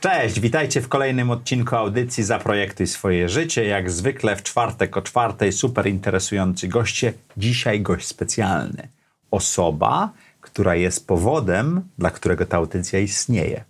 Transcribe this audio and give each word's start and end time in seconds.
Cześć, 0.00 0.40
witajcie 0.40 0.80
w 0.80 0.88
kolejnym 0.88 1.30
odcinku 1.30 1.76
audycji 1.76 2.24
Zaprojektuj 2.24 2.86
swoje 2.86 3.28
życie. 3.28 3.64
Jak 3.64 3.90
zwykle 3.90 4.36
w 4.36 4.42
czwartek 4.42 4.96
o 4.96 5.02
czwartej 5.02 5.52
super 5.52 5.86
interesujący 5.86 6.68
goście. 6.68 7.12
Dzisiaj 7.36 7.80
gość 7.80 8.06
specjalny. 8.06 8.88
Osoba, 9.30 10.12
która 10.40 10.74
jest 10.74 11.06
powodem, 11.06 11.82
dla 11.98 12.10
którego 12.10 12.46
ta 12.46 12.56
audycja 12.56 12.98
istnieje. 12.98 13.64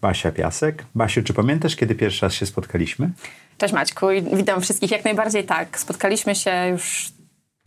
Basia 0.00 0.32
Piasek. 0.32 0.84
Basiu, 0.94 1.22
czy 1.22 1.34
pamiętasz, 1.34 1.76
kiedy 1.76 1.94
pierwszy 1.94 2.26
raz 2.26 2.34
się 2.34 2.46
spotkaliśmy? 2.46 3.10
Cześć 3.58 3.74
Maćku 3.74 4.06
witam 4.32 4.60
wszystkich. 4.60 4.90
Jak 4.90 5.04
najbardziej 5.04 5.44
tak. 5.44 5.78
Spotkaliśmy 5.78 6.34
się 6.34 6.68
już 6.70 7.12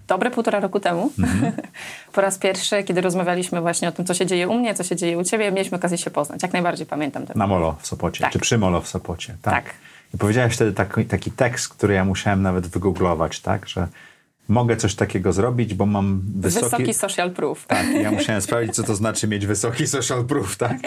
dobre 0.08 0.32
półtora 0.32 0.60
roku 0.60 0.80
temu. 0.80 1.12
Mm-hmm. 1.20 1.52
po 2.14 2.22
raz 2.22 2.38
pierwszy, 2.38 2.84
kiedy 2.84 3.02
rozmawialiśmy 3.02 3.62
właśnie 3.62 3.88
o 3.88 3.92
tym, 3.92 4.06
co 4.06 4.14
się 4.14 4.26
dzieje 4.26 4.48
u 4.48 4.60
mnie, 4.60 4.74
co 4.74 4.84
się 4.84 4.96
dzieje 4.96 5.18
u 5.18 5.24
ciebie, 5.24 5.52
mieliśmy 5.52 5.78
okazję 5.78 5.98
się 5.98 6.12
poznać. 6.12 6.44
Jak 6.44 6.54
najbardziej 6.54 6.86
pamiętam 6.86 7.26
to. 7.26 7.34
Na 7.36 7.48
Molo 7.48 7.76
w 7.80 7.88
Sopocie, 7.88 8.22
tak. 8.22 8.34
czy 8.34 8.40
przy 8.40 8.58
Molo 8.58 8.82
w 8.82 8.88
Sopocie. 8.88 9.36
Tak. 9.42 9.54
tak. 9.54 9.74
I 10.14 10.18
powiedziałeś 10.18 10.54
wtedy 10.54 10.74
taki, 10.74 11.06
taki 11.06 11.32
tekst, 11.32 11.70
który 11.70 11.94
ja 11.94 12.06
musiałem 12.06 12.42
nawet 12.42 12.68
wygooglować, 12.68 13.40
tak, 13.40 13.68
że 13.70 13.88
mogę 14.48 14.78
coś 14.78 14.96
takiego 14.96 15.34
zrobić, 15.34 15.74
bo 15.74 15.86
mam 15.86 16.22
wysoki... 16.36 16.66
Wysoki 16.66 16.94
social 16.94 17.32
proof. 17.32 17.66
Tak, 17.68 17.86
ja 18.02 18.12
musiałem 18.22 18.42
sprawdzić, 18.42 18.76
co 18.76 18.84
to 18.84 18.96
znaczy 18.96 19.28
mieć 19.28 19.46
wysoki 19.46 19.88
social 19.88 20.26
proof, 20.26 20.58
tak? 20.58 20.78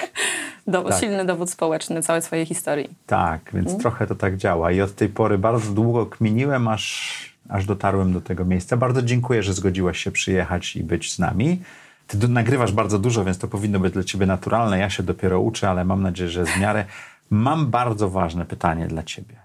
Dowód, 0.67 0.93
tak. 0.93 1.01
Silny 1.01 1.25
dowód 1.25 1.51
społeczny 1.51 2.03
całej 2.03 2.23
swojej 2.23 2.47
historii. 2.47 2.91
Tak, 3.07 3.41
więc 3.55 3.69
mm. 3.69 3.81
trochę 3.81 4.07
to 4.07 4.15
tak 4.15 4.37
działa. 4.37 4.73
I 4.73 4.81
od 4.81 4.95
tej 4.95 5.09
pory 5.09 5.39
bardzo 5.39 5.73
długo 5.73 6.07
kminiłem, 6.07 6.69
aż, 6.69 7.36
aż 7.49 7.67
dotarłem 7.67 8.13
do 8.13 8.21
tego 8.21 8.45
miejsca. 8.45 8.77
Bardzo 8.77 9.03
dziękuję, 9.03 9.43
że 9.43 9.55
zgodziłaś 9.55 9.99
się 9.99 10.11
przyjechać 10.11 10.77
i 10.77 10.85
być 10.85 11.13
z 11.13 11.19
nami. 11.19 11.63
Ty 12.07 12.29
nagrywasz 12.29 12.73
bardzo 12.73 12.99
dużo, 12.99 13.25
więc 13.25 13.39
to 13.39 13.49
powinno 13.49 13.81
być 13.81 13.93
dla 13.93 14.05
ciebie 14.05 14.27
naturalne. 14.27 14.79
Ja 14.79 14.91
się 14.91 15.03
dopiero 15.03 15.41
uczę, 15.41 15.71
ale 15.71 15.85
mam 15.85 16.03
nadzieję, 16.03 16.31
że 16.31 16.47
z 16.47 16.61
miarę. 16.61 16.85
Mam 17.31 17.67
bardzo 17.67 18.11
ważne 18.11 18.45
pytanie 18.45 18.87
dla 18.87 19.03
ciebie. 19.03 19.37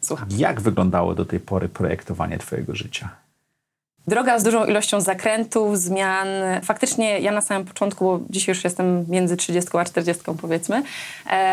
Słucham. 0.00 0.28
Jak 0.30 0.60
wyglądało 0.60 1.14
do 1.14 1.24
tej 1.24 1.40
pory 1.40 1.68
projektowanie 1.68 2.38
twojego 2.38 2.74
życia? 2.74 3.21
Droga 4.06 4.38
z 4.38 4.42
dużą 4.42 4.64
ilością 4.64 5.00
zakrętów, 5.00 5.78
zmian. 5.78 6.28
Faktycznie 6.64 7.20
ja 7.20 7.32
na 7.32 7.40
samym 7.40 7.66
początku, 7.66 8.04
bo 8.04 8.20
dzisiaj 8.30 8.54
już 8.54 8.64
jestem 8.64 9.04
między 9.08 9.36
30 9.36 9.70
a 9.78 9.84
40 9.84 10.22
powiedzmy, 10.40 10.82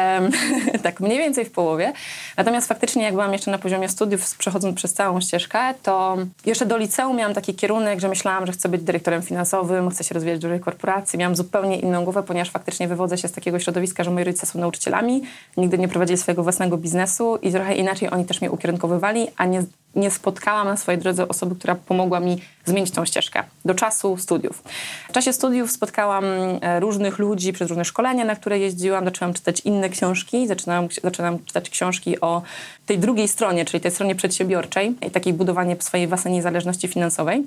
tak 0.84 1.00
mniej 1.00 1.18
więcej 1.18 1.46
w 1.46 1.52
połowie. 1.52 1.94
Natomiast 2.38 2.68
faktycznie 2.68 3.04
jak 3.04 3.14
byłam 3.14 3.34
jeszcze 3.34 3.52
na 3.52 3.58
poziomie 3.58 3.90
studiów, 3.90 4.38
przechodząc 4.38 4.76
przez 4.76 4.94
całą 4.94 5.22
ścieżkę, 5.22 5.60
to 5.84 6.18
jeszcze 6.46 6.66
do 6.66 6.78
liceum 6.78 7.18
miałam 7.18 7.34
taki 7.34 7.56
kierunek, 7.56 8.00
że 8.00 8.10
myślałam, 8.10 8.46
że 8.46 8.52
chcę 8.52 8.70
być 8.70 8.82
dyrektorem 8.82 9.22
finansowym, 9.22 9.90
chcę 9.90 10.04
się 10.04 10.14
rozwijać 10.14 10.40
w 10.40 10.42
dużej 10.42 10.60
korporacji. 10.60 11.20
Miałam 11.20 11.36
zupełnie 11.36 11.80
inną 11.80 12.04
głowę, 12.04 12.24
ponieważ 12.24 12.52
faktycznie 12.52 12.88
wywodzę 12.88 13.18
się 13.18 13.28
z 13.28 13.32
takiego 13.32 13.60
środowiska, 13.60 14.04
że 14.04 14.12
moi 14.12 14.24
rodzice 14.24 14.46
są 14.46 14.60
nauczycielami, 14.60 15.22
nigdy 15.58 15.78
nie 15.78 15.88
prowadzili 15.88 16.18
swojego 16.18 16.44
własnego 16.44 16.78
biznesu 16.78 17.36
i 17.42 17.52
trochę 17.52 17.76
inaczej 17.76 18.10
oni 18.12 18.26
też 18.26 18.42
mnie 18.42 18.52
ukierunkowywali, 18.52 19.28
a 19.38 19.46
nie 19.46 19.64
nie 19.96 20.12
spotkałam 20.12 20.68
na 20.68 20.78
swojej 20.78 21.02
drodze 21.02 21.28
osoby, 21.28 21.56
która 21.56 21.76
pomogła 21.76 22.20
mi 22.20 22.42
zmienić 22.66 22.92
tą 22.92 23.06
ścieżkę 23.06 23.44
do 23.66 23.74
czasu 23.74 24.18
studiów. 24.18 24.64
W 25.10 25.12
czasie 25.12 25.34
studiów 25.34 25.72
spotkałam 25.72 26.26
e, 26.62 26.80
różnych 26.80 27.20
ludzi 27.20 27.54
przez 27.54 27.70
różne 27.70 27.86
szkolenia, 27.86 28.26
na 28.26 28.36
które 28.36 28.60
jeździłam, 28.60 29.06
zaczęłam 29.06 29.34
czytać 29.34 29.60
inne 29.60 29.90
książki, 29.90 30.48
zaczynałam, 30.48 30.88
zaczynałam 31.04 31.46
czytać 31.46 31.70
książki 31.70 32.22
o 32.22 32.42
tej 32.86 33.00
drugiej 33.00 33.28
stronie, 33.28 33.66
czyli 33.66 33.82
tej 33.82 33.92
stronie 33.92 34.16
przedsiębiorczej 34.16 34.96
i 35.08 35.12
takiej 35.12 35.34
budowanie 35.34 35.76
swojej 35.80 36.08
własnej 36.08 36.34
niezależności 36.34 36.88
finansowej. 36.88 37.44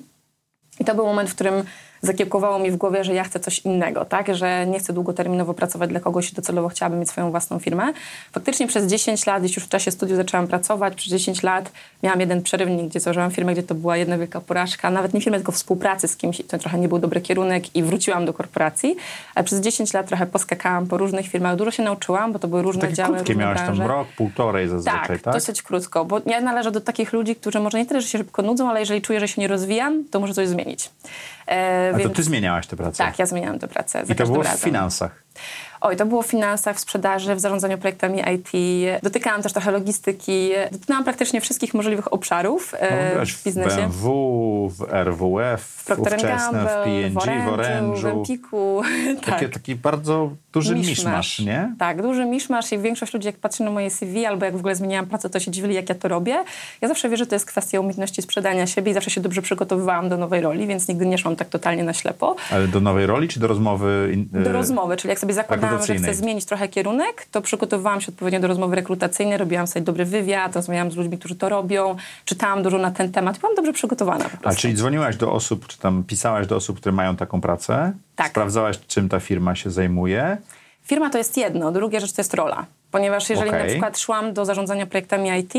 I 0.81 0.85
to 0.85 0.95
był 0.95 1.07
moment, 1.07 1.31
w 1.31 1.35
którym 1.35 1.65
zakiełkowało 2.03 2.59
mi 2.59 2.71
w 2.71 2.77
głowie, 2.77 3.05
że 3.05 3.15
ja 3.15 3.25
chcę 3.25 3.41
coś 3.41 3.59
innego, 3.59 4.05
tak? 4.05 4.37
Że 4.37 4.67
nie 4.67 4.79
chcę 4.79 4.93
długoterminowo 4.93 5.55
pracować 5.55 5.91
dla 5.91 6.01
kogoś 6.01 6.33
i 6.33 6.35
docelowo 6.35 6.69
chciałabym 6.69 7.01
mieć 7.01 7.09
swoją 7.09 7.31
własną 7.31 7.59
firmę. 7.59 7.93
Faktycznie 8.33 8.67
przez 8.67 8.87
10 8.87 9.27
lat, 9.27 9.43
już 9.43 9.65
w 9.65 9.69
czasie 9.69 9.91
studiów 9.91 10.17
zaczęłam 10.17 10.47
pracować, 10.47 10.95
przez 10.95 11.11
10 11.11 11.43
lat 11.43 11.73
miałam 12.03 12.21
jeden 12.21 12.43
przerywnik, 12.43 12.87
gdzie 12.87 13.01
założyłam 13.01 13.31
firmę, 13.31 13.53
gdzie 13.53 13.63
to 13.63 13.75
była 13.75 13.97
jedna 13.97 14.19
wielka 14.19 14.41
porażka, 14.41 14.91
nawet 14.91 15.15
nie 15.15 15.21
firmę, 15.21 15.39
tylko 15.39 15.53
współpracy 15.53 16.09
z 16.09 16.17
kimś, 16.17 16.43
to 16.49 16.59
trochę 16.59 16.79
nie 16.79 16.89
był 16.89 16.99
dobry 16.99 17.21
kierunek 17.21 17.77
i 17.77 17.83
wróciłam 17.83 18.25
do 18.25 18.33
korporacji, 18.33 18.97
ale 19.35 19.45
przez 19.45 19.61
10 19.61 19.93
lat 19.93 20.07
trochę 20.07 20.27
poskakałam 20.27 20.87
po 20.87 20.99
różnych 20.99 21.29
firmach, 21.29 21.57
dużo 21.57 21.71
się 21.71 21.83
nauczyłam, 21.83 22.33
bo 22.33 22.39
to 22.39 22.49
były 22.49 22.63
różne 22.63 22.81
Takie 22.81 22.95
działy, 22.95 23.15
krótkie 23.15 23.33
różne 23.33 23.45
miałaś 23.45 23.59
branże. 23.63 23.83
tam 23.83 23.91
rok, 23.91 24.09
półtorej 24.17 24.69
zazwyczaj, 24.69 25.01
tak? 25.09 25.21
tak? 25.21 25.35
dosyć 25.35 25.63
krótko, 25.63 26.05
bo 26.05 26.21
ja 26.27 26.41
należę 26.41 26.71
do 26.71 26.81
takich 26.81 27.13
ludzi, 27.13 27.37
którzy 27.37 27.61
może 27.61 27.79
nie 27.79 27.87
tyle, 27.87 28.01
że 28.01 28.09
się 28.09 28.19
szybko 28.19 28.43
nudzą, 28.43 28.71
ale 28.71 28.81
jeżeli 28.81 29.03
czuję, 29.03 29.21
że 29.21 29.29
się 29.29 29.41
nie 29.41 29.49
rozwijam, 29.49 30.05
to 30.11 30.21
muszę 30.21 30.35
coś 30.35 30.49
zmienić. 30.49 30.91
E, 31.49 31.91
A 31.95 31.99
więc... 31.99 32.11
to 32.11 32.17
ty 32.17 32.23
zmieniałaś 32.23 32.67
tę 32.67 32.77
pracę? 32.77 33.05
Tak, 33.05 33.19
ja 33.19 33.27
zmieniałam 33.27 33.59
tę 33.59 33.69
pracę. 33.69 34.05
I 34.09 34.15
to 34.15 34.27
było 34.27 34.43
razem. 34.43 34.59
w 34.59 34.63
finansach? 34.63 35.25
Oj, 35.85 35.97
to 35.97 36.07
było 36.07 36.23
w 36.23 36.27
finansach, 36.27 36.77
w 36.77 36.81
sprzedaży, 36.81 37.35
w 37.35 37.41
zarządzaniu 37.41 37.79
projektami 37.79 38.23
IT. 38.35 38.51
Dotykałam 39.03 39.43
też 39.43 39.53
trochę 39.53 39.71
logistyki. 39.71 40.51
Dotykałam 40.73 41.05
praktycznie 41.05 41.41
wszystkich 41.41 41.75
możliwych 41.75 42.13
obszarów 42.13 42.75
e, 42.79 43.19
no, 43.19 43.27
w 43.27 43.45
biznesie. 43.45 43.71
W 43.71 43.77
BMW, 43.77 44.69
w 44.69 44.83
RWF, 44.93 45.63
w 45.63 45.85
Procter 45.85 46.13
ówczesne, 46.13 46.65
w 46.65 46.85
P&G, 46.85 47.11
w 47.11 47.49
Orange'u. 47.49 48.01
W 48.01 48.07
Empiku. 48.07 48.83
tak. 49.27 49.41
Taki, 49.41 49.53
taki 49.53 49.75
bardzo 49.75 50.31
duży 50.53 50.75
miszmasz. 50.75 50.97
miszmasz, 50.99 51.39
nie? 51.39 51.75
Tak, 51.79 52.03
duży 52.03 52.25
miszmasz 52.25 52.73
i 52.73 52.79
większość 52.79 53.15
ludzi 53.15 53.27
jak 53.27 53.37
patrzy 53.37 53.63
na 53.63 53.71
moje 53.71 53.91
CV 53.91 54.27
albo 54.27 54.45
jak 54.45 54.57
w 54.57 54.59
ogóle 54.59 54.75
zmieniałam 54.75 55.07
pracę, 55.07 55.31
to 55.31 55.41
się 55.41 55.51
dziwili, 55.51 55.75
jak 55.75 55.89
ja 55.89 55.95
to 55.95 56.09
robię. 56.09 56.45
Ja 56.81 56.89
zawsze 56.89 57.09
wierzę, 57.09 57.25
że 57.25 57.29
to 57.29 57.35
jest 57.35 57.47
kwestia 57.47 57.81
umiejętności 57.81 58.23
sprzedania 58.23 58.67
siebie 58.67 58.91
i 58.91 58.95
zawsze 58.95 59.11
się 59.11 59.21
dobrze 59.21 59.43
przygotowywałam 59.43 60.09
do 60.09 60.17
nowej 60.17 60.41
roli, 60.41 60.67
więc 60.67 60.89
nigdy 60.89 61.07
nie 61.07 61.19
szłam 61.19 61.37
tak 61.37 61.49
totalnie 61.49 61.85
na 61.85 61.93
ślepo. 61.93 62.37
Ale 62.51 62.69
do 62.69 62.81
nowej 62.81 63.07
roli 63.07 63.29
czy 63.29 63.41
do 63.41 63.47
rozmowy? 63.47 64.13
Do 64.33 64.53
rozmowy, 64.53 64.97
czyli 64.97 65.09
jak 65.09 65.19
sobie 65.19 65.35
zakładałam, 65.35 65.72
że 65.79 65.95
chcę 65.95 66.15
zmienić 66.15 66.45
trochę 66.45 66.69
kierunek, 66.69 67.27
to 67.31 67.43
przygotowywałam 67.43 68.01
się 68.01 68.13
odpowiednio 68.13 68.41
do 68.41 68.49
rozmowy 68.49 68.77
rekrutacyjnej, 68.77 69.39
robiłam 69.39 69.67
sobie 69.67 69.85
dobry 69.85 70.05
wywiad, 70.05 70.57
rozmawiałam 70.57 70.91
z 70.91 70.97
ludźmi, 70.97 71.19
którzy 71.19 71.37
to 71.37 71.49
robią, 71.49 71.97
czytałam 72.25 72.63
dużo 72.63 72.79
na 72.79 72.91
ten 72.91 73.13
temat 73.13 73.39
byłam 73.39 73.57
dobrze 73.57 73.73
przygotowana. 73.73 74.25
A 74.45 74.55
czyli 74.55 74.75
dzwoniłaś 74.75 75.17
do 75.17 75.33
osób, 75.33 75.67
czy 75.67 75.79
tam 75.79 76.05
pisałaś 76.05 76.47
do 76.47 76.57
osób, 76.57 76.81
które 76.81 76.93
mają 76.93 77.17
taką 77.17 77.41
pracę? 77.41 77.93
Tak. 78.17 78.29
Sprawdzałaś, 78.29 78.79
czym 78.87 79.09
ta 79.09 79.21
firma 79.21 79.55
się 79.55 79.71
zajmuje? 79.71 80.37
Firma 80.85 81.11
to 81.11 81.19
jest 81.19 81.37
jedno, 81.37 81.73
druga 81.73 82.01
rzecz 82.01 82.13
to 82.13 82.21
jest 82.21 82.35
rola. 82.35 82.67
Ponieważ 82.93 83.31
jeżeli 83.31 83.49
okay. 83.49 83.63
na 83.63 83.69
przykład 83.69 83.99
szłam 83.99 84.33
do 84.33 84.45
zarządzania 84.45 84.87
projektami 84.87 85.31
IT, 85.41 85.53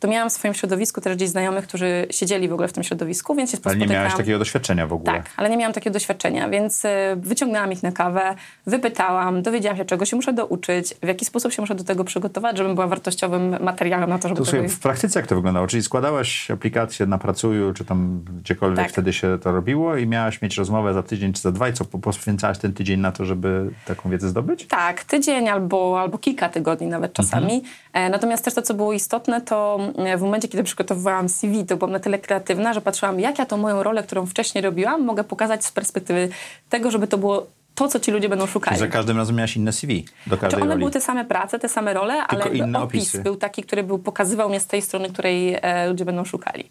to 0.00 0.08
miałam 0.08 0.30
w 0.30 0.32
swoim 0.32 0.54
środowisku 0.54 1.00
też 1.00 1.16
gdzieś 1.16 1.28
znajomych, 1.28 1.66
którzy 1.66 2.06
siedzieli 2.10 2.48
w 2.48 2.52
ogóle 2.52 2.68
w 2.68 2.72
tym 2.72 2.84
środowisku, 2.84 3.34
więc 3.34 3.50
się 3.50 3.58
Ale 3.64 3.76
nie 3.76 3.86
miałaś 3.86 4.16
takiego 4.16 4.38
doświadczenia 4.38 4.86
w 4.86 4.92
ogóle. 4.92 5.12
Tak, 5.12 5.30
ale 5.36 5.50
nie 5.50 5.56
miałam 5.56 5.72
takiego 5.72 5.94
doświadczenia, 5.94 6.48
więc 6.48 6.84
y, 6.84 6.88
wyciągnęłam 7.16 7.72
ich 7.72 7.82
na 7.82 7.92
kawę, 7.92 8.34
wypytałam, 8.66 9.42
dowiedziałam 9.42 9.78
się, 9.78 9.84
czego 9.84 10.04
się 10.04 10.16
muszę 10.16 10.32
douczyć, 10.32 10.94
w 11.02 11.06
jaki 11.06 11.24
sposób 11.24 11.52
się 11.52 11.62
muszę 11.62 11.74
do 11.74 11.84
tego 11.84 12.04
przygotować, 12.04 12.56
żebym 12.56 12.74
była 12.74 12.86
wartościowym 12.86 13.56
materiałem 13.60 14.10
na 14.10 14.18
to, 14.18 14.28
żeby... 14.28 14.40
To 14.40 14.46
sobie, 14.46 14.68
w 14.68 14.78
praktyce 14.78 15.20
jak 15.20 15.26
to 15.26 15.34
wyglądało? 15.34 15.66
Czyli 15.66 15.82
składałaś 15.82 16.50
aplikację 16.50 17.06
na 17.06 17.18
Pracuju, 17.18 17.72
czy 17.72 17.84
tam 17.84 18.24
gdziekolwiek 18.38 18.78
tak. 18.78 18.92
wtedy 18.92 19.12
się 19.12 19.38
to 19.42 19.52
robiło 19.52 19.96
i 19.96 20.06
miałaś 20.06 20.42
mieć 20.42 20.56
rozmowę 20.56 20.94
za 20.94 21.02
tydzień 21.02 21.32
czy 21.32 21.42
za 21.42 21.52
dwa 21.52 21.68
i 21.68 21.72
co, 21.72 21.84
poświęcałaś 21.84 22.58
ten 22.58 22.72
tydzień 22.72 23.00
na 23.00 23.12
to, 23.12 23.24
żeby 23.24 23.70
taką 23.86 24.10
wiedzę 24.10 24.28
zdobyć? 24.28 24.66
Tak, 24.66 25.04
tydzień 25.04 25.48
albo, 25.48 26.00
albo 26.00 26.18
kilka 26.18 26.48
tygodni 26.48 26.77
nawet 26.86 27.12
czasami. 27.12 27.54
Mhm. 27.54 28.12
Natomiast 28.12 28.44
też 28.44 28.54
to, 28.54 28.62
co 28.62 28.74
było 28.74 28.92
istotne, 28.92 29.40
to 29.40 29.78
e, 29.96 30.16
w 30.16 30.22
momencie, 30.22 30.48
kiedy 30.48 30.64
przygotowywałam 30.64 31.28
CV, 31.28 31.64
to 31.64 31.76
byłam 31.76 31.92
na 31.92 32.00
tyle 32.00 32.18
kreatywna, 32.18 32.72
że 32.72 32.80
patrzyłam, 32.80 33.20
jak 33.20 33.38
ja 33.38 33.46
tą 33.46 33.56
moją 33.56 33.82
rolę, 33.82 34.02
którą 34.02 34.26
wcześniej 34.26 34.62
robiłam, 34.62 35.04
mogę 35.04 35.24
pokazać 35.24 35.64
z 35.64 35.72
perspektywy 35.72 36.28
tego, 36.68 36.90
żeby 36.90 37.06
to 37.06 37.18
było 37.18 37.46
to, 37.74 37.88
co 37.88 38.00
ci 38.00 38.10
ludzie 38.10 38.28
będą 38.28 38.46
szukali. 38.46 38.76
Czyli 38.76 38.90
za 38.90 38.92
każdym 38.92 39.16
razem 39.16 39.36
miałaś 39.36 39.56
inne 39.56 39.72
CV 39.72 40.04
do 40.26 40.36
każdej 40.36 40.38
znaczy 40.38 40.56
one 40.56 40.64
roli. 40.64 40.78
były 40.78 40.90
te 40.90 41.00
same 41.00 41.24
prace, 41.24 41.58
te 41.58 41.68
same 41.68 41.94
role, 41.94 42.14
Tylko 42.28 42.44
ale 42.44 42.78
opis 42.78 43.02
opisy. 43.02 43.22
był 43.22 43.36
taki, 43.36 43.62
który 43.62 43.82
był, 43.82 43.98
pokazywał 43.98 44.48
mnie 44.48 44.60
z 44.60 44.66
tej 44.66 44.82
strony, 44.82 45.08
której 45.08 45.58
e, 45.62 45.88
ludzie 45.88 46.04
będą 46.04 46.24
szukali. 46.24 46.70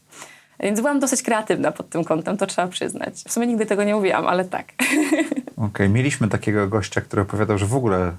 Więc 0.59 0.79
byłam 0.79 0.99
dosyć 0.99 1.21
kreatywna 1.21 1.71
pod 1.71 1.89
tym 1.89 2.03
kątem, 2.03 2.37
to 2.37 2.47
trzeba 2.47 2.67
przyznać. 2.67 3.13
W 3.27 3.31
sumie 3.31 3.47
nigdy 3.47 3.65
tego 3.65 3.83
nie 3.83 3.95
mówiłam, 3.95 4.27
ale 4.27 4.45
tak. 4.45 4.65
Okej, 4.77 5.67
okay. 5.67 5.89
mieliśmy 5.89 6.27
takiego 6.27 6.67
gościa, 6.67 7.01
który 7.01 7.21
opowiadał, 7.21 7.57
że 7.57 7.65
w 7.65 7.75
ogóle 7.75 8.11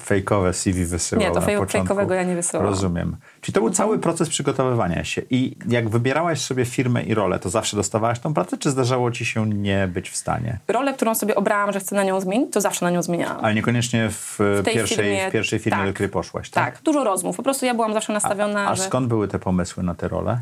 fejkowe 0.00 0.52
CV 0.52 0.84
wysyłał 0.84 1.20
Nie, 1.24 1.28
to 1.28 1.40
na 1.40 1.46
fej, 1.46 1.54
początku. 1.56 1.78
fejkowego 1.78 2.14
ja 2.14 2.22
nie 2.22 2.34
wysyłałam. 2.34 2.70
Rozumiem. 2.70 3.16
Czyli 3.40 3.54
to 3.54 3.60
był 3.60 3.70
cały 3.70 3.98
proces 3.98 4.28
przygotowywania 4.28 5.04
się. 5.04 5.22
I 5.30 5.56
jak 5.68 5.88
wybierałaś 5.88 6.40
sobie 6.40 6.64
firmę 6.64 7.02
i 7.02 7.14
rolę, 7.14 7.38
to 7.38 7.50
zawsze 7.50 7.76
dostawałaś 7.76 8.18
tą 8.18 8.34
pracę, 8.34 8.58
czy 8.58 8.70
zdarzało 8.70 9.10
ci 9.10 9.24
się 9.26 9.46
nie 9.48 9.88
być 9.88 10.10
w 10.10 10.16
stanie? 10.16 10.58
Rolę, 10.68 10.94
którą 10.94 11.14
sobie 11.14 11.34
obrałam, 11.34 11.72
że 11.72 11.80
chcę 11.80 11.96
na 11.96 12.04
nią 12.04 12.20
zmienić, 12.20 12.52
to 12.52 12.60
zawsze 12.60 12.84
na 12.84 12.90
nią 12.90 13.02
zmieniałam. 13.02 13.44
Ale 13.44 13.54
niekoniecznie 13.54 14.08
w, 14.10 14.38
tej 14.64 14.74
pierwszej, 14.74 14.96
firmie- 14.98 15.28
w 15.28 15.32
pierwszej 15.32 15.58
firmie, 15.58 15.78
tak. 15.78 15.86
do 15.88 15.92
której 15.94 16.10
poszłaś, 16.10 16.50
tak? 16.50 16.74
Tak, 16.74 16.82
dużo 16.84 17.04
rozmów. 17.04 17.36
Po 17.36 17.42
prostu 17.42 17.66
ja 17.66 17.74
byłam 17.74 17.92
zawsze 17.94 18.12
nastawiona, 18.12 18.68
A 18.68 18.74
że... 18.74 18.82
skąd 18.82 19.06
były 19.08 19.28
te 19.28 19.38
pomysły 19.38 19.82
na 19.82 19.94
te 19.94 20.08
role? 20.08 20.40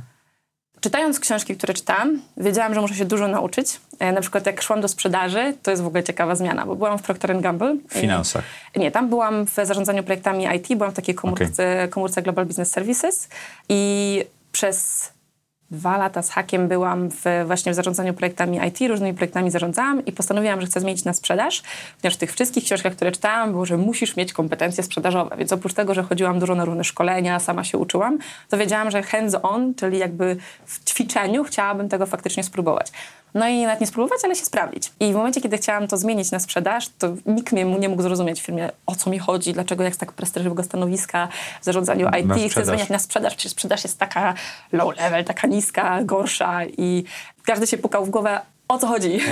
Czytając 0.81 1.21
książki, 1.21 1.57
które 1.57 1.75
czytam, 1.75 2.21
wiedziałam, 2.37 2.75
że 2.75 2.81
muszę 2.81 2.95
się 2.95 3.05
dużo 3.05 3.29
nauczyć. 3.29 3.81
E, 3.99 4.13
Na 4.13 4.21
przykład 4.21 4.47
jak 4.47 4.63
szłam 4.63 4.81
do 4.81 4.89
sprzedaży, 4.89 5.55
to 5.63 5.71
jest 5.71 5.83
w 5.83 5.87
ogóle 5.87 6.05
ciekawa 6.05 6.35
zmiana, 6.35 6.67
bo 6.67 6.77
byłam 6.77 6.99
w 6.99 7.03
Procter 7.03 7.41
Gamble. 7.41 7.77
W 7.89 7.93
finansach. 7.93 8.45
Nie, 8.77 8.91
tam 8.91 9.09
byłam 9.09 9.47
w 9.47 9.55
zarządzaniu 9.55 10.03
projektami 10.03 10.47
IT, 10.57 10.79
byłam 10.79 10.93
w 10.93 10.97
takiej 10.97 11.15
komórce, 11.15 11.89
komórce 11.91 12.23
Global 12.23 12.47
Business 12.47 12.71
Services 12.71 13.29
i 13.69 14.25
przez 14.53 15.09
dwa 15.71 15.99
lata 15.99 16.23
z 16.23 16.31
hakiem 16.31 16.69
byłam 16.69 17.09
w, 17.11 17.25
właśnie 17.47 17.73
w 17.73 17.75
zarządzaniu 17.75 18.15
projektami 18.15 18.59
IT, 18.69 18.89
różnymi 18.89 19.15
projektami 19.15 19.51
zarządzałam 19.51 20.05
i 20.05 20.13
postanowiłam, 20.13 20.61
że 20.61 20.67
chcę 20.67 20.81
zmienić 20.81 21.05
na 21.05 21.13
sprzedaż, 21.13 21.63
ponieważ 22.01 22.17
w 22.17 22.21
tych 22.21 22.33
wszystkich 22.33 22.65
książkach, 22.65 22.93
które 22.93 23.13
czytałam, 23.13 23.53
było, 23.53 23.67
że 23.67 23.77
musisz 23.77 24.17
mieć 24.17 24.33
kompetencje 24.33 24.85
sprzedażowe, 24.85 25.37
więc 25.37 25.53
oprócz 25.53 25.75
tego, 25.75 25.95
że 25.95 26.03
chodziłam 26.03 26.39
dużo 26.39 26.55
na 26.55 26.65
różne 26.65 26.85
szkolenia, 26.85 27.41
sama 27.41 27.65
się 27.65 27.79
uczyłam, 27.79 28.19
to 28.49 28.59
wiedziałam, 28.59 28.91
że 28.91 29.03
hands-on, 29.03 29.75
czyli 29.75 29.99
jakby 29.99 30.37
w 30.67 30.85
ćwiczeniu 30.85 31.45
chciałabym 31.45 31.89
tego 31.89 32.07
faktycznie 32.07 32.45
spróbować. 32.45 32.93
No 33.35 33.49
i 33.49 33.63
nawet 33.63 33.81
nie 33.81 33.87
spróbować, 33.87 34.21
ale 34.25 34.37
się 34.37 34.45
sprawdzić. 34.45 34.93
I 35.01 35.13
w 35.13 35.17
momencie, 35.17 35.41
kiedy 35.41 35.59
chciałam 35.59 35.89
to 35.89 35.97
zmienić 35.97 36.31
na 36.31 36.39
sprzedaż, 36.39 36.89
to 36.99 37.09
nikt 37.27 37.53
mnie 37.53 37.65
nie 37.65 37.89
mógł 37.89 38.03
zrozumieć 38.03 38.41
w 38.41 38.45
firmie, 38.45 38.71
o 38.87 38.95
co 38.95 39.11
mi 39.11 39.19
chodzi, 39.19 39.53
dlaczego 39.53 39.85
jak 39.85 39.95
z 39.95 39.99
tak 39.99 40.13
prestiżowego 40.13 40.63
stanowiska 40.63 41.29
w 41.61 41.65
zarządzaniu 41.65 42.09
IT 42.21 42.33
chcę 42.33 42.49
sprzedaż. 42.49 42.67
zmieniać 42.67 42.89
na 42.89 42.99
sprzedaż. 42.99 43.35
Przecież 43.35 43.53
sprzedaż 43.53 43.85
jest 43.85 43.99
taka 43.99 44.35
low 44.73 44.97
level, 44.97 45.25
taka 45.25 45.47
niska, 45.47 46.05
gorsza 46.05 46.65
i 46.65 47.05
każdy 47.45 47.67
się 47.67 47.79
pukał 47.79 48.05
w 48.05 48.11
głowę, 48.11 48.41
o 48.69 48.79
co 48.79 48.87
chodzi. 48.87 49.19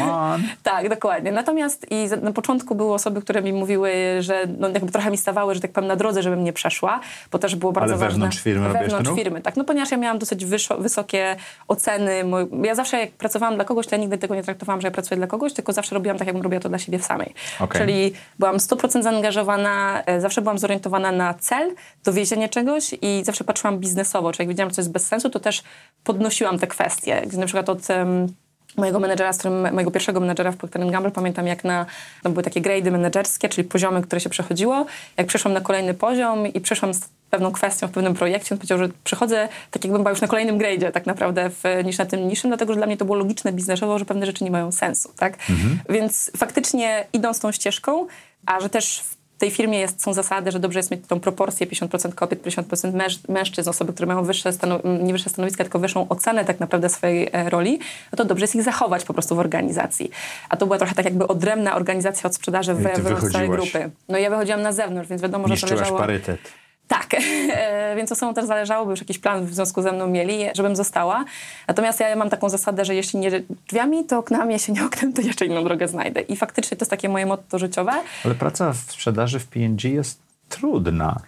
Tak, 0.63 0.89
dokładnie. 0.89 1.33
Natomiast 1.33 1.87
i 1.91 2.09
na 2.23 2.33
początku 2.33 2.75
były 2.75 2.95
osoby, 2.95 3.21
które 3.23 3.43
mi 3.43 3.53
mówiły, 3.53 3.93
że 4.21 4.47
no, 4.59 4.69
jakby 4.69 4.93
trochę 4.93 5.11
mi 5.11 5.17
stawały, 5.17 5.55
że 5.55 5.61
tak 5.61 5.73
powiem, 5.73 5.89
na 5.89 5.97
drodze, 5.97 6.23
żebym 6.23 6.45
nie 6.45 6.53
przeszła, 6.53 7.01
bo 7.33 7.39
też 7.39 7.57
było 7.57 7.73
bardzo 7.73 7.95
Ale 7.95 8.01
ważne. 8.01 8.13
wewnątrz 8.15 8.41
firmy 8.43 8.69
Wewnątrz 8.73 9.11
firmy, 9.15 9.41
tak. 9.41 9.57
No 9.57 9.65
ponieważ 9.65 9.91
ja 9.91 9.97
miałam 9.97 10.19
dosyć 10.19 10.47
wyszo- 10.47 10.83
wysokie 10.83 11.37
oceny. 11.69 12.25
Ja 12.63 12.75
zawsze 12.75 13.01
jak 13.01 13.11
pracowałam 13.11 13.55
dla 13.55 13.65
kogoś, 13.65 13.87
to 13.87 13.97
ja 13.97 14.01
nigdy 14.01 14.19
tego 14.19 14.35
nie 14.35 14.43
traktowałam, 14.43 14.81
że 14.81 14.87
ja 14.89 14.93
pracuję 14.93 15.17
dla 15.17 15.27
kogoś, 15.27 15.53
tylko 15.53 15.73
zawsze 15.73 15.95
robiłam 15.95 16.19
tak, 16.19 16.27
jakbym 16.27 16.43
robiła 16.43 16.61
to 16.61 16.69
dla 16.69 16.79
siebie 16.79 16.99
samej. 16.99 17.35
Okej. 17.61 17.81
Czyli 17.81 18.13
byłam 18.39 18.57
100% 18.57 19.03
zaangażowana, 19.03 20.03
e, 20.07 20.21
zawsze 20.21 20.43
byłam 20.43 20.59
zorientowana 20.59 21.13
na 21.13 21.35
cel, 21.35 21.75
dowiezienie 22.05 22.49
czegoś 22.49 22.95
i 23.03 23.23
zawsze 23.25 23.45
patrzyłam 23.45 23.79
biznesowo, 23.79 24.33
czyli 24.33 24.43
jak 24.43 24.49
widziałam, 24.49 24.71
że 24.71 24.75
coś 24.75 24.83
jest 24.83 24.93
bez 24.93 25.07
sensu, 25.07 25.31
to 25.31 25.41
też 25.41 25.63
podnosiłam 26.05 26.59
te 26.59 26.67
kwestie. 26.67 27.23
Gdzie 27.27 27.39
na 27.39 27.47
przykład 27.47 27.69
od 27.69 27.91
em, 27.91 28.27
mojego 28.77 29.01
menedżera, 29.01 29.33
z 29.33 29.39
którym, 29.39 29.75
mojego 29.75 29.91
pierwszego 29.91 30.21
menedżera 30.21 30.53
w 30.53 30.57
Procter 30.57 30.91
Gamble, 30.91 31.11
pamiętam 31.11 31.47
jak 31.47 31.65
na, 31.65 31.87
to 32.23 32.31
były 32.31 32.43
takie 32.43 32.61
grady 32.61 32.91
menedżerskie, 32.91 33.49
czyli 33.49 33.69
poziomy, 33.69 34.03
które 34.03 34.21
się 34.21 34.31
przechodziło. 34.31 34.87
Jak 35.17 35.27
przeszłam 35.27 35.55
na 35.55 35.61
kolejny 35.61 35.95
poziom 35.95 36.47
i 36.47 36.61
przeszłam 36.61 36.95
z 36.95 37.01
pewną 37.31 37.53
kwestią 37.53 37.89
w 37.89 37.91
pewnym 37.91 38.15
projekcie, 38.15 38.55
on 38.55 38.59
powiedział, 38.59 38.79
że 38.79 38.89
przychodzę 39.05 39.49
tak 39.71 39.85
jakbym 39.85 40.03
była 40.03 40.11
już 40.11 40.21
na 40.21 40.29
kolejnym 40.29 40.59
gradzie 40.59 40.93
tak 40.93 41.07
naprawdę 41.07 41.51
w, 41.51 41.63
niż 41.85 41.99
na 41.99 42.07
tym 42.07 42.29
niższym, 42.29 42.51
dlatego 42.51 42.73
że 42.73 42.77
dla 42.77 42.87
mnie 42.87 42.97
to 42.97 43.05
było 43.05 43.17
logiczne 43.17 43.53
biznesowo, 43.53 43.99
że 43.99 44.05
pewne 44.05 44.27
rzeczy 44.27 44.45
nie 44.45 44.51
mają 44.51 44.73
sensu, 44.73 45.13
tak? 45.17 45.37
Więc 45.89 46.31
faktycznie 46.37 47.07
idąc 47.13 47.41
tą 47.41 47.53
ścieżką, 47.53 48.07
a 48.47 48.61
że 48.61 48.69
też 48.69 49.05
w 49.37 49.39
tej 49.39 49.51
firmie 49.51 49.79
jest, 49.79 50.03
są 50.03 50.13
zasady, 50.13 50.53
że 50.53 50.61
dobrze 50.61 50.79
jest 50.79 50.91
mieć 50.91 51.07
tą 51.07 51.21
proporcję 51.21 51.67
50% 51.67 52.15
kobiet, 52.15 52.43
50% 52.43 52.93
męż, 52.93 53.29
mężczyzn, 53.29 53.71
osoby, 53.71 53.93
które 53.93 54.07
mają 54.07 54.25
wyższe 54.25 54.53
nie 54.85 55.13
wyższe 55.13 55.31
stanowiska, 55.31 55.65
tylko 55.65 55.79
wyższą 55.79 56.09
ocenę 56.09 56.45
tak 56.45 56.61
naprawdę 56.61 56.89
swojej 56.89 57.29
e, 57.33 57.51
roli, 57.51 57.79
no 58.13 58.17
to 58.17 58.25
dobrze 58.25 58.45
jest 58.45 58.55
ich 58.55 58.63
zachować 58.63 59.05
po 59.05 59.13
prostu 59.13 59.37
w 59.37 59.39
organizacji. 59.39 60.11
A 60.49 60.57
to 60.57 60.67
była 60.67 60.79
trochę 60.79 60.95
tak 60.95 61.05
jakby 61.05 61.29
odrębna 61.29 61.77
organizacja 61.77 62.27
od 62.27 62.35
sprzedaży 62.35 62.75
ty 62.75 62.83
wewnątrz 62.83 63.33
całej 63.33 63.49
grupy. 63.49 63.91
No 64.09 64.19
ja 64.19 64.31
wychodziłam 64.31 64.63
na 64.63 64.73
zewnątrz, 64.73 65.11
więc 65.11 65.23
wiadomo, 65.23 65.45
że 65.45 65.49
to 65.49 65.55
Niszczyłaś 65.55 65.81
leżało... 65.81 65.99
parytet. 65.99 66.41
Tak, 66.89 67.07
e, 67.15 67.97
więc 67.97 68.13
osobom 68.13 68.35
też 68.35 68.45
zależało, 68.45 68.87
by 68.87 68.91
już 68.91 69.01
jakiś 69.01 69.19
plan 69.19 69.47
w 69.47 69.55
związku 69.55 69.83
ze 69.83 69.93
mną 69.93 70.07
mieli, 70.07 70.39
żebym 70.55 70.77
została. 70.77 71.25
Natomiast 71.69 72.01
ja 72.01 72.17
mam 72.17 72.31
taką 72.31 72.49
zasadę, 72.49 72.85
że 72.85 72.95
jeśli 72.95 73.19
nie 73.19 73.43
drzwiami, 73.69 74.05
to 74.05 74.19
oknami, 74.19 74.53
jeśli 74.53 74.75
nie 74.75 74.85
oknem, 74.85 75.13
to 75.13 75.23
jeszcze 75.23 75.47
inną 75.47 75.65
drogę 75.65 75.89
znajdę. 75.89 76.21
I 76.21 76.37
faktycznie 76.37 76.77
to 76.77 76.83
jest 76.83 76.91
takie 76.91 77.09
moje 77.09 77.27
motto 77.27 77.59
życiowe. 77.59 77.93
Ale 78.25 78.35
praca 78.35 78.73
w 78.73 78.77
sprzedaży 78.77 79.39
w 79.39 79.47
P&G 79.47 79.91
jest 79.91 80.19
trudna. 80.49 81.21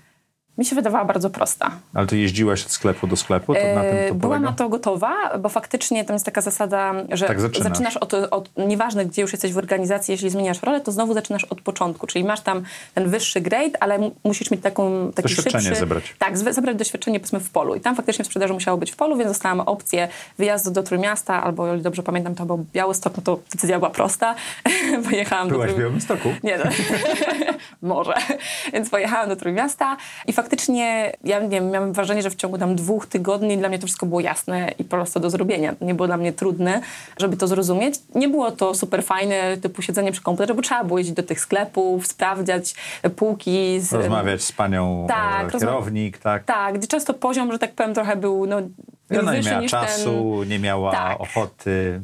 Mi 0.58 0.64
się 0.64 0.76
wydawała 0.76 1.05
bardzo 1.05 1.31
prosta. 1.31 1.70
Ale 1.94 2.06
to 2.06 2.16
jeździłaś 2.16 2.64
od 2.64 2.70
sklepu 2.70 3.06
do 3.06 3.16
sklepu? 3.16 3.55
To 3.55 3.60
na 3.75 3.81
tym 3.82 3.96
E, 3.96 4.08
to 4.08 4.14
Byłam 4.14 4.43
na 4.43 4.52
to 4.52 4.69
gotowa, 4.69 5.38
bo 5.38 5.49
faktycznie 5.49 6.05
tam 6.05 6.14
jest 6.14 6.25
taka 6.26 6.40
zasada, 6.40 6.94
że 7.12 7.26
Tak 7.26 7.40
zaczynasz. 7.40 7.69
zaczynasz 7.72 7.96
od, 7.96 8.14
od, 8.14 8.50
nieważne 8.56 9.06
gdzie 9.06 9.22
już 9.22 9.32
jesteś 9.32 9.52
w 9.52 9.58
organizacji, 9.58 10.12
jeśli 10.12 10.31
zmieniasz 10.31 10.62
rolę, 10.62 10.81
to 10.81 10.93
znowu 10.93 11.14
zaczynasz 11.14 11.44
od 11.44 11.60
początku, 11.60 12.06
czyli 12.06 12.25
masz 12.25 12.40
tam 12.40 12.62
ten 12.94 13.08
wyższy 13.08 13.40
grade, 13.40 13.70
ale 13.82 13.99
mu- 13.99 14.10
musisz 14.25 14.50
mieć 14.50 14.62
taką, 14.62 15.12
taki 15.14 15.28
Doświadczenie 15.28 15.64
szybszy... 15.64 15.81
zebrać. 15.81 16.14
Tak, 16.19 16.38
zebrać 16.38 16.76
doświadczenie 16.76 17.20
powiedzmy 17.20 17.40
w 17.40 17.50
polu 17.50 17.75
i 17.75 17.81
tam 17.81 17.96
faktycznie 17.96 18.25
sprzedaży 18.25 18.52
musiało 18.52 18.78
być 18.78 18.90
w 18.93 18.96
polu, 18.96 19.16
więc 19.16 19.31
dostałam 19.31 19.61
opcję 19.61 20.08
wyjazdu 20.38 20.70
do 20.70 20.82
Trójmiasta, 20.82 21.43
albo 21.44 21.69
ile 21.75 21.82
dobrze 21.82 22.02
pamiętam, 22.02 22.34
to 22.34 22.46
był 22.46 22.64
Białystok, 22.72 23.12
no 23.16 23.22
to 23.22 23.38
decyzja 23.52 23.78
była 23.78 23.90
prosta. 23.90 24.34
Pojechałam 25.11 25.49
Byłaś 25.49 25.70
do 25.70 25.76
w 25.76 25.81
Białymstoku? 25.81 26.28
nie, 26.43 26.58
no. 26.58 26.64
może. 27.82 28.14
Więc 28.72 28.90
pojechałam 28.90 29.28
do 29.28 29.36
Trójmiasta 29.36 29.96
i 30.26 30.32
faktycznie, 30.32 31.12
ja 31.25 31.40
nie 31.40 31.48
wiem, 31.48 31.70
miałam 31.70 31.92
wrażenie, 31.92 32.22
że 32.22 32.30
w 32.30 32.34
ciągu 32.36 32.58
tam 32.58 32.76
dwóch 32.76 33.06
tygodni 33.06 33.58
dla 33.58 33.69
mnie 33.69 33.78
to 33.78 33.86
wszystko 33.86 34.06
było 34.06 34.20
jasne 34.20 34.70
i 34.78 34.84
prosto 34.84 35.20
do 35.20 35.30
zrobienia. 35.30 35.75
Nie 35.80 35.94
było 35.94 36.06
dla 36.06 36.16
mnie 36.16 36.32
trudne, 36.32 36.80
żeby 37.19 37.36
to 37.36 37.46
zrozumieć. 37.46 37.94
Nie 38.14 38.28
było 38.28 38.50
to 38.50 38.75
super 38.75 39.04
fajne, 39.04 39.56
typu 39.56 39.82
siedzenie 39.82 40.12
przy 40.12 40.22
komputerze, 40.22 40.54
bo 40.54 40.62
trzeba 40.62 40.84
było 40.84 40.98
jeździć 40.98 41.16
do 41.16 41.22
tych 41.22 41.40
sklepów, 41.40 42.06
sprawdzać 42.06 42.75
półki. 43.16 43.80
Z, 43.80 43.92
Rozmawiać 43.92 44.42
z 44.42 44.52
panią 44.52 45.06
Tak, 45.08 45.44
e, 45.46 45.50
rozma- 45.50 45.58
kierownik, 45.60 46.19
tak? 46.19 46.44
Tak, 46.44 46.78
gdzie 46.78 46.86
często 46.86 47.14
poziom, 47.14 47.52
że 47.52 47.58
tak 47.58 47.72
powiem, 47.72 47.94
trochę 47.94 48.16
był 48.16 48.46
no, 48.46 48.60
I 49.10 49.19
ona 49.19 49.34
nie 49.34 49.42
miała 49.42 49.66
czasu, 49.69 50.42
nie 50.44 50.58
miała 50.58 50.92
Tak. 50.92 51.20
ochoty, 51.20 52.00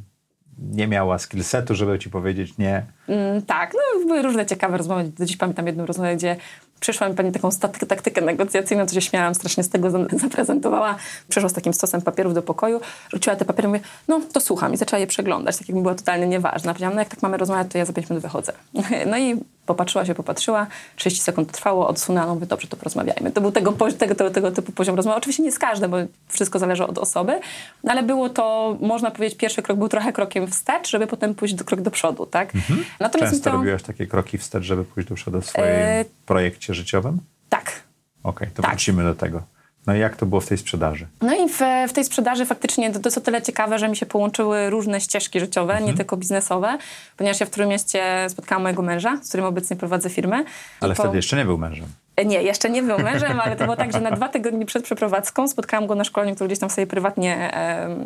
nie 0.73 0.89
miała 0.89 1.19
skillsetu, 1.19 1.75
żeby 1.75 1.99
ci 1.99 2.11
powiedzieć 2.11 2.59
nie. 2.59 2.83
Mm, 3.09 3.43
tak, 3.43 3.73
no 3.75 4.07
były 4.07 4.23
różne 4.23 4.47
ciekawe 4.47 4.77
rozmowy. 4.79 5.05
Do 5.19 5.25
dziś 5.27 5.37
pamiętam 5.37 5.67
jedną 5.67 5.87
rozmowę, 5.87 6.17
gdzie 6.17 6.37
przyszła 6.81 7.09
mi 7.09 7.15
pani 7.15 7.33
taką 7.33 7.49
taktykę 7.89 8.21
negocjacyjną, 8.21 8.87
to 8.87 8.95
się 8.95 9.01
śmiałam 9.01 9.35
strasznie 9.35 9.65
z 9.65 9.69
tego, 9.69 9.91
za- 9.91 10.07
zaprezentowała. 10.29 10.97
Przyszła 11.29 11.49
z 11.49 11.53
takim 11.53 11.75
stosem 11.75 12.03
papierów 12.03 12.35
do 12.35 12.43
pokoju, 12.43 12.81
rzuciła 13.13 13.37
te 13.37 13.45
papiery 13.45 13.67
i 13.69 13.69
mówię, 13.69 13.81
no 14.09 14.21
to 14.33 14.41
słucham 14.41 14.75
i 14.75 14.77
zaczęła 14.77 15.01
je 15.01 15.07
przeglądać, 15.07 15.57
tak 15.59 15.69
jakby 15.69 15.83
była 15.83 15.95
totalnie 15.95 16.27
nieważna. 16.27 16.73
Powiedziałam, 16.73 16.95
no 16.95 17.01
jak 17.01 17.09
tak 17.09 17.23
mamy 17.23 17.37
rozmawiać, 17.37 17.73
to 17.73 17.79
ja 17.79 17.85
za 17.85 17.93
pięć 17.93 18.11
minut 18.11 18.23
wychodzę. 18.23 18.53
No 19.11 19.19
i 19.19 19.37
popatrzyła 19.67 20.05
się, 20.05 20.15
popatrzyła, 20.15 20.67
30 20.97 21.23
sekund 21.23 21.53
trwało, 21.53 21.89
odsunęła, 21.89 22.27
no 22.27 22.35
mówię, 22.35 22.47
dobrze, 22.47 22.69
to 22.69 22.77
porozmawiajmy. 22.77 23.31
To 23.31 23.41
był 23.41 23.53
tego, 23.53 23.73
tego, 23.99 24.15
tego, 24.15 24.31
tego 24.31 24.51
typu 24.51 24.73
poziom 24.73 24.97
rozmowy. 24.97 25.19
Oczywiście 25.19 25.43
nie 25.43 25.53
z 25.53 25.59
każdym, 25.59 25.91
bo 25.91 25.97
wszystko 26.29 26.59
zależy 26.59 26.87
od 26.87 26.99
osoby, 26.99 27.41
no 27.85 27.93
ale 27.93 28.03
było 28.03 28.29
to, 28.29 28.77
można 28.81 29.11
powiedzieć, 29.11 29.39
pierwszy 29.39 29.63
krok 29.63 29.79
był 29.79 29.89
trochę 29.89 30.13
krokiem 30.13 30.47
wstecz, 30.47 30.91
żeby 30.91 31.07
potem 31.07 31.35
pójść 31.35 31.55
do, 31.55 31.65
krok 31.65 31.81
do 31.81 31.91
przodu, 31.91 32.27
tak? 32.27 32.53
Natomiast 33.01 33.33
mi 33.33 33.37
Często 33.37 33.51
to... 33.51 33.57
robiłaś 33.57 33.83
takie 33.83 34.07
kroki 34.07 34.39
wstecz, 34.39 34.65
żeby 34.65 34.85
pójść 34.85 35.09
do 35.09 35.15
przodu 35.15 35.41
w 35.41 35.47
swoim 35.47 35.67
E, 35.67 36.05
projekcie 36.27 36.75
życiowym? 36.75 37.19
Tak, 37.49 37.83
Okej, 38.23 38.49
to 38.55 38.63
tak. 38.63 38.71
wrócimy 38.71 39.05
do 39.05 39.15
tego. 39.15 39.43
No 39.87 39.95
i 39.95 39.99
jak 39.99 40.17
to 40.17 40.27
było 40.27 40.41
w 40.41 40.47
tej 40.47 40.59
sprzedaży? 40.59 41.07
No 41.23 41.35
i 41.35 41.49
w, 41.49 41.61
w 41.89 41.93
tej 41.93 42.05
sprzedaży 42.05 42.47
faktycznie 42.47 42.93
to, 42.93 43.01
to 43.01 43.07
jest 43.09 43.19
o 43.19 43.21
tyle 43.21 43.43
ciekawe, 43.43 43.79
że 43.79 43.89
mi 43.89 43.97
się 43.97 44.07
połączyły 44.07 44.71
różne 44.71 45.01
ścieżki 45.01 45.41
życiowe, 45.41 45.73
Mhm. 45.73 45.91
nie 45.91 45.97
tylko 45.97 46.17
biznesowe, 46.17 46.79
ponieważ 47.17 47.41
ja 47.41 47.47
w 47.47 47.51
Trójmieście 47.51 48.27
spotkałam 48.29 48.63
mojego 48.63 48.83
męża, 48.83 49.19
z 49.23 49.29
którym 49.29 49.47
obecnie 49.47 49.77
prowadzę 49.77 50.11
firmę. 50.11 50.45
Ale 50.81 50.95
po- 50.95 51.03
wtedy 51.03 51.17
jeszcze 51.17 51.37
nie 51.37 51.45
był 51.45 51.59
mężem. 51.59 51.87
Nie, 52.27 52.43
jeszcze 52.43 52.71
nie 52.71 52.83
był 52.83 52.99
mężem, 52.99 53.41
ale 53.41 53.57
to 53.57 53.65
było 53.65 53.77
tak, 53.77 53.93
że 53.93 54.01
na 54.01 54.11
dwa 54.11 54.29
tygodnie 54.29 54.67
przed 54.67 54.85
przeprowadzką 54.85 55.49
spotkałam 55.49 55.87
go 55.87 55.95
na 55.95 56.05
szkoleniu, 56.05 56.35
które 56.35 56.49
gdzieś 56.49 56.59
tam 56.59 56.71
sobie 56.71 56.87
prywatnie 56.87 57.51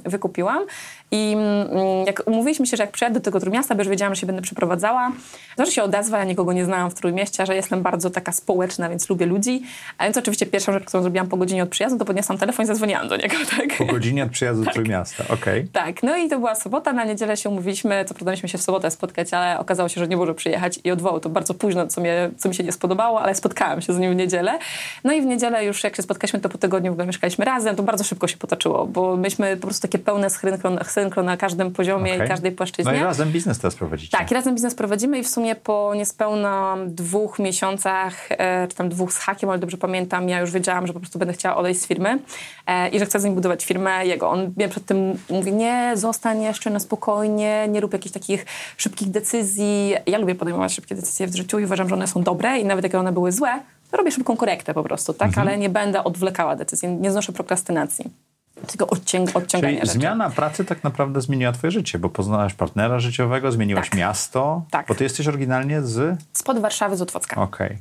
wykupiłam. 0.05 0.65
I 1.11 1.33
mm, 1.33 2.07
jak 2.07 2.23
umówiliśmy 2.27 2.67
się, 2.67 2.77
że 2.77 2.83
jak 2.83 2.93
przyjadę 2.93 3.15
do 3.15 3.25
tego 3.25 3.41
Trójmiasta, 3.41 3.75
bo 3.75 3.81
już 3.81 3.89
wiedziałam, 3.89 4.15
że 4.15 4.21
się 4.21 4.27
będę 4.27 4.43
przeprowadzała, 4.43 5.13
to 5.57 5.67
że 5.67 5.73
się 5.73 5.83
odezwa, 5.83 6.19
ja 6.19 6.25
nikogo 6.25 6.53
nie 6.53 6.65
znałam 6.65 6.91
w 6.91 6.95
Trójmieście, 6.95 7.47
że 7.47 7.55
jestem 7.55 7.83
bardzo 7.83 8.11
taka 8.11 8.33
społeczna, 8.33 8.89
więc 8.89 9.09
lubię 9.11 9.27
ludzi. 9.27 9.63
A 9.99 10.05
więc 10.05 10.17
oczywiście 10.17 10.47
pierwszą 10.47 10.73
rzecz, 10.73 10.85
którą 10.85 11.03
zrobiłam 11.03 11.29
po 11.29 11.37
godzinie 11.37 11.63
od 11.63 11.69
przyjazdu, 11.69 11.99
to 11.99 12.05
podniosłam 12.05 12.39
telefon 12.39 12.65
i 12.65 12.67
zadzwoniłam 12.67 13.09
do 13.09 13.17
niego. 13.17 13.37
Tak? 13.59 13.79
Po 13.79 13.85
godzinie 13.85 14.25
od 14.25 14.31
przyjazdu 14.31 14.65
do 14.65 14.71
Trójmiasta, 14.71 15.25
okej. 15.29 15.69
Tak, 15.73 16.03
no 16.03 16.17
i 16.17 16.29
to 16.29 16.39
była 16.39 16.55
sobota, 16.55 16.93
na 16.93 17.05
niedzielę 17.05 17.37
się 17.37 17.49
umówiliśmy, 17.49 18.05
co 18.05 18.15
prawda 18.15 18.31
mieliśmy 18.31 18.49
się 18.49 18.59
w 18.59 18.63
sobotę 18.63 18.91
spotkać, 18.91 19.35
ale 19.35 19.59
okazało 19.59 19.89
się, 19.89 20.01
że 20.01 20.09
nie 20.09 20.17
może 20.17 20.35
przyjechać 20.35 20.81
i 20.85 20.91
odwołał 20.91 21.21
to 21.21 21.29
bardzo 21.29 21.55
późno, 21.55 21.87
co, 21.87 22.01
mnie, 22.01 22.31
co 22.39 22.49
mi 22.49 22.55
się 22.55 22.65
nie 22.65 22.73
spodobało, 22.73 23.21
ale 23.21 23.35
spotkałam 23.35 23.81
się 23.81 23.93
z 23.93 23.98
z 23.99 24.01
nim 24.01 24.13
w 24.13 24.17
niedzielę. 24.17 24.59
No 25.05 25.13
i 25.13 25.23
w 25.23 25.25
niedzielę 25.25 25.65
już 25.65 25.85
jak 25.85 25.97
się 25.97 26.03
spotkaliśmy, 26.03 26.41
to 26.41 26.49
po 26.49 26.59
tygodniu 26.59 26.91
w 26.91 26.93
ogóle 26.93 27.07
mieszkaliśmy 27.07 27.45
razem, 27.45 27.77
to 27.77 27.83
bardzo 27.83 28.05
szybko 28.05 28.29
się 28.29 28.37
potoczyło, 28.37 28.87
bo 28.87 29.17
myśmy 29.17 29.57
po 29.57 29.67
prostu 29.67 29.83
takie 29.83 29.99
pełne 29.99 30.31
synchron, 30.31 30.79
synchron 30.87 31.27
na 31.27 31.37
każdym 31.37 31.73
poziomie 31.73 32.15
Okej. 32.15 32.27
i 32.27 32.29
każdej 32.29 32.53
płaszczyźnie. 32.53 32.93
No 32.93 32.99
i 32.99 33.03
razem 33.03 33.33
biznes 33.33 33.59
teraz 33.59 33.75
prowadzicie. 33.75 34.19
Tak, 34.19 34.31
i 34.31 34.35
razem 34.35 34.55
biznes 34.55 34.75
prowadzimy 34.75 35.19
i 35.19 35.23
w 35.23 35.29
sumie 35.29 35.55
po 35.55 35.93
niespełna 35.95 36.77
dwóch 36.87 37.39
miesiącach, 37.39 38.33
e, 38.33 38.69
czy 38.69 38.77
tam 38.77 38.89
dwóch 38.89 39.13
z 39.13 39.19
hakiem, 39.19 39.51
ale 39.51 39.59
dobrze 39.59 39.77
pamiętam, 39.77 40.29
ja 40.29 40.41
już 40.41 40.51
wiedziałam, 40.51 40.87
że 40.87 40.93
po 40.93 41.01
prostu 41.01 41.19
będę 41.19 41.35
chciała 41.35 41.57
odejść 41.57 41.81
z 41.81 41.87
firmy 41.87 42.19
e, 42.67 42.89
i 42.89 42.99
że 42.99 43.07
chcę 43.07 43.21
z 43.21 43.25
nim 43.25 43.35
budować 43.35 43.65
firmę 43.65 44.07
jego. 44.07 44.31
On 44.31 44.53
mnie 44.57 44.69
przed 44.69 44.85
tym 44.85 45.19
mówi, 45.31 45.53
nie, 45.53 45.93
zostań 45.95 46.43
jeszcze 46.43 46.71
na 46.71 46.81
spokojnie, 46.81 47.69
nie 47.69 47.81
rób 47.81 47.93
jakichś 47.93 48.13
takich 48.13 48.47
szybkich 48.77 49.11
decyzji. 49.11 49.95
Ja 50.07 50.19
lubię 50.19 50.35
podejmować 50.35 50.73
szybkie 50.73 50.95
decyzje 50.95 51.27
w 51.27 51.37
życiu 51.37 51.59
i 51.59 51.65
uważam, 51.65 51.89
że 51.89 51.95
one 51.95 52.07
są 52.07 52.23
dobre 52.23 52.59
i 52.59 52.65
nawet 52.65 52.85
jak 52.85 52.95
one 52.95 53.13
były 53.13 53.33
złe, 53.33 53.61
robię 53.93 54.11
szybką 54.13 54.37
korektę 54.37 54.75
po 54.75 54.83
prostu, 54.83 55.15
tak? 55.15 55.29
Mhm. 55.29 55.49
Ale 55.49 55.59
nie 55.59 55.69
będę 55.69 56.05
odwlekała 56.05 56.57
decyzji, 56.57 56.89
nie 56.89 57.11
znoszę 57.13 57.33
prokrastynacji. 57.33 58.05
Tylko 58.67 58.87
odciąg- 58.87 59.37
odciągania 59.37 59.75
Czyli 59.75 59.87
rzeczy. 59.87 59.99
zmiana 59.99 60.31
pracy 60.31 60.65
tak 60.65 60.85
naprawdę 60.85 61.21
zmieniła 61.21 61.53
twoje 61.53 61.71
życie, 61.71 61.99
bo 61.99 62.09
poznałaś 62.09 62.55
partnera 62.55 62.99
życiowego, 62.99 63.53
zmieniłaś 63.53 63.91
Tak. 63.91 63.99
miasto, 63.99 64.63
Tak. 64.71 64.87
bo 64.87 64.95
ty 64.95 65.05
jesteś 65.05 65.29
oryginalnie 65.29 65.83
z... 65.83 66.19
Spod 66.33 66.59
Warszawy, 66.59 66.97
z 66.97 67.03
Otwocka. 67.03 67.43
Okej. 67.43 67.79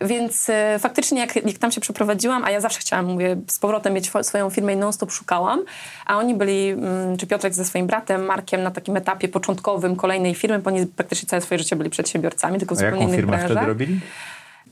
Więc 0.00 0.50
e, 0.50 0.78
faktycznie 0.78 1.20
jak, 1.20 1.36
jak 1.36 1.58
tam 1.58 1.72
się 1.72 1.80
przeprowadziłam, 1.80 2.44
a 2.44 2.50
ja 2.50 2.60
zawsze 2.60 2.80
chciałam, 2.80 3.06
mówię, 3.06 3.36
z 3.48 3.58
powrotem 3.58 3.94
mieć 3.94 4.10
swoją 4.22 4.50
firmę 4.50 4.72
i 4.72 4.76
non-stop 4.76 5.10
szukałam, 5.12 5.60
a 6.06 6.16
oni 6.18 6.34
byli, 6.34 6.68
mm, 6.68 7.16
czy 7.16 7.26
Piotrek 7.26 7.54
ze 7.54 7.64
swoim 7.64 7.86
bratem 7.86 8.24
Markiem 8.24 8.62
na 8.62 8.70
takim 8.70 8.96
etapie 8.96 9.28
początkowym 9.28 9.96
kolejnej 9.96 10.34
firmy, 10.34 10.58
bo 10.58 10.70
oni 10.70 10.86
praktycznie 10.86 11.28
całe 11.28 11.42
swoje 11.42 11.58
życie 11.58 11.76
byli 11.76 11.90
przedsiębiorcami, 11.90 12.58
tylko 12.58 12.74
w 12.74 12.78
zupełnie 12.78 12.96
jaką 12.96 13.06
innych 13.08 13.16
firmę 13.20 13.30
branżach. 13.36 13.50
wtedy 13.56 13.66
robili? 13.66 14.00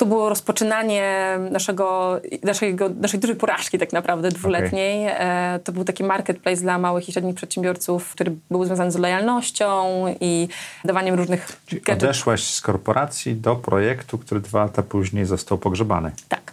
To 0.01 0.07
było 0.07 0.29
rozpoczynanie 0.29 1.39
naszego, 1.51 2.21
naszego, 2.43 2.89
naszej 3.01 3.21
dużej 3.21 3.37
porażki 3.37 3.79
tak 3.79 3.93
naprawdę 3.93 4.29
dwuletniej. 4.29 5.07
E, 5.09 5.61
to 5.65 5.73
był 5.73 5.85
taki 5.85 6.05
marketplace 6.05 6.61
dla 6.63 6.79
małych 6.79 7.09
i 7.09 7.13
średnich 7.13 7.35
przedsiębiorców, 7.35 8.13
który 8.13 8.37
był 8.51 8.65
związany 8.65 8.91
z 8.91 8.97
lojalnością 8.97 9.85
i 10.21 10.49
dawaniem 10.85 11.15
różnych 11.15 11.61
gadżetów. 11.71 11.93
Odeszłaś 12.09 12.45
z 12.45 12.61
korporacji 12.61 13.35
do 13.35 13.57
projektu, 13.57 14.19
który 14.19 14.41
dwa 14.41 14.63
lata 14.63 14.83
później 14.83 15.25
został 15.25 15.59
pogrzebany. 15.59 16.13
Tak. 16.29 16.53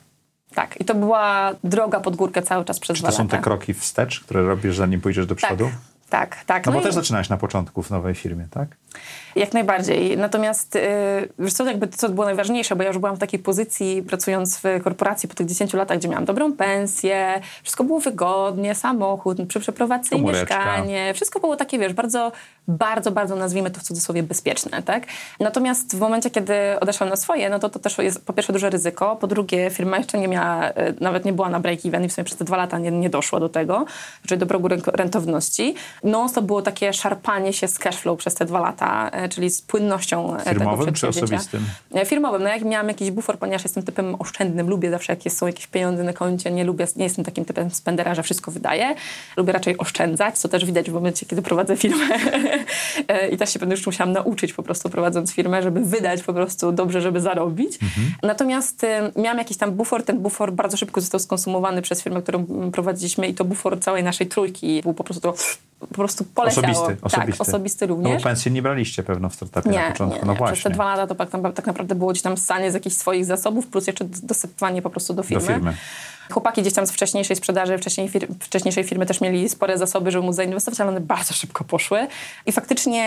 Tak, 0.56 0.82
i 0.82 0.86
to 0.86 0.96
była 0.96 1.52
droga 1.64 2.00
pod 2.00 2.16
górkę 2.16 2.42
cały 2.42 2.66
czas 2.66 2.80
przez 2.80 2.98
Czy 2.98 3.04
to 3.04 3.12
są 3.12 3.24
lata. 3.24 3.38
te 3.38 3.44
kroki 3.44 3.74
wstecz, 3.74 4.20
które 4.20 4.44
robisz, 4.44 4.78
zanim 4.78 5.02
pójdziesz 5.02 5.26
do 5.26 5.36
Tak, 5.36 5.44
przodu? 5.46 5.66
tak, 5.66 5.74
tak. 6.46 6.66
No, 6.66 6.72
bo 6.72 6.80
i 6.80 6.84
też 6.84 6.94
zaczynałeś 6.94 7.30
na 7.30 7.38
początku 7.38 7.84
w 7.84 7.90
nowej 7.90 8.16
firmie, 8.16 8.48
tak? 8.52 8.68
Jak 9.36 9.54
najbardziej. 9.54 10.18
Natomiast 10.18 10.76
yy, 10.76 10.82
wiesz 11.40 11.54
co, 11.54 11.66
jakby 11.66 11.88
co 11.88 12.10
było 12.10 12.26
najważniejsze, 12.26 12.76
bo 12.76 12.84
ja 12.84 12.90
już 12.90 12.98
byłam 12.98 13.16
w 13.16 13.20
takiej 13.20 13.40
pozycji 13.40 14.04
pracując 14.04 14.58
w 14.58 14.84
korporacji 14.84 15.30
po 15.30 15.36
tych 15.36 15.48
10 15.48 15.74
latach, 15.74 15.98
gdzie 15.98 16.08
miałam 16.08 16.26
dobrą 16.26 16.54
pensję, 16.54 17.42
wszystko 17.64 17.84
było 17.84 18.00
wygodnie, 18.00 18.76
samochód, 18.76 19.38
Komóreczka. 20.10 20.58
mieszkanie. 20.58 21.14
Wszystko 21.14 21.40
było 21.40 21.56
takie, 21.56 21.80
wiesz, 21.80 21.94
bardzo, 21.94 22.32
bardzo, 22.68 23.12
bardzo 23.12 23.36
nazwijmy 23.36 23.72
to 23.72 23.80
w 23.80 23.84
cudzysłowie 23.84 24.24
bezpieczne, 24.24 24.84
tak? 24.84 25.04
Natomiast 25.40 25.96
w 25.96 26.00
momencie, 26.00 26.30
kiedy 26.30 26.54
odeszłam 26.82 27.10
na 27.10 27.16
swoje, 27.16 27.50
no 27.50 27.60
to 27.60 27.70
to 27.70 27.80
też 27.80 27.98
jest 27.98 28.26
po 28.26 28.34
pierwsze 28.34 28.54
duże 28.54 28.70
ryzyko, 28.70 29.16
po 29.16 29.28
drugie 29.28 29.70
firma 29.70 29.98
jeszcze 29.98 30.18
nie 30.18 30.28
miała, 30.28 30.64
e, 30.70 30.94
nawet 31.00 31.26
nie 31.26 31.34
była 31.34 31.50
na 31.50 31.60
break-even 31.60 32.06
i 32.06 32.10
w 32.10 32.14
sumie 32.14 32.26
przez 32.26 32.38
te 32.38 32.46
dwa 32.46 32.58
lata 32.58 32.80
nie, 32.80 32.92
nie 32.92 33.10
doszło 33.10 33.40
do 33.40 33.50
tego, 33.50 33.86
czyli 34.28 34.40
do 34.40 34.46
progu 34.46 34.68
rentowności. 34.94 35.76
No 36.04 36.30
to 36.30 36.42
było 36.42 36.62
takie 36.62 36.94
szarpanie 36.94 37.54
się 37.54 37.68
z 37.68 37.80
cashflow 37.80 38.20
przez 38.20 38.36
te 38.36 38.46
dwa 38.46 38.60
lata, 38.60 39.10
e, 39.10 39.30
czyli 39.30 39.50
z 39.50 39.62
płynnością 39.62 40.36
e, 40.36 40.38
tego 40.44 40.60
Firmowym 40.60 40.86
czy 40.86 40.92
przedsięwzięcia. 40.92 41.36
osobistym? 41.36 41.66
Firmowym. 42.06 42.44
No 42.44 42.50
jak 42.50 42.62
miałam 42.66 42.88
jakiś 42.88 43.12
bufor, 43.12 43.40
ponieważ 43.40 43.64
jestem 43.64 43.84
typem 43.84 44.16
oszczędnym, 44.20 44.70
lubię 44.70 44.92
zawsze 44.92 45.14
jak 45.14 45.26
jest- 45.26 45.38
są 45.38 45.48
jakieś 45.48 45.68
pieniądze 45.68 46.04
na 46.04 46.14
koncie, 46.14 46.52
nie 46.52 46.64
lubię, 46.64 46.88
nie 46.96 47.04
jestem 47.04 47.26
takim 47.26 47.46
typem 47.46 47.72
spendera, 47.72 48.16
że 48.16 48.24
wszystko 48.24 48.52
wydaję. 48.52 48.96
Lubię 49.38 49.54
raczej 49.54 49.78
oszczędzać, 49.78 50.38
co 50.40 50.50
też 50.50 50.66
widać 50.66 50.90
w 50.90 50.94
momencie, 50.94 51.26
kiedy 51.26 51.42
prowadzę 51.42 51.78
firmę. 51.78 52.06
E, 53.08 53.28
I 53.30 53.38
też 53.38 53.54
się 53.54 53.60
będę 53.60 53.76
już 53.76 53.86
musiałam 53.86 54.14
nauczyć 54.14 54.54
po 54.54 54.64
prostu 54.64 54.90
prowadząc 54.90 55.34
firmę, 55.34 55.64
żeby 55.64 55.82
wydać 55.82 56.24
po 56.24 56.34
prostu 56.34 56.72
dobrze, 56.72 57.02
żeby 57.02 57.22
zarobić. 57.22 57.80
Natomiast 58.24 58.84
e, 58.84 59.12
miałam 59.16 59.38
jakiś 59.38 59.58
tam 59.58 59.72
bufor, 59.72 60.04
ten 60.04 60.20
bufor 60.20 60.54
bardzo 60.54 60.78
szybko 60.78 61.02
został 61.02 61.20
skonsumowany 61.20 61.82
przez 61.82 62.04
firmę, 62.04 62.22
którą 62.22 62.46
mm, 62.50 62.72
prowadziliśmy 62.72 63.28
i 63.28 63.34
to 63.34 63.46
bufor 63.46 63.80
całej 63.80 64.04
naszej 64.04 64.28
trójki 64.28 64.82
był 64.82 64.94
po 64.94 65.04
prostu 65.04 65.34
po 65.80 65.88
prostu 65.88 66.24
poleciało. 66.24 66.68
Osobisty, 66.68 66.98
osobisty. 67.02 67.38
Tak, 67.38 67.48
osobisty 67.48 67.88
No 67.88 67.96
również. 67.96 68.24
bo 68.24 68.30
pensji 68.30 68.52
nie 68.52 68.62
braliście 68.62 69.04
pewno 69.04 69.30
w 69.30 69.36
startupie 69.36 69.70
na 69.70 69.92
początku. 69.92 70.20
Nie, 70.20 70.26
no 70.26 70.32
nie. 70.32 70.38
właśnie. 70.38 70.54
Przez 70.54 70.64
te 70.64 70.70
dwa 70.70 70.96
lata 70.96 71.08
to 71.08 71.16
tak, 71.16 71.30
tak, 71.56 71.66
naprawdę 71.66 71.96
było 71.96 72.12
gdzieś 72.12 72.24
tam 72.24 72.38
stanie 72.38 72.72
z 72.72 72.74
jakichś 72.74 72.96
swoich 72.96 73.26
zasobów, 73.26 73.68
plus 73.68 73.88
jeszcze 73.88 74.06
dosypywanie 74.06 74.82
po 74.82 74.90
prostu 74.90 75.14
do 75.14 75.24
firmy. 75.24 75.48
firmy. 75.48 75.74
Chłopaki 76.32 76.62
gdzieś 76.62 76.74
tam 76.74 76.88
z 76.88 76.92
wcześniejszej 76.92 77.36
sprzedaży, 77.36 77.78
wcześniej 77.78 78.10
fir- 78.10 78.28
wcześniejszej 78.40 78.84
firmy 78.84 79.06
też 79.06 79.22
mieli 79.22 79.50
spore 79.50 79.78
zasoby, 79.78 80.12
żeby 80.12 80.26
móc 80.26 80.36
zainwestować, 80.36 80.82
ale 80.82 80.90
one 80.90 81.00
bardzo 81.02 81.34
szybko 81.34 81.64
poszły. 81.64 82.08
I 82.46 82.52
faktycznie 82.52 83.04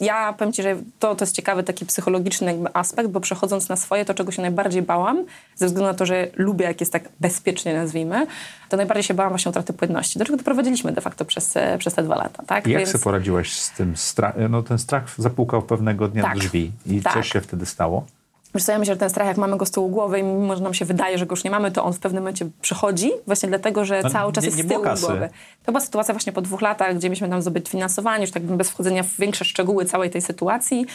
ja 0.00 0.32
powiem 0.32 0.52
Ci, 0.52 0.62
że 0.62 0.76
to, 0.98 1.14
to 1.14 1.24
jest 1.24 1.36
ciekawy 1.36 1.62
taki 1.62 1.86
psychologiczny 1.86 2.58
aspekt, 2.72 3.08
bo 3.10 3.20
przechodząc 3.20 3.68
na 3.68 3.76
swoje, 3.76 4.04
to 4.04 4.14
czego 4.14 4.32
się 4.32 4.42
najbardziej 4.42 4.82
bałam, 4.82 5.24
ze 5.56 5.66
względu 5.66 5.86
na 5.92 5.94
to, 5.94 6.06
że 6.06 6.26
lubię, 6.36 6.64
jak 6.64 6.80
jest 6.80 6.92
tak 6.92 7.08
bezpiecznie 7.20 7.74
nazwijmy, 7.74 8.26
to 8.68 8.76
najbardziej 8.76 9.02
się 9.04 9.14
bałam 9.14 9.32
właśnie 9.32 9.50
utraty 9.50 9.72
płynności, 9.72 10.18
do 10.18 10.24
czego 10.24 10.36
doprowadziliśmy 10.38 10.92
de 10.92 11.00
facto 11.00 11.24
przez, 11.24 11.56
e, 11.56 11.78
przez 11.78 11.94
te 11.94 12.02
dwa 12.02 12.16
lata. 12.16 12.42
Tak? 12.46 12.66
Jak 12.66 12.78
Więc- 12.78 12.92
sobie 12.92 13.04
poradziłaś 13.04 13.52
z 13.52 13.70
tym 13.70 13.96
strachem? 13.96 14.52
No 14.52 14.62
ten 14.62 14.78
strach 14.78 15.04
zapukał 15.18 15.62
pewnego 15.62 16.08
dnia 16.08 16.22
Tak. 16.22 16.38
drzwi. 16.38 16.72
I 16.86 17.02
Tak. 17.02 17.12
coś 17.12 17.32
się 17.32 17.40
wtedy 17.40 17.66
stało? 17.66 18.06
Wiesz 18.54 18.64
co, 18.64 18.72
ja 18.72 18.78
myślę, 18.78 18.94
że 18.94 18.98
ten 19.00 19.10
strach, 19.10 19.26
jak 19.28 19.36
mamy 19.36 19.56
go 19.56 19.66
z 19.66 19.70
tyłu 19.70 19.88
głowy 19.88 20.18
i 20.18 20.22
mimo, 20.22 20.56
że 20.56 20.62
nam 20.62 20.74
się 20.74 20.84
wydaje, 20.84 21.18
że 21.18 21.26
go 21.26 21.32
już 21.32 21.44
nie 21.44 21.50
mamy, 21.50 21.70
to 21.70 21.84
on 21.84 21.92
w 21.92 21.98
pewnym 21.98 22.22
momencie 22.22 22.46
przychodzi 22.60 23.10
właśnie 23.26 23.48
dlatego, 23.48 23.84
że 23.84 24.00
No, 24.04 24.10
cały 24.10 24.32
czas 24.32 24.44
nie- 24.44 24.46
jest 24.48 24.58
nie 24.58 24.64
z 24.64 24.66
było 24.66 24.80
tyłu 24.84 24.96
głowy. 25.00 25.28
To 25.64 25.72
była 25.72 25.80
sytuacja 25.80 26.14
właśnie 26.14 26.32
po 26.32 26.40
dwóch 26.42 26.60
latach, 26.62 26.96
gdzie 26.96 27.08
mieliśmy 27.08 27.28
tam 27.28 27.42
zdobyć 27.42 27.68
finansowanie, 27.68 28.20
już 28.24 28.30
tak 28.30 28.42
bez 28.42 28.70
wchodzenia 28.70 29.02
w 29.02 29.16
większe 29.18 29.44
szczegóły 29.44 29.84
całej 29.84 30.10
tej 30.10 30.22
sytuacji. 30.22 30.86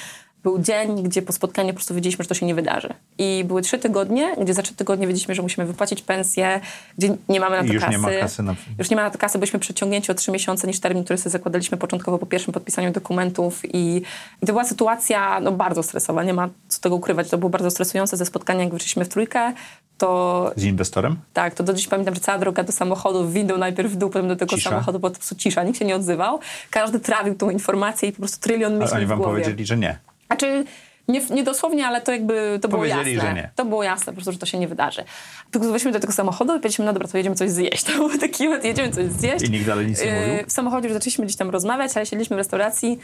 Był 0.43 0.59
dzień, 0.59 1.03
gdzie 1.03 1.21
po 1.21 1.33
spotkaniu 1.33 1.69
po 1.69 1.73
prostu 1.75 1.95
wiedzieliśmy, 1.95 2.23
że 2.23 2.29
to 2.29 2.35
się 2.35 2.45
nie 2.45 2.55
wydarzy. 2.55 2.89
I 3.17 3.43
były 3.47 3.61
trzy 3.61 3.77
tygodnie, 3.79 4.35
gdzie 4.41 4.53
za 4.53 4.61
trzy 4.61 4.75
tygodnie 4.75 5.07
wiedzieliśmy, 5.07 5.35
że 5.35 5.41
musimy 5.41 5.67
wypłacić 5.67 6.01
pensję, 6.01 6.59
gdzie 6.97 7.17
nie 7.29 7.39
mamy 7.39 7.55
na 7.57 7.63
to 7.67 7.73
już 7.73 7.81
kasy. 7.83 7.91
nie 7.91 7.97
ma 7.97 8.09
kasy 8.19 8.43
na- 8.43 8.55
Już 8.79 8.89
nie 8.89 8.95
ma 8.95 9.03
na 9.03 9.09
to 9.11 9.17
kasy, 9.17 9.37
byliśmy 9.39 9.59
przeciągnięci 9.59 10.11
o 10.11 10.15
trzy 10.15 10.31
miesiące 10.31 10.67
niż 10.67 10.79
termin, 10.79 11.03
który 11.03 11.17
sobie 11.17 11.31
zakładaliśmy 11.31 11.77
początkowo 11.77 12.17
po 12.17 12.25
pierwszym 12.25 12.53
podpisaniu 12.53 12.91
dokumentów. 12.91 13.61
I, 13.65 13.97
i 14.41 14.45
to 14.45 14.53
była 14.53 14.63
sytuacja 14.65 15.39
no, 15.39 15.51
bardzo 15.51 15.83
stresowa, 15.83 16.23
nie 16.23 16.33
ma 16.33 16.49
co 16.67 16.81
tego 16.81 16.95
ukrywać. 16.95 17.29
To 17.29 17.37
było 17.37 17.49
bardzo 17.49 17.71
stresujące 17.71 18.17
ze 18.17 18.25
spotkania, 18.25 18.63
jak 18.63 18.73
wyszliśmy 18.73 19.05
w 19.05 19.09
trójkę. 19.09 19.53
To 19.97 20.51
Z 20.55 20.63
inwestorem? 20.63 21.15
tak, 21.33 21.53
to 21.55 21.63
do 21.63 21.73
dziś 21.73 21.87
pamiętam, 21.87 22.15
że 22.15 22.21
cała 22.21 22.37
droga 22.37 22.63
do 22.63 22.71
samochodu, 22.71 23.29
windą 23.29 23.57
najpierw 23.57 23.91
w 23.91 23.95
dół, 23.95 24.09
potem 24.09 24.27
do 24.27 24.35
tego 24.35 24.55
Cisza? 24.55 24.69
samochodu, 24.69 24.99
bo 24.99 25.09
to 25.09 25.13
po 25.13 25.19
prostu 25.19 25.35
cisza, 25.35 25.63
nikt 25.63 25.79
się 25.79 25.85
nie 25.85 25.95
odzywał. 25.95 26.39
Każdy 26.69 26.99
trawił 26.99 27.35
tą 27.35 27.49
informację 27.49 28.09
i 28.09 28.11
po 28.11 28.17
prostu 28.17 28.39
trylion 28.41 28.77
myśli 28.77 28.95
oni 28.97 29.05
w 29.05 29.09
wam 29.09 29.21
powiedzieli, 29.21 29.65
że 29.65 29.77
nie. 29.77 29.97
Znaczy, 30.27 30.63
nie, 31.07 31.21
nie 31.29 31.43
dosłownie, 31.43 31.87
ale 31.87 32.01
to 32.01 32.11
jakby 32.11 32.59
to 32.61 32.67
było 32.67 32.81
Powiedzieli, 32.81 33.13
jasne. 33.13 33.29
że 33.29 33.35
nie. 33.35 33.49
To 33.55 33.65
było 33.65 33.83
jasne, 33.83 34.05
po 34.05 34.13
prostu, 34.13 34.31
że 34.31 34.37
to 34.37 34.45
się 34.45 34.59
nie 34.59 34.67
wydarzy. 34.67 35.03
Tylko 35.51 35.67
weszliśmy 35.67 35.91
do 35.91 35.99
tego 35.99 36.13
samochodu 36.13 36.51
i 36.51 36.55
powiedzieliśmy, 36.59 36.85
no 36.85 36.93
dobra, 36.93 37.07
to 37.07 37.17
jedziemy 37.17 37.35
coś 37.35 37.49
zjeść. 37.49 37.83
To 37.87 37.91
był 37.91 38.17
taki 38.17 38.43
jedziemy 38.63 38.91
coś 38.91 39.05
zjeść. 39.05 39.45
I 39.45 39.51
nikt 39.51 39.65
dalej 39.65 39.87
nic 39.87 40.01
nie 40.01 40.05
Yy, 40.07 40.27
mówił? 40.27 40.45
W 40.47 40.51
samochodzie 40.51 40.87
już 40.87 40.93
zaczęliśmy 40.93 41.25
gdzieś 41.25 41.37
tam 41.37 41.49
rozmawiać, 41.49 41.91
ale 41.95 42.05
siedliśmy 42.05 42.35
w 42.35 42.39
restauracji 42.39 42.99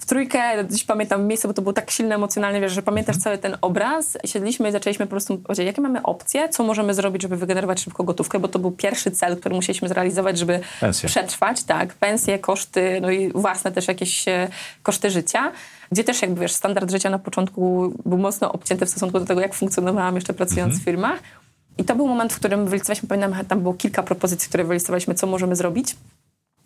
w 0.00 0.06
trójkę, 0.06 0.64
dziś 0.70 0.84
pamiętam 0.84 1.26
miejsce, 1.26 1.48
bo 1.48 1.54
to 1.54 1.62
było 1.62 1.72
tak 1.72 1.90
silne 1.90 2.14
emocjonalnie, 2.14 2.60
wiesz, 2.60 2.72
że 2.72 2.82
pamiętasz 2.82 3.16
Mhm. 3.16 3.22
cały 3.22 3.38
ten 3.38 3.58
obraz. 3.60 4.18
Siedliśmy 4.24 4.68
i 4.68 4.72
zaczęliśmy 4.72 5.06
po 5.06 5.10
prostu 5.10 5.38
powiedzieć, 5.38 5.66
jakie 5.66 5.80
mamy 5.80 6.02
opcje, 6.02 6.48
co 6.48 6.62
możemy 6.64 6.94
zrobić, 6.94 7.22
żeby 7.22 7.36
wygenerować 7.36 7.80
szybko 7.80 8.04
gotówkę, 8.04 8.38
bo 8.38 8.48
to 8.48 8.58
był 8.58 8.70
pierwszy 8.70 9.10
cel, 9.10 9.36
który 9.36 9.54
musieliśmy 9.54 9.88
zrealizować, 9.88 10.38
żeby 10.38 10.60
Pensje. 10.80 11.08
przetrwać, 11.08 11.62
tak, 11.64 11.94
pensje, 11.94 12.38
koszty, 12.38 12.98
no 13.02 13.10
i 13.10 13.32
własne 13.32 13.72
też 13.72 13.88
jakieś 13.88 14.28
e, 14.28 14.48
koszty 14.82 15.10
życia, 15.10 15.52
gdzie 15.92 16.04
też 16.04 16.22
jakby, 16.22 16.40
wiesz, 16.40 16.52
standard 16.52 16.90
życia 16.90 17.10
na 17.10 17.18
początku 17.18 17.92
był 18.06 18.18
mocno 18.18 18.52
obcięty 18.52 18.86
w 18.86 18.90
stosunku 18.90 19.18
do 19.20 19.26
tego, 19.26 19.40
jak 19.40 19.54
funkcjonowałam 19.54 20.14
jeszcze 20.14 20.34
pracując 20.34 20.68
Mhm. 20.74 20.80
w 20.80 20.84
firmach. 20.84 21.20
I 21.78 21.84
to 21.84 21.96
był 21.96 22.06
moment, 22.08 22.32
w 22.32 22.36
którym 22.36 22.66
wylistowaliśmy, 22.66 23.08
pamiętam, 23.08 23.44
tam 23.44 23.60
było 23.60 23.74
kilka 23.74 24.02
propozycji, 24.02 24.48
które 24.48 24.64
wylistowaliśmy, 24.64 25.14
co 25.14 25.26
możemy 25.26 25.56
zrobić. 25.56 25.96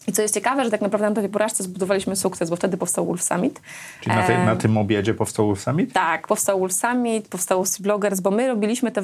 I 0.09 0.13
co 0.13 0.23
jest 0.23 0.35
ciekawe, 0.35 0.65
że 0.65 0.71
tak 0.71 0.81
naprawdę 0.81 1.11
na 1.11 1.15
tej 1.15 1.29
porażce 1.29 1.65
zbudowaliśmy 1.65 2.17
sukces, 2.17 2.51
bo 2.51 2.57
wtedy 2.57 2.77
powstał 2.77 3.07
Wolf 3.07 3.23
Summit. 3.23 3.61
Czyli 4.01 4.17
na, 4.17 4.27
Em, 4.27 4.47
na 4.47 4.57
tym 4.57 4.77
obiedzie 4.77 5.15
powstał 5.15 5.47
Wolf 5.47 5.61
Summit? 5.61 5.93
tak, 5.93 6.27
powstał 6.29 6.61
Wolf 6.61 6.73
Summit, 6.73 7.29
powstał 7.29 7.65
Sea 7.67 7.83
Bloggers, 7.83 8.21
bo 8.21 8.31
my 8.31 8.49
robiliśmy 8.49 8.91
te, 8.93 9.03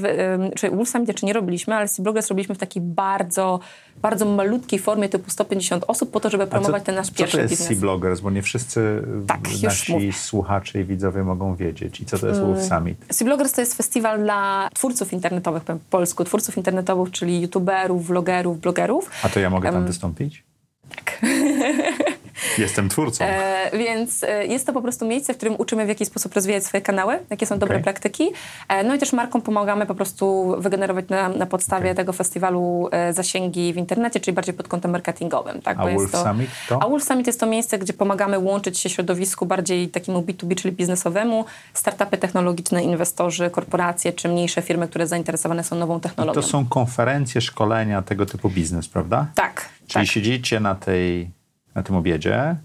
czy 0.57 0.71
Wolf 0.71 0.89
Summit 0.89 1.09
jeszcze 1.09 1.27
nie 1.27 1.33
robiliśmy, 1.33 1.75
ale 1.75 1.89
Sea 1.89 2.03
Bloggers 2.03 2.29
robiliśmy 2.29 2.55
w 2.55 2.59
takiej 2.59 2.83
bardzo, 2.83 3.61
bardzo 4.03 4.25
malutkiej 4.25 4.79
formie 4.79 5.09
typu 5.09 5.31
150 5.31 5.85
osób 5.89 6.11
po 6.11 6.21
to, 6.21 6.31
żeby 6.31 6.47
promować 6.47 6.83
ten 6.83 6.95
nasz 6.95 7.07
co 7.07 7.15
pierwszy 7.15 7.37
to 7.37 7.43
jest 7.43 7.53
biznes. 7.53 7.69
Sea 7.69 7.77
Bloggers? 7.81 8.21
Bo 8.21 8.31
nie 8.31 8.43
wszyscy 8.43 9.03
Tak, 9.27 9.41
nasi 9.63 9.93
mówię. 9.93 10.13
słuchacze 10.13 10.81
i 10.81 10.85
widzowie 10.85 11.23
mogą 11.25 11.55
wiedzieć. 11.55 12.01
I 12.01 12.07
co 12.07 12.19
to 12.19 12.27
jest 12.27 12.41
Wolf 12.41 12.63
Summit? 12.63 13.05
Sea 13.13 13.25
Bloggers 13.27 13.53
to 13.53 13.61
jest 13.61 13.75
festiwal 13.75 14.23
dla 14.23 14.69
twórców 14.75 15.13
internetowych, 15.13 15.63
powiem 15.65 15.79
po 15.79 15.85
polsku, 15.91 16.25
twórców 16.25 16.57
internetowych, 16.57 17.11
czyli 17.11 17.41
youtuberów, 17.41 18.07
vlogerów, 18.07 18.61
blogerów. 18.61 19.11
A 19.23 19.29
to 19.29 19.41
ja 19.41 19.51
mogę 19.51 19.73
tam 19.73 19.87
wystąpić? 19.87 20.50
Tak. 20.91 21.21
Jestem 22.59 22.89
twórcą. 22.89 23.25
E, 23.25 23.71
więc 23.79 24.23
e, 24.23 24.47
jest 24.47 24.67
to 24.67 24.73
po 24.73 24.83
prostu 24.83 25.07
miejsce, 25.07 25.35
w 25.35 25.37
którym 25.37 25.55
uczymy 25.59 25.87
w 25.87 25.89
jaki 25.89 26.07
sposób 26.07 26.35
rozwijać 26.35 26.65
swoje 26.65 26.81
kanały, 26.81 27.19
jakie 27.31 27.47
są 27.47 27.59
dobre 27.59 27.75
Okej. 27.75 27.85
praktyki. 27.85 28.31
E, 28.69 28.85
no 28.85 28.95
i 28.95 28.99
też 28.99 29.13
markom 29.13 29.43
pomagamy 29.43 29.87
po 29.87 29.95
prostu 29.95 30.55
wygenerować 30.59 31.09
na, 31.09 31.29
na 31.29 31.47
podstawie 31.47 31.95
tego 31.95 32.13
festiwalu 32.13 32.89
e, 32.93 33.13
zasięgi 33.13 33.73
w 33.73 33.77
internecie, 33.77 34.21
czyli 34.21 34.35
bardziej 34.35 34.55
pod 34.55 34.69
kątem 34.69 34.91
marketingowym. 34.91 35.63
Tak? 35.63 35.79
A 35.79 35.83
Bo 35.83 35.91
Wolf 35.91 36.13
to, 36.13 36.25
Summit 36.25 36.51
to? 36.69 36.83
A 36.83 36.89
Wolf 36.89 37.05
Summit 37.05 37.27
jest 37.27 37.41
to 37.41 37.47
miejsce, 37.47 37.79
gdzie 37.79 37.93
pomagamy 37.93 38.39
łączyć 38.39 38.79
się 38.79 38.89
środowisku 38.89 39.47
bardziej 39.47 39.89
takiemu 39.89 40.21
B2B, 40.21 40.55
czyli 40.55 40.77
biznesowemu, 40.77 41.45
startupy 41.75 42.19
technologiczne, 42.19 42.83
inwestorzy, 42.83 43.51
korporacje 43.51 44.13
czy 44.13 44.29
mniejsze 44.29 44.63
firmy, 44.63 44.89
które 44.89 45.07
zainteresowane 45.07 45.65
są 45.65 45.77
nową 45.77 46.01
technologią. 46.01 46.41
To 46.41 46.49
są 46.49 46.67
konferencje, 46.67 47.41
szkolenia, 47.41 48.03
tego 48.03 48.27
typu 48.27 48.51
biznes, 48.51 48.89
prawda? 48.89 49.27
Tak, 49.35 49.69
Czyli 49.87 50.07
tak. 50.07 50.13
siedzicie 50.15 50.61
na, 50.61 50.75
tej, 50.75 51.31
na 51.75 51.83
tym 51.83 51.97
obiedzie. 51.97 52.57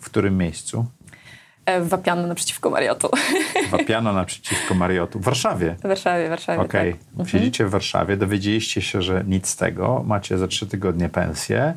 W 0.00 0.04
którym 0.04 0.38
miejscu? 0.38 0.86
E, 1.66 1.80
Wapiano 1.80 2.26
naprzeciwko 2.26 2.70
Mariotu. 2.70 3.10
Wapiano 3.70 4.12
naprzeciwko 4.12 4.74
Mariotu. 4.74 5.18
W 5.18 5.22
Warszawie. 5.22 5.76
W 5.78 5.82
Warszawie, 5.88 6.26
w 6.26 6.30
Warszawie, 6.30 6.60
Okej. 6.60 6.92
tak. 6.92 7.02
Mhm. 7.10 7.28
Siedzicie 7.28 7.66
w 7.66 7.70
Warszawie, 7.70 8.16
dowiedzieliście 8.16 8.82
się, 8.82 9.02
że 9.02 9.24
nic 9.26 9.48
z 9.48 9.56
tego, 9.56 10.02
macie 10.06 10.38
za 10.38 10.48
trzy 10.48 10.66
tygodnie 10.66 11.08
pensję. 11.08 11.74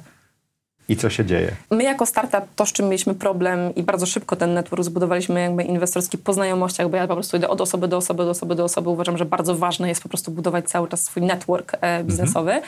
I 0.89 0.95
co 0.95 1.09
się 1.09 1.25
dzieje? 1.25 1.55
My 1.71 1.83
jako 1.83 2.05
startup 2.05 2.43
to, 2.55 2.65
z 2.65 2.73
czym 2.73 2.85
mieliśmy 2.85 3.15
problem 3.15 3.75
i 3.75 3.83
bardzo 3.83 4.05
szybko 4.05 4.35
ten 4.35 4.53
network 4.53 4.83
zbudowaliśmy 4.83 5.41
jakby 5.41 5.63
inwestorski 5.63 6.17
po 6.17 6.33
znajomościach, 6.33 6.89
bo 6.89 6.97
ja 6.97 7.07
po 7.07 7.13
prostu 7.13 7.37
idę 7.37 7.49
od 7.49 7.61
osoby 7.61 7.87
do 7.87 7.97
osoby, 7.97 8.23
do 8.23 8.29
osoby, 8.29 8.55
do 8.55 8.63
osoby. 8.63 8.89
Uważam, 8.89 9.17
że 9.17 9.25
bardzo 9.25 9.55
ważne 9.55 9.89
jest 9.89 10.03
po 10.03 10.09
prostu 10.09 10.31
budować 10.31 10.69
cały 10.69 10.87
czas 10.87 11.03
swój 11.03 11.23
network 11.23 11.77
e, 11.81 12.03
biznesowy. 12.03 12.61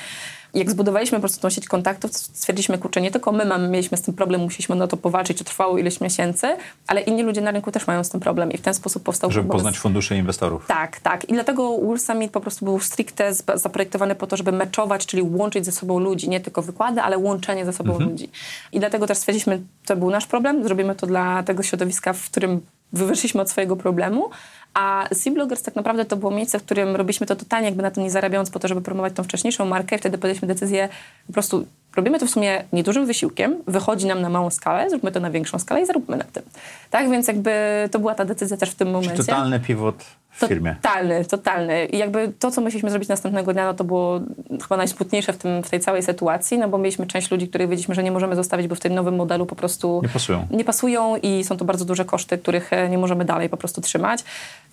Jak 0.56 0.72
zbudowaliśmy 0.72 1.18
po 1.18 1.22
prostu 1.22 1.42
tą 1.42 1.50
sieć 1.50 1.68
kontaktów, 1.68 2.12
stwierdziliśmy, 2.14 2.78
kurczę, 2.78 3.02
nie 3.02 3.12
tylko 3.12 3.32
my 3.32 3.46
mamy, 3.46 3.68
mieliśmy 3.68 3.98
z 3.98 4.02
tym 4.02 4.14
problem, 4.14 4.42
musieliśmy 4.42 4.76
na 4.76 4.88
to 4.88 4.98
powalczyć, 4.98 5.38
to 5.38 5.44
trwało 5.44 5.78
ileś 5.78 6.02
miesięcy, 6.02 6.48
ale 6.88 7.02
inni 7.02 7.24
ludzie 7.24 7.42
na 7.42 7.52
rynku 7.52 7.72
też 7.72 7.88
mają 7.88 8.04
z 8.04 8.10
tym 8.10 8.20
problem 8.20 8.52
i 8.52 8.58
w 8.58 8.62
ten 8.62 8.74
sposób 8.74 9.04
powstał 9.04 9.32
Żeby 9.32 9.50
poznać 9.50 9.78
fundusze 9.78 10.18
inwestorów. 10.18 10.66
tak, 10.68 11.00
tak. 11.00 11.30
I 11.30 11.34
dlatego 11.34 11.78
World 11.78 12.02
Summit 12.02 12.32
po 12.32 12.42
prostu 12.42 12.66
był 12.66 12.80
stricte 12.80 13.34
zaprojektowany 13.56 14.16
po 14.16 14.28
to, 14.28 14.38
żeby 14.38 14.52
meczować, 14.52 15.06
czyli 15.06 15.22
łączyć 15.22 15.66
ze 15.66 15.72
sobą 15.72 16.00
ludzi. 16.00 16.30
Nie 16.30 16.40
tylko 16.40 16.62
wykłady, 16.62 17.02
ale 17.02 17.18
łączenie 17.18 17.66
ze 17.66 17.74
sobą 17.74 18.00
ludzi. 18.00 18.30
I 18.72 18.80
dlatego 18.80 19.08
też 19.08 19.18
stwierdziliśmy, 19.18 19.62
to 19.86 19.96
był 19.96 20.10
nasz 20.10 20.26
problem, 20.26 20.64
zrobimy 20.64 20.96
to 20.96 21.08
dla 21.08 21.44
tego 21.44 21.64
środowiska, 21.64 22.14
w 22.14 22.30
którym 22.30 22.62
wyszliśmy 22.94 23.42
od 23.42 23.50
swojego 23.50 23.76
problemu. 23.76 24.30
A 24.76 25.08
Sea 25.14 25.34
Bloggers 25.34 25.62
tak 25.62 25.76
naprawdę 25.76 26.06
to 26.06 26.18
było 26.18 26.32
miejsce, 26.32 26.60
w 26.60 26.64
którym 26.64 26.96
robiliśmy 26.96 27.28
to 27.28 27.36
totalnie 27.36 27.68
jakby 27.68 27.84
na 27.84 27.92
tym 27.92 28.04
nie 28.04 28.12
zarabiając 28.12 28.50
po 28.50 28.60
to, 28.60 28.68
żeby 28.68 28.82
promować 28.82 29.14
tą 29.14 29.24
wcześniejszą 29.24 29.66
markę. 29.66 29.96
I 29.96 30.00
wtedy 30.00 30.18
podjęliśmy 30.18 30.48
decyzję, 30.48 30.90
po 31.28 31.34
prostu 31.34 31.66
robimy 31.96 32.20
to 32.20 32.26
w 32.26 32.30
sumie 32.30 32.64
niedużym 32.74 33.06
wysiłkiem, 33.06 33.56
wychodzi 33.68 34.08
nam 34.08 34.22
na 34.22 34.30
małą 34.30 34.50
skalę, 34.50 34.90
zróbmy 34.90 35.12
to 35.12 35.20
na 35.20 35.32
większą 35.32 35.60
skalę 35.60 35.82
i 35.82 35.86
zaróbmy 35.86 36.18
na 36.18 36.24
tym. 36.24 36.44
Tak, 36.92 37.10
więc 37.10 37.28
jakby 37.28 37.52
to 37.92 38.00
była 38.00 38.16
ta 38.16 38.26
decyzja 38.26 38.58
też 38.58 38.70
w 38.70 38.76
tym 38.76 38.92
momencie. 38.92 39.24
Totalny 39.24 39.60
pivot 39.60 40.06
w 40.32 40.48
firmie. 40.48 40.76
Totalny, 40.82 41.26
totalny. 41.26 41.86
I 41.86 41.98
jakby 41.98 42.32
to, 42.40 42.52
co 42.52 42.62
musieliśmy 42.62 42.90
zrobić 42.90 43.10
następnego 43.10 43.54
dnia, 43.54 43.66
no 43.66 43.74
to 43.74 43.84
było 43.84 44.20
chyba 44.62 44.78
najsmutniejsze 44.78 45.34
w, 45.34 45.38
tym, 45.38 45.64
w 45.64 45.70
tej 45.70 45.80
całej 45.80 46.04
sytuacji, 46.04 46.58
no 46.58 46.70
bo 46.70 46.78
mieliśmy 46.78 47.08
część 47.08 47.32
ludzi, 47.32 47.48
których 47.48 47.70
wiedzieliśmy, 47.70 47.96
że 47.96 48.04
nie 48.04 48.12
możemy 48.12 48.36
zostawić, 48.36 48.68
bo 48.68 48.76
w 48.76 48.80
tym 48.80 48.94
nowym 48.94 49.16
modelu 49.16 49.46
po 49.46 49.56
prostu 49.56 50.00
Nie 50.04 50.10
pasują. 50.10 50.48
nie 50.52 50.64
pasują 50.66 51.16
i 51.18 51.44
są 51.44 51.58
to 51.58 51.66
bardzo 51.66 51.86
duże 51.86 52.06
koszty, 52.06 52.38
których 52.38 52.74
e, 52.74 52.90
nie 52.90 52.98
możemy 52.98 53.26
dalej 53.26 53.50
po 53.50 53.58
prostu 53.58 53.82
trzymać. 53.82 54.24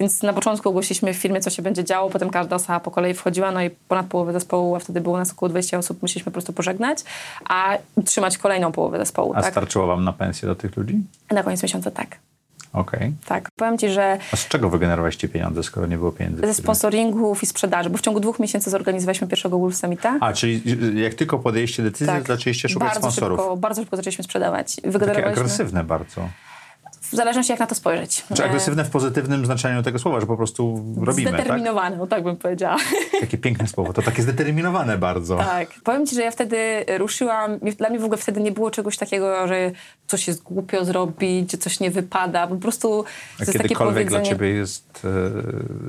Więc 0.01 0.23
na 0.23 0.33
początku 0.33 0.69
ogłosiliśmy 0.69 1.15
w 1.15 1.17
firmie, 1.17 1.41
co 1.41 1.51
się 1.51 1.63
będzie 1.63 1.85
działo, 1.85 2.11
potem 2.11 2.31
każda 2.31 2.57
osoba 2.57 2.81
po 2.81 2.91
kolei 2.91 3.15
wchodziła, 3.15 3.51
no 3.53 3.63
i 3.63 3.71
ponad 3.71 4.07
połowę 4.07 4.33
zespołu, 4.33 4.77
a 4.77 4.79
wtedy 4.79 5.01
było 5.01 5.19
nas 5.19 5.33
około 5.33 5.49
20 5.49 5.79
osób, 5.79 6.03
musieliśmy 6.03 6.25
po 6.25 6.35
prostu 6.35 6.53
pożegnać, 6.53 6.99
a 7.49 7.79
utrzymać 7.97 8.39
kolejną 8.39 8.73
połowę 8.73 8.99
zespołu. 8.99 9.33
A 9.37 9.43
tak? 9.43 9.51
starczyło 9.53 9.87
wam 9.87 10.05
na 10.05 10.13
pensję 10.13 10.49
do 10.49 10.55
tych 10.55 10.77
ludzi? 10.77 11.01
Na 11.31 11.43
koniec 11.43 11.63
miesiąca 11.63 11.91
tak. 11.91 12.17
Okej. 12.73 13.13
Tak. 13.27 13.49
Powiem 13.57 13.79
Ci, 13.79 13.89
że 13.91 14.19
A 14.33 14.37
z 14.37 14.49
czego 14.49 14.71
wygenerowaliście 14.71 15.29
pieniądze, 15.29 15.63
skoro 15.63 15.87
nie 15.87 15.97
było 15.99 16.13
pieniędzy? 16.13 16.47
ze 16.47 16.55
sponsoringów 16.55 17.43
i 17.43 17.47
sprzedaży, 17.47 17.91
bo 17.91 17.99
w 17.99 18.01
ciągu 18.01 18.21
dwóch 18.21 18.39
miesięcy 18.39 18.71
zorganizowaliśmy 18.71 19.29
pierwszego 19.29 19.59
Wolf 19.59 19.77
Summita. 19.77 20.17
A, 20.21 20.33
czyli 20.33 20.63
jak 21.03 21.15
tylko 21.15 21.39
podjęliście 21.39 21.83
decyzję, 21.83 22.23
zaczęliście 22.27 22.69
szukać 22.69 22.89
Tak. 22.89 22.95
bardzo 22.95 23.11
sponsorów. 23.13 23.39
Szybko, 23.41 23.57
bardzo 23.57 23.83
szybko 23.83 23.97
zaczęliśmy 23.97 24.25
sprzedawać. 24.25 24.77
Takie 24.77 24.91
Wygenerowaliśmy, 24.91 25.43
agresywne 25.43 25.85
bardzo. 25.85 26.29
W 27.13 27.17
zależności 27.17 27.53
jak 27.53 27.61
na 27.61 27.67
to 27.67 27.75
spojrzeć. 27.75 28.25
Czy 28.35 28.43
E, 28.43 28.47
agresywne 28.47 28.85
w 28.85 28.91
pozytywnym 28.91 29.47
znaczeniu 29.47 29.83
tego 29.83 29.99
słowa, 29.99 30.21
że 30.21 30.27
po 30.27 30.37
prostu 30.37 30.85
robimy, 31.01 31.31
tak? 31.31 31.41
Zdeterminowane, 31.41 32.03
o 32.03 32.07
tak 32.07 32.23
bym 32.25 32.37
powiedziała. 32.37 32.77
Takie 33.21 33.39
piękne 33.39 33.67
słowo. 33.67 33.93
To 33.93 34.03
takie 34.03 34.23
zdeterminowane 34.23 34.99
bardzo. 34.99 35.37
Tak. 35.37 35.69
Powiem 35.85 36.07
ci, 36.07 36.15
że 36.17 36.23
ja 36.23 36.31
wtedy 36.31 36.57
ruszyłam, 36.99 37.59
dla 37.59 37.89
mnie 37.91 37.99
w 37.99 38.05
ogóle 38.05 38.19
wtedy 38.19 38.41
nie 38.41 38.53
było 38.53 38.71
czegoś 38.71 38.97
takiego, 38.97 39.49
że 39.49 39.71
coś 40.07 40.29
jest 40.29 40.43
głupio 40.43 40.85
zrobić, 40.85 41.53
że 41.53 41.59
coś 41.59 41.81
nie 41.81 41.91
wypada. 41.91 42.47
Po 42.47 42.57
prostu 42.57 43.05
A 43.35 43.39
to 43.39 43.45
jest 43.45 43.63
kiedykolwiek 43.63 44.09
dla 44.09 44.23
ciebie 44.23 44.49
jest... 44.49 45.03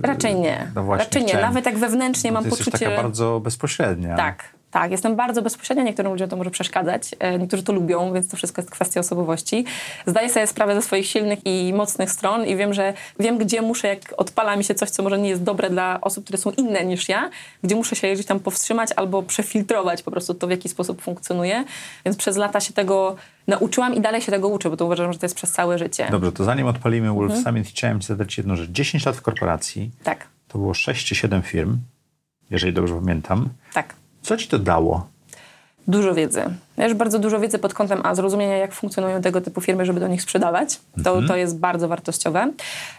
e, 0.04 0.08
Raczej 0.08 0.36
nie. 0.36 0.72
No 0.76 0.84
właśnie, 0.84 1.06
Raczej 1.06 1.22
nie. 1.22 1.28
chciałem- 1.28 1.46
Nawet 1.48 1.64
tak 1.66 1.78
wewnętrznie 1.78 2.32
mam 2.32 2.44
ty 2.44 2.50
jesteś 2.50 2.66
poczucie... 2.66 2.86
taka 2.90 3.02
bardzo 3.04 3.40
bezpośrednia. 3.40 4.16
Tak, 4.18 4.44
tak. 4.74 4.92
Jestem 4.92 5.16
bardzo 5.16 5.42
bezpośrednia. 5.42 5.84
Niektórym 5.84 6.12
ludziom 6.12 6.30
to 6.30 6.36
może 6.38 6.52
przeszkadzać. 6.52 7.16
E, 7.20 7.40
Niektórzy 7.40 7.64
to 7.64 7.74
lubią, 7.74 8.14
więc 8.14 8.28
to 8.28 8.38
wszystko 8.38 8.62
jest 8.62 8.72
kwestia 8.72 9.00
osobowości. 9.00 9.66
Zdaję 10.06 10.30
sobie 10.30 10.48
sprawę 10.48 10.76
ze 10.76 10.82
swoich 10.82 11.08
silnych 11.08 11.40
i 11.46 11.74
mocnych 11.76 12.12
stron 12.12 12.46
i 12.46 12.56
wiem, 12.56 12.74
że 12.74 12.94
wiem, 13.20 13.38
gdzie 13.38 13.62
muszę, 13.62 13.88
jak 13.88 14.14
odpala 14.18 14.56
mi 14.56 14.64
się 14.64 14.76
coś, 14.76 14.90
co 14.90 15.04
może 15.04 15.20
nie 15.20 15.30
jest 15.30 15.44
dobre 15.44 15.70
dla 15.70 16.02
osób, 16.02 16.24
które 16.24 16.38
są 16.38 16.52
inne 16.52 16.86
niż 16.86 17.10
ja, 17.10 17.30
gdzie 17.64 17.76
muszę 17.76 17.96
się 17.96 18.14
gdzieś 18.14 18.26
tam 18.26 18.40
powstrzymać 18.40 18.90
albo 18.96 19.24
przefiltrować 19.24 20.04
po 20.04 20.12
prostu 20.12 20.34
to, 20.34 20.48
w 20.48 20.50
jaki 20.50 20.70
sposób 20.70 21.02
funkcjonuje. 21.02 21.64
Więc 22.06 22.18
przez 22.18 22.38
lata 22.38 22.60
się 22.60 22.74
tego 22.74 23.16
nauczyłam 23.48 23.94
i 23.96 24.02
dalej 24.02 24.22
się 24.22 24.32
tego 24.32 24.48
uczę, 24.48 24.70
bo 24.70 24.78
to 24.78 24.86
uważam, 24.86 25.14
że 25.14 25.20
to 25.20 25.26
jest 25.26 25.36
przez 25.36 25.52
całe 25.52 25.78
życie. 25.78 26.08
Dobrze, 26.12 26.32
to 26.32 26.44
zanim 26.44 26.68
odpalimy 26.68 27.12
Wolf 27.14 27.32
Mhm. 27.32 27.44
Summit, 27.44 27.68
chciałem 27.68 28.00
ci 28.02 28.08
zadać 28.08 28.38
jedną 28.38 28.56
rzecz. 28.56 28.70
10 28.70 29.06
lat 29.06 29.16
w 29.16 29.22
korporacji, 29.22 29.92
Tak, 30.04 30.28
to 30.48 30.58
było 30.58 30.74
6 30.74 31.08
czy 31.08 31.16
7 31.16 31.42
firm, 31.42 31.78
jeżeli 32.50 32.74
dobrze 32.74 32.96
pamiętam. 32.96 33.50
tak. 33.74 33.96
Co 34.24 34.38
ci 34.38 34.48
to 34.48 34.60
dało? 34.60 35.08
Dużo 35.88 36.14
wiedzy. 36.14 36.44
Też 36.76 36.94
bardzo 36.94 37.20
dużo 37.20 37.40
wiedzy 37.40 37.60
pod 37.60 37.74
kątem 37.74 38.02
A, 38.04 38.16
zrozumienia, 38.16 38.58
jak 38.58 38.74
funkcjonują 38.74 39.22
tego 39.22 39.42
typu 39.42 39.62
firmy, 39.62 39.86
żeby 39.86 40.00
do 40.00 40.08
nich 40.08 40.22
sprzedawać. 40.22 40.80
To, 41.04 41.10
Mhm. 41.10 41.28
to 41.28 41.36
jest 41.36 41.60
bardzo 41.60 41.88
wartościowe. 41.88 42.52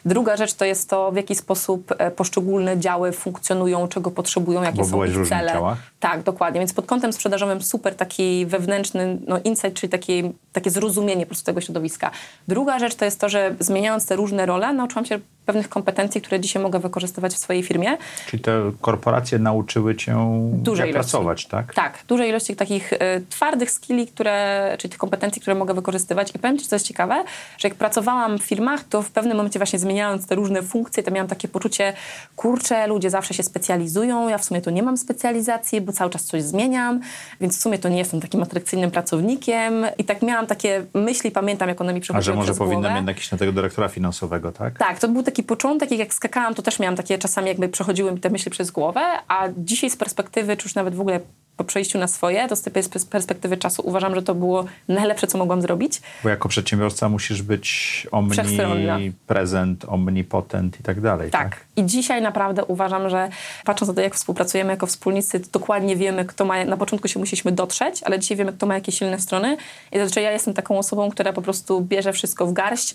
Druga 0.05 0.37
rzecz 0.37 0.55
to 0.55 0.65
jest 0.65 0.91
to, 0.91 1.13
w 1.13 1.17
jaki 1.17 1.35
sposób 1.35 1.93
e, 1.99 2.11
poszczególne 2.11 2.79
działy 2.79 3.13
funkcjonują, 3.13 3.89
czego 3.89 4.11
potrzebują, 4.11 4.63
jakie 4.63 4.79
Bo 4.79 4.85
są 4.85 5.05
ich 5.05 5.29
cele. 5.29 5.53
Tak, 6.01 6.23
dokładnie. 6.23 6.61
Więc 6.61 6.73
pod 6.73 6.87
kątem 6.87 7.13
sprzedażowym 7.13 7.63
super 7.63 7.95
taki 7.95 8.47
wewnętrzny 8.47 9.19
no, 9.27 9.39
insight, 9.45 9.75
czyli 9.75 9.91
takie, 9.91 10.31
takie 10.53 10.71
zrozumienie 10.71 11.27
po 11.27 11.31
prostu 11.31 11.47
tego 11.47 11.61
środowiska. 11.61 12.11
Druga 12.49 12.79
rzecz 12.79 12.95
to 12.95 13.05
jest 13.05 13.21
to, 13.21 13.29
że 13.29 13.55
zmieniając 13.61 14.07
te 14.07 14.17
różne 14.17 14.47
role, 14.47 14.73
nauczyłam 14.73 15.05
się 15.05 15.19
pewnych 15.45 15.69
kompetencji, 15.69 16.21
które 16.21 16.41
dzisiaj 16.41 16.63
mogę 16.63 16.79
wykorzystywać 16.79 17.33
w 17.35 17.39
swojej 17.39 17.63
firmie. 17.63 17.97
Czyli 18.27 18.43
te 18.43 18.73
korporacje 18.81 19.39
nauczyły 19.39 19.97
cię 19.97 20.17
Dużej 20.53 20.91
ilości. 20.91 20.95
pracować, 20.95 21.47
tak? 21.47 21.75
Tak, 21.75 21.99
dużej 22.09 22.29
ilości 22.29 22.57
takich 22.57 22.93
e, 22.93 23.21
twardych 23.29 23.71
skilli, 23.71 24.07
które, 24.07 24.75
czyli 24.79 24.91
tych 24.91 24.99
kompetencji, 24.99 25.43
które 25.43 25.55
mogę 25.55 25.75
wykorzystywać. 25.75 26.31
I 26.35 26.39
powiem 26.39 26.59
Ci, 26.59 26.67
co 26.67 26.77
jest 26.77 26.87
ciekawe, 26.87 27.25
że 27.59 27.69
jak 27.69 27.79
pracowałam 27.79 28.39
w 28.39 28.43
firmach, 28.43 28.85
to 28.85 29.03
w 29.03 29.11
pewnym 29.11 29.37
momencie 29.37 29.59
właśnie 29.59 29.79
zmieniając 29.79 30.27
te 30.27 30.35
różne 30.35 30.63
funkcje, 30.63 31.03
to 31.03 31.11
miałam 31.11 31.29
takie 31.29 31.49
poczucie, 31.49 31.93
kurczę, 32.37 32.87
ludzie 32.87 33.11
zawsze 33.11 33.35
się 33.35 33.43
specjalizują, 33.43 34.29
ja 34.29 34.39
w 34.39 34.45
sumie 34.45 34.61
tu 34.63 34.71
nie 34.71 34.83
mam 34.83 34.97
specjalizacji, 34.97 35.81
bo 35.81 35.93
cały 35.93 36.11
czas 36.11 36.25
coś 36.25 36.43
zmieniam, 36.43 37.01
więc 37.41 37.59
w 37.59 37.61
sumie 37.61 37.79
to 37.79 37.89
nie 37.89 37.99
jestem 37.99 38.21
takim 38.21 38.43
atrakcyjnym 38.43 38.91
pracownikiem. 38.91 39.87
I 39.99 40.05
tak 40.05 40.23
miałam 40.23 40.47
takie 40.47 40.85
myśli, 40.95 41.31
pamiętam, 41.31 41.69
jak 41.69 41.81
one 41.81 41.93
mi 41.93 41.99
A 41.99 42.03
przechodziły 42.03 42.35
że 42.35 42.41
może 42.41 42.55
powinnam 42.55 42.97
jednak 42.97 43.19
iść 43.19 43.31
na 43.31 43.39
tego 43.39 43.53
dyrektora 43.53 43.89
finansowego, 43.89 44.53
tak? 44.53 44.79
Tak, 44.79 44.99
to 44.99 45.09
był 45.09 45.23
taki 45.23 45.34
początek 45.43 45.93
i 45.93 45.99
jak 45.99 46.15
skakałam, 46.15 46.55
to 46.55 46.63
też 46.63 46.79
miałam 46.79 46.97
takie 46.97 47.19
czasami 47.19 47.49
jakby 47.49 47.69
przechodziły 47.69 48.13
mi 48.13 48.21
te 48.21 48.31
myśli 48.31 48.51
przez 48.51 48.71
głowę, 48.71 49.01
a 49.29 49.49
dzisiaj 49.57 49.91
z 49.91 49.97
perspektywy, 49.97 50.57
czy 50.57 50.65
już 50.65 50.75
nawet 50.75 50.95
w 50.95 51.01
ogóle 51.01 51.21
po 51.57 51.65
przejściu 51.65 51.99
na 51.99 52.09
swoje, 52.09 52.49
to 52.49 52.57
z 52.57 53.05
perspektywy 53.11 53.57
czasu 53.57 53.83
uważam, 53.85 54.15
że 54.15 54.23
to 54.23 54.35
było 54.35 54.65
najlepsze, 54.89 55.27
co 55.27 55.39
mogłam 55.39 55.63
zrobić. 55.63 56.01
Bo 56.23 56.29
jako 56.29 56.49
przedsiębiorca 56.49 57.09
musisz 57.09 57.43
być 57.43 58.07
omniprezent, 58.11 59.85
omnipotent 59.89 60.81
i 60.81 60.83
tak 60.83 61.01
dalej. 61.01 61.31
Tak. 61.31 61.61
I 61.77 61.87
dzisiaj 61.87 62.23
naprawdę 62.23 62.65
uważam, 62.65 63.11
że 63.11 63.29
patrząc 63.65 63.89
na 63.89 63.95
to, 63.95 64.01
jak 64.01 64.15
współpracujemy 64.15 64.71
jako 64.71 64.87
wspólnicy, 64.87 65.41
to 65.41 65.47
dokładnie 65.59 65.97
wiemy, 65.97 66.25
kto 66.25 66.45
ma, 66.45 66.65
na 66.65 66.77
początku 66.77 67.09
się 67.09 67.21
musieliśmy 67.21 67.53
dotrzeć, 67.53 68.03
ale 68.03 68.19
dzisiaj 68.19 68.37
wiemy, 68.37 68.53
kto 68.53 68.67
ma 68.67 68.75
jakie 68.75 68.93
silne 68.93 69.19
strony. 69.19 69.57
I 69.93 69.99
zazwyczaj 69.99 70.25
ja 70.25 70.33
jestem 70.33 70.55
taką 70.55 70.79
osobą, 70.79 71.11
która 71.11 71.33
po 71.33 71.43
prostu 71.43 71.81
bierze 71.81 72.13
wszystko 72.13 72.47
w 72.47 72.53
garść, 72.53 72.95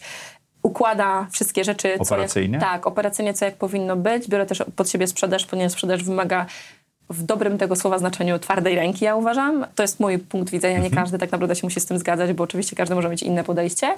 układa 0.63 1.27
wszystkie 1.31 1.63
rzeczy. 1.63 1.93
Co 1.97 2.01
Operacyjnie? 2.01 2.53
jak, 2.53 2.63
tak, 2.63 2.87
operacyjnie, 2.87 3.33
co 3.33 3.45
jak 3.45 3.55
powinno 3.55 3.95
być. 3.95 4.27
Biorę 4.27 4.45
też 4.45 4.63
pod 4.75 4.89
siebie 4.89 5.07
sprzedaż, 5.07 5.45
ponieważ 5.45 5.71
sprzedaż 5.71 6.03
wymaga 6.03 6.45
w 7.09 7.23
dobrym 7.23 7.57
tego 7.57 7.75
słowa 7.75 7.97
znaczeniu 7.99 8.39
twardej 8.39 8.75
ręki, 8.75 9.05
ja 9.05 9.15
uważam. 9.15 9.65
To 9.75 9.83
jest 9.83 9.99
mój 9.99 10.19
punkt 10.19 10.51
widzenia. 10.51 10.77
Nie 10.79 10.85
Mhm. 10.85 11.03
każdy 11.03 11.17
tak 11.17 11.31
naprawdę 11.31 11.55
się 11.55 11.61
musi 11.63 11.79
z 11.79 11.85
tym 11.85 11.97
zgadzać, 11.99 12.33
bo 12.33 12.43
oczywiście 12.43 12.75
każdy 12.75 12.95
może 12.95 13.09
mieć 13.09 13.23
inne 13.23 13.43
podejście. 13.43 13.95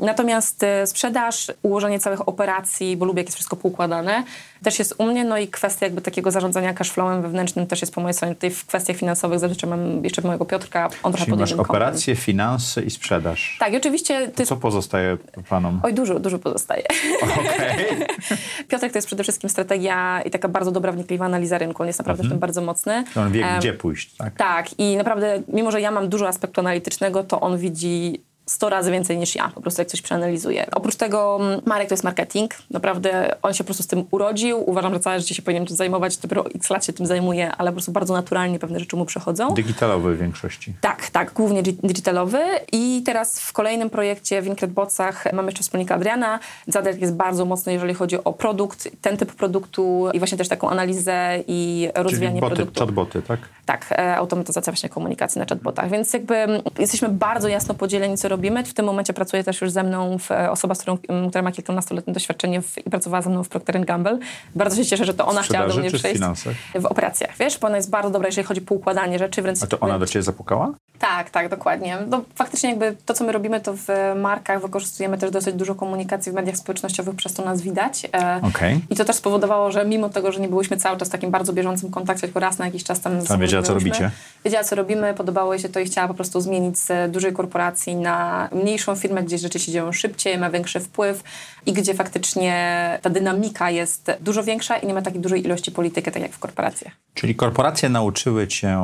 Natomiast 0.00 0.62
e, 0.62 0.86
sprzedaż, 0.86 1.52
ułożenie 1.62 1.98
całych 2.00 2.28
operacji, 2.28 2.96
bo 2.96 3.04
lubię, 3.04 3.20
jak 3.20 3.26
jest 3.26 3.36
wszystko 3.36 3.56
poukładane, 3.56 4.22
też 4.62 4.78
jest 4.78 4.94
u 4.98 5.06
mnie. 5.06 5.24
No 5.24 5.38
i 5.38 5.48
kwestia 5.48 5.86
jakby 5.86 6.00
takiego 6.02 6.30
zarządzania 6.30 6.74
cashflowem 6.74 7.22
wewnętrznym 7.22 7.66
też 7.66 7.80
jest 7.80 7.94
po 7.94 8.00
mojej 8.00 8.14
stronie. 8.14 8.34
Tutaj 8.34 8.50
w 8.50 8.66
kwestiach 8.66 8.96
finansowych 8.96 9.38
zazwyczaj 9.38 9.70
mam 9.70 10.04
jeszcze 10.04 10.22
mojego 10.22 10.44
Piotrka. 10.44 10.88
On 11.02 11.12
trochę 11.12 11.30
pod 11.30 11.40
masz 11.40 11.50
kątem. 11.50 11.66
operacje, 11.66 12.16
finanse 12.16 12.82
i 12.82 12.90
sprzedaż. 12.90 13.56
Tak, 13.60 13.72
i 13.72 13.76
oczywiście 13.76 14.14
jest 14.38 14.46
Co 14.48 14.56
pozostaje 14.56 15.16
panom? 15.48 15.80
Oj, 15.82 15.94
dużo, 15.94 16.20
dużo 16.20 16.38
pozostaje. 16.38 16.82
Okej. 17.22 17.86
Piotrek 18.68 18.92
to 18.92 18.98
jest 18.98 19.06
przede 19.06 19.22
wszystkim 19.22 19.50
strategia 19.50 20.22
i 20.22 20.30
taka 20.30 20.48
bardzo 20.48 20.70
dobra, 20.72 20.92
wnikliwa 20.92 21.24
analiza 21.24 21.58
rynku. 21.58 21.82
On 21.82 21.86
jest 21.86 21.98
naprawdę 21.98 22.24
w 22.24 22.28
tym 22.28 22.38
bardzo 22.38 22.60
mocny. 22.62 23.04
To 23.14 23.20
On 23.22 23.32
wie, 23.32 23.46
Em, 23.46 23.58
gdzie 23.58 23.72
pójść, 23.72 24.16
tak? 24.16 24.34
Tak, 24.36 24.78
i 24.78 24.96
naprawdę, 24.96 25.42
mimo 25.48 25.70
że 25.70 25.80
ja 25.80 25.90
mam 25.90 26.08
dużo 26.08 26.28
aspektu 26.28 26.60
analitycznego, 26.60 27.24
to 27.24 27.40
on 27.40 27.58
widzi 27.58 28.20
100 28.46 28.68
razy 28.68 28.90
więcej 28.90 29.18
niż 29.18 29.34
ja, 29.34 29.48
po 29.54 29.60
prostu 29.60 29.80
jak 29.80 29.88
coś 29.88 30.02
przeanalizuje. 30.02 30.66
Oprócz 30.70 30.96
tego 30.96 31.38
mm, 31.40 31.60
Marek 31.66 31.88
to 31.88 31.94
jest 31.94 32.04
marketing, 32.04 32.54
naprawdę 32.70 33.34
on 33.42 33.54
się 33.54 33.64
po 33.64 33.68
prostu 33.68 33.82
z 33.82 33.86
tym 33.86 34.04
urodził. 34.10 34.70
Uważam, 34.70 34.94
że 34.94 35.00
całe 35.00 35.20
życie 35.20 35.34
się 35.34 35.42
powinien 35.42 35.66
tym 35.66 35.76
zajmować, 35.76 36.16
dopiero 36.16 36.44
x 36.54 36.70
lat 36.70 36.84
się 36.84 36.92
tym 36.92 37.06
zajmuje, 37.06 37.52
ale 37.52 37.70
po 37.70 37.74
prostu 37.74 37.92
bardzo 37.92 38.14
naturalnie 38.14 38.58
pewne 38.58 38.80
rzeczy 38.80 38.96
mu 38.96 39.04
przechodzą. 39.04 39.54
Digitalowy 39.54 40.14
w 40.14 40.18
większości. 40.18 40.74
Tak, 40.80 41.10
tak, 41.10 41.32
głównie 41.32 41.62
digitalowy. 41.62 42.38
I 42.72 43.02
teraz 43.06 43.40
w 43.40 43.52
kolejnym 43.52 43.90
projekcie 43.90 44.42
w 44.42 44.46
Incred 44.46 44.72
Botsach 44.72 45.32
mamy 45.32 45.48
jeszcze 45.48 45.62
wspólnika 45.62 45.94
Adriana. 45.94 46.38
Zadek 46.66 47.00
jest 47.00 47.14
bardzo 47.14 47.44
mocny, 47.44 47.72
jeżeli 47.72 47.94
chodzi 47.94 48.24
o 48.24 48.32
produkt, 48.32 48.88
ten 49.00 49.16
typ 49.16 49.32
produktu 49.34 50.08
i 50.12 50.18
właśnie 50.18 50.38
też 50.38 50.48
taką 50.48 50.70
analizę 50.70 51.38
i 51.46 51.88
Czyli 51.94 52.04
rozwijanie 52.04 52.40
boty, 52.40 52.56
produktu. 52.56 52.80
chatboty, 52.80 53.22
tak? 53.22 53.40
Tak, 53.66 53.92
e, 53.92 54.16
automatyzacja 54.16 54.72
właśnie 54.72 54.88
komunikacji 54.88 55.38
na 55.38 55.44
chatbotach. 55.46 55.90
Więc 55.90 56.12
jakby 56.12 56.62
jesteśmy 56.78 57.08
bardzo 57.08 57.48
jasno 57.48 57.74
podzieleni, 57.74 58.16
co 58.18 58.28
robimy. 58.32 58.64
W 58.64 58.74
tym 58.74 58.86
momencie 58.86 59.12
pracuje 59.12 59.44
też 59.44 59.60
już 59.60 59.70
ze 59.70 59.82
mną 59.82 60.16
e, 60.30 60.50
osoba, 60.50 60.74
z 60.74 60.78
którą, 60.78 60.98
która 61.28 61.42
ma 61.42 61.52
kilkunastoletnie 61.52 62.12
doświadczenie 62.12 62.62
w, 62.62 62.78
i 62.86 62.90
pracowała 62.90 63.22
ze 63.22 63.30
mną 63.30 63.44
w 63.44 63.48
Procter 63.48 63.84
Gamble. 63.84 64.18
Bardzo 64.54 64.76
się 64.76 64.86
cieszę, 64.86 65.04
że 65.04 65.14
to 65.14 65.26
ona 65.26 65.42
chciała 65.42 65.68
do 65.68 65.76
mnie 65.76 65.90
czy 65.90 65.98
w 65.98 66.02
finansach? 66.02 66.54
W 66.74 66.86
operacjach, 66.86 67.36
wiesz, 67.38 67.58
bo 67.58 67.66
ona 67.66 67.76
jest 67.76 67.90
bardzo 67.90 68.10
dobra, 68.10 68.28
jeżeli 68.28 68.46
chodzi 68.46 68.60
o 68.60 68.64
poukładanie 68.64 69.18
rzeczy. 69.18 69.42
Wręcz 69.42 69.62
A 69.62 69.66
to 69.66 69.80
ona 69.80 69.98
do 69.98 70.06
ciebie 70.06 70.22
zapukała? 70.22 70.72
tak, 71.02 71.30
tak, 71.30 71.48
dokładnie. 71.48 71.98
No, 72.08 72.22
faktycznie 72.34 72.70
jakby 72.70 72.96
to, 73.06 73.14
co 73.14 73.24
my 73.24 73.32
robimy, 73.32 73.60
to 73.60 73.74
w 73.76 73.88
markach 74.16 74.62
wykorzystujemy 74.62 75.18
też 75.18 75.30
dosyć 75.30 75.54
dużo 75.54 75.74
komunikacji 75.74 76.32
w 76.32 76.34
mediach 76.34 76.56
społecznościowych, 76.56 77.14
przez 77.14 77.34
to 77.34 77.44
nas 77.44 77.62
widać. 77.62 78.06
E, 78.14 78.40
Okej. 78.42 78.80
I 78.90 78.96
to 78.96 79.04
też 79.04 79.16
spowodowało, 79.16 79.72
że 79.72 79.84
mimo 79.84 80.08
tego, 80.08 80.32
że 80.32 80.40
nie 80.40 80.48
byłyśmy 80.48 80.76
cały 80.76 80.98
czas 80.98 81.08
w 81.08 81.10
takim 81.10 81.30
bardzo 81.30 81.52
bieżącym 81.52 81.90
kontakcie, 81.90 82.20
tylko 82.20 82.40
raz 82.40 82.58
na 82.58 82.66
jakiś 82.66 82.84
czas 82.84 83.00
tam... 83.00 83.26
sobą 83.26 83.40
wiedziała, 83.40 83.62
co 83.62 83.74
robicie? 83.74 84.10
Wiedziała, 84.44 84.64
co 84.64 84.76
robimy, 84.76 85.14
podobało 85.14 85.52
jej 85.52 85.62
się 85.62 85.68
to 85.68 85.80
i 85.80 85.84
chciała 85.84 86.08
po 86.08 86.14
prostu 86.14 86.40
zmienić 86.40 86.78
z 86.78 87.12
dużej 87.12 87.32
korporacji 87.32 87.96
na 87.96 88.21
mniejszą 88.52 88.96
firmę, 88.96 89.22
gdzie 89.22 89.38
rzeczy 89.38 89.58
się 89.58 89.72
dzieją 89.72 89.92
szybciej, 89.92 90.38
ma 90.38 90.50
większy 90.50 90.80
wpływ 90.80 91.22
i 91.66 91.72
gdzie 91.72 91.94
faktycznie 91.94 92.98
ta 93.02 93.10
dynamika 93.10 93.70
jest 93.70 94.12
dużo 94.20 94.42
większa 94.42 94.76
i 94.76 94.86
nie 94.86 94.94
ma 94.94 95.02
takiej 95.02 95.20
dużej 95.20 95.44
ilości 95.44 95.72
polityki, 95.72 96.12
tak 96.12 96.22
jak 96.22 96.32
w 96.32 96.38
korporacjach. 96.38 96.92
Czyli 97.14 97.34
korporacje 97.34 97.88
nauczyły 97.88 98.48
cię 98.48 98.78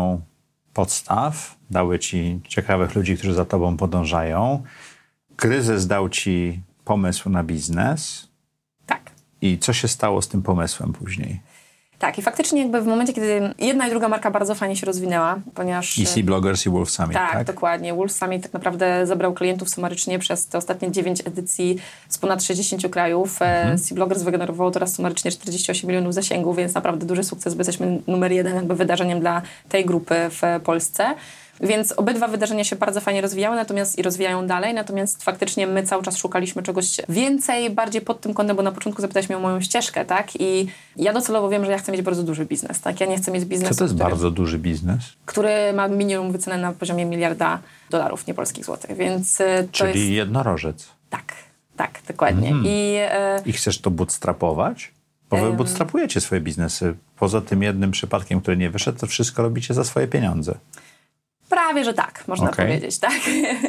podstaw, 0.75 1.57
dały 1.71 1.99
ci 1.99 2.41
ciekawych 2.49 2.95
ludzi, 2.95 3.17
którzy 3.17 3.35
za 3.35 3.45
tobą 3.45 3.77
podążają. 3.77 4.63
Kryzys 5.37 5.87
dał 5.87 6.09
ci 6.09 6.61
pomysł 6.85 7.31
na 7.31 7.45
biznes. 7.45 8.29
Tak. 8.87 9.11
I 9.43 9.59
co 9.59 9.73
się 9.73 9.89
stało 9.89 10.23
z 10.23 10.29
tym 10.29 10.43
pomysłem 10.43 10.93
później? 10.93 11.41
Tak, 11.99 12.19
i 12.19 12.23
faktycznie 12.23 12.63
jakby 12.63 12.81
w 12.81 12.87
momencie, 12.87 13.13
kiedy 13.13 13.55
jedna 13.59 13.87
i 13.87 13.91
druga 13.91 14.09
marka 14.09 14.31
bardzo 14.31 14.55
fajnie 14.55 14.77
się 14.77 14.87
rozwinęła, 14.87 15.37
ponieważ... 15.55 15.99
EC 15.99 16.19
Bloggers 16.19 16.67
i 16.67 16.71
Wolf 16.71 16.91
Summit, 16.91 17.13
Tak, 17.13 17.33
tak? 17.33 17.47
dokładnie. 17.47 17.95
Wolf 17.95 18.13
Summit 18.13 18.43
tak 18.43 18.53
naprawdę 18.53 19.07
zabrał 19.07 19.35
klientów 19.35 19.71
sumarycznie 19.71 20.19
przez 20.19 20.47
te 20.47 20.59
ostatnie 20.59 20.93
9 20.93 21.23
edycji 21.27 21.77
z 22.09 22.19
ponad 22.19 22.43
60 22.43 22.89
krajów. 22.89 23.43
Mhm. 23.43 23.79
Sea 23.79 23.95
Bloggers 23.95 24.23
wygenerowało 24.23 24.71
teraz 24.71 24.95
sumarycznie 24.95 25.31
48 25.31 25.89
milionów 25.89 26.15
zasięgów, 26.15 26.57
więc 26.57 26.75
naprawdę 26.75 27.07
duży 27.07 27.25
sukces, 27.25 27.55
bo 27.55 27.61
jesteśmy 27.61 27.99
numer 28.07 28.33
jeden 28.33 28.55
jakby 28.55 28.75
wydarzeniem 28.75 29.21
dla 29.21 29.43
tej 29.69 29.85
grupy 29.85 30.15
w 30.31 30.43
Polsce. 30.65 31.15
Więc 31.61 31.93
obydwa 31.93 32.29
wydarzenia 32.29 32.65
się 32.65 32.77
bardzo 32.77 33.01
fajnie 33.01 33.21
rozwijały, 33.21 33.57
natomiast 33.57 33.99
i 33.99 34.03
rozwijają 34.03 34.47
dalej, 34.47 34.75
natomiast 34.75 35.23
faktycznie 35.23 35.67
my 35.67 35.83
cały 35.83 36.03
czas 36.03 36.17
szukaliśmy 36.17 36.63
czegoś 36.63 36.97
więcej, 37.09 37.71
bardziej 37.71 38.01
pod 38.01 38.21
tym 38.21 38.35
kątem, 38.35 38.57
bo 38.57 38.63
na 38.63 38.73
początku 38.73 39.03
zapytałeś 39.03 39.29
mnie 39.29 39.37
o 39.37 39.41
moją 39.41 39.61
ścieżkę, 39.61 40.05
tak? 40.05 40.41
I 40.41 40.67
ja 40.97 41.13
docelowo 41.13 41.49
wiem, 41.49 41.65
że 41.65 41.71
ja 41.71 41.79
chcę 41.79 41.93
mieć 41.93 42.03
bardzo 42.03 42.23
duży 42.23 42.47
biznes, 42.47 42.81
tak? 42.81 43.01
Ja 43.01 43.07
nie 43.07 43.17
chcę 43.17 43.31
mieć 43.31 43.45
biznesu, 43.45 43.75
Co 43.75 43.79
to 43.79 43.85
jest 43.85 43.95
który 43.95 44.11
bardzo 44.11 44.31
duży 44.31 44.59
biznes? 44.59 44.99
który 45.27 45.73
ma 45.73 45.89
minimum 45.89 46.33
wycenę 46.33 46.59
na 46.59 46.73
poziomie 46.73 47.05
miliarda 47.05 47.59
dolarów, 47.91 48.27
nie 48.27 48.35
polskich 48.35 48.65
złotych, 48.65 48.97
więc 48.97 49.41
y, 49.41 49.45
to 49.73 49.73
Czyli 49.73 50.01
jest... 50.01 50.11
jednorożec. 50.11 50.89
Tak, 51.11 51.33
tak, 51.77 52.01
dokładnie. 52.09 52.49
Mhm. 52.49 52.67
I 52.67 52.95
e, 52.99 53.43
I 53.47 53.53
chcesz 53.53 53.81
to 53.81 53.91
bootstrapować? 53.91 54.93
Bo 55.31 55.37
wy 55.37 55.53
bootstrapujecie 55.53 56.21
swoje 56.21 56.41
biznesy. 56.41 56.95
Poza 57.19 57.41
tym 57.41 57.63
jednym 57.63 57.91
przypadkiem, 57.91 58.41
który 58.41 58.57
nie 58.57 58.71
wyszedł, 58.71 58.99
to 58.99 59.07
wszystko 59.07 59.43
robicie 59.43 59.75
za 59.75 59.85
swoje 59.85 60.07
pieniądze. 60.09 60.55
Prawie, 61.49 61.85
że 61.85 61.95
tak, 61.95 62.25
można 62.29 62.51
Okej. 62.51 62.67
powiedzieć, 62.67 62.99
tak. 62.99 63.13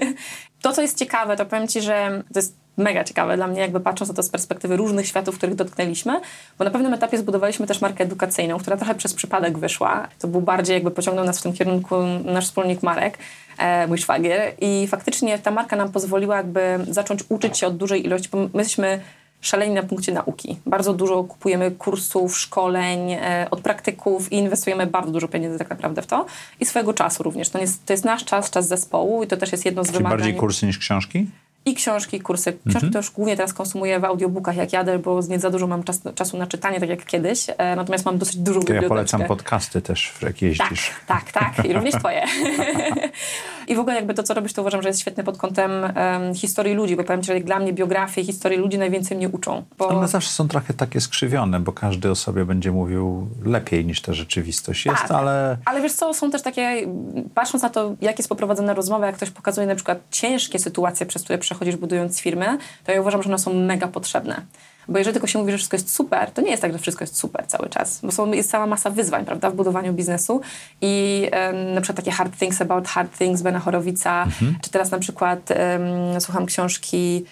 to, 0.61 0.73
co 0.73 0.81
jest 0.81 0.97
ciekawe, 0.97 1.37
to 1.37 1.45
powiem 1.45 1.67
Ci, 1.67 1.81
że 1.81 2.23
to 2.33 2.39
jest 2.39 2.55
mega 2.79 3.03
ciekawe 3.03 3.35
dla 3.35 3.47
mnie, 3.47 3.61
jakby 3.61 3.79
patrząc 3.79 4.09
na 4.09 4.15
to 4.15 4.23
z 4.23 4.29
perspektywy 4.29 4.77
różnych 4.77 5.07
światów, 5.07 5.37
których 5.37 5.55
dotknęliśmy, 5.55 6.21
bo 6.57 6.65
na 6.65 6.71
pewnym 6.71 6.93
etapie 6.93 7.17
zbudowaliśmy 7.17 7.67
też 7.67 7.81
markę 7.81 8.03
edukacyjną, 8.03 8.59
która 8.59 8.77
trochę 8.77 8.95
przez 8.95 9.13
przypadek 9.13 9.57
wyszła. 9.57 10.07
To 10.19 10.27
był 10.27 10.41
bardziej 10.41 10.73
jakby 10.73 10.91
pociągnął 10.91 11.25
nas 11.25 11.39
w 11.39 11.43
tym 11.43 11.53
kierunku 11.53 11.95
nasz 12.25 12.45
wspólnik 12.45 12.83
Marek, 12.83 13.17
e, 13.57 13.87
mój 13.87 13.97
szwagier 13.97 14.53
i 14.61 14.87
faktycznie 14.87 15.39
ta 15.39 15.51
marka 15.51 15.75
nam 15.75 15.91
pozwoliła 15.91 16.37
jakby 16.37 16.79
zacząć 16.89 17.23
uczyć 17.29 17.57
się 17.57 17.67
od 17.67 17.77
dużej 17.77 18.05
ilości, 18.05 18.29
bo 18.31 18.37
my 18.37 18.49
jesteśmy 18.53 19.01
szaleni 19.41 19.73
na 19.73 19.84
punkcie 19.84 20.12
nauki. 20.12 20.60
Bardzo 20.65 20.93
dużo 20.93 21.23
kupujemy 21.23 21.71
kursów, 21.71 22.38
szkoleń 22.38 23.12
e, 23.12 23.47
od 23.52 23.62
praktyków 23.62 24.32
i 24.32 24.36
inwestujemy 24.36 24.88
bardzo 24.88 25.12
dużo 25.12 25.28
pieniędzy 25.28 25.60
tak 25.60 25.69
naprawdę 25.69 26.02
w 26.02 26.08
to 26.08 26.25
i 26.60 26.65
swojego 26.65 26.93
czasu 26.93 27.23
również. 27.23 27.49
To 27.49 27.60
jest, 27.60 27.86
to 27.86 27.93
jest 27.93 28.06
nasz 28.06 28.25
czas, 28.25 28.49
czas 28.52 28.67
zespołu 28.67 29.23
i 29.23 29.28
to 29.28 29.38
też 29.38 29.52
jest 29.52 29.65
jedno 29.65 29.84
z 29.84 29.88
Czyli 29.88 29.97
wymagań. 29.97 30.17
bardziej 30.17 30.36
kursy 30.36 30.65
niż 30.65 30.78
książki? 30.78 31.28
I 31.65 31.73
książki, 31.73 32.17
i 32.17 32.21
kursy. 32.21 32.51
Książki 32.51 32.69
Mhm. 32.75 32.93
to 32.93 32.99
już 32.99 33.11
głównie 33.11 33.35
teraz 33.35 33.53
konsumuję 33.53 33.99
w 33.99 34.05
audiobookach 34.05 34.55
jak 34.55 34.73
jadę, 34.73 34.99
bo 34.99 35.19
nie 35.29 35.39
za 35.39 35.49
dużo 35.49 35.67
mam 35.67 35.83
czas, 35.83 36.01
czasu 36.15 36.37
na 36.37 36.47
czytanie, 36.47 36.79
tak 36.79 36.89
jak 36.89 37.05
kiedyś. 37.05 37.45
E, 37.57 37.75
natomiast 37.75 38.05
mam 38.05 38.17
dosyć 38.17 38.35
dużą 38.37 38.59
To 38.59 38.73
ja 38.73 38.81
biblioteczkę. 38.81 38.89
polecam 39.17 39.23
podcasty 39.37 39.81
też, 39.81 40.13
jak 40.21 40.31
Tak, 40.31 40.41
jeździsz. 40.41 40.91
tak, 41.07 41.31
tak. 41.31 41.65
I 41.65 41.73
również 41.73 41.93
twoje. 41.95 42.23
I 43.67 43.75
w 43.75 43.79
ogóle 43.79 43.95
jakby 43.95 44.13
to, 44.13 44.23
co 44.23 44.33
robisz, 44.33 44.53
to 44.53 44.61
uważam, 44.61 44.81
że 44.81 44.89
jest 44.89 44.99
świetne 44.99 45.23
pod 45.23 45.37
kątem 45.37 45.71
em, 45.95 46.35
historii 46.35 46.73
ludzi, 46.73 46.95
bo 46.95 47.03
powiem 47.03 47.21
ci, 47.21 47.27
że 47.27 47.39
dla 47.39 47.59
mnie 47.59 47.73
biografie, 47.73 48.23
historii 48.23 48.57
ludzi 48.57 48.77
najwięcej 48.77 49.17
mnie 49.17 49.29
uczą. 49.29 49.63
Bo... 49.77 49.87
One 49.87 50.07
zawsze 50.07 50.29
są 50.29 50.47
trochę 50.47 50.73
takie 50.73 51.01
skrzywione, 51.01 51.59
bo 51.59 51.71
każdy 51.71 52.11
o 52.11 52.15
sobie 52.15 52.45
będzie 52.45 52.71
mówił 52.71 53.27
lepiej 53.45 53.85
niż 53.85 54.01
ta 54.01 54.13
rzeczywistość 54.13 54.85
jest, 54.85 55.01
Tak. 55.01 55.11
ale 55.11 55.57
Ale 55.65 55.81
wiesz 55.81 55.93
co, 55.93 56.13
są 56.13 56.31
też 56.31 56.41
takie, 56.41 56.87
patrząc 57.35 57.63
na 57.63 57.69
to, 57.69 57.95
jak 58.01 58.17
jest 58.17 58.29
poprowadzona 58.29 58.73
rozmowa, 58.73 59.05
jak 59.05 59.15
ktoś 59.15 59.29
pokazuje 59.29 59.67
na 59.67 59.75
przykład 59.75 59.99
ciężkie 60.11 60.59
sytuacje, 60.59 61.05
przez 61.05 61.23
które 61.23 61.39
przechodzisz 61.49 61.75
budując 61.75 62.19
firmę, 62.21 62.57
to 62.85 62.91
ja 62.91 63.01
uważam, 63.01 63.23
że 63.23 63.29
one 63.29 63.39
są 63.39 63.53
mega 63.53 63.88
potrzebne. 63.88 64.41
Bo 64.88 64.97
jeżeli 64.97 65.13
tylko 65.13 65.27
się 65.27 65.39
mówi, 65.39 65.51
że 65.51 65.57
wszystko 65.57 65.77
jest 65.77 65.93
super, 65.93 66.31
to 66.31 66.41
nie 66.41 66.49
jest 66.51 66.62
tak, 66.62 66.73
że 66.73 66.79
wszystko 66.79 67.03
jest 67.03 67.17
super 67.17 67.47
cały 67.47 67.69
czas, 67.69 67.99
bo 68.03 68.12
są, 68.12 68.31
jest 68.31 68.51
cała 68.51 68.67
masa 68.67 68.89
wyzwań, 68.89 69.25
prawda, 69.25 69.49
w 69.49 69.55
budowaniu 69.55 69.93
biznesu 69.93 70.41
i 70.81 71.27
em, 71.31 71.73
na 71.73 71.81
przykład 71.81 71.97
takie 71.97 72.12
Hard 72.12 72.39
Things 72.39 72.62
About 72.62 72.88
Hard 72.88 73.17
Things 73.17 73.41
Bena 73.41 73.59
Horowica, 73.59 74.25
czy 74.62 74.69
teraz 74.69 74.91
na 74.91 74.99
przykład 74.99 75.51
em, 75.51 76.21
słucham 76.21 76.45
książki 76.45 77.25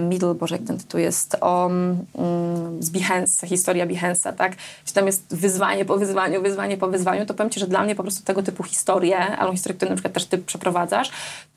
Middle, 0.00 0.34
Boże, 0.34 0.54
jak 0.54 0.64
ten 0.64 0.78
tytuł 0.78 1.00
jest, 1.00 1.36
o 1.40 1.66
mm, 1.66 2.06
z 2.82 2.90
Behance, 2.90 3.46
historia 3.46 3.86
Behance'a, 3.86 4.32
tak? 4.32 4.56
Gdzie 4.84 4.94
tam 4.94 5.06
jest 5.06 5.36
wyzwanie 5.36 5.84
po 5.84 5.96
wyzwaniu, 5.96 6.42
wyzwanie 6.42 6.76
po 6.76 6.88
wyzwaniu, 6.88 7.26
to 7.26 7.34
powiem 7.34 7.50
Ci, 7.50 7.60
że 7.60 7.66
dla 7.66 7.82
mnie 7.82 7.94
po 7.94 8.02
prostu 8.02 8.24
tego 8.24 8.42
typu 8.42 8.62
historie, 8.62 9.18
albo 9.18 9.52
historie, 9.52 9.76
które 9.76 9.90
na 9.90 9.96
przykład 9.96 10.14
też 10.14 10.24
Ty 10.24 10.38
przeprowadzasz, 10.38 11.10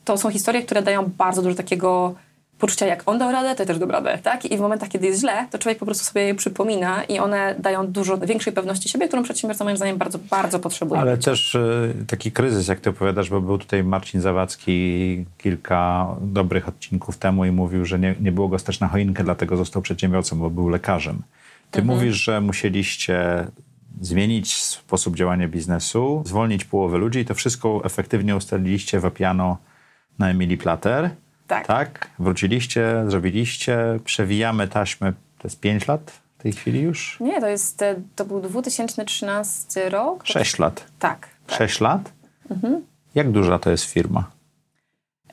to 0.05 0.17
są 0.17 0.29
historie, 0.29 0.61
które 0.61 0.81
dają 0.81 1.09
bardzo 1.17 1.41
dużo 1.41 1.55
takiego 1.55 2.15
poczucia, 2.59 2.85
jak 2.85 3.03
on 3.05 3.19
dał 3.19 3.31
radę, 3.31 3.55
to 3.55 3.63
ja 3.63 3.67
też 3.67 3.79
dam 3.79 3.91
radę, 3.91 4.19
tak? 4.23 4.45
I 4.45 4.57
w 4.57 4.59
momentach, 4.59 4.89
kiedy 4.89 5.07
jest 5.07 5.19
źle, 5.19 5.47
to 5.51 5.59
człowiek 5.59 5.79
po 5.79 5.85
prostu 5.85 6.05
sobie 6.05 6.21
je 6.21 6.35
przypomina 6.35 7.03
i 7.03 7.19
one 7.19 7.55
dają 7.59 7.87
dużo 7.87 8.17
większej 8.17 8.53
pewności 8.53 8.89
siebie, 8.89 9.07
którą 9.07 9.23
przedsiębiorca 9.23 9.63
moim 9.63 9.77
zdaniem 9.77 9.97
bardzo, 9.97 10.19
bardzo 10.29 10.59
potrzebuje. 10.59 11.01
Ale 11.01 11.17
też 11.17 11.55
y, 11.55 11.93
taki 12.07 12.31
kryzys, 12.31 12.67
jak 12.67 12.79
ty 12.79 12.89
opowiadasz, 12.89 13.29
bo 13.29 13.41
był 13.41 13.57
tutaj 13.57 13.83
Marcin 13.83 14.21
Zawadzki 14.21 15.25
kilka 15.37 16.07
dobrych 16.21 16.67
odcinków 16.67 17.17
temu 17.17 17.45
i 17.45 17.51
mówił, 17.51 17.85
że 17.85 17.99
nie, 17.99 18.15
nie 18.21 18.31
było 18.31 18.47
go 18.47 18.59
stać 18.59 18.79
na 18.79 18.87
choinkę, 18.87 19.23
dlatego 19.23 19.57
został 19.57 19.81
przedsiębiorcą, 19.81 20.39
bo 20.39 20.49
był 20.49 20.69
lekarzem. 20.69 21.21
Ty 21.71 21.79
Mhm. 21.81 21.97
mówisz, 21.97 22.15
że 22.15 22.41
musieliście 22.41 23.47
zmienić 24.01 24.55
sposób 24.63 25.15
działania 25.15 25.47
biznesu, 25.47 26.23
zwolnić 26.25 26.65
połowę 26.65 26.97
ludzi 26.97 27.19
i 27.19 27.25
to 27.25 27.33
wszystko 27.33 27.81
efektywnie 27.85 28.35
ustaliliście 28.35 28.99
w 28.99 29.05
Apiano 29.05 29.57
na 30.19 30.29
Emilii 30.29 30.57
Plater. 30.57 31.09
Tak. 31.47 31.67
Tak? 31.67 32.09
Wróciliście, 32.19 33.03
zrobiliście, 33.07 33.99
przewijamy 34.05 34.67
taśmę, 34.67 35.13
to 35.37 35.47
jest 35.47 35.59
5 35.59 35.87
lat 35.87 36.11
w 36.37 36.41
tej 36.43 36.53
chwili 36.53 36.81
już? 36.81 37.17
Nie, 37.19 37.41
to 37.41 37.47
jest, 37.47 37.81
e, 37.81 37.95
to 38.15 38.25
był 38.25 38.41
2013 38.41 39.89
rok. 39.89 40.27
Sześć 40.27 40.59
lat. 40.59 40.85
Tak. 40.99 41.27
tak. 41.47 41.57
Sześć 41.57 41.81
lat? 41.81 42.11
Jak 43.15 43.31
duża 43.31 43.59
to 43.59 43.69
jest 43.69 43.83
firma? 43.85 44.31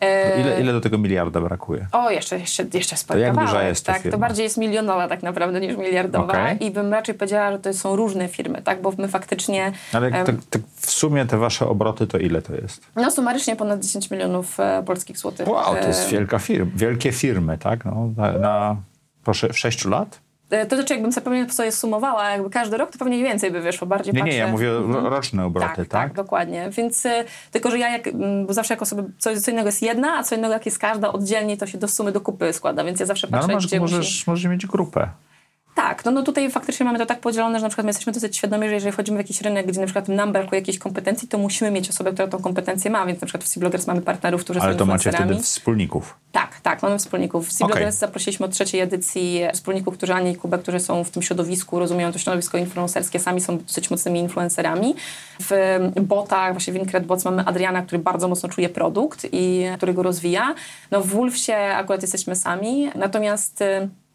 E, 0.01 0.41
Ile, 0.41 0.61
ile 0.61 0.73
do 0.73 0.81
tego 0.81 0.99
miliarda 0.99 1.41
brakuje? 1.41 1.87
O, 1.93 2.11
jeszcze, 2.11 2.39
jeszcze, 2.39 2.65
jeszcze 2.75 2.97
spory 2.97 3.21
To 3.21 3.27
jak 3.27 3.37
duża 3.37 3.63
jest 3.63 3.87
ta 3.87 3.93
tak, 3.93 4.03
firma? 4.03 4.17
To 4.17 4.21
bardziej 4.21 4.45
jest 4.45 4.57
milionowa 4.57 5.09
tak 5.09 5.23
naprawdę 5.23 5.61
niż 5.61 5.77
miliardowa 5.77 6.33
Okej. 6.33 6.65
i 6.65 6.71
bym 6.71 6.93
raczej 6.93 7.15
powiedziała, 7.15 7.53
że 7.53 7.59
to 7.59 7.75
są 7.75 7.97
różne 7.97 8.29
firmy, 8.29 8.63
tak, 8.63 8.83
bo 8.83 8.93
my 8.99 9.09
faktycznie, 9.09 9.73
Ale 9.93 10.11
tak, 10.11 10.27
tak 10.51 10.63
w 10.77 10.91
sumie 10.91 11.27
te 11.27 11.39
wasze 11.39 11.67
obroty 11.69 12.07
to 12.07 12.19
ile 12.19 12.43
to 12.43 12.55
jest? 12.55 12.87
no 12.97 13.11
sumarycznie 13.11 13.57
ponad 13.57 13.81
10 13.81 14.11
milionów 14.11 14.61
e, 14.61 14.83
polskich 14.87 15.19
złotych. 15.19 15.49
Wow, 15.49 15.75
to 15.75 15.89
jest 15.89 16.09
E, 16.09 16.11
wielka 16.11 16.39
firma. 16.39 16.71
Wielkie 16.75 17.13
firmy, 17.13 17.59
tak? 17.59 17.85
No, 17.85 18.11
na, 18.17 18.33
na 18.33 18.77
proszę, 19.25 19.49
w 19.53 19.59
sześciu 19.59 19.89
lat? 19.91 20.21
E, 20.51 20.67
To 20.67 20.77
znaczy, 20.77 20.95
jakbym 20.95 21.13
sobie 21.13 21.25
pewnie 21.25 21.51
sobie 21.51 21.73
sumowała, 21.73 22.31
jakby 22.31 22.51
każdy 22.51 22.77
rok, 22.77 22.91
to 22.93 22.99
pewnie 22.99 23.23
więcej 23.23 23.51
by 23.51 23.61
wyszło, 23.61 23.87
bardziej 23.87 24.15
Nie, 24.15 24.21
patrzę... 24.21 24.33
nie, 24.33 24.39
ja 24.39 24.49
mówię 24.49 24.69
ro- 24.71 25.09
roczne 25.09 25.45
obroty, 25.45 25.69
Tak, 25.69 25.77
tak? 25.77 25.89
tak, 25.89 26.13
dokładnie. 26.13 26.71
Więc 26.71 27.07
e, 27.07 27.25
tylko, 27.51 27.71
że 27.71 27.79
ja 27.79 27.89
jak, 27.91 28.07
m, 28.07 28.47
bo 28.47 28.53
zawsze 28.53 28.75
jako 28.75 28.87
sobie, 28.87 29.03
co, 29.19 29.41
co 29.41 29.51
innego 29.51 29.69
jest 29.69 29.83
jedna, 29.83 30.19
a 30.19 30.23
co 30.23 30.35
innego 30.35 30.53
jak 30.55 30.67
jest 30.67 30.79
każda 30.79 31.13
oddzielnie, 31.13 31.57
to 31.57 31.67
się 31.67 31.79
do 31.79 31.89
sumy, 31.89 32.13
do 32.13 32.21
kupy 32.21 32.53
składa, 32.53 32.85
więc 32.85 33.01
ja 33.01 33.07
zawsze 33.07 33.29
No, 33.31 33.39
patrzę, 33.39 33.55
masz, 33.55 33.67
gdzie 33.67 33.81
musi... 33.81 33.95
możesz, 33.95 34.27
możesz 34.27 34.51
mieć 34.51 34.67
grupę. 34.67 35.09
Tak, 35.75 36.05
no, 36.05 36.11
no 36.11 36.23
tutaj 36.23 36.51
faktycznie 36.51 36.87
mamy 36.87 36.99
to 36.99 37.07
tak 37.07 37.21
podzielone, 37.21 37.59
że 37.59 37.63
na 37.63 37.69
przykład 37.69 37.85
my 37.85 37.89
jesteśmy 37.89 38.13
dosyć 38.13 38.37
świadomi, 38.37 38.69
że 38.69 38.75
jeżeli 38.75 38.93
wchodzimy 38.93 39.17
w 39.17 39.21
jakiś 39.21 39.41
rynek, 39.41 39.67
gdzie 39.67 39.81
na 39.81 39.87
przykład 39.87 40.09
nam 40.09 40.33
brakuje 40.33 40.61
jakiejś 40.61 40.79
kompetencji, 40.79 41.29
to 41.29 41.39
musimy 41.39 41.71
mieć 41.71 41.91
osobę, 41.91 42.13
która 42.13 42.29
tą 42.29 42.39
kompetencję 42.39 42.91
ma, 42.91 43.07
więc 43.07 43.21
na 43.21 43.27
przykład 43.27 43.45
w 43.45 43.49
C-Bloggers 43.49 43.87
mamy 43.87 44.01
partnerów, 44.01 44.45
którzy 44.45 44.61
Ale 44.61 44.73
są 44.73 44.79
to 44.79 44.87
macie 44.87 45.13
wtedy 45.13 45.39
wspólników. 45.39 46.17
Tak, 46.33 46.61
tak, 46.61 46.83
mamy 46.83 46.99
wspólników. 46.99 47.49
W 47.49 47.53
C-Bloggers 47.53 47.97
zaprosiliśmy 47.97 48.47
od 48.47 48.53
trzeciej 48.53 48.81
edycji 48.81 49.41
wspólników, 49.55 49.95
którzy 49.95 50.15
Ania 50.15 50.31
i 50.31 50.37
Kubę, 50.37 50.59
którzy 50.59 50.81
są 50.81 51.05
w 51.05 51.11
tym 51.11 51.23
środowisku, 51.23 51.79
rozumieją 51.79 52.13
to 52.13 52.19
środowisko 52.19 52.59
influencerskie, 52.59 53.19
sami 53.19 53.41
są 53.41 53.59
dosyć 53.59 53.91
mocnymi 53.91 54.21
influencerami. 54.21 54.95
W 55.41 55.79
botach, 56.01 56.53
właśnie 56.53 56.73
w 56.73 56.77
Incred 56.77 57.07
Bots 57.07 57.25
mamy 57.25 57.45
Adriana, 57.45 57.83
który 57.83 57.99
bardzo 57.99 58.29
mocno 58.29 58.49
czuje 58.49 58.69
produkt 58.69 59.27
i 59.33 59.65
który 59.77 59.95
go 59.95 60.03
rozwija. 60.03 60.55
No 60.91 61.01
w 61.01 61.07
Wolfsie 61.09 61.53
akurat 61.53 62.03
jesteśmy 62.03 62.37
sami, 62.37 62.91
natomiast 62.95 63.65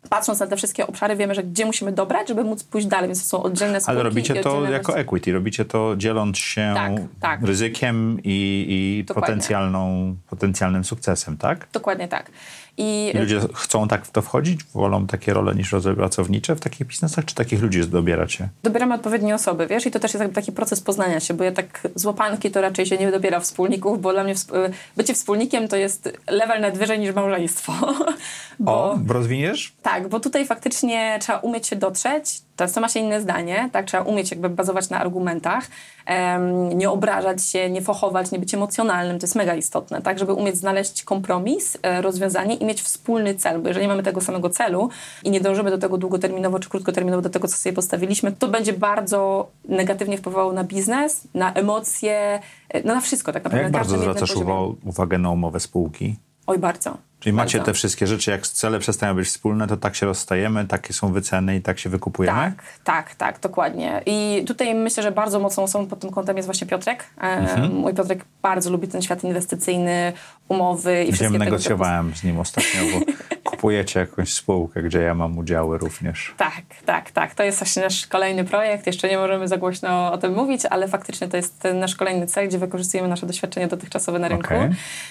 patrząc 0.09 0.39
na 0.39 0.47
te 0.47 0.57
wszystkie 0.57 0.87
obszary 0.87 1.15
wiemy, 1.15 1.35
że 1.35 1.43
gdzie 1.43 1.65
musimy 1.65 1.91
dobrać, 1.91 2.27
żeby 2.27 2.43
móc 2.43 2.63
pójść 2.63 2.87
dalej, 2.87 3.07
więc 3.07 3.23
to 3.23 3.27
są 3.29 3.43
oddzielne 3.43 3.81
spółki. 3.81 3.91
Ale 3.99 4.03
robicie 4.03 4.35
to 4.35 4.63
jako 4.65 4.91
wersje. 4.91 5.01
equity, 5.01 5.33
robicie 5.33 5.65
to 5.65 5.93
dzieląc 5.97 6.37
się 6.37 6.71
Tak, 6.75 6.91
tak. 7.19 7.41
ryzykiem 7.41 8.19
i, 8.23 8.65
i 9.07 9.13
potencjalną, 9.13 10.15
potencjalnym 10.29 10.83
sukcesem, 10.83 11.37
tak? 11.37 11.67
Dokładnie 11.73 12.07
tak. 12.07 12.31
I 12.77 13.11
ludzie 13.19 13.39
chcą 13.53 13.87
tak 13.87 14.05
w 14.05 14.11
to 14.11 14.21
wchodzić? 14.21 14.63
Wolą 14.63 15.07
takie 15.07 15.33
role 15.33 15.55
niż 15.55 15.71
role 15.71 15.95
pracownicze 15.95 16.55
w 16.55 16.59
takich 16.59 16.87
biznesach? 16.87 17.25
Czy 17.25 17.35
takich 17.35 17.61
ludzi 17.61 17.87
dobieracie? 17.87 18.49
dobieramy 18.63 18.95
odpowiednie 18.95 19.35
osoby, 19.35 19.67
wiesz, 19.67 19.85
i 19.85 19.91
to 19.91 19.99
też 19.99 20.13
jest 20.13 20.33
taki 20.35 20.51
proces 20.51 20.81
poznania 20.81 21.19
się, 21.19 21.33
bo 21.33 21.43
ja 21.43 21.51
tak 21.51 21.87
z 21.95 22.05
łapanki 22.05 22.51
to 22.51 22.61
raczej 22.61 22.85
się 22.85 22.97
nie 22.97 23.11
dobiera 23.11 23.39
wspólników, 23.39 24.01
bo 24.01 24.13
dla 24.13 24.23
mnie 24.23 24.35
wsp- 24.35 24.71
bycie 24.97 25.13
wspólnikiem 25.13 25.67
to 25.67 25.75
jest 25.75 26.17
level 26.27 26.61
nawet 26.61 26.77
wyżej 26.79 26.99
niż 26.99 27.15
małżeństwo. 27.15 27.73
bo, 28.59 28.71
O, 28.91 28.99
rozwiniesz? 29.07 29.73
Tak, 29.81 30.07
bo 30.09 30.19
tutaj 30.19 30.45
faktycznie 30.45 31.17
trzeba 31.21 31.39
umieć 31.39 31.67
się 31.67 31.75
dotrzeć, 31.75 32.41
to, 32.55 32.67
to 32.67 32.81
ma 32.81 32.89
się 32.89 32.99
inne 32.99 33.21
zdanie, 33.21 33.69
tak, 33.71 33.85
trzeba 33.85 34.03
umieć 34.03 34.31
jakby 34.31 34.49
bazować 34.49 34.89
na 34.89 34.99
argumentach, 34.99 35.67
em, 36.05 36.77
nie 36.77 36.89
obrażać 36.89 37.43
się, 37.43 37.69
nie 37.69 37.81
fochować, 37.81 38.31
nie 38.31 38.39
być 38.39 38.53
emocjonalnym, 38.53 39.19
to 39.19 39.23
jest 39.23 39.35
mega 39.35 39.55
istotne, 39.55 40.01
tak, 40.01 40.19
żeby 40.19 40.33
umieć 40.33 40.57
znaleźć 40.57 41.03
kompromis, 41.03 41.77
e, 41.81 42.01
rozwiązanie 42.01 42.55
i 42.55 42.65
mieć 42.65 42.81
wspólny 42.81 43.35
cel, 43.35 43.61
bo 43.61 43.67
jeżeli 43.67 43.87
mamy 43.87 44.03
tego 44.03 44.21
samego 44.21 44.49
celu 44.49 44.89
i 45.23 45.31
nie 45.31 45.41
dążymy 45.41 45.71
do 45.71 45.77
tego 45.77 45.97
długoterminowo 45.97 46.59
czy 46.59 46.69
krótkoterminowo, 46.69 47.21
do 47.21 47.29
tego, 47.29 47.47
co 47.47 47.57
sobie 47.57 47.73
postawiliśmy, 47.73 48.31
to 48.31 48.47
będzie 48.47 48.73
bardzo 48.73 49.47
negatywnie 49.69 50.17
wpływało 50.17 50.53
na 50.53 50.63
biznes, 50.63 51.27
na 51.33 51.53
emocje, 51.53 52.39
e, 52.69 52.83
no 52.83 52.95
na 52.95 53.01
wszystko 53.01 53.33
tak 53.33 53.41
A 53.41 53.43
naprawdę. 53.43 53.63
jak 53.63 53.73
na 53.73 53.79
bardzo 53.79 53.97
zwracasz 53.97 54.35
uwagę 54.83 55.17
na 55.17 55.29
umowę 55.29 55.59
spółki? 55.59 56.15
Oj, 56.47 56.59
bardzo. 56.59 56.97
Czyli 57.19 57.33
macie 57.33 57.57
Bardzo. 57.57 57.71
te 57.71 57.73
wszystkie 57.73 58.07
rzeczy, 58.07 58.31
jak 58.31 58.47
cele 58.47 58.79
przestają 58.79 59.13
być 59.13 59.27
wspólne, 59.27 59.67
to 59.67 59.77
tak 59.77 59.95
się 59.95 60.05
rozstajemy, 60.05 60.67
takie 60.67 60.93
są 60.93 61.13
wyceny 61.13 61.55
i 61.55 61.61
tak 61.61 61.79
się 61.79 61.89
wykupujemy? 61.89 62.37
Tak, 62.37 62.63
tak, 62.83 63.15
tak, 63.15 63.39
dokładnie. 63.39 64.01
I 64.05 64.43
tutaj 64.47 64.75
myślę, 64.75 65.03
że 65.03 65.11
bardzo 65.11 65.39
mocną 65.39 65.63
osobą 65.63 65.87
pod 65.87 65.99
tym 65.99 66.11
kątem 66.11 66.37
jest 66.37 66.47
właśnie 66.47 66.67
Piotrek. 66.67 67.05
E, 67.21 67.69
Mój 67.69 67.93
Piotrek 67.93 68.25
bardzo 68.41 68.69
lubi 68.69 68.87
ten 68.87 69.01
świat 69.01 69.23
inwestycyjny, 69.23 70.13
umowy 70.47 71.03
i 71.03 71.05
Wiem, 71.05 71.13
wszystkie 71.13 71.23
tego 71.23 71.33
typu 71.33 71.45
negocjowałem 71.45 72.15
z 72.15 72.23
nim 72.23 72.39
ostatnio, 72.39 72.81
bo 72.93 73.05
kupujecie 73.65 73.99
jakąś 73.99 74.33
spółkę, 74.33 74.83
gdzie 74.83 75.01
ja 75.01 75.15
mam 75.15 75.37
udziały 75.37 75.77
również. 75.77 76.33
Tak, 76.37 76.63
tak, 76.85 77.11
tak. 77.11 77.35
To 77.35 77.43
jest 77.43 77.59
właśnie 77.59 77.83
nasz 77.83 78.07
kolejny 78.07 78.43
projekt. 78.43 78.87
Jeszcze 78.87 79.09
nie 79.09 79.17
możemy 79.17 79.47
za 79.47 79.57
głośno 79.57 80.11
o 80.11 80.17
tym 80.17 80.33
mówić, 80.33 80.61
ale 80.69 80.87
faktycznie 80.87 81.27
to 81.27 81.37
jest 81.37 81.63
nasz 81.73 81.95
kolejny 81.95 82.27
cel, 82.27 82.47
gdzie 82.47 82.57
wykorzystujemy 82.57 83.09
nasze 83.09 83.25
doświadczenia 83.25 83.67
dotychczosowe 83.67 84.19
na 84.19 84.27
rynku. 84.27 84.45
Okej. 84.45 84.69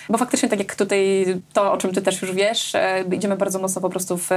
Bo 0.08 0.18
faktycznie, 0.18 0.48
tak 0.48 0.58
jak 0.58 0.74
tutaj 0.74 1.26
to, 1.52 1.72
o 1.72 1.76
czym 1.76 1.92
ty 1.92 2.02
też 2.02 2.22
już 2.22 2.32
wiesz, 2.32 2.74
e, 2.74 3.04
idziemy 3.12 3.36
bardzo 3.36 3.58
mocno 3.58 3.80
po 3.80 3.90
prostu 3.90 4.18
w 4.18 4.30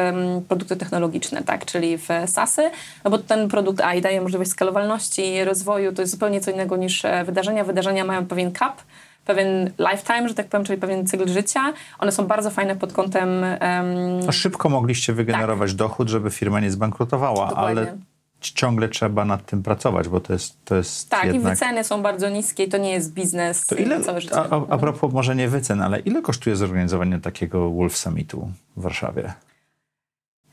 produkty 0.48 0.76
technologiczne, 0.76 1.44
tak? 1.44 1.66
Czyli 1.66 1.98
w 1.98 2.08
SASy, 2.26 2.72
no 3.04 3.12
bo 3.12 3.18
ten 3.18 3.48
produkt 3.48 3.82
AI 3.82 4.02
daje 4.02 4.22
możliwość 4.22 4.50
skalowalności, 4.52 5.44
rozwoju. 5.44 5.94
To 5.94 6.02
jest 6.02 6.12
zupełnie 6.12 6.42
co 6.42 6.52
innego 6.52 6.78
niż 6.78 7.06
e, 7.06 7.24
wydarzenia. 7.24 7.64
Wydarzenia 7.64 8.06
mają 8.06 8.26
pewien 8.26 8.54
cap, 8.54 8.82
pewien 9.28 9.72
lifetime, 9.92 10.28
że 10.30 10.34
tak 10.36 10.48
powiem, 10.48 10.66
czyli 10.66 10.82
pewien 10.82 11.08
cykl 11.08 11.28
życia. 11.30 11.74
One 12.00 12.12
są 12.12 12.28
bardzo 12.28 12.50
fajne 12.52 12.76
pod 12.76 12.94
kątem 12.94 13.44
em, 13.44 14.20
No 14.26 14.32
szybko 14.32 14.70
mogliście 14.70 15.14
wygenerować 15.14 15.74
dochód, 15.74 16.10
żeby 16.10 16.30
firma 16.32 16.60
nie 16.60 16.72
zbankrutowała, 16.72 17.40
Tak. 17.48 17.50
Dokładnie. 17.50 17.82
ale 17.82 17.98
ciągle 18.40 18.90
trzeba 18.90 19.26
nad 19.26 19.46
tym 19.46 19.64
pracować, 19.64 20.08
bo 20.08 20.20
to 20.20 20.34
jest, 20.34 20.66
to 20.66 20.76
jest 20.76 21.10
Tak, 21.10 21.24
i 21.24 21.28
jednak... 21.28 21.54
wyceny 21.54 21.84
są 21.84 22.02
bardzo 22.02 22.30
niskie 22.30 22.64
i 22.64 22.70
to 22.70 22.78
nie 22.78 22.92
jest 22.92 23.14
biznes 23.14 23.66
To 23.66 23.76
ile, 23.76 24.02
całe 24.02 24.22
życie. 24.22 24.36
a, 24.36 24.62
a, 24.70 24.78
propos 24.78 25.14
może 25.14 25.36
nie 25.36 25.48
wycen, 25.48 25.82
ale 25.82 26.00
ile 26.00 26.22
kosztuje 26.22 26.56
zorganizowanie 26.56 27.20
takiego 27.20 27.72
Wolf 27.72 27.98
Summitu 27.98 28.52
w 28.78 28.82
Warszawie? 28.82 29.34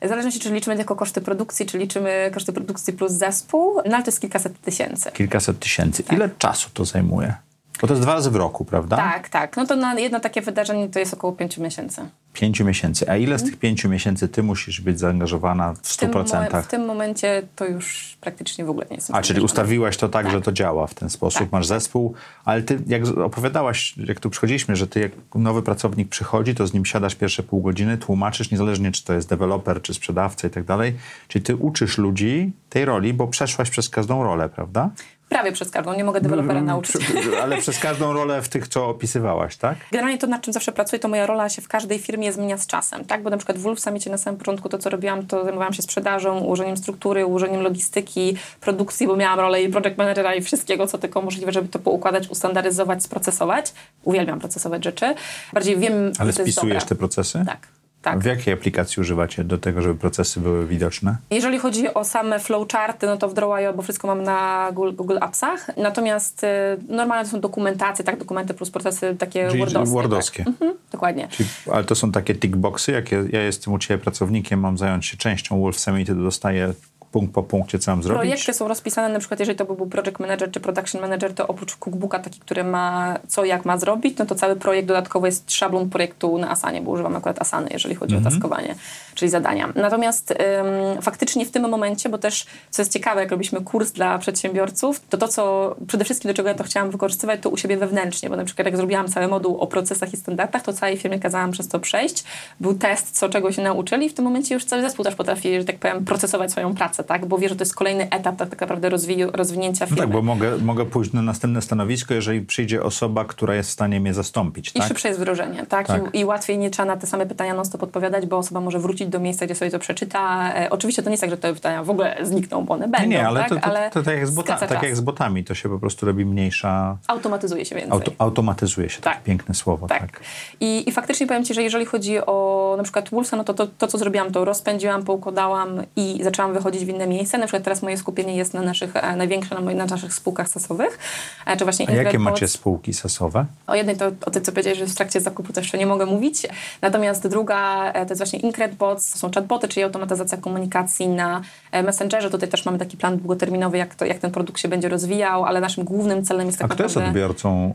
W 0.01 0.07
zależności, 0.07 0.39
czy 0.39 0.53
liczymy 0.53 0.75
tylko 0.75 0.95
koszty 0.95 1.21
produkcji, 1.21 1.65
czy 1.65 1.77
liczymy 1.77 2.31
koszty 2.33 2.53
produkcji 2.53 2.93
plus 2.93 3.11
zespół, 3.11 3.75
no 3.75 3.95
ale 3.95 4.03
to 4.03 4.07
jest 4.11 4.21
kilkaset 4.21 4.61
tysięcy. 4.61 5.11
Kilkaset 5.11 5.59
tysięcy. 5.59 6.03
Ile 6.11 6.29
czasu 6.37 6.69
to 6.73 6.85
zajmuje? 6.85 7.33
Bo 7.81 7.87
to 7.87 7.93
jest 7.93 8.03
dwa 8.03 8.13
razy 8.13 8.31
w 8.31 8.35
roku, 8.35 8.65
prawda? 8.65 8.95
Tak, 8.95 9.29
tak. 9.29 9.57
No 9.57 9.65
to 9.65 9.75
na 9.75 9.99
jedno 9.99 10.19
takie 10.19 10.41
wydarzenie 10.41 10.89
to 10.89 10.99
jest 10.99 11.13
około 11.13 11.33
pięciu 11.33 11.61
miesięcy. 11.61 12.01
Pięciu 12.33 12.65
miesięcy. 12.65 13.09
A 13.09 13.15
ile 13.17 13.39
z 13.39 13.43
tych 13.43 13.57
pięciu 13.57 13.89
miesięcy 13.89 14.27
ty 14.27 14.43
musisz 14.43 14.81
być 14.81 14.99
zaangażowana 14.99 15.73
w 15.73 15.79
W 15.81 15.87
stu 15.87 16.07
tym, 16.07 16.23
w 16.63 16.67
tym 16.67 16.85
momencie 16.85 17.41
to 17.55 17.65
już 17.65 18.17
praktycznie 18.21 18.65
w 18.65 18.69
ogóle 18.69 18.85
nie 18.89 18.95
jest. 18.95 19.11
A, 19.13 19.21
czyli 19.21 19.41
ustawiłaś 19.41 19.97
to 19.97 20.09
tak, 20.09 20.31
że 20.31 20.41
to 20.41 20.51
działa 20.51 20.87
w 20.87 20.93
ten 20.93 21.09
sposób, 21.09 21.39
Tak. 21.39 21.51
masz 21.51 21.67
zespół, 21.67 22.13
ale 22.45 22.61
ty, 22.61 22.79
jak 22.87 23.07
opowiadałaś, 23.07 23.93
jak 23.97 24.19
tu 24.19 24.29
przychodziliśmy, 24.29 24.75
że 24.75 24.87
ty 24.87 24.99
jak 24.99 25.11
nowy 25.35 25.61
pracownik 25.61 26.09
przychodzi, 26.09 26.55
to 26.55 26.67
z 26.67 26.73
nim 26.73 26.85
siadasz 26.85 27.15
pierwsze 27.15 27.43
pół 27.43 27.61
godziny, 27.61 27.97
tłumaczysz, 27.97 28.51
niezależnie 28.51 28.91
czy 28.91 29.03
to 29.03 29.13
jest 29.13 29.29
deweloper, 29.29 29.81
czy 29.81 29.93
sprzedawca 29.93 30.47
i 30.47 30.51
tak 30.51 30.63
dalej, 30.63 30.95
czyli 31.27 31.45
ty 31.45 31.55
uczysz 31.55 31.97
ludzi 31.97 32.51
tej 32.69 32.85
roli, 32.85 33.13
bo 33.13 33.27
przeszłaś 33.27 33.69
przez 33.69 33.89
każdą 33.89 34.23
rolę, 34.23 34.49
prawda? 34.49 34.89
Prawie 35.35 35.51
przez 35.51 35.71
każdą, 35.71 35.93
nie 35.93 36.03
mogę 36.03 36.21
dewelopera 36.21 36.61
nauczyć. 36.61 36.97
Przy- 37.05 37.41
Ale 37.41 37.57
przez 37.57 37.79
każdą 37.79 38.13
rolę 38.13 38.41
w 38.41 38.49
tych, 38.49 38.67
co 38.67 38.87
opisywałaś, 38.89 39.55
tak? 39.57 39.77
Generalnie 39.91 40.17
to, 40.17 40.27
nad 40.27 40.41
czym 40.41 40.53
zawsze 40.53 40.71
pracuję, 40.71 40.99
to 40.99 41.07
moja 41.07 41.25
rola 41.25 41.49
się 41.49 41.61
w 41.61 41.67
każdej 41.67 41.99
firmie 41.99 42.33
zmienia 42.33 42.57
z 42.57 42.67
czasem, 42.67 43.05
tak? 43.05 43.23
Bo 43.23 43.29
na 43.29 43.37
przykład 43.37 43.57
w 43.57 43.61
Wolf 43.61 43.79
Summicie 43.79 44.09
na 44.09 44.17
samym 44.17 44.37
początku 44.37 44.69
to, 44.69 44.77
co 44.77 44.89
robiłam, 44.89 45.27
to 45.27 45.43
zajmowałam 45.43 45.73
się 45.73 45.81
sprzedażą, 45.81 46.39
ułożeniem 46.39 46.77
struktury, 46.77 47.25
ułożeniem 47.25 47.61
logistyki, 47.61 48.37
produkcji, 48.61 49.07
bo 49.07 49.15
miałam 49.15 49.39
rolę 49.39 49.63
i 49.63 49.69
project 49.69 49.97
managera 49.97 50.35
i 50.35 50.41
wszystkiego, 50.41 50.87
co 50.87 50.97
tylko 50.97 51.21
możliwe, 51.21 51.51
żeby 51.51 51.67
to 51.67 51.79
poukładać, 51.79 52.27
ustandaryzować, 52.27 53.03
sprocesować. 53.03 53.73
Uwielbiam 54.03 54.39
procesować 54.39 54.83
rzeczy. 54.83 55.15
Bardziej 55.53 55.77
wiem, 55.77 56.11
Ale 56.19 56.33
spisujesz 56.33 56.83
te 56.83 56.95
procesy? 56.95 57.43
Tak, 57.45 57.67
tak. 58.05 58.19
W 58.19 58.25
jakiej 58.25 58.53
aplikacji 58.53 59.01
używacie 59.01 59.43
do 59.43 59.57
tego, 59.57 59.81
żeby 59.81 59.95
procesy 59.95 60.39
były 60.39 60.67
widoczne? 60.67 61.17
Jeżeli 61.31 61.59
chodzi 61.59 61.93
o 61.93 62.03
same 62.03 62.39
flowcharty, 62.39 63.07
no 63.07 63.17
to 63.17 63.29
w 63.29 63.33
Drawio, 63.33 63.73
bo 63.73 63.81
wszystko 63.81 64.07
mam 64.07 64.23
na 64.23 64.69
Google, 64.73 64.95
Google 64.95 65.17
Appsach. 65.21 65.77
Natomiast 65.77 66.43
y, 66.43 66.47
normalne 66.89 67.25
to 67.25 67.31
są 67.31 67.39
dokumentacje, 67.39 68.05
tak, 68.05 68.17
dokumenty 68.19 68.53
plus 68.53 68.71
procesy 68.71 69.15
takie 69.19 69.47
Czyli 69.47 69.59
wordowskie. 69.59 69.93
wordowskie. 69.93 70.43
Tak. 70.43 70.47
Mhm, 70.47 70.73
dokładnie. 70.91 71.27
Czyli, 71.31 71.49
ale 71.71 71.83
to 71.83 71.95
są 71.95 72.11
takie 72.11 72.35
tickboxy, 72.35 72.91
jak 72.91 73.11
ja, 73.11 73.17
ja 73.31 73.41
jestem 73.41 73.73
u 73.73 73.79
Ciebie 73.79 74.03
pracownikiem, 74.03 74.59
mam 74.59 74.77
zająć 74.77 75.05
się 75.05 75.17
częścią 75.17 75.61
Wolf 75.61 75.79
Summit, 75.79 76.11
dostaję 76.11 76.73
punkt 77.15 77.33
po 77.33 77.43
punkcie, 77.43 77.79
co 77.79 77.91
mam 77.91 78.03
zrobić? 78.03 78.19
Projekty 78.19 78.53
są 78.53 78.67
rozpisane, 78.67 79.09
na 79.13 79.19
przykład 79.19 79.39
jeżeli 79.39 79.57
to 79.57 79.65
by 79.65 79.75
był 79.75 79.87
project 79.87 80.19
manager 80.19 80.51
czy 80.51 80.59
production 80.59 81.01
manager, 81.01 81.33
to 81.33 81.47
oprócz 81.47 81.75
cookbooka 81.75 82.19
taki, 82.19 82.39
który 82.39 82.63
ma 82.63 83.15
co 83.27 83.45
jak 83.45 83.65
ma 83.65 83.77
zrobić, 83.77 84.17
no 84.17 84.25
to 84.25 84.35
cały 84.35 84.55
projekt 84.55 84.87
dodatkowo 84.87 85.25
jest 85.25 85.51
szablon 85.51 85.89
projektu 85.89 86.37
na 86.37 86.49
Asanie, 86.49 86.81
bo 86.81 86.91
używam 86.91 87.15
akurat 87.15 87.41
Asany, 87.41 87.69
jeżeli 87.71 87.95
chodzi 87.95 88.15
Mhm. 88.15 88.27
o 88.27 88.31
taskowanie, 88.31 88.75
czyli 89.15 89.31
zadania. 89.31 89.73
Natomiast 89.75 90.31
ym, 90.31 91.01
faktycznie 91.01 91.45
w 91.45 91.51
tym 91.51 91.69
momencie, 91.69 92.09
bo 92.09 92.17
też 92.17 92.45
co 92.69 92.81
jest 92.81 92.93
ciekawe, 92.93 93.21
jak 93.21 93.31
robiliśmy 93.31 93.61
kurs 93.61 93.91
dla 93.91 94.19
przedsiębiorców, 94.19 95.01
to 95.09 95.17
to, 95.17 95.27
co 95.27 95.75
przede 95.87 96.05
wszystkim 96.05 96.31
do 96.31 96.35
czego 96.35 96.49
ja 96.49 96.55
to 96.55 96.63
chciałam 96.63 96.91
wykorzystywać, 96.91 97.39
to 97.41 97.49
u 97.49 97.57
siebie 97.57 97.77
wewnętrznie, 97.77 98.29
bo 98.29 98.35
na 98.35 98.45
przykład 98.45 98.65
jak 98.65 98.77
zrobiłam 98.77 99.07
cały 99.07 99.27
moduł 99.27 99.57
o 99.57 99.67
procesach 99.67 100.13
i 100.13 100.17
standardach, 100.17 100.61
to 100.61 100.73
całej 100.73 100.97
firmie 100.97 101.19
kazałam 101.19 101.51
przez 101.51 101.67
to 101.67 101.79
przejść. 101.79 102.23
Był 102.59 102.73
test, 102.73 103.17
co 103.17 103.29
czego 103.29 103.51
się 103.51 103.61
nauczyli 103.61 104.05
i 104.05 104.09
w 104.09 104.13
tym 104.13 104.25
momencie 104.25 104.53
już 104.55 104.65
cały 104.65 104.81
zespół 104.81 105.05
też 105.05 105.15
potrafi, 105.15 105.59
że 105.59 105.65
tak 105.65 105.77
powiem, 105.77 106.05
procesować 106.05 106.51
swoją 106.51 106.75
pracę, 106.75 107.03
tak? 107.05 107.25
Bo 107.25 107.37
wie, 107.37 107.49
że 107.49 107.55
to 107.55 107.61
jest 107.61 107.75
kolejny 107.75 108.09
etap 108.09 108.35
tak, 108.37 108.49
tak 108.49 108.61
naprawdę 108.61 108.89
rozwiju, 108.89 109.31
rozwinięcia 109.33 109.85
No 109.85 109.89
firmy. 109.89 110.01
tak, 110.03 110.11
bo 110.11 110.21
mogę, 110.21 110.57
mogę 110.57 110.85
pójść 110.85 111.13
na 111.13 111.21
następne 111.21 111.61
stanowisko, 111.61 112.13
jeżeli 112.13 112.41
przyjdzie 112.41 112.83
osoba, 112.83 113.25
która 113.25 113.55
jest 113.55 113.69
w 113.69 113.73
stanie 113.73 113.99
mnie 113.99 114.13
zastąpić, 114.13 114.69
I 114.69 114.79
tak? 114.79 114.87
szybsze 114.87 115.07
jest 115.07 115.19
wdrożenie, 115.19 115.65
tak? 115.65 115.87
Tak. 115.87 116.01
I, 116.13 116.19
I 116.19 116.25
łatwiej 116.25 116.57
nie 116.57 116.69
trzeba 116.69 116.85
na 116.85 116.97
te 116.97 117.07
same 117.07 117.25
pytania 117.25 117.53
non 117.53 117.65
stop 117.65 117.83
odpowiadać, 117.83 118.25
bo 118.25 118.37
osoba 118.37 118.61
może 118.61 118.79
wrócić 118.79 119.07
do 119.07 119.19
miejsca, 119.19 119.45
gdzie 119.45 119.55
sobie 119.55 119.71
to 119.71 119.79
przeczyta. 119.79 120.53
E, 120.53 120.69
oczywiście 120.69 121.03
to 121.03 121.09
nie 121.09 121.13
jest 121.13 121.21
tak, 121.21 121.29
że 121.29 121.37
te 121.37 121.53
pytania 121.53 121.83
w 121.83 121.89
ogóle 121.89 122.17
znikną, 122.21 122.65
bo 122.65 122.73
one 122.73 122.87
będą, 122.87 123.07
Nie, 123.07 123.27
ale, 123.27 123.39
tak? 123.39 123.49
to, 123.49 123.55
to, 123.55 123.69
to, 123.93 124.03
tak, 124.03 124.15
jak 124.15 124.27
z 124.27 124.35
bota, 124.35 124.55
tak 124.57 124.83
jak 124.83 124.95
z 124.95 125.01
botami, 125.01 125.43
to 125.43 125.53
się 125.55 125.69
po 125.69 125.79
prostu 125.79 126.05
robi 126.05 126.25
mniejsza, 126.25 126.97
Automatyzuje 127.07 127.65
się 127.65 127.75
więcej. 127.75 127.91
auto, 127.93 128.11
automatyzuje 128.17 128.89
się, 128.89 129.01
tak. 129.01 129.13
Tak. 129.13 129.23
piękne 129.23 129.55
słowo, 129.55 129.87
tak. 129.87 129.99
Tak. 130.01 130.19
I, 130.59 130.89
I 130.89 130.91
faktycznie 130.91 131.27
powiem 131.27 131.43
Ci, 131.45 131.53
że 131.53 131.63
jeżeli 131.63 131.85
chodzi 131.85 132.17
o 132.25 132.73
na 132.77 132.83
przykład 132.83 133.09
Woolsa, 133.09 133.37
no 133.37 133.43
to, 133.43 133.53
to 133.53 133.67
to, 133.77 133.87
co 133.87 133.97
zrobiłam, 133.97 134.31
to 134.31 134.45
rozpędziłam, 134.45 135.03
poukładałam 135.03 135.83
i 135.95 136.19
zaczęłam 136.23 136.53
wychodzić 136.53 136.85
w 136.85 136.89
inne 136.95 137.07
miejsca. 137.07 137.37
Na 137.37 137.45
przykład 137.45 137.63
teraz 137.63 137.81
moje 137.81 137.97
skupienie 137.97 138.35
jest 138.35 138.53
na 138.53 138.61
naszych, 138.61 138.95
e, 138.95 139.15
największe 139.15 139.55
na, 139.55 139.61
moich, 139.61 139.77
na 139.77 139.85
naszych 139.85 140.13
spółkach 140.13 140.49
sasowych, 140.49 140.99
e, 141.45 141.57
czy 141.57 141.63
właśnie 141.63 141.89
A 141.89 141.91
jakie 141.91 142.19
macie 142.19 142.47
spółki 142.47 142.93
sasowe? 142.93 143.45
O 143.67 143.75
jednej 143.75 143.97
to 143.97 144.11
o 144.25 144.31
tej, 144.31 144.41
co 144.41 144.51
powiedziałeś, 144.51 144.79
że 144.79 144.85
w 144.85 144.95
trakcie 144.95 145.21
zakupu 145.21 145.53
to 145.53 145.59
jeszcze 145.59 145.77
nie 145.77 145.85
mogę 145.85 146.05
mówić. 146.05 146.47
Natomiast 146.81 147.27
druga 147.27 147.91
e, 147.91 148.05
to 148.05 148.11
jest 148.11 148.17
właśnie 148.21 148.39
Incredbots, 148.39 149.11
to 149.11 149.19
są 149.19 149.31
chatboty, 149.31 149.67
czyli 149.67 149.83
automatyzacja 149.83 150.37
komunikacji 150.37 151.07
na 151.07 151.41
Messengerze. 151.83 152.29
Tutaj 152.29 152.49
też 152.49 152.65
mamy 152.65 152.77
taki 152.77 152.97
plan 152.97 153.17
długoterminowy, 153.17 153.77
jak, 153.77 153.95
to, 153.95 154.05
jak 154.05 154.19
ten 154.19 154.31
produkt 154.31 154.59
się 154.59 154.67
będzie 154.67 154.89
rozwijał, 154.89 155.45
ale 155.45 155.61
naszym 155.61 155.83
głównym 155.83 156.25
celem 156.25 156.47
jest 156.47 156.61
A 156.61 156.67
tak 156.67 156.71
kto 156.71 156.83
jest 156.83 156.95
naprawdę... 156.95 157.19
odbiorcą 157.19 157.73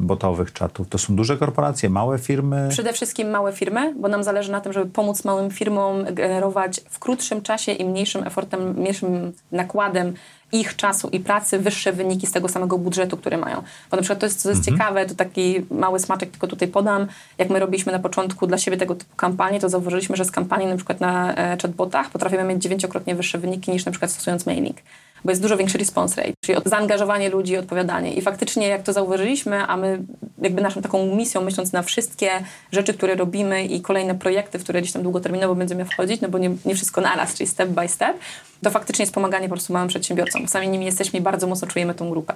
botowych 0.00 0.52
czatów? 0.52 0.88
To 0.88 0.98
są 0.98 1.16
duże 1.16 1.36
korporacje, 1.36 1.90
małe 1.90 2.18
firmy? 2.18 2.68
Przede 2.70 2.92
wszystkim 2.92 3.30
małe 3.30 3.52
firmy, 3.52 3.94
bo 4.00 4.08
nam 4.08 4.24
zależy 4.24 4.52
na 4.52 4.60
tym, 4.60 4.72
żeby 4.72 4.86
pomóc 4.90 5.24
małym 5.24 5.50
firmom 5.50 6.04
generować 6.14 6.80
w 6.90 6.98
krótszym 6.98 7.42
czasie 7.42 7.72
i 7.72 7.84
mniejszym 7.84 8.26
efortem, 8.26 8.51
mniejszym 8.56 9.32
nakładem 9.52 10.14
ich 10.52 10.76
czasu 10.76 11.08
i 11.08 11.20
pracy 11.20 11.58
wyższe 11.58 11.92
wyniki 11.92 12.26
z 12.26 12.32
tego 12.32 12.48
samego 12.48 12.78
budżetu, 12.78 13.16
który 13.16 13.36
mają. 13.36 13.62
Bo 13.90 13.96
na 13.96 14.02
przykład 14.02 14.18
to 14.18 14.26
jest, 14.26 14.42
co 14.42 14.50
jest 14.50 14.64
ciekawe, 14.64 15.06
to 15.06 15.14
taki 15.14 15.66
mały 15.70 15.98
smaczek 15.98 16.30
tylko 16.30 16.46
tutaj 16.46 16.68
podam, 16.68 17.06
jak 17.38 17.50
my 17.50 17.58
robiliśmy 17.58 17.92
na 17.92 17.98
początku 17.98 18.46
dla 18.46 18.58
siebie 18.58 18.76
tego 18.76 18.94
typu 18.94 19.16
kampanii, 19.16 19.60
to 19.60 19.68
zauważyliśmy, 19.68 20.16
że 20.16 20.24
z 20.24 20.30
kampanii 20.30 20.68
na 20.68 20.76
przykład 20.76 21.00
na 21.00 21.34
e, 21.34 21.56
chatbotach 21.62 22.10
potrafimy 22.10 22.44
mieć 22.44 22.62
dziewięciokrotnie 22.62 23.14
wyższe 23.14 23.38
wyniki 23.38 23.70
niż 23.70 23.84
na 23.84 23.92
przykład 23.92 24.10
stosując 24.10 24.46
mailing 24.46 24.76
bo 25.24 25.30
jest 25.30 25.42
dużo 25.42 25.56
większy 25.56 25.78
response 25.78 26.22
rate, 26.22 26.32
czyli 26.44 26.58
zaangażowanie 26.64 27.30
ludzi, 27.30 27.56
odpowiadanie. 27.56 28.14
I 28.14 28.22
faktycznie 28.22 28.68
jak 28.68 28.82
to 28.82 28.92
zauważyliśmy, 28.92 29.66
a 29.66 29.76
my 29.76 30.02
jakby 30.42 30.62
naszą 30.62 30.82
taką 30.82 31.16
misją, 31.16 31.40
myśląc 31.40 31.72
na 31.72 31.82
wszystkie 31.82 32.30
rzeczy, 32.72 32.94
które 32.94 33.14
robimy 33.14 33.64
i 33.64 33.80
kolejne 33.80 34.14
projekty, 34.14 34.58
w 34.58 34.62
które 34.62 34.80
gdzieś 34.80 34.92
tam 34.92 35.02
długoterminowo 35.02 35.54
będziemy 35.54 35.84
wchodzić, 35.84 36.20
no 36.20 36.28
bo 36.28 36.38
nie, 36.38 36.50
nie 36.64 36.74
wszystko 36.74 37.00
naraz, 37.00 37.34
czyli 37.34 37.46
step 37.46 37.68
by 37.68 37.88
step, 37.88 38.16
to 38.62 38.70
faktycznie 38.70 39.02
jest 39.02 39.14
pomaganie 39.14 39.48
po 39.48 39.54
prostu 39.54 39.72
małym 39.72 39.88
przedsiębiorcom. 39.88 40.48
Sami 40.48 40.68
nimi 40.68 40.84
jesteśmy 40.86 41.18
i 41.18 41.22
bardzo 41.22 41.46
mocno 41.46 41.68
czujemy 41.68 41.94
tą 41.94 42.10
grupę. 42.10 42.34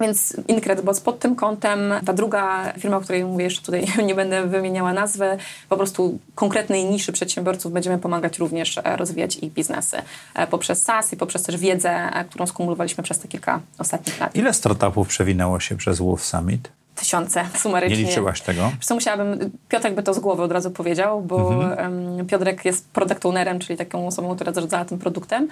Więc 0.00 0.36
Incredibots 0.48 1.00
pod 1.00 1.18
tym 1.18 1.36
kątem, 1.36 1.94
ta 2.06 2.12
druga 2.12 2.72
firma, 2.78 2.96
o 2.96 3.00
której 3.00 3.24
mówię, 3.24 3.44
jeszcze 3.44 3.62
tutaj 3.62 3.86
nie 4.06 4.14
będę 4.14 4.46
wymieniała 4.46 4.92
nazwy, 4.92 5.38
po 5.68 5.76
prostu 5.76 6.18
konkretnej 6.34 6.84
niszy 6.84 7.12
przedsiębiorców 7.12 7.72
będziemy 7.72 7.98
pomagać 7.98 8.38
również 8.38 8.78
e, 8.78 8.96
rozwijać 8.96 9.36
ich 9.36 9.52
biznesy 9.52 9.96
e, 10.34 10.46
poprzez 10.46 10.82
SaaS 10.82 11.12
i 11.12 11.16
poprzez 11.16 11.42
też 11.42 11.56
wiedzę, 11.56 11.90
e, 11.90 12.24
którą 12.24 12.46
skumulowaliśmy 12.46 13.04
przez 13.04 13.18
te 13.18 13.28
kilka 13.28 13.60
ostatnich 13.78 14.20
lat. 14.20 14.36
Ile 14.36 14.54
startupów 14.54 15.08
przewinęło 15.08 15.60
się 15.60 15.76
przez 15.76 15.98
Wolf 15.98 16.24
Summit? 16.24 16.77
Tysiące 16.98 17.42
Nie 17.54 17.58
sumarycznie. 17.60 17.96
liczyłaś 17.96 18.40
tego? 18.40 18.70
Zresztą 18.74 18.94
musiałabym, 18.94 19.50
Piotrek 19.68 19.94
by 19.94 20.02
to 20.02 20.14
z 20.14 20.18
głowy 20.18 20.42
od 20.42 20.52
razu 20.52 20.70
powiedział, 20.70 21.20
bo 21.22 21.64
Mhm. 21.64 22.26
Piotrek 22.26 22.64
jest 22.64 22.88
product 22.88 23.26
ownerem, 23.26 23.58
czyli 23.58 23.76
taką 23.78 24.06
osobą, 24.06 24.34
która 24.34 24.52
zarządzała 24.52 24.84
tym 24.84 24.98
produktem. 24.98 25.48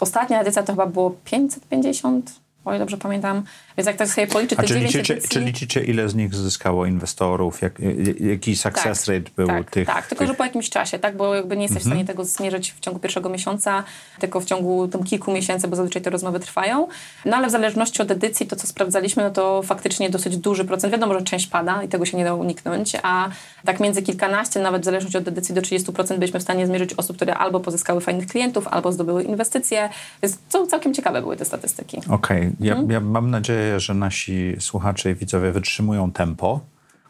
Ostatnia 0.00 0.40
edycja 0.40 0.62
to 0.62 0.72
chyba 0.72 0.86
było 0.86 1.10
550, 1.24 2.32
o 2.64 2.70
ile 2.70 2.78
dobrze 2.78 2.96
pamiętam. 2.96 3.42
Więc 3.80 3.86
jak 3.86 3.96
tak 3.96 4.08
sobie 4.08 4.26
policzy 4.26 4.54
A 4.58 4.60
te 4.62 4.68
czy 4.68 4.74
9 4.74 4.94
liczycie, 4.94 5.14
edycji... 5.14 5.30
czy 5.30 5.40
liczycie, 5.40 5.84
ile 5.84 6.08
z 6.08 6.14
nich 6.14 6.34
zyskało 6.34 6.86
inwestorów? 6.86 7.62
Jak, 7.62 7.72
jaki 8.20 8.56
success 8.56 9.08
rate 9.08 9.30
był 9.36 9.46
tak, 9.46 9.70
tych? 9.70 9.86
Tak, 9.86 10.06
tylko 10.06 10.18
tych... 10.18 10.28
że 10.28 10.34
po 10.34 10.44
jakimś 10.44 10.70
czasie, 10.70 10.98
tak? 10.98 11.16
Bo 11.16 11.34
jakby 11.34 11.56
nie 11.56 11.62
jesteś 11.62 11.82
w 11.82 11.86
stanie 11.86 12.04
tego 12.04 12.24
zmierzyć 12.24 12.72
w 12.72 12.80
ciągu 12.80 13.00
pierwszego 13.00 13.28
miesiąca, 13.28 13.84
tylko 14.18 14.40
w 14.40 14.44
ciągu 14.44 14.88
tam 14.88 15.04
kilku 15.04 15.32
miesięcy, 15.32 15.68
bo 15.68 15.76
zazwyczaj 15.76 16.02
te 16.02 16.10
rozmowy 16.10 16.40
trwają. 16.40 16.88
No 17.24 17.36
ale 17.36 17.48
w 17.48 17.50
zależności 17.50 18.02
od 18.02 18.10
edycji, 18.10 18.46
to 18.46 18.56
co 18.56 18.66
sprawdzaliśmy, 18.66 19.22
no 19.22 19.30
to 19.30 19.62
faktycznie 19.62 20.10
dosyć 20.10 20.36
duży 20.36 20.64
procent. 20.64 20.92
Wiadomo, 20.92 21.14
że 21.14 21.22
część 21.22 21.46
pada 21.46 21.82
i 21.82 21.88
tego 21.88 22.04
się 22.06 22.16
nie 22.16 22.24
da 22.24 22.34
uniknąć, 22.34 22.92
a 23.02 23.28
tak 23.64 23.80
między 23.80 24.02
kilkanaście, 24.02 24.60
nawet 24.60 24.82
w 24.82 24.84
zależności 24.84 25.18
od 25.18 25.28
edycji 25.28 25.54
do 25.54 25.60
30% 25.60 26.18
byliśmy 26.18 26.40
w 26.40 26.42
stanie 26.42 26.66
zmierzyć 26.66 26.94
osób, 26.94 27.16
które 27.16 27.34
albo 27.36 27.60
pozyskały 27.60 28.00
fajnych 28.00 28.26
klientów, 28.26 28.68
albo 28.68 28.92
zdobyły 28.92 29.22
inwestycje. 29.22 29.88
Więc 30.22 30.38
całkiem 30.70 30.94
ciekawe 30.94 31.22
były 31.22 31.36
te 31.36 31.44
statystyki. 31.44 32.00
Okej, 32.08 32.50
ja, 32.60 32.72
Mhm. 32.72 32.90
ja 32.90 33.00
mam 33.00 33.30
nadzieję, 33.30 33.69
że 33.78 33.94
nasi 33.94 34.56
słuchacze 34.58 35.10
i 35.10 35.14
widzowie 35.14 35.52
wytrzymują 35.52 36.12
tempo, 36.12 36.60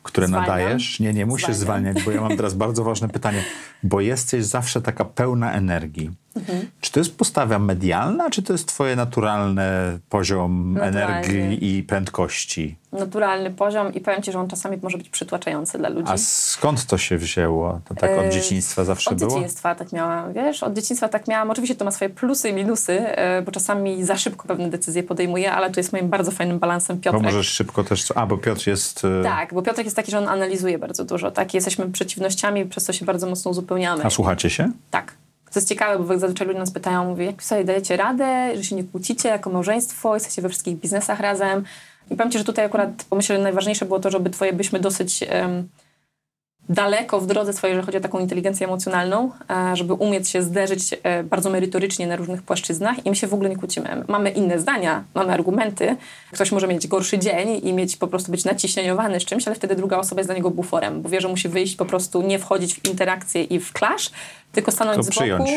które 0.03 0.27
Zwalniam. 0.27 0.49
nadajesz. 0.51 1.01
Nie, 1.01 1.13
nie 1.13 1.27
musisz 1.27 1.57
Zwalniam. 1.57 1.95
zwalniać, 1.95 2.05
bo 2.05 2.11
ja 2.11 2.21
mam 2.21 2.37
teraz 2.37 2.55
bardzo 2.65 2.85
ważne 2.85 3.09
pytanie, 3.09 3.45
bo 3.83 4.01
jesteś 4.01 4.45
zawsze 4.45 4.83
taka 4.83 5.05
pełna 5.05 5.53
energii. 5.53 6.11
Mhm. 6.37 6.69
Czy 6.81 6.93
to 6.93 7.01
jest 7.01 7.17
postawa 7.17 7.59
medialna, 7.59 8.31
czy 8.31 8.43
to 8.43 8.53
jest 8.53 8.69
twoje 8.69 8.97
naturalny 8.97 9.63
poziom 10.09 10.73
Naturalnie. 10.75 10.99
energii 11.05 11.77
i 11.79 11.83
prędkości? 11.83 12.77
Naturalny 12.93 13.51
poziom 13.51 13.95
i 13.95 14.01
powiem 14.01 14.23
Ci, 14.23 14.33
że 14.33 14.39
on 14.41 14.49
czasami 14.49 14.77
może 14.83 14.99
być 14.99 15.09
przytłaczający 15.09 15.79
dla 15.79 15.89
ludzi. 15.89 16.13
A 16.13 16.17
skąd 16.19 16.87
to 16.87 16.99
się 16.99 17.19
wzięło? 17.19 17.81
To 17.85 17.95
tak 17.95 18.11
od 18.11 18.25
E, 18.25 18.31
dzieciństwa 18.31 18.85
zawsze 18.85 19.11
od 19.11 19.19
było? 19.19 19.31
dzieciństwa 19.31 19.75
tak 19.75 19.93
miałam, 19.93 20.33
wiesz, 20.33 20.63
od 20.63 20.73
dzieciństwa 20.75 21.09
tak 21.09 21.29
miałam. 21.29 21.51
Oczywiście 21.51 21.75
to 21.77 21.85
ma 21.85 21.91
swoje 21.91 22.11
plusy 22.11 22.49
i 22.49 22.53
minusy, 22.53 22.93
e, 23.01 23.43
bo 23.43 23.53
czasami 23.53 24.05
za 24.05 24.17
szybko 24.17 24.49
pewne 24.49 24.71
decyzje 24.71 25.03
podejmuję, 25.03 25.53
ale 25.53 25.71
tu 25.71 25.81
jest 25.81 25.93
moim 25.93 26.09
bardzo 26.09 26.31
fajnym 26.33 26.59
balansem 26.59 26.97
Bo 26.97 27.03
Piotrek. 27.03 27.23
możesz 27.23 27.49
szybko 27.49 27.85
też... 27.85 28.13
A, 28.15 28.27
bo 28.27 28.39
Piotr 28.39 28.69
jest... 28.69 29.03
e, 29.21 29.23
Tak, 29.23 29.55
bo 29.55 29.63
Piotrek 29.63 29.87
jest 29.87 29.97
taki, 29.97 30.11
że 30.11 30.19
on 30.19 30.29
analizuje 30.29 30.79
bardzo 30.79 31.05
dużo, 31.05 31.31
tak? 31.31 31.55
Jesteśmy 31.55 31.91
przeciwnościami, 31.93 32.65
przez 32.67 32.85
co 32.85 32.93
się 32.93 33.05
bardzo 33.05 33.27
mocno 33.27 33.51
uzupełniamy. 33.51 34.05
A 34.05 34.11
słuchacie 34.11 34.51
się? 34.51 34.71
Tak. 34.91 35.15
To 35.53 35.59
jest 35.59 35.69
ciekawe, 35.69 36.05
bo 36.05 36.19
zazwyczaj 36.19 36.47
ludzie 36.47 36.59
nas 36.59 36.71
pytają, 36.71 37.05
mówię, 37.05 37.25
jak 37.27 37.43
sobie 37.43 37.65
dajecie 37.65 37.97
radę, 37.97 38.57
że 38.57 38.65
się 38.65 38.77
nie 38.77 38.85
kłócicie 38.85 39.29
jako 39.29 39.51
małżeństwo, 39.51 40.15
jesteście 40.15 40.43
we 40.43 40.49
wszystkich 40.49 40.77
biznesach 40.77 41.21
razem. 41.21 41.65
I 42.11 42.17
powiem 42.17 42.33
Ci, 42.33 42.39
że 42.39 42.45
tutaj 42.45 42.65
akurat 42.65 43.05
pomyślę, 43.11 43.37
że 43.37 43.43
najważniejsze 43.43 43.85
było 43.85 44.01
to, 44.01 44.11
żeby 44.11 44.31
twoje 44.31 44.53
byśmy 44.53 44.81
dosyć 44.81 45.25
em, 45.29 45.69
daleko 46.71 47.21
w 47.21 47.27
drodze 47.27 47.53
swojej, 47.53 47.73
jeżeli 47.73 47.87
chodzi 47.87 47.99
o 47.99 48.01
taką 48.01 48.19
inteligencję 48.19 48.67
emocjonalną, 48.67 49.31
e, 49.51 49.77
żeby 49.77 49.95
umieć 49.95 50.29
się 50.29 50.43
zderzyć 50.43 50.81
e, 51.03 51.23
bardzo 51.25 51.51
merytorycznie 51.51 52.07
na 52.07 52.17
różnych 52.17 52.43
płaszczyznach 52.43 53.07
i 53.07 53.11
my 53.11 53.17
się 53.17 53.27
w 53.27 53.35
ogóle 53.35 53.51
nie 53.51 53.57
kłócimy. 53.57 54.05
Mamy 54.09 54.31
inne 54.31 54.59
zdania, 54.59 55.05
mamy 55.15 55.33
argumenty. 55.33 55.97
Ktoś 56.33 56.53
może 56.53 56.69
mieć 56.69 56.87
gorszy 56.87 57.19
dzień 57.19 57.61
i 57.63 57.73
mieć 57.73 57.97
po 57.97 58.07
prostu 58.07 58.31
być 58.31 58.45
naciśnieniowany 58.45 59.21
z 59.21 59.25
czymś, 59.25 59.47
ale 59.47 59.57
wtedy 59.57 59.77
druga 59.77 59.99
osoba 59.99 60.21
jest 60.21 60.29
dla 60.29 60.35
niego 60.35 60.51
buforem, 60.51 61.03
bo 61.03 61.09
wie, 61.09 61.21
że 61.21 61.29
musi 61.29 61.49
wyjść 61.49 61.77
po 61.77 61.85
prostu, 61.85 62.23
nie 62.23 62.39
wchodzić 62.39 62.75
w 62.75 62.85
interakcję 62.89 63.43
i 63.43 63.61
w 63.61 63.73
clash, 63.73 64.11
tylko 64.53 64.73
stanąć 64.73 64.97
To 64.97 65.03
z 65.03 65.07
boku 65.07 65.21
przyjąć. 65.21 65.51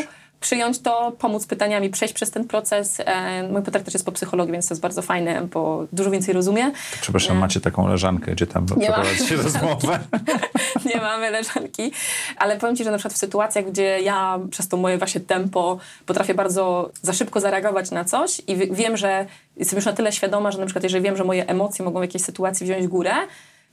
Przyjąć 0.44 0.78
to, 0.78 1.12
pomóc 1.18 1.46
pytaniami, 1.46 1.90
przejść 1.90 2.14
przez 2.14 2.30
ten 2.30 2.44
proces. 2.44 3.00
E, 3.00 3.48
Mój 3.48 3.62
Piotrek 3.62 3.84
też 3.84 3.94
jest 3.94 4.06
po 4.06 4.12
psychologii, 4.12 4.52
więc 4.52 4.68
to 4.68 4.74
jest 4.74 4.82
bardzo 4.82 5.02
fajne, 5.02 5.40
bo 5.52 5.84
dużo 5.92 6.10
więcej 6.10 6.34
rozumie. 6.34 6.70
Przepraszam, 7.00 7.36
macie 7.38 7.60
taką 7.60 7.88
leżankę, 7.88 8.32
gdzie 8.32 8.46
tam 8.46 8.66
przeprowadzicie 8.66 9.36
rozmowę? 9.42 9.98
nie 10.94 11.00
mamy 11.00 11.30
leżanki, 11.30 11.92
ale 12.36 12.56
powiem 12.56 12.76
Ci, 12.76 12.84
że 12.84 12.90
na 12.90 12.96
przykład 12.98 13.14
w 13.14 13.18
sytuacjach, 13.18 13.64
gdzie 13.70 14.00
ja 14.00 14.38
przez 14.50 14.68
to 14.68 14.76
moje 14.76 14.98
właśnie 14.98 15.20
tempo 15.20 15.78
potrafię 16.06 16.34
bardzo 16.34 16.90
za 17.02 17.12
szybko 17.12 17.40
zareagować 17.40 17.90
na 17.90 18.04
coś 18.04 18.42
i 18.46 18.56
wi- 18.56 18.68
wiem, 18.72 18.96
że 18.96 19.26
jestem 19.56 19.76
już 19.76 19.86
na 19.86 19.92
tyle 19.92 20.12
świadoma, 20.12 20.50
że 20.52 20.58
na 20.58 20.66
przykład 20.66 20.82
jeżeli 20.84 21.04
wiem, 21.04 21.16
że 21.16 21.24
moje 21.24 21.46
emocje 21.46 21.84
mogą 21.84 21.98
w 22.00 22.02
jakiejś 22.02 22.24
sytuacji 22.24 22.66
wziąć 22.66 22.86
górę, 22.86 23.12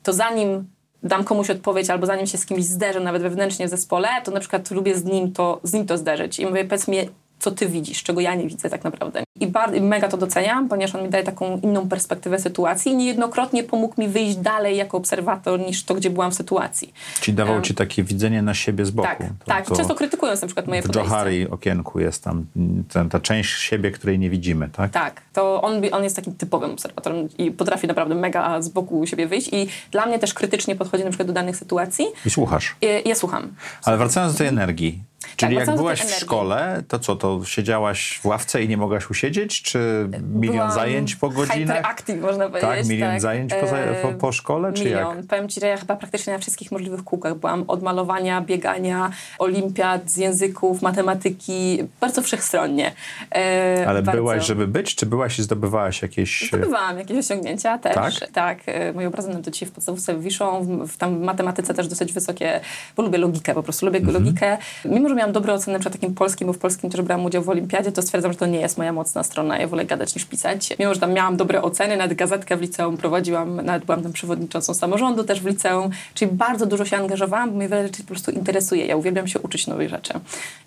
to 0.03 0.13
zanim 0.13 0.67
dam 1.03 1.23
komuś 1.23 1.49
odpowiedź 1.49 1.89
albo 1.89 2.05
zanim 2.05 2.27
się 2.27 2.37
z 2.37 2.45
kimś 2.45 2.63
zderzę, 2.63 2.99
nawet 2.99 3.21
wewnętrznie 3.21 3.67
w 3.67 3.69
zespole, 3.69 4.07
to 4.23 4.31
na 4.31 4.39
przykład 4.39 4.71
lubię 4.71 4.95
z 4.95 5.03
nim 5.03 5.31
to, 5.31 5.59
z 5.63 5.73
nim 5.73 5.85
to 5.85 5.97
zderzyć. 5.97 6.39
I 6.39 6.45
mówię, 6.45 6.65
powiedz 6.65 6.87
mi, 6.87 6.97
co 7.41 7.51
ty 7.51 7.67
widzisz, 7.67 8.03
czego 8.03 8.21
ja 8.21 8.35
nie 8.35 8.47
widzę 8.47 8.69
tak 8.69 8.83
naprawdę. 8.83 9.23
I 9.39 9.47
bardzo, 9.47 9.81
mega 9.81 10.07
to 10.07 10.17
doceniam, 10.17 10.69
ponieważ 10.69 10.95
on 10.95 11.03
mi 11.03 11.09
daje 11.09 11.23
taką 11.23 11.59
inną 11.59 11.89
perspektywę 11.89 12.39
sytuacji 12.39 12.91
i 12.91 12.95
niejednokrotnie 12.95 13.63
pomógł 13.63 14.01
mi 14.01 14.07
wyjść 14.07 14.35
dalej 14.35 14.77
jako 14.77 14.97
obserwator 14.97 15.59
niż 15.59 15.83
to, 15.83 15.95
gdzie 15.95 16.09
byłam 16.09 16.31
w 16.31 16.35
sytuacji. 16.35 16.93
Czyli 17.21 17.37
dawał 17.37 17.55
um, 17.55 17.63
ci 17.63 17.75
takie 17.75 18.03
widzenie 18.03 18.41
na 18.41 18.53
siebie 18.53 18.85
z 18.85 18.91
boku. 18.91 19.07
Tak, 19.07 19.17
to, 19.17 19.45
tak. 19.45 19.65
To 19.65 19.75
często 19.75 19.95
krytykując 19.95 20.41
na 20.41 20.47
przykład 20.47 20.67
moje 20.67 20.81
w 20.81 20.85
podejście. 20.85 21.09
W 21.09 21.11
Johari 21.11 21.49
okienku 21.49 21.99
jest 21.99 22.23
tam 22.23 22.45
ten, 22.93 23.09
ta 23.09 23.19
część 23.19 23.53
siebie, 23.53 23.91
której 23.91 24.19
nie 24.19 24.29
widzimy, 24.29 24.69
tak? 24.69 24.91
Tak, 24.91 25.21
to 25.33 25.61
on, 25.61 25.81
on 25.91 26.03
jest 26.03 26.15
takim 26.15 26.35
typowym 26.35 26.71
obserwatorem 26.71 27.29
i 27.37 27.51
potrafi 27.51 27.87
naprawdę 27.87 28.15
mega 28.15 28.61
z 28.61 28.69
boku 28.69 29.05
siebie 29.05 29.27
wyjść 29.27 29.49
i 29.53 29.67
dla 29.91 30.05
mnie 30.05 30.19
też 30.19 30.33
krytycznie 30.33 30.75
podchodzi 30.75 31.03
na 31.03 31.09
przykład 31.09 31.27
do 31.27 31.33
danych 31.33 31.57
sytuacji. 31.57 32.05
I 32.25 32.29
słuchasz. 32.29 32.75
I, 32.81 33.09
ja 33.09 33.15
słucham. 33.15 33.53
Ale 33.83 33.97
wracając 33.97 34.33
do 34.33 34.37
tej 34.37 34.47
energii, 34.47 35.03
Czyli 35.35 35.57
tak, 35.57 35.67
jak 35.67 35.75
byłaś 35.75 36.01
w 36.01 36.19
szkole, 36.19 36.83
to 36.87 36.99
co, 36.99 37.15
to 37.15 37.45
siedziałaś 37.45 38.19
w 38.23 38.25
ławce 38.25 38.63
i 38.63 38.67
nie 38.67 38.77
mogłaś 38.77 39.09
usiedzieć? 39.09 39.61
Czy 39.61 40.09
milion 40.33 40.55
Byłam 40.55 40.71
zajęć 40.71 41.15
po 41.15 41.29
godzinach? 41.29 41.77
Hyperactive, 41.77 42.21
można 42.21 42.49
powiedzieć. 42.49 42.69
Tak, 42.69 42.87
milion 42.87 43.11
tak. 43.11 43.21
zajęć 43.21 43.53
po, 43.53 44.07
po, 44.07 44.13
po, 44.13 44.31
szkole, 44.31 44.73
czy 44.73 44.83
milion. 44.83 45.17
jak? 45.17 45.25
Powiem 45.25 45.49
ci, 45.49 45.59
że 45.59 45.67
ja 45.67 45.77
chyba 45.77 45.95
praktycznie 45.95 46.33
na 46.33 46.39
wszystkich 46.39 46.71
możliwych 46.71 47.03
kółkach 47.03 47.35
byłam. 47.35 47.63
Od 47.67 47.83
malowania, 47.83 48.41
biegania, 48.41 49.11
olimpiad, 49.39 50.11
z 50.11 50.17
języków, 50.17 50.81
matematyki, 50.81 51.83
bardzo 52.01 52.21
wszechstronnie. 52.21 52.91
E, 53.35 53.85
Ale 53.87 54.03
bardzo. 54.03 54.21
byłaś, 54.21 54.45
żeby 54.45 54.67
być, 54.67 54.95
czy 54.95 55.05
byłaś 55.05 55.39
i 55.39 55.43
zdobywałaś 55.43 56.01
jakieś... 56.01 56.47
Zdobywałam 56.47 56.97
jakieś 56.97 57.17
osiągnięcia 57.17 57.77
też. 57.77 57.95
Tak? 57.95 58.31
Tak. 58.31 58.59
E, 58.65 58.93
moje 58.93 59.07
obrazy 59.07 59.33
do 59.33 59.51
dzisiaj 59.51 59.69
w 59.69 59.71
podstawówce 59.71 60.19
wiszą, 60.19 60.63
w, 60.63 60.87
w, 60.87 60.97
tam 60.97 61.19
w 61.19 61.21
matematyce 61.21 61.73
też 61.73 61.87
dosyć 61.87 62.13
wysokie, 62.13 62.59
bo 62.97 63.03
lubię 63.03 63.17
logikę 63.17 63.53
po 63.53 63.63
prostu, 63.63 63.85
lubię 63.85 63.99
mhm. 63.99 64.23
logikę. 64.23 64.57
Mimo, 64.85 65.10
że 65.11 65.15
miałam 65.15 65.31
dobre 65.31 65.53
oceny 65.53 65.79
przed 65.79 65.93
takim 65.93 66.13
polskim, 66.13 66.47
bo 66.47 66.53
w 66.53 66.57
polskim 66.57 66.89
też 66.89 67.01
brałam 67.01 67.25
udział 67.25 67.43
w 67.43 67.49
olimpiadzie, 67.49 67.91
to 67.91 68.01
stwierdzam, 68.01 68.31
że 68.31 68.37
to 68.37 68.45
nie 68.45 68.59
jest 68.59 68.77
moja 68.77 68.93
mocna 68.93 69.23
strona. 69.23 69.57
Ja 69.57 69.67
wolę 69.67 69.85
gadać 69.85 70.15
niż 70.15 70.25
pisać. 70.25 70.73
Mimo, 70.79 70.93
że 70.93 70.99
tam 70.99 71.13
miałam 71.13 71.37
dobre 71.37 71.61
oceny, 71.61 71.97
nawet 71.97 72.17
gazetkę 72.17 72.57
w 72.57 72.61
liceum 72.61 72.97
prowadziłam, 72.97 73.55
nawet 73.55 73.85
byłam 73.85 74.03
tam 74.03 74.13
przewodniczącą 74.13 74.73
samorządu 74.73 75.23
też 75.23 75.41
w 75.41 75.45
liceum, 75.45 75.89
czyli 76.13 76.31
bardzo 76.31 76.65
dużo 76.65 76.85
się 76.85 76.97
angażowałam, 76.97 77.49
bo 77.49 77.57
mnie 77.57 77.69
wiele 77.69 77.83
rzeczy 77.83 78.01
po 78.01 78.07
prostu 78.07 78.31
interesuje. 78.31 78.85
Ja 78.85 78.95
uwielbiam 78.95 79.27
się 79.27 79.39
uczyć 79.39 79.67
nowych 79.67 79.89
rzeczy. 79.89 80.13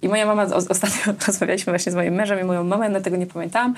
I 0.03 0.09
moja 0.09 0.27
mama, 0.27 0.45
ostatnio 0.45 1.13
rozmawialiśmy 1.27 1.71
właśnie 1.71 1.93
z 1.93 1.95
moim 1.95 2.15
mężem 2.15 2.41
i 2.41 2.45
moją 2.45 2.65
mamą, 2.65 2.91
ja 2.91 3.01
tego 3.01 3.17
nie 3.17 3.27
pamiętałam, 3.27 3.75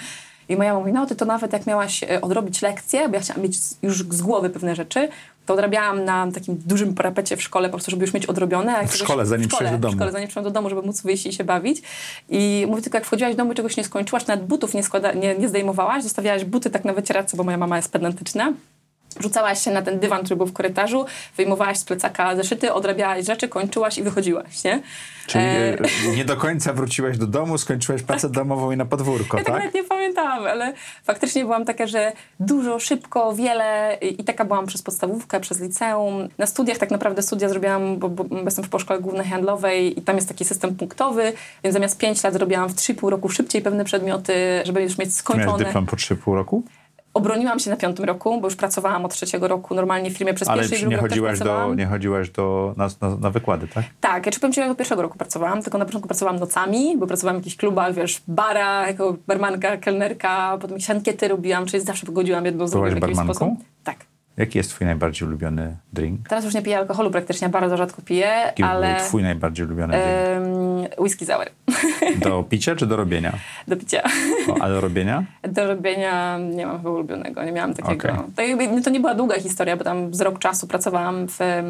i 0.49 0.57
moja 0.57 0.75
mówi, 0.75 0.93
no 0.93 1.07
ty 1.07 1.17
to 1.17 1.25
nawet 1.25 1.53
jak 1.53 1.67
miałaś 1.67 2.03
e, 2.03 2.21
odrobić 2.21 2.63
lekcję, 2.63 3.09
bo 3.09 3.15
ja 3.15 3.21
chciałam 3.21 3.43
mieć 3.43 3.59
już 3.83 3.99
z 3.99 4.23
głowy 4.23 4.51
pewne 4.51 4.77
rzeczy, 4.77 5.09
to 5.47 5.55
odrabiałam 5.55 6.05
na 6.05 6.33
takim 6.33 6.57
dużym 6.67 6.95
parapecie 6.95 7.37
w 7.37 7.43
szkole, 7.43 7.69
po 7.69 7.73
prostu, 7.73 7.91
żeby 7.91 8.05
już 8.05 8.15
mieć 8.15 8.27
odrobione. 8.27 8.87
W 8.87 8.97
szkole, 8.97 9.27
zanim 9.27 9.49
przyjdziesz 9.49 9.71
do 9.71 9.79
domu. 9.79 9.93
W 9.93 9.97
szkole, 9.97 10.13
zanim 10.13 10.29
przyjdę 10.29 10.51
do 10.51 10.55
domu, 10.55 10.69
żeby 10.71 10.83
móc 10.83 11.03
wyjść 11.03 11.27
i 11.27 11.33
się 11.33 11.45
bawić. 11.45 11.83
I 12.29 12.67
mówię 12.69 12.83
tylko, 12.83 12.99
jak 12.99 13.05
wchodziłaś 13.07 13.35
do 13.35 13.39
domu 13.39 13.55
czegoś 13.55 13.77
nie 13.77 13.85
skończyłaś, 13.85 14.27
nawet 14.27 14.47
butów 14.47 14.75
nie, 14.75 14.83
składa, 14.83 15.13
nie, 15.13 15.39
nie 15.39 15.49
zdejmowałaś, 15.49 16.03
zostawiałaś 16.03 16.45
buty 16.45 16.71
tak 16.71 16.85
na 16.85 16.93
wycieradce, 16.93 17.37
bo 17.37 17.45
moja 17.45 17.59
mama 17.59 17.77
jest 17.77 17.93
pedantyczna 17.93 18.53
rzucałaś 19.21 19.65
się 19.65 19.71
na 19.71 19.83
ten 19.83 19.99
dywan, 19.99 20.23
który 20.25 20.37
był 20.37 20.47
w 20.47 20.53
korytarzu, 20.53 21.07
wyjmowałaś 21.37 21.79
z 21.79 21.85
plecaka 21.85 22.37
zeszyty, 22.37 22.73
odrabiałaś 22.73 23.27
rzeczy, 23.27 23.49
kończyłaś 23.49 23.99
i 23.99 24.03
wychodziłaś, 24.03 24.65
nie? 24.65 24.83
Czyli 25.27 25.45
e... 25.45 25.77
nie 26.17 26.25
do 26.25 26.37
końca 26.37 26.73
wróciłaś 26.73 27.19
do 27.19 27.27
domu, 27.27 27.59
skończyłaś 27.59 28.03
pracę 28.03 28.31
domową 28.31 28.71
i 28.71 28.77
na 28.77 28.85
podwórko, 28.85 29.39
ja 29.39 29.45
tak? 29.45 29.55
Nawet 29.55 29.75
nie 29.75 29.85
pamiętałam, 29.85 30.47
ale 30.47 30.73
faktycznie 31.05 31.45
byłam 31.45 31.65
taka, 31.65 31.87
że 31.87 32.13
dużo, 32.41 32.79
szybko, 32.79 33.35
wiele 33.35 33.99
i 34.01 34.25
taka 34.25 34.45
byłam 34.45 34.67
przez 34.67 34.83
podstawówkę, 34.83 35.41
przez 35.41 35.61
liceum. 35.61 36.29
Na 36.39 36.47
studiach 36.47 36.79
tak 36.79 36.91
naprawdę 36.91 37.23
studia 37.23 37.49
zrobiłam, 37.49 37.99
bo, 37.99 38.09
bo 38.09 38.25
jestem 38.45 38.65
w 38.65 38.81
szkole 38.81 39.01
głównej 39.01 39.27
handlowej 39.27 39.99
i 39.99 40.03
tam 40.03 40.17
jest 40.17 40.29
taki 40.29 40.45
system 40.45 40.77
punktowy, 40.77 41.33
więc 41.65 41.75
zamiast 41.75 41.99
5 41.99 42.25
lat 42.25 42.33
zrobiłam 42.33 42.69
w 42.69 42.75
3,5 42.75 43.09
roku 43.09 43.29
szybciej 43.29 43.63
pewne 43.63 43.85
przedmioty, 43.85 44.35
żeby 44.65 44.83
już 44.83 44.99
mieć 44.99 45.15
skończone. 45.15 45.47
Miałeś 45.47 45.65
dyplom 45.65 45.87
po 45.87 45.97
3,5 45.97 46.35
roku? 46.35 46.63
Obroniłam 47.17 47.59
się 47.59 47.71
na 47.71 47.77
piątym 47.77 48.05
roku, 48.05 48.41
bo 48.41 48.47
już 48.47 48.57
pracowałam 48.57 49.05
od 49.05 49.15
trzeciego 49.15 49.49
roku 49.49 49.75
normalnie 49.75 50.11
w 50.11 50.17
firmie 50.17 50.35
przez 50.35 50.49
Ale 50.49 50.63
pierwszy 50.63 50.77
i 50.77 50.81
drugi 50.81 50.95
nie 50.95 51.01
chodziłaś 51.01 51.39
do, 51.39 51.75
nie 51.75 51.87
chodziłaś 51.87 52.31
do, 52.31 52.75
na, 52.77 52.89
na, 53.01 53.17
na, 53.17 53.31
wykłady, 53.31 53.69
tak? 53.69 53.85
Tak, 54.01 54.27
ja 54.27 54.33
czy 54.33 54.41
powiem 54.41 54.53
ci, 54.53 54.61
do 54.61 54.75
pierwszego 54.75 55.03
roku 55.03 55.19
pracowałam, 55.19 55.63
tylko 55.63 55.79
na 55.79 55.85
początku 55.85 56.09
pracowałam 56.09 56.41
nocami, 56.41 56.97
bo 56.99 57.07
pracowałam 57.07 57.37
w 57.37 57.41
jakichś 57.41 57.57
klubach, 57.57 57.95
wiesz, 57.95 58.23
bara, 58.29 58.87
jako 58.87 59.17
barmanka, 59.27 59.77
kelnerka, 59.77 60.59
potem 60.61 60.77
jakieś 60.77 60.91
ankiety 60.91 61.29
robiłam, 61.29 61.67
czyli 61.67 61.85
zawsze 61.85 62.07
pogodziłam 62.07 62.45
jedno 62.45 62.69
z 62.69 62.71
drugim 62.71 62.99
w 62.99 63.03
jakiś 63.03 63.19
sposób. 63.19 63.49
Tak. 63.85 63.97
Jaki 64.37 64.59
jest 64.59 64.71
twój 64.71 64.87
najbardziej 64.87 65.29
ulubiony 65.29 65.77
drink? 65.93 66.29
Teraz 66.29 66.45
już 66.45 66.55
nie 66.55 66.63
piję 66.63 66.79
alkoholu 66.79 67.11
praktycznie, 67.11 67.49
bardzo 67.49 67.77
rzadko 67.77 68.03
piję, 68.03 68.27
Jaki 68.47 68.63
ale... 68.63 68.95
był 68.95 69.05
twój 69.05 69.23
najbardziej 69.23 69.67
ulubiony 69.67 69.93
drink? 69.93 71.01
Whisky 71.01 71.27
sour. 71.27 71.47
Do 72.25 72.43
picia 72.43 72.77
czy 72.77 72.87
do 72.87 72.97
robienia? 72.97 73.33
Do 73.69 73.77
picia. 73.77 74.03
O, 74.49 74.63
a 74.63 74.69
do 74.69 74.81
robienia? 74.81 75.25
Do 75.49 75.67
robienia 75.67 76.39
nie 76.39 76.67
mam 76.67 76.77
chyba 76.79 76.91
ulubionego, 76.91 77.45
nie 77.45 77.53
miałam 77.53 77.75
takiego. 77.75 78.09
Okay. 78.13 78.83
To 78.83 78.91
nie 78.91 79.01
była 79.01 79.15
długa 79.15 79.41
historia, 79.41 79.77
bo 79.77 79.85
tam 79.85 80.15
z 80.15 80.21
rok 80.21 80.39
czasu 80.39 80.67
pracowałam 80.67 81.29
w, 81.29 81.41
e, 81.41 81.63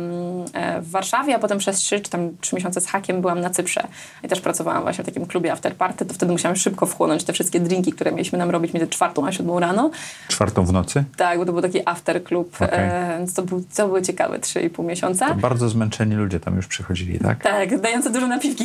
w 0.80 0.90
Warszawie, 0.90 1.34
a 1.34 1.38
potem 1.38 1.58
przez 1.58 1.76
trzy 1.76 2.00
czy 2.00 2.10
tam 2.10 2.30
trzy 2.40 2.56
miesiące 2.56 2.80
z 2.80 2.86
hakiem 2.86 3.20
byłam 3.20 3.40
na 3.40 3.50
Cyprze. 3.50 3.86
I 4.24 4.28
też 4.28 4.40
pracowałam 4.40 4.82
właśnie 4.82 5.04
w 5.04 5.06
takim 5.06 5.26
klubie 5.26 5.52
after 5.52 5.74
party, 5.74 6.06
to 6.06 6.14
wtedy 6.14 6.32
musiałam 6.32 6.56
szybko 6.56 6.86
wchłonąć 6.86 7.24
te 7.24 7.32
wszystkie 7.32 7.60
drinki, 7.60 7.92
które 7.92 8.12
mieliśmy 8.12 8.38
nam 8.38 8.50
robić 8.50 8.72
między 8.72 8.88
czwartą 8.88 9.26
a 9.26 9.32
siódmą 9.32 9.60
rano. 9.60 9.90
Czwartą 10.28 10.64
w 10.64 10.72
nocy? 10.72 11.04
Tak, 11.16 11.38
bo 11.38 11.46
to 11.46 11.52
był 11.52 11.62
taki 11.62 11.80
after 11.84 12.24
klub, 12.24 12.55
okay. 12.62 12.78
e, 12.78 13.18
więc 13.18 13.34
to, 13.34 13.42
był, 13.42 13.64
to 13.76 13.86
były 13.86 14.02
ciekawe 14.02 14.38
trzy 14.38 14.60
i 14.60 14.70
pół 14.70 14.84
miesiąca. 14.84 15.28
To 15.28 15.34
bardzo 15.34 15.68
zmęczeni 15.68 16.14
ludzie 16.14 16.40
tam 16.40 16.56
już 16.56 16.66
przychodzili, 16.66 17.18
tak? 17.18 17.42
Tak, 17.42 17.80
dające 17.80 18.10
dużo 18.10 18.26
napiwki. 18.26 18.64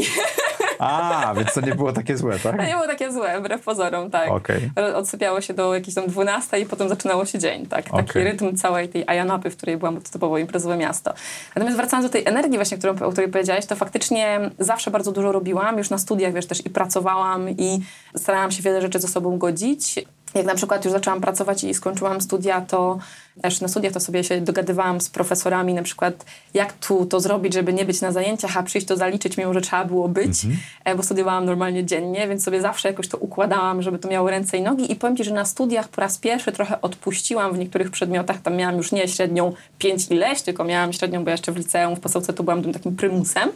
A, 0.82 1.34
więc 1.38 1.54
to 1.54 1.62
nie 1.62 1.76
było 1.76 1.94
takie 1.94 2.18
złe, 2.18 2.40
tak? 2.40 2.58
To 2.58 2.64
nie 2.64 2.74
było 2.74 2.88
takie 2.88 3.12
złe, 3.12 3.40
wbrew 3.40 3.62
pozorom, 3.62 4.12
tak. 4.12 4.32
Okay. 4.32 4.72
Odsypiało 4.96 5.42
się 5.42 5.54
do 5.54 5.74
jakiejś 5.74 5.96
tam 5.96 6.08
12 6.08 6.60
i 6.60 6.66
potem 6.66 6.90
zaczynało 6.90 7.26
się 7.26 7.40
dzień, 7.40 7.66
tak. 7.66 7.86
Taki 7.86 8.10
okay. 8.10 8.24
rytm 8.24 8.56
całej 8.56 8.90
tej 8.90 9.04
Ajanapy, 9.08 9.50
w 9.50 9.58
której 9.58 9.78
byłam, 9.78 10.02
to 10.02 10.10
typowo 10.12 10.38
imprezowe 10.38 10.78
miasto. 10.78 11.14
Natomiast 11.56 11.78
wracając 11.78 12.06
do 12.06 12.12
tej 12.12 12.26
energii 12.26 12.56
właśnie, 12.58 12.78
którą, 12.78 12.94
o 12.94 13.12
której 13.12 13.32
powiedziałeś, 13.32 13.66
to 13.66 13.76
faktycznie 13.76 14.40
zawsze 14.60 14.92
bardzo 14.92 15.12
dużo 15.12 15.32
robiłam. 15.32 15.78
Już 15.78 15.90
na 15.90 15.98
studiach, 15.98 16.34
wiesz, 16.34 16.46
też 16.46 16.66
i 16.66 16.70
pracowałam 16.70 17.50
i 17.50 17.80
starałam 18.16 18.52
się 18.52 18.64
wiele 18.64 18.82
rzeczy 18.82 19.00
ze 19.00 19.08
sobą 19.08 19.38
godzić 19.38 20.00
jak 20.36 20.46
na 20.46 20.56
przykład 20.56 20.86
już 20.86 20.92
zaczęłam 20.92 21.22
pracować 21.22 21.64
i 21.64 21.74
skończyłam 21.74 22.22
studia, 22.22 22.62
to 22.62 23.00
też 23.42 23.62
na 23.62 23.68
studiach 23.68 23.94
to 23.94 24.00
sobie 24.00 24.24
się 24.24 24.42
dogadywałam 24.42 25.02
z 25.02 25.10
profesorami, 25.10 25.74
na 25.74 25.84
przykład 25.84 26.26
jak 26.54 26.74
tu 26.74 27.06
to 27.06 27.20
zrobić, 27.20 27.54
żeby 27.54 27.74
nie 27.74 27.86
być 27.86 28.02
na 28.02 28.12
zajęciach, 28.12 28.58
a 28.58 28.64
przyjść 28.64 28.88
to 28.88 28.98
zaliczyć, 28.98 29.38
mimo 29.38 29.54
że 29.54 29.62
trzeba 29.62 29.86
było 29.86 30.08
być, 30.08 30.46
mhm. 30.46 30.58
E, 30.86 30.96
bo 30.96 31.04
studiowałam 31.04 31.46
normalnie 31.46 31.86
dziennie, 31.86 32.28
więc 32.28 32.44
sobie 32.44 32.62
zawsze 32.62 32.88
jakoś 32.88 33.08
to 33.08 33.18
układałam, 33.18 33.82
żeby 33.82 34.00
to 34.00 34.10
miało 34.10 34.30
ręce 34.30 34.58
i 34.58 34.62
nogi 34.62 34.92
i 34.92 34.96
powiem 34.96 35.18
Ci, 35.18 35.24
że 35.24 35.34
na 35.34 35.46
studiach 35.46 35.88
po 35.88 36.02
raz 36.02 36.18
pierwszy 36.18 36.52
trochę 36.52 36.82
odpuściłam 36.82 37.54
w 37.54 37.58
niektórych 37.58 37.92
przedmiotach, 37.92 38.42
tam 38.42 38.56
miałam 38.56 38.78
już 38.78 38.92
nie 38.92 39.08
średnią 39.08 39.54
pięć 39.78 40.12
ileś, 40.12 40.42
tylko 40.42 40.64
miałam 40.64 40.94
średnią, 40.94 41.24
bo 41.24 41.32
jeszcze 41.32 41.52
w 41.52 41.58
liceum, 41.58 41.96
w 41.96 42.00
podstawce 42.00 42.34
to 42.34 42.44
byłam 42.44 42.64
tym 42.64 42.74
takim 42.74 42.96
prymusem, 42.96 43.50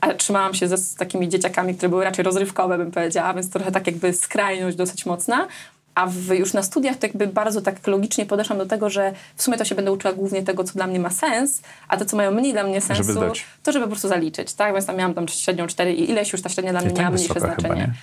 ale 0.00 0.14
trzymałam 0.14 0.54
się 0.54 0.68
ze, 0.68 0.76
z 0.76 0.94
takimi 0.94 1.28
dzieciakami, 1.28 1.74
które 1.74 1.88
były 1.88 2.04
raczej 2.04 2.24
rozrywkowe, 2.24 2.78
bym 2.78 2.90
powiedziała, 2.90 3.34
więc 3.34 3.50
trochę 3.50 3.72
tak 3.72 3.86
jakby 3.86 4.12
skrajność 4.12 4.76
dosyć 4.76 5.06
mocna. 5.06 5.48
A 5.98 6.06
w, 6.06 6.34
już 6.34 6.52
na 6.52 6.62
studiach 6.62 6.96
to 6.96 7.06
jakby 7.06 7.26
bardzo 7.26 7.60
tak 7.60 7.86
logicznie 7.86 8.26
podeszłam 8.26 8.58
do 8.58 8.66
tego, 8.66 8.90
że 8.90 9.12
w 9.36 9.42
sumie 9.42 9.56
to 9.56 9.64
się 9.64 9.74
będę 9.74 9.92
uczyła 9.92 10.14
głównie 10.14 10.42
tego, 10.42 10.64
co 10.64 10.72
dla 10.72 10.86
mnie 10.86 11.00
ma 11.00 11.10
sens, 11.10 11.62
a 11.88 11.96
to, 11.96 12.04
co 12.04 12.16
mają 12.16 12.30
mniej 12.30 12.52
dla 12.52 12.64
mnie 12.64 12.80
sensu, 12.80 13.04
żeby 13.04 13.32
to 13.62 13.72
żeby 13.72 13.84
po 13.84 13.90
prostu 13.90 14.08
zaliczyć, 14.08 14.54
tak? 14.54 14.74
Więc 14.74 14.86
tam 14.86 14.96
miałam 14.96 15.14
tam 15.14 15.28
średnią 15.28 15.66
4 15.66 15.94
i 15.94 16.10
ileś 16.10 16.32
już 16.32 16.42
ta 16.42 16.48
średnia 16.48 16.72
dla 16.72 16.80
mnie 16.80 16.92
miała 16.92 17.10
mniejsze 17.10 17.40
znaczenie. 17.40 17.80
Chyba, 17.80 17.94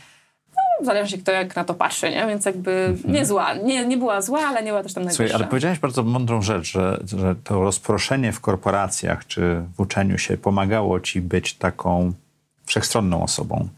no, 0.56 0.86
zależy 0.86 1.18
kto 1.18 1.32
jak 1.32 1.56
na 1.56 1.64
to 1.64 1.74
patrzy, 1.74 2.10
nie? 2.10 2.28
Więc 2.28 2.46
jakby 2.46 2.72
mhm. 2.72 3.14
nie 3.14 3.26
zła, 3.26 3.54
nie, 3.54 3.86
nie 3.86 3.98
była 3.98 4.22
zła, 4.22 4.42
ale 4.48 4.64
nie 4.64 4.72
była 4.72 4.84
też 4.84 4.94
tam 4.94 5.04
najgorsza. 5.04 5.24
Słuchaj, 5.24 5.42
ale 5.42 5.50
powiedziałeś 5.50 5.80
bardzo 5.80 6.04
mądrą 6.04 6.42
rzecz, 6.42 6.72
że, 6.72 7.00
że 7.06 7.36
to 7.44 7.62
rozproszenie 7.62 8.32
w 8.32 8.40
korporacjach 8.40 9.28
czy 9.28 9.62
w 9.76 9.80
uczeniu 9.80 10.18
się 10.18 10.38
pomagało 10.38 11.00
ci 11.00 11.22
być 11.22 11.54
taką 11.54 12.14
wszechstronną 12.66 13.24
osobą 13.24 13.70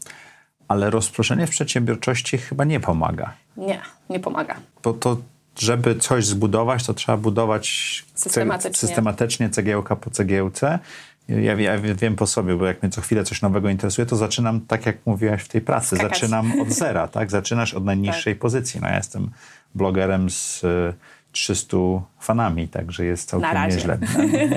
ale 0.68 0.90
rozproszenie 0.90 1.46
w 1.46 1.50
przedsiębiorczości 1.50 2.38
chyba 2.38 2.64
nie 2.64 2.80
pomaga. 2.80 3.32
Nie, 3.58 3.80
nie 4.10 4.20
pomaga. 4.20 4.56
Bo 4.82 4.92
to, 4.92 5.16
żeby 5.58 5.96
coś 5.96 6.26
zbudować, 6.26 6.86
to 6.86 6.94
trzeba 6.94 7.18
budować 7.18 7.68
systematycznie, 8.14 8.88
systematycznie 8.88 9.50
cegiełka 9.50 9.96
po 9.96 10.10
cegiełce. 10.10 10.78
Ja, 11.28 11.54
ja, 11.54 11.78
wiem 11.78 12.16
po 12.16 12.26
sobie, 12.26 12.56
bo 12.56 12.66
jak 12.66 12.82
mnie 12.82 12.90
co 12.90 13.00
chwilę 13.00 13.24
coś 13.24 13.42
nowego 13.42 13.68
interesuje, 13.68 14.06
to 14.06 14.16
zaczynam 14.16 14.60
tak, 14.60 14.86
jak 14.86 14.96
mówiłaś 15.06 15.42
w 15.42 15.48
tej 15.48 15.60
pracy. 15.60 15.96
Skakać. 15.96 16.20
Zaczynam 16.20 16.60
od 16.60 16.68
zera, 16.68 17.08
tak? 17.08 17.30
Zaczynasz 17.30 17.74
od 17.74 17.84
najniższej 17.84 18.34
tak. 18.34 18.40
pozycji. 18.40 18.80
No 18.80 18.88
ja 18.88 18.96
jestem 18.96 19.30
blogerem 19.74 20.30
z 20.30 20.64
300 21.32 21.76
e, 21.76 22.02
fanami, 22.20 22.68
także 22.68 23.04
jest 23.04 23.28
całkiem 23.28 23.64
nieźle. 23.68 23.98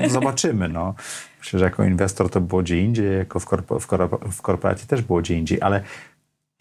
No, 0.02 0.08
zobaczymy, 0.08 0.68
no. 0.68 0.94
Myślę, 1.38 1.58
że 1.58 1.64
jako 1.64 1.84
inwestor 1.84 2.30
to 2.30 2.40
było 2.40 2.62
gdzie 2.62 2.80
indziej, 2.80 3.18
jako 3.18 3.40
w, 3.40 3.44
korpo, 3.44 3.80
w, 3.80 3.86
korpo, 3.86 4.18
w 4.30 4.42
korporacji 4.42 4.88
też 4.88 5.02
było 5.02 5.20
gdzie 5.20 5.38
indziej, 5.38 5.62
ale 5.62 5.82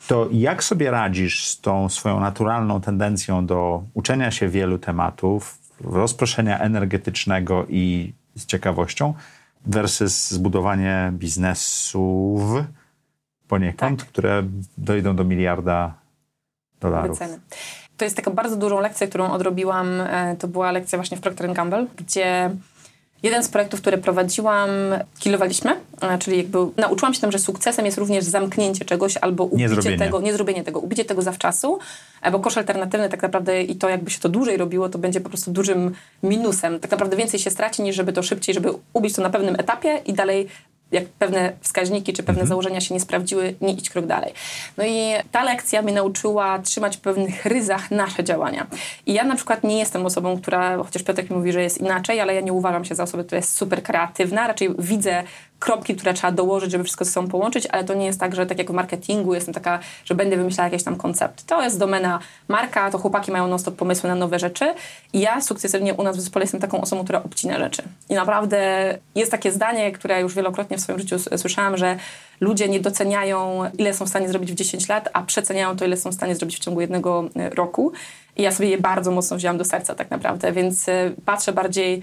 to 0.07 0.27
jak 0.31 0.63
sobie 0.63 0.91
radzisz 0.91 1.45
z 1.45 1.61
tą 1.61 1.89
swoją 1.89 2.19
naturalną 2.19 2.81
tendencją 2.81 3.45
do 3.45 3.83
uczenia 3.93 4.31
się 4.31 4.47
wielu 4.49 4.77
tematów, 4.77 5.57
rozproszenia 5.83 6.59
energetycznego 6.59 7.65
i 7.69 8.13
z 8.35 8.45
ciekawością 8.45 9.13
versus 9.65 10.31
zbudowanie 10.31 11.11
biznesów 11.13 12.41
poniekąd, 13.47 13.99
Tak. 13.99 14.09
które 14.09 14.43
dojdą 14.77 15.15
do 15.15 15.23
miliarda 15.23 15.93
dolarów. 16.79 17.19
wyceny. 17.19 17.39
To 17.97 18.05
jest 18.05 18.15
taka 18.15 18.31
bardzo 18.31 18.55
dużą 18.55 18.79
lekcję, 18.79 19.07
którą 19.07 19.31
odrobiłam. 19.31 19.87
e, 20.01 20.35
To 20.39 20.47
była 20.47 20.71
lekcja 20.71 20.97
właśnie 20.97 21.17
w 21.17 21.21
Procter 21.21 21.53
Gamble, 21.53 21.87
gdzie 21.95 22.51
jeden 23.23 23.43
z 23.43 23.49
projektów, 23.49 23.81
które 23.81 23.97
prowadziłam, 23.97 24.69
kilowaliśmy, 25.19 25.75
czyli 26.19 26.37
jakby 26.37 26.57
nauczyłam 26.77 27.13
się 27.13 27.21
tam, 27.21 27.31
że 27.31 27.39
sukcesem 27.39 27.85
jest 27.85 27.97
również 27.97 28.23
zamknięcie 28.23 28.85
czegoś 28.85 29.17
albo 29.17 29.43
ubicie 29.43 29.69
Niezrobienie. 29.69 29.97
tego, 29.97 30.21
nie 30.21 30.33
zrobienie 30.33 30.63
tego, 30.63 30.79
ubicie 30.79 31.05
tego 31.05 31.21
zawczasu, 31.21 31.79
e, 32.21 32.31
bo 32.31 32.39
kosz 32.39 32.57
alternatywny 32.57 33.09
tak 33.09 33.21
naprawdę 33.21 33.63
i 33.63 33.75
to 33.75 33.89
jakby 33.89 34.11
się 34.11 34.19
to 34.19 34.29
dłużej 34.29 34.57
robiło, 34.57 34.89
to 34.89 34.99
będzie 34.99 35.21
po 35.21 35.29
prostu 35.29 35.51
dużym 35.51 35.95
minusem. 36.23 36.79
Tak 36.79 36.91
naprawdę 36.91 37.17
więcej 37.17 37.39
się 37.39 37.51
straci 37.51 37.81
niż 37.81 37.95
żeby 37.95 38.13
to 38.13 38.23
szybciej, 38.23 38.55
żeby 38.55 38.69
ubić 38.93 39.15
to 39.15 39.21
na 39.21 39.29
pewnym 39.29 39.55
etapie 39.55 40.01
i 40.05 40.13
dalej 40.13 40.47
jak 40.91 41.05
pewne 41.05 41.53
wskaźniki 41.61 42.13
czy 42.13 42.23
pewne 42.23 42.47
założenia 42.47 42.81
się 42.81 42.93
nie 42.93 42.99
sprawdziły, 42.99 43.55
nie 43.61 43.73
idź 43.73 43.89
krok 43.89 44.05
dalej. 44.05 44.33
No 44.77 44.85
i 44.85 45.13
ta 45.31 45.43
lekcja 45.43 45.81
mnie 45.81 45.93
nauczyła 45.93 46.59
trzymać 46.59 46.97
w 46.97 46.99
pewnych 46.99 47.45
ryzach 47.45 47.91
nasze 47.91 48.23
działania. 48.23 48.67
I 49.05 49.13
ja 49.13 49.23
na 49.23 49.35
przykład 49.35 49.63
nie 49.63 49.79
jestem 49.79 50.05
osobą, 50.05 50.41
która, 50.41 50.77
chociaż 50.77 51.03
Piotrek 51.03 51.29
mi 51.29 51.35
mówi, 51.35 51.51
że 51.51 51.61
jest 51.61 51.77
inaczej, 51.77 52.19
ale 52.19 52.35
ja 52.35 52.41
nie 52.41 52.53
uważam 52.53 52.85
się 52.85 52.95
za 52.95 53.03
osobę, 53.03 53.23
która 53.23 53.37
jest 53.37 53.57
super 53.57 53.83
kreatywna. 53.83 54.47
Raczej 54.47 54.69
widzę 54.79 55.23
kropki, 55.61 55.95
które 55.95 56.13
trzeba 56.13 56.31
dołożyć, 56.31 56.71
żeby 56.71 56.83
wszystko 56.83 57.05
ze 57.05 57.11
sobą 57.11 57.27
połączyć, 57.27 57.67
ale 57.71 57.83
to 57.83 57.93
nie 57.93 58.05
jest 58.05 58.19
tak, 58.19 58.35
że 58.35 58.45
tak 58.45 58.57
jak 58.57 58.71
w 58.71 58.73
marketingu 58.73 59.33
jestem 59.33 59.53
taka, 59.53 59.79
że 60.05 60.15
będę 60.15 60.37
wymyślała 60.37 60.67
jakieś 60.67 60.83
tam 60.83 60.95
koncepty. 60.95 61.43
To 61.47 61.61
jest 61.61 61.79
domena 61.79 62.19
marka, 62.47 62.91
to 62.91 62.97
chłopaki 62.97 63.31
mają 63.31 63.47
non-stop 63.47 63.75
pomysły 63.75 64.09
na 64.09 64.15
nowe 64.15 64.39
rzeczy 64.39 64.73
i 65.13 65.19
ja 65.19 65.41
sukcesywnie 65.41 65.93
u 65.93 66.03
nas 66.03 66.17
w 66.17 66.19
zespole 66.19 66.43
jestem 66.43 66.61
taką 66.61 66.81
osobą, 66.81 67.03
która 67.03 67.23
obcina 67.23 67.59
rzeczy. 67.59 67.83
I 68.09 68.13
naprawdę 68.13 68.59
jest 69.15 69.31
takie 69.31 69.51
zdanie, 69.51 69.91
które 69.91 70.21
już 70.21 70.35
wielokrotnie 70.35 70.77
w 70.77 70.81
swoim 70.81 70.99
życiu 70.99 71.15
słyszałam, 71.37 71.77
że 71.77 71.97
ludzie 72.41 72.69
nie 72.69 72.79
doceniają, 72.79 73.63
ile 73.77 73.93
są 73.93 74.05
w 74.05 74.09
stanie 74.09 74.29
zrobić 74.29 74.51
w 74.51 74.55
10 74.55 74.89
lat, 74.89 75.09
a 75.13 75.21
przeceniają 75.21 75.77
to, 75.77 75.85
ile 75.85 75.97
są 75.97 76.09
w 76.09 76.13
stanie 76.13 76.35
zrobić 76.35 76.57
w 76.57 76.59
ciągu 76.59 76.81
jednego 76.81 77.29
e, 77.35 77.49
roku. 77.49 77.91
I 78.37 78.41
ja 78.41 78.51
sobie 78.51 78.69
je 78.69 78.77
bardzo 78.77 79.11
mocno 79.11 79.37
wzięłam 79.37 79.57
do 79.57 79.65
serca 79.65 79.95
tak 79.95 80.11
naprawdę, 80.11 80.51
więc 80.51 80.89
e, 80.89 81.11
patrzę 81.25 81.53
bardziej 81.53 82.01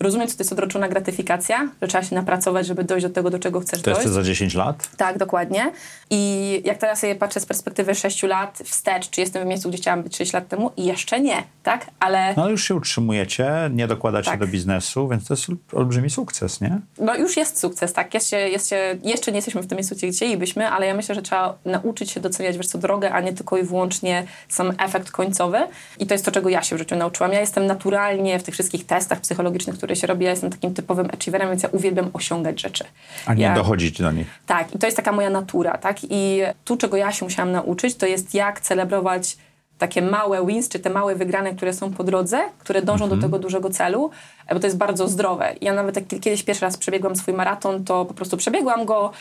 Rozumiem, 0.00 0.28
co 0.28 0.36
to 0.36 0.40
jest 0.42 0.52
odroczona 0.52 0.88
gratyfikacja, 0.88 1.68
że 1.82 1.88
trzeba 1.88 2.04
się 2.04 2.14
napracować, 2.14 2.66
żeby 2.66 2.84
dojść 2.84 3.06
do 3.06 3.12
tego, 3.12 3.30
do 3.30 3.38
czego 3.38 3.60
chcesz 3.60 3.82
To 3.82 3.90
dojść. 3.90 4.06
to 4.06 4.12
za 4.12 4.22
10 4.22 4.54
lat? 4.54 4.88
Tak, 4.96 5.18
dokładnie. 5.18 5.72
I 6.10 6.62
jak 6.64 6.78
teraz 6.78 7.00
sobie 7.00 7.14
patrzę 7.14 7.40
z 7.40 7.46
perspektywy 7.46 7.94
6 7.94 8.22
lat 8.22 8.58
wstecz, 8.64 9.10
czy 9.10 9.20
jestem 9.20 9.42
w 9.44 9.46
miejscu, 9.46 9.68
gdzie 9.68 9.78
chciałam 9.78 10.02
być 10.02 10.16
6 10.16 10.32
lat 10.32 10.48
temu? 10.48 10.70
I 10.76 10.84
jeszcze 10.84 11.20
nie, 11.20 11.42
tak? 11.62 11.86
Ale 12.00 12.34
No 12.36 12.48
już 12.48 12.64
się 12.64 12.74
utrzymujecie, 12.74 13.50
nie 13.72 13.86
dokładacie 13.86 14.30
Tak. 14.30 14.40
do 14.40 14.46
biznesu, 14.46 15.08
więc 15.08 15.26
to 15.26 15.34
jest 15.34 15.46
olbrzymi 15.72 16.10
sukces, 16.10 16.60
nie? 16.60 16.78
no 16.98 17.14
już 17.16 17.36
jest 17.36 17.60
sukces, 17.60 17.92
tak? 17.92 18.14
Jest 18.14 18.28
się, 18.28 18.36
jest 18.36 18.68
się, 18.68 18.98
jeszcze 19.02 19.32
nie 19.32 19.38
jesteśmy 19.38 19.62
w 19.62 19.66
tym 19.66 19.76
miejscu, 19.76 19.94
gdzie 19.94 20.10
chcielibyśmy, 20.10 20.68
ale 20.68 20.86
ja 20.86 20.94
myślę, 20.94 21.14
że 21.14 21.22
trzeba 21.22 21.58
nauczyć 21.64 22.10
się 22.10 22.20
doceniać, 22.20 22.56
wiesz 22.56 22.66
co, 22.66 22.78
drogę, 22.78 23.12
a 23.12 23.20
nie 23.20 23.32
tylko 23.32 23.56
i 23.56 23.62
wyłącznie 23.62 24.24
sam 24.48 24.72
efekt 24.78 25.10
końcowy. 25.10 25.58
I 25.98 26.06
to 26.06 26.14
jest 26.14 26.24
to, 26.24 26.30
czego 26.30 26.48
ja 26.48 26.62
się 26.62 26.76
w 26.76 26.78
życiu 26.78 26.96
nauczyłam. 26.96 27.32
Ja 27.32 27.40
jestem 27.40 27.66
naturalnie 27.66 28.38
w 28.38 28.42
tych 28.42 28.54
wszystkich 28.54 28.86
testach 28.86 29.20
psychologicznych, 29.20 29.76
które 29.76 29.87
się 29.96 30.06
robi, 30.06 30.24
ja 30.24 30.30
jestem 30.30 30.50
takim 30.50 30.74
typowym 30.74 31.08
achieverem, 31.12 31.48
więc 31.48 31.62
ja 31.62 31.68
uwielbiam 31.72 32.10
osiągać 32.12 32.60
rzeczy. 32.60 32.84
A 33.26 33.34
nie 33.34 33.42
ja, 33.42 33.54
dochodzić 33.54 33.98
do 33.98 34.12
nich. 34.12 34.26
Tak, 34.46 34.74
i 34.74 34.78
to 34.78 34.86
jest 34.86 34.96
taka 34.96 35.12
moja 35.12 35.30
natura, 35.30 35.78
tak? 35.78 35.96
I 36.10 36.40
tu, 36.64 36.76
czego 36.76 36.96
ja 36.96 37.12
się 37.12 37.24
musiałam 37.24 37.52
nauczyć, 37.52 37.94
to 37.94 38.06
jest 38.06 38.34
jak 38.34 38.60
celebrować 38.60 39.36
takie 39.78 40.02
małe 40.02 40.46
wins, 40.46 40.68
czy 40.68 40.78
te 40.78 40.90
małe 40.90 41.14
wygrane, 41.14 41.54
które 41.54 41.72
są 41.72 41.92
po 41.92 42.04
drodze, 42.04 42.40
które 42.58 42.82
dążą 42.82 43.08
do 43.08 43.16
tego 43.16 43.38
dużego 43.38 43.70
celu, 43.70 44.10
bo 44.52 44.60
to 44.60 44.66
jest 44.66 44.76
bardzo 44.76 45.08
zdrowe. 45.08 45.54
Ja 45.60 45.72
nawet 45.72 45.96
jak 45.96 46.06
kiedyś 46.20 46.42
pierwszy 46.42 46.64
raz 46.64 46.76
przebiegłam 46.76 47.16
swój 47.16 47.34
maraton, 47.34 47.84
to 47.84 48.04
po 48.04 48.14
prostu 48.14 48.36
przebiegłam 48.36 48.84
go 48.84 49.12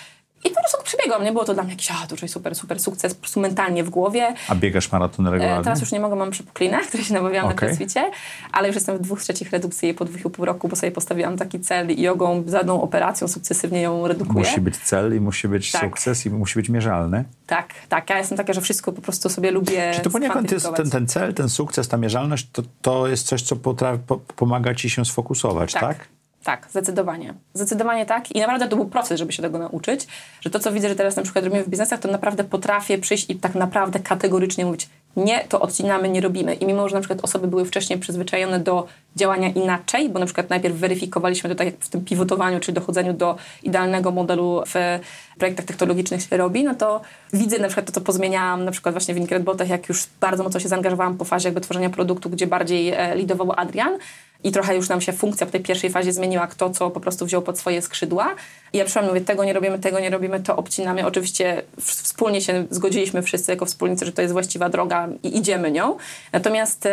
i 0.48 0.50
po 0.50 0.56
prostu 0.62 0.78
przebiegłam. 0.84 1.24
Nie 1.24 1.32
było 1.32 1.46
to 1.46 1.54
dla 1.54 1.64
mnie 1.64 1.72
jakiś, 1.72 1.92
a 1.92 2.08
tutaj 2.08 2.30
super, 2.30 2.56
super 2.56 2.80
sukces, 2.80 3.14
po 3.14 3.22
prostu 3.22 3.40
mentalnie 3.40 3.84
w 3.84 3.90
głowie. 3.90 4.34
A 4.48 4.56
biegasz 4.56 4.92
maraton 4.92 5.28
E, 5.28 5.32
regularnie? 5.32 5.64
Teraz 5.64 5.82
już 5.82 5.92
nie 5.92 6.00
mogę, 6.00 6.16
mam 6.16 6.32
przypuklinę, 6.32 6.80
które 6.88 7.04
się 7.04 7.14
namawiałam 7.14 7.52
Okej. 7.52 7.70
na 7.70 7.76
crossficie, 7.76 8.12
ale 8.52 8.68
już 8.68 8.76
jestem 8.76 8.98
w 8.98 9.02
dwóch 9.02 9.22
trzecich 9.22 9.52
redukcji 9.52 9.94
po 9.94 10.06
dwóch 10.06 10.26
i 10.26 10.30
pół 10.30 10.46
roku, 10.46 10.68
bo 10.68 10.76
sobie 10.76 10.92
postawiłam 10.92 11.38
taki 11.38 11.60
cel 11.60 11.92
i 11.92 12.02
jogą, 12.02 12.44
żadną 12.48 12.82
operacją 12.82 13.28
sukcesywnie 13.28 13.82
ją 13.82 14.08
redukuję. 14.08 14.40
Musi 14.40 14.62
być 14.62 14.78
cel 14.78 15.16
i 15.16 15.20
musi 15.20 15.48
być 15.48 15.72
Tak. 15.72 15.82
sukces 15.82 16.26
i 16.26 16.30
musi 16.30 16.60
być 16.60 16.70
mierzalny. 16.70 17.24
Tak, 17.48 17.74
tak. 17.90 18.10
Ja 18.10 18.18
jestem 18.18 18.38
taka, 18.38 18.54
że 18.54 18.62
wszystko 18.62 18.92
po 18.92 19.02
prostu 19.02 19.30
sobie 19.30 19.52
lubię 19.52 19.92
Czy 19.96 20.02
to 20.02 20.10
poniekąd 20.10 20.52
jest 20.52 20.68
ten, 20.76 20.90
ten 20.90 21.08
cel, 21.08 21.34
ten 21.34 21.50
sukces, 21.50 21.88
ta 21.88 21.98
mierzalność, 21.98 22.48
to, 22.52 22.62
to 22.82 23.08
jest 23.08 23.28
coś, 23.28 23.42
co 23.42 23.56
potrafi, 23.56 24.00
po, 24.08 24.18
pomaga 24.18 24.76
ci 24.76 24.90
się 24.90 25.06
sfokusować, 25.06 25.74
tak? 25.74 25.82
Tak. 25.82 26.17
Tak, 26.48 26.68
zdecydowanie. 26.70 27.34
Zdecydowanie 27.54 28.06
tak. 28.06 28.32
I 28.36 28.40
naprawdę 28.40 28.68
to 28.68 28.76
był 28.76 28.86
proces, 28.86 29.20
żeby 29.20 29.34
się 29.34 29.44
tego 29.44 29.60
nauczyć, 29.60 30.08
że 30.42 30.50
to, 30.50 30.60
co 30.60 30.72
widzę, 30.72 30.90
że 30.90 30.96
teraz 30.96 31.16
na 31.16 31.24
przykład 31.24 31.46
robimy 31.46 31.64
w 31.64 31.70
biznesach, 31.70 32.00
to 32.00 32.12
naprawdę 32.12 32.44
potrafię 32.44 32.98
przyjść 32.98 33.30
i 33.30 33.36
tak 33.36 33.56
naprawdę 33.56 34.00
kategorycznie 34.00 34.66
mówić, 34.66 34.90
nie, 35.16 35.40
to 35.40 35.60
odcinamy, 35.60 36.10
nie 36.10 36.22
robimy. 36.22 36.54
I 36.54 36.66
mimo, 36.66 36.90
że 36.90 36.96
na 36.96 37.02
przykład 37.02 37.24
osoby 37.24 37.48
były 37.48 37.66
wcześniej 37.66 38.00
przyzwyczajone 38.00 38.60
do 38.60 38.88
działania 39.16 39.50
inaczej, 39.50 40.10
bo 40.10 40.20
na 40.20 40.26
przykład 40.26 40.50
najpierw 40.50 40.76
weryfikowaliśmy 40.76 41.50
to 41.50 41.56
tak 41.56 41.68
jak 41.68 41.76
w 41.80 41.90
tym 41.90 42.06
pivotowaniu, 42.06 42.60
czyli 42.60 42.76
dochodzeniu 42.76 43.14
do 43.14 43.36
idealnego 43.64 44.12
modelu 44.12 44.64
w 44.68 45.00
projektach 45.38 45.66
technologicznych 45.66 46.22
się 46.22 46.38
robi, 46.38 46.64
no 46.64 46.76
to 46.76 47.02
widzę 47.34 47.60
na 47.60 47.68
przykład 47.68 47.86
to, 47.86 47.92
co 47.92 48.02
pozmieniałam 48.02 48.66
na 48.66 48.72
przykład 48.72 48.94
właśnie 48.94 49.14
w 49.14 49.18
Incredbotach, 49.18 49.70
jak 49.70 49.90
już 49.90 50.08
bardzo 50.22 50.44
mocno 50.44 50.60
się 50.60 50.70
zaangażowałam 50.70 51.18
po 51.18 51.26
fazie 51.26 51.48
jakby 51.48 51.62
tworzenia 51.62 51.90
produktu, 51.90 52.30
gdzie 52.30 52.48
bardziej 52.48 52.90
e, 52.90 53.16
lidował 53.16 53.54
Adrian, 53.58 53.98
i 54.44 54.52
trochę 54.52 54.76
już 54.76 54.90
nam 54.90 55.02
się 55.02 55.14
funkcja 55.14 55.48
w 55.48 55.52
tej 55.52 55.62
pierwszej 55.62 55.90
fazie 55.90 56.14
zmieniła, 56.14 56.48
kto 56.48 56.70
co 56.70 56.90
po 56.90 57.00
prostu 57.00 57.26
wziął 57.26 57.42
pod 57.42 57.60
swoje 57.60 57.82
skrzydła. 57.82 58.36
I 58.74 58.78
ja 58.78 58.86
przyszłam 58.86 59.06
mówię, 59.06 59.22
tego 59.22 59.44
nie 59.44 59.54
robimy, 59.54 59.80
tego 59.80 60.00
nie 60.00 60.10
robimy, 60.10 60.40
to 60.40 60.56
obcinamy. 60.56 61.06
Oczywiście 61.06 61.62
wspólnie 61.80 62.42
się 62.42 62.66
zgodziliśmy 62.70 63.22
wszyscy 63.22 63.52
jako 63.52 63.66
wspólnicy, 63.66 64.06
że 64.06 64.12
to 64.12 64.22
jest 64.22 64.32
właściwa 64.32 64.70
droga 64.70 65.08
i 65.24 65.38
idziemy 65.38 65.72
nią. 65.72 65.98
Natomiast... 66.32 66.88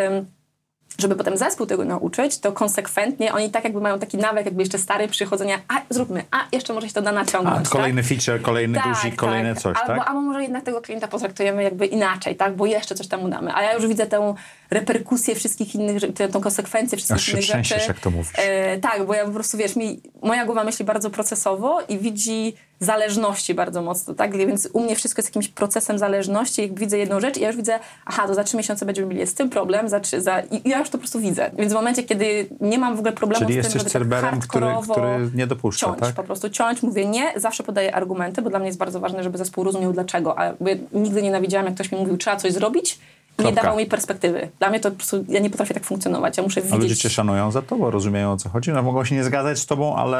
żeby 0.99 1.15
potem 1.15 1.37
zespół 1.37 1.65
tego 1.65 1.85
nauczyć, 1.85 2.39
to 2.39 2.51
konsekwentnie 2.51 3.33
oni 3.33 3.49
tak 3.49 3.63
jakby 3.63 3.81
mają 3.81 3.99
taki 3.99 4.17
nawyk, 4.17 4.45
jakby 4.45 4.61
jeszcze 4.61 4.77
stary 4.77 5.07
przychodzenia, 5.07 5.57
a 5.67 5.81
zróbmy, 5.89 6.23
a 6.31 6.37
jeszcze 6.51 6.73
może 6.73 6.87
się 6.87 6.93
to 6.93 7.01
da 7.01 7.09
A, 7.09 7.13
naciągnąć. 7.13 7.69
kolejny 7.69 8.01
tak? 8.01 8.09
feature, 8.09 8.41
kolejny 8.41 8.79
guzik, 8.79 9.15
kolejne 9.15 9.55
coś, 9.55 9.77
albo, 9.77 9.87
tak? 9.87 10.09
Albo 10.09 10.21
może 10.21 10.41
jednak 10.41 10.63
tego 10.63 10.81
klienta 10.81 11.07
potraktujemy 11.07 11.63
jakby 11.63 11.85
inaczej, 11.85 12.35
tak? 12.35 12.55
Bo 12.55 12.65
jeszcze 12.65 12.95
coś 12.95 13.07
tam 13.07 13.21
mu 13.21 13.29
damy. 13.29 13.53
A 13.55 13.63
ja 13.63 13.73
już 13.73 13.87
widzę 13.87 14.05
tę 14.07 14.35
reperkusję 14.69 15.35
wszystkich 15.35 15.75
innych, 15.75 16.03
tą 16.31 16.41
konsekwencję 16.41 16.97
wszystkich 16.97 17.15
Aż 17.17 17.29
innych 17.29 17.43
rzeczy. 17.43 17.75
jak 17.87 17.99
to 17.99 18.11
mówisz. 18.11 18.33
E, 18.35 18.77
tak, 18.79 19.05
bo 19.05 19.13
ja 19.13 19.25
po 19.25 19.31
prostu, 19.31 19.57
wiesz, 19.57 19.75
mi, 19.75 20.01
moja 20.21 20.45
głowa 20.45 20.63
myśli 20.63 20.85
bardzo 20.85 21.09
procesowo 21.09 21.81
i 21.89 21.97
widzi 21.97 22.55
zależności 22.79 23.53
bardzo 23.53 23.81
mocno, 23.81 24.13
tak? 24.13 24.37
Więc 24.37 24.69
u 24.73 24.83
mnie 24.83 24.95
wszystko 24.95 25.19
jest 25.19 25.29
jakimś 25.29 25.47
procesem 25.47 25.99
zależności. 25.99 26.61
Jak 26.61 26.79
widzę 26.79 26.97
jedną 26.97 27.19
rzecz 27.19 27.37
i 27.37 27.41
ja 27.41 27.47
już 27.47 27.57
widzę, 27.57 27.79
aha, 28.05 28.27
to 28.27 28.33
za 28.33 28.43
trzy 28.43 28.57
miesiące 28.57 28.85
będziemy 28.85 29.07
mieli 29.07 29.27
z 29.27 29.33
tym 29.33 29.49
problem, 29.49 29.89
za, 29.89 29.99
trzy, 29.99 30.21
za... 30.21 30.39
i 30.39 30.69
ja 30.69 30.79
już 30.79 30.89
to 30.89 30.91
po 30.91 30.97
prostu 30.97 31.19
widzę. 31.19 31.51
Więc 31.57 31.71
w 31.71 31.75
momencie, 31.75 32.03
kiedy 32.03 32.47
nie 32.61 32.77
mam 32.77 32.95
w 32.95 32.99
ogóle 32.99 33.13
problemu 33.13 33.45
Czyli 33.45 33.53
z 33.53 33.55
tym, 33.55 33.63
jesteś 33.63 33.73
żeby 33.73 33.83
tak 33.83 33.91
cerberem, 33.91 34.39
który, 34.39 34.67
który 34.91 35.29
nie 35.35 35.47
dopuszcza, 35.47 35.85
ciąć, 35.85 35.99
tak? 35.99 36.15
po 36.15 36.23
prostu 36.23 36.49
ciąć, 36.49 36.83
mówię 36.83 37.05
nie, 37.05 37.33
zawsze 37.35 37.63
podaję 37.63 37.95
argumenty, 37.95 38.41
bo 38.41 38.49
dla 38.49 38.59
mnie 38.59 38.67
jest 38.67 38.79
bardzo 38.79 38.99
ważne, 38.99 39.23
żeby 39.23 39.37
zespół 39.37 39.63
rozumiał 39.63 39.93
dlaczego, 39.93 40.39
a 40.39 40.53
nigdy 40.93 41.21
nienawidziłam, 41.21 41.65
jak 41.65 41.75
ktoś 41.75 41.91
mi 41.91 41.97
mówił, 41.97 42.17
trzeba 42.17 42.35
coś 42.35 42.53
zrobić 42.53 42.99
nie 43.43 43.53
dawał 43.53 43.77
mi 43.77 43.85
perspektywy. 43.85 44.49
Dla 44.59 44.69
mnie 44.69 44.79
to 44.79 44.91
po 44.91 44.97
prostu, 44.97 45.25
ja 45.27 45.39
nie 45.39 45.49
potrafię 45.49 45.73
tak 45.73 45.83
funkcjonować, 45.83 46.37
ja 46.37 46.43
muszę 46.43 46.61
A 46.61 46.63
widzieć... 46.63 46.81
ludzie 46.81 46.95
cię 46.95 47.09
szanują 47.09 47.51
za 47.51 47.61
to, 47.61 47.75
bo 47.75 47.91
rozumieją 47.91 48.31
o 48.31 48.37
co 48.37 48.49
chodzi. 48.49 48.71
No, 48.71 48.83
mogą 48.83 49.05
się 49.05 49.15
nie 49.15 49.23
zgadzać 49.23 49.59
z 49.59 49.65
tobą, 49.65 49.95
ale 49.95 50.19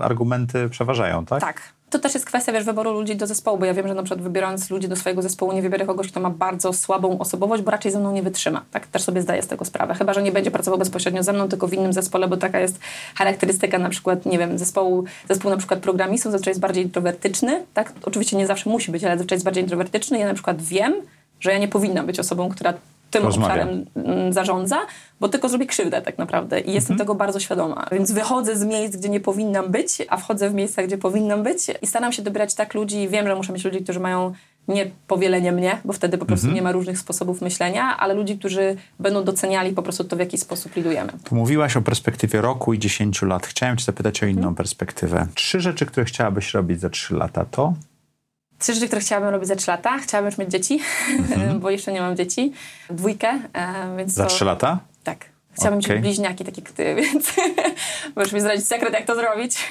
argumenty 0.00 0.68
przeważają, 0.68 1.26
tak? 1.26 1.40
Tak. 1.40 1.62
To 1.90 1.98
też 1.98 2.14
jest 2.14 2.26
kwestia, 2.26 2.52
wiesz, 2.52 2.64
wyboru 2.64 2.92
ludzi 2.92 3.16
do 3.16 3.26
zespołu, 3.26 3.58
bo 3.58 3.64
ja 3.64 3.74
wiem, 3.74 3.88
że 3.88 3.94
na 3.94 4.02
przykład 4.02 4.22
wybierając 4.22 4.70
ludzi 4.70 4.88
do 4.88 4.96
swojego 4.96 5.22
zespołu 5.22 5.52
nie 5.52 5.62
wybiorę 5.62 5.86
kogoś, 5.86 6.08
kto 6.08 6.20
ma 6.20 6.30
bardzo 6.30 6.72
słabą 6.72 7.18
osobowość, 7.18 7.62
bo 7.62 7.70
raczej 7.70 7.92
ze 7.92 8.00
mną 8.00 8.12
nie 8.12 8.22
wytrzyma. 8.22 8.62
Tak 8.70 8.86
też 8.86 9.02
sobie 9.02 9.22
zdaję 9.22 9.42
z 9.42 9.46
tego 9.46 9.64
sprawę. 9.64 9.94
Chyba, 9.94 10.14
że 10.14 10.22
nie 10.22 10.32
będzie 10.32 10.50
pracował 10.50 10.78
bezpośrednio 10.78 11.22
ze 11.22 11.32
mną, 11.32 11.48
tylko 11.48 11.68
w 11.68 11.72
innym 11.72 11.92
zespole, 11.92 12.28
bo 12.28 12.36
taka 12.36 12.60
jest 12.60 12.78
charakterystyka 13.14 13.78
na 13.78 13.88
przykład, 13.88 14.26
nie 14.26 14.38
wiem, 14.38 14.58
zespołu, 14.58 15.04
zespół 15.28 15.50
na 15.50 15.56
przykład 15.56 15.80
programistów 15.80 16.32
zazwyczaj 16.32 16.50
jest 16.50 16.60
bardziej 16.60 16.84
introwertyczny, 16.84 17.64
tak? 17.74 17.92
Oczywiście 18.02 18.36
nie 18.36 18.46
zawsze 18.46 18.70
musi 18.70 18.92
być, 18.92 19.04
ale 19.04 19.14
zazwyczaj 19.14 19.36
jest 19.36 19.44
bardziej 19.44 19.62
introwertyczny. 19.62 20.18
Ja 20.18 20.26
na 20.26 20.34
przykład 20.34 20.62
wiem, 20.62 20.94
że 21.40 21.52
ja 21.52 21.58
nie 21.58 21.68
powinnam 21.68 22.06
być 22.06 22.20
osobą, 22.20 22.48
która 22.48 22.74
tym 23.10 23.24
Rozmawia. 23.24 23.54
obszarem 23.54 23.84
mm, 23.96 24.32
zarządza, 24.32 24.76
bo 25.20 25.28
tylko 25.28 25.48
zrobię 25.48 25.66
krzywdę 25.66 26.02
tak 26.02 26.18
naprawdę 26.18 26.60
i 26.60 26.72
jestem 26.72 26.98
tego 26.98 27.14
bardzo 27.14 27.40
świadoma. 27.40 27.86
Więc 27.92 28.12
wychodzę 28.12 28.56
z 28.56 28.64
miejsc, 28.64 28.96
gdzie 28.96 29.08
nie 29.08 29.20
powinnam 29.20 29.70
być, 29.70 29.98
a 30.08 30.16
wchodzę 30.16 30.50
w 30.50 30.54
miejsca, 30.54 30.82
gdzie 30.82 30.98
powinnam 30.98 31.42
być 31.42 31.60
i 31.82 31.86
staram 31.86 32.12
się 32.12 32.22
dobierać 32.22 32.54
tak 32.54 32.74
ludzi. 32.74 33.08
Wiem, 33.08 33.26
że 33.26 33.34
muszę 33.36 33.52
mieć 33.52 33.64
ludzi, 33.64 33.80
którzy 33.84 34.00
mają 34.00 34.32
nie 34.68 34.90
powielenie 35.06 35.52
mnie, 35.52 35.78
bo 35.84 35.92
wtedy 35.92 36.18
po 36.18 36.26
prostu 36.26 36.46
nie 36.50 36.62
ma 36.62 36.72
różnych 36.72 36.98
sposobów 36.98 37.40
myślenia, 37.42 37.96
ale 37.96 38.14
ludzi, 38.14 38.38
którzy 38.38 38.76
będą 39.00 39.24
doceniali 39.24 39.72
po 39.72 39.82
prostu 39.82 40.04
to, 40.04 40.16
w 40.16 40.18
jaki 40.18 40.38
sposób 40.38 40.76
lidujemy. 40.76 41.12
Mówiłaś 41.30 41.76
o 41.76 41.82
perspektywie 41.82 42.40
roku 42.40 42.72
i 42.74 42.78
10 42.78 43.22
lat. 43.22 43.46
Chciałem 43.46 43.76
cię 43.76 43.84
zapytać 43.84 44.22
o 44.22 44.26
inną 44.26 44.38
Mhm. 44.38 44.54
perspektywę. 44.54 45.26
Trzy 45.34 45.60
rzeczy, 45.60 45.86
które 45.86 46.06
chciałabyś 46.06 46.54
robić 46.54 46.80
za 46.80 46.90
3 46.90 47.14
lata 47.14 47.44
to? 47.50 47.74
Trzy 48.58 48.74
rzeczy, 48.74 48.86
które 48.86 49.00
chciałabym 49.00 49.30
robić 49.30 49.48
za 49.48 49.56
trzy 49.56 49.70
lata. 49.70 49.98
Chciałabym 49.98 50.30
już 50.30 50.38
mieć 50.38 50.50
dzieci, 50.50 50.80
bo 51.60 51.70
jeszcze 51.70 51.92
nie 51.92 52.00
mam 52.00 52.16
dzieci. 52.16 52.52
Dwójkę, 52.90 53.40
e, 53.52 53.96
więc 53.96 54.12
Za 54.12 54.24
to... 54.24 54.30
3 54.30 54.44
lata? 54.44 54.78
Tak. 55.04 55.35
Chciałabym 55.56 55.78
Okej. 55.78 55.96
mieć 55.96 56.02
bliźniaki 56.02 56.44
takie 56.44 56.62
jak 56.62 56.72
ty, 56.72 56.94
więc 57.02 57.32
możesz 58.16 58.32
mi 58.32 58.40
zdradzić 58.40 58.66
sekret, 58.66 58.92
jak 58.92 59.04
to 59.06 59.14
zrobić. 59.14 59.68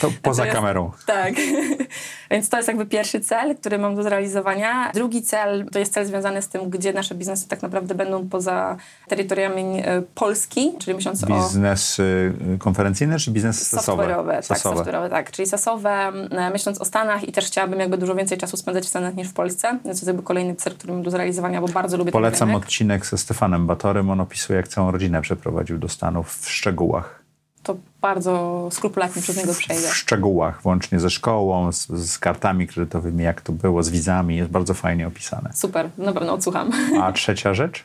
To 0.00 0.10
poza 0.22 0.44
jest- 0.44 0.56
kamerą. 0.56 0.90
Tak. 1.06 1.34
Więc 2.30 2.48
to 2.48 2.56
jest 2.56 2.68
jakby 2.68 2.86
pierwszy 2.86 3.20
cel, 3.20 3.56
który 3.56 3.78
mam 3.78 3.96
do 3.96 4.02
zrealizowania. 4.02 4.90
Drugi 4.94 5.22
cel 5.22 5.66
to 5.72 5.78
jest 5.78 5.92
cel 5.92 6.06
związany 6.06 6.42
z 6.42 6.48
tym, 6.48 6.70
gdzie 6.70 6.92
nasze 6.92 7.14
biznesy 7.14 7.48
tak 7.48 7.62
naprawdę 7.62 7.94
będą 7.94 8.28
poza 8.28 8.76
terytoriami 9.08 9.82
e, 9.84 10.02
Polski, 10.14 10.72
czyli 10.78 10.94
myśląc 10.94 11.24
o 11.24 11.26
Biznes 11.26 11.98
y, 11.98 12.32
konferencyjny 12.58 13.18
czy 13.18 13.30
biznes 13.30 13.68
sasowy? 13.68 14.02
software'owe, 14.02 14.48
tak, 14.48 14.58
software'owe, 14.58 15.10
tak, 15.10 15.30
czyli 15.30 15.48
sasowe, 15.48 16.12
e, 16.30 16.50
myśląc 16.50 16.80
o 16.80 16.84
Stanach 16.84 17.28
i 17.28 17.32
też 17.32 17.46
chciałabym 17.46 17.80
jakby 17.80 17.98
dużo 17.98 18.14
więcej 18.14 18.38
czasu 18.38 18.56
spędzać 18.56 18.84
w 18.84 18.88
Stanach 18.88 19.14
niż 19.14 19.28
w 19.28 19.32
Polsce, 19.32 19.68
więc 19.68 19.82
to 19.82 19.88
jest 19.90 20.06
jakby 20.06 20.22
kolejny 20.22 20.54
cel, 20.54 20.74
który 20.74 20.92
mam 20.92 21.02
do 21.02 21.10
zrealizowania, 21.10 21.60
bo 21.60 21.68
bardzo 21.68 21.96
lubię 21.96 22.12
Polecam 22.12 22.54
odcinek 22.54 23.06
ze 23.06 23.18
Stefanem 23.18 23.66
Batorym. 23.66 24.10
On 24.10 24.20
opisuje, 24.20 24.56
jak 24.56 24.68
całą 24.68 24.90
rodzinę 24.90 25.20
przeprowadził 25.26 25.78
do 25.78 25.88
Stanów 25.88 26.36
w 26.40 26.50
szczegółach. 26.50 27.22
To 27.62 27.76
bardzo 28.00 28.68
skrupulatnie 28.72 29.22
przez 29.22 29.36
niego 29.36 29.54
przejdę. 29.54 29.88
W 29.88 29.96
szczegółach, 29.96 30.62
włącznie 30.62 31.00
ze 31.00 31.10
szkołą, 31.10 31.72
z, 31.72 31.86
z 31.86 32.18
kartami 32.18 32.66
kredytowymi, 32.66 33.24
jak 33.24 33.40
to 33.40 33.52
było, 33.52 33.82
z 33.82 33.90
wizami. 33.90 34.36
Jest 34.36 34.50
bardzo 34.50 34.74
fajnie 34.74 35.06
opisane. 35.06 35.50
Super, 35.54 35.90
na 35.98 36.12
pewno 36.12 36.32
odsłucham. 36.32 36.70
A 37.02 37.12
trzecia 37.12 37.54
rzecz? 37.54 37.84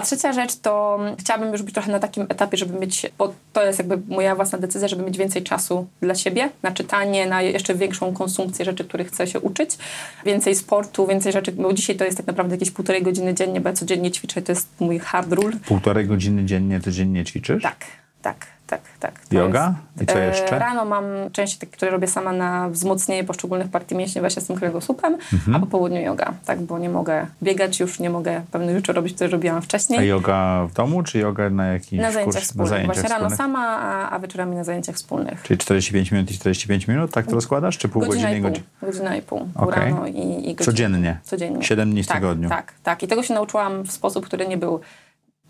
A 0.00 0.02
trzecia 0.02 0.32
rzecz 0.32 0.56
to 0.56 0.98
chciałabym 1.18 1.52
już 1.52 1.62
być 1.62 1.74
trochę 1.74 1.92
na 1.92 1.98
takim 1.98 2.26
etapie, 2.28 2.56
żeby 2.56 2.78
mieć, 2.78 3.06
bo 3.18 3.34
to 3.52 3.64
jest 3.64 3.78
jakby 3.78 4.14
moja 4.14 4.34
własna 4.34 4.58
decyzja, 4.58 4.88
żeby 4.88 5.02
mieć 5.02 5.18
więcej 5.18 5.42
czasu 5.42 5.86
dla 6.02 6.14
siebie, 6.14 6.50
na 6.62 6.72
czytanie, 6.72 7.26
na 7.26 7.42
jeszcze 7.42 7.74
większą 7.74 8.14
konsumpcję 8.14 8.64
rzeczy, 8.64 8.84
których 8.84 9.08
chcę 9.08 9.26
się 9.26 9.40
uczyć, 9.40 9.78
więcej 10.24 10.54
sportu, 10.54 11.06
więcej 11.06 11.32
rzeczy, 11.32 11.52
bo 11.52 11.72
dzisiaj 11.72 11.96
to 11.96 12.04
jest 12.04 12.16
tak 12.16 12.26
naprawdę 12.26 12.54
jakieś 12.54 12.70
półtorej 12.70 13.02
godziny 13.02 13.34
dziennie, 13.34 13.60
bo 13.60 13.68
ja 13.68 13.74
codziennie 13.74 14.10
ćwiczę, 14.10 14.42
to 14.42 14.52
jest 14.52 14.68
mój 14.80 14.98
hard 14.98 15.32
rule. 15.32 15.56
Półtorej 15.66 16.06
godziny 16.06 16.44
dziennie, 16.44 16.80
codziennie 16.80 17.24
ćwiczysz? 17.24 17.62
Tak, 17.62 17.84
tak, 18.22 18.46
tak, 18.70 18.80
tak. 19.00 19.20
Yoga? 19.30 19.74
I 20.02 20.06
co 20.06 20.18
e, 20.20 20.26
jeszcze? 20.26 20.58
Rano 20.58 20.84
mam 20.84 21.04
części 21.32 21.58
takie, 21.58 21.72
które 21.72 21.90
robię 21.90 22.06
sama 22.06 22.32
na 22.32 22.68
wzmocnienie 22.68 23.24
poszczególnych 23.24 23.68
partii 23.70 23.94
mięśni 23.94 24.20
właśnie 24.20 24.42
z 24.42 24.46
tym 24.46 24.56
kręgosłupem, 24.56 25.16
Mhm. 25.32 25.56
a 25.56 25.60
po 25.60 25.66
południu 25.66 26.00
yoga, 26.00 26.32
tak, 26.44 26.60
bo 26.62 26.78
nie 26.78 26.88
mogę 26.88 27.26
biegać 27.42 27.80
już, 27.80 27.98
nie 28.00 28.10
mogę 28.10 28.42
pewnych 28.52 28.76
rzeczy 28.76 28.92
robić, 28.92 29.14
które 29.14 29.30
robiłam 29.30 29.62
wcześniej. 29.62 29.98
A 29.98 30.02
yoga 30.02 30.66
w 30.70 30.72
domu, 30.72 31.02
czy 31.02 31.18
yoga 31.18 31.50
na 31.50 31.66
jakimś 31.66 32.02
Na 32.02 32.12
zajęciach 32.12 32.34
kurs, 32.42 32.44
wspólnych. 32.50 32.86
Właśnie 32.86 33.02
rano 33.02 33.14
wspólnych? 33.14 33.36
sama, 33.36 33.78
a, 33.80 34.10
a 34.10 34.18
wieczorami 34.18 34.56
na 34.56 34.64
zajęciach 34.64 34.94
wspólnych. 34.96 35.42
Czyli 35.42 35.58
45 35.58 36.12
minut 36.12 36.30
i 36.30 36.34
45 36.38 36.88
minut, 36.88 37.10
tak 37.10 37.26
to 37.26 37.32
rozkładasz? 37.34 37.78
Czy 37.78 37.88
pół 37.88 38.02
Godzina 38.02 38.28
godziny 38.28 38.40
pół. 38.42 38.50
godzina? 38.50 38.66
Godzina 38.82 39.16
i 39.16 39.22
pół. 39.22 39.48
Okej. 39.54 39.84
Rano 39.92 40.06
i, 40.06 40.18
i 40.20 40.34
godzina. 40.54 40.64
Codziennie? 40.64 41.18
Codziennie. 41.22 41.62
7 41.62 41.90
dni 41.90 42.02
w 42.02 42.06
tak, 42.06 42.16
tygodniu? 42.16 42.48
Tak, 42.48 42.72
tak. 42.82 43.02
I 43.02 43.08
tego 43.08 43.22
się 43.22 43.34
nauczyłam 43.34 43.82
w 43.82 43.92
sposób, 43.92 44.26
który 44.26 44.46
nie 44.48 44.56
był 44.56 44.80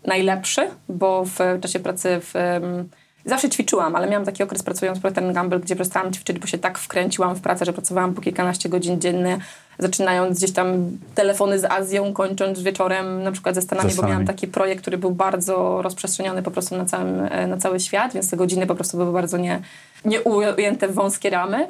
najlepszy, 0.07 0.67
bo 0.89 1.23
w 1.25 1.37
czasie 1.61 1.79
pracy 1.79 2.19
w... 2.21 2.33
Zawsze 3.25 3.49
ćwiczyłam, 3.49 3.95
ale 3.95 4.07
miałam 4.07 4.25
taki 4.25 4.43
okres 4.43 4.63
pracując 4.63 4.97
w 4.99 5.01
Procter 5.01 5.33
Gamble, 5.33 5.59
gdzie 5.59 5.75
przestałam 5.75 6.13
ćwiczyć, 6.13 6.39
bo 6.39 6.47
się 6.47 6.57
tak 6.57 6.77
wkręciłam 6.77 7.35
w 7.35 7.41
pracę, 7.41 7.65
że 7.65 7.73
pracowałam 7.73 8.13
po 8.13 8.21
kilkanaście 8.21 8.69
godzin 8.69 9.01
dziennie, 9.01 9.39
zaczynając 9.79 10.37
gdzieś 10.37 10.51
tam 10.51 10.97
telefony 11.15 11.59
z 11.59 11.65
Azją, 11.65 12.13
kończąc 12.13 12.61
wieczorem 12.61 13.23
na 13.23 13.31
przykład 13.31 13.55
ze 13.55 13.61
Stanami, 13.61 13.91
Ze 13.91 14.01
bo 14.01 14.07
miałam 14.07 14.25
taki 14.25 14.47
projekt, 14.47 14.81
który 14.81 14.97
był 14.97 15.11
bardzo 15.11 15.81
rozprzestrzeniony 15.81 16.43
po 16.43 16.51
prostu 16.51 16.77
na, 16.77 16.85
całym, 16.85 17.27
e, 17.31 17.47
na 17.47 17.57
cały 17.57 17.79
świat, 17.79 18.13
więc 18.13 18.29
te 18.29 18.37
godziny 18.37 18.67
po 18.67 18.75
prostu 18.75 18.97
były 18.97 19.11
bardzo 19.11 19.37
nie, 19.37 19.61
nie 20.05 20.21
ujęte 20.21 20.87
w 20.87 20.93
wąskie 20.93 21.29
ramy. 21.29 21.67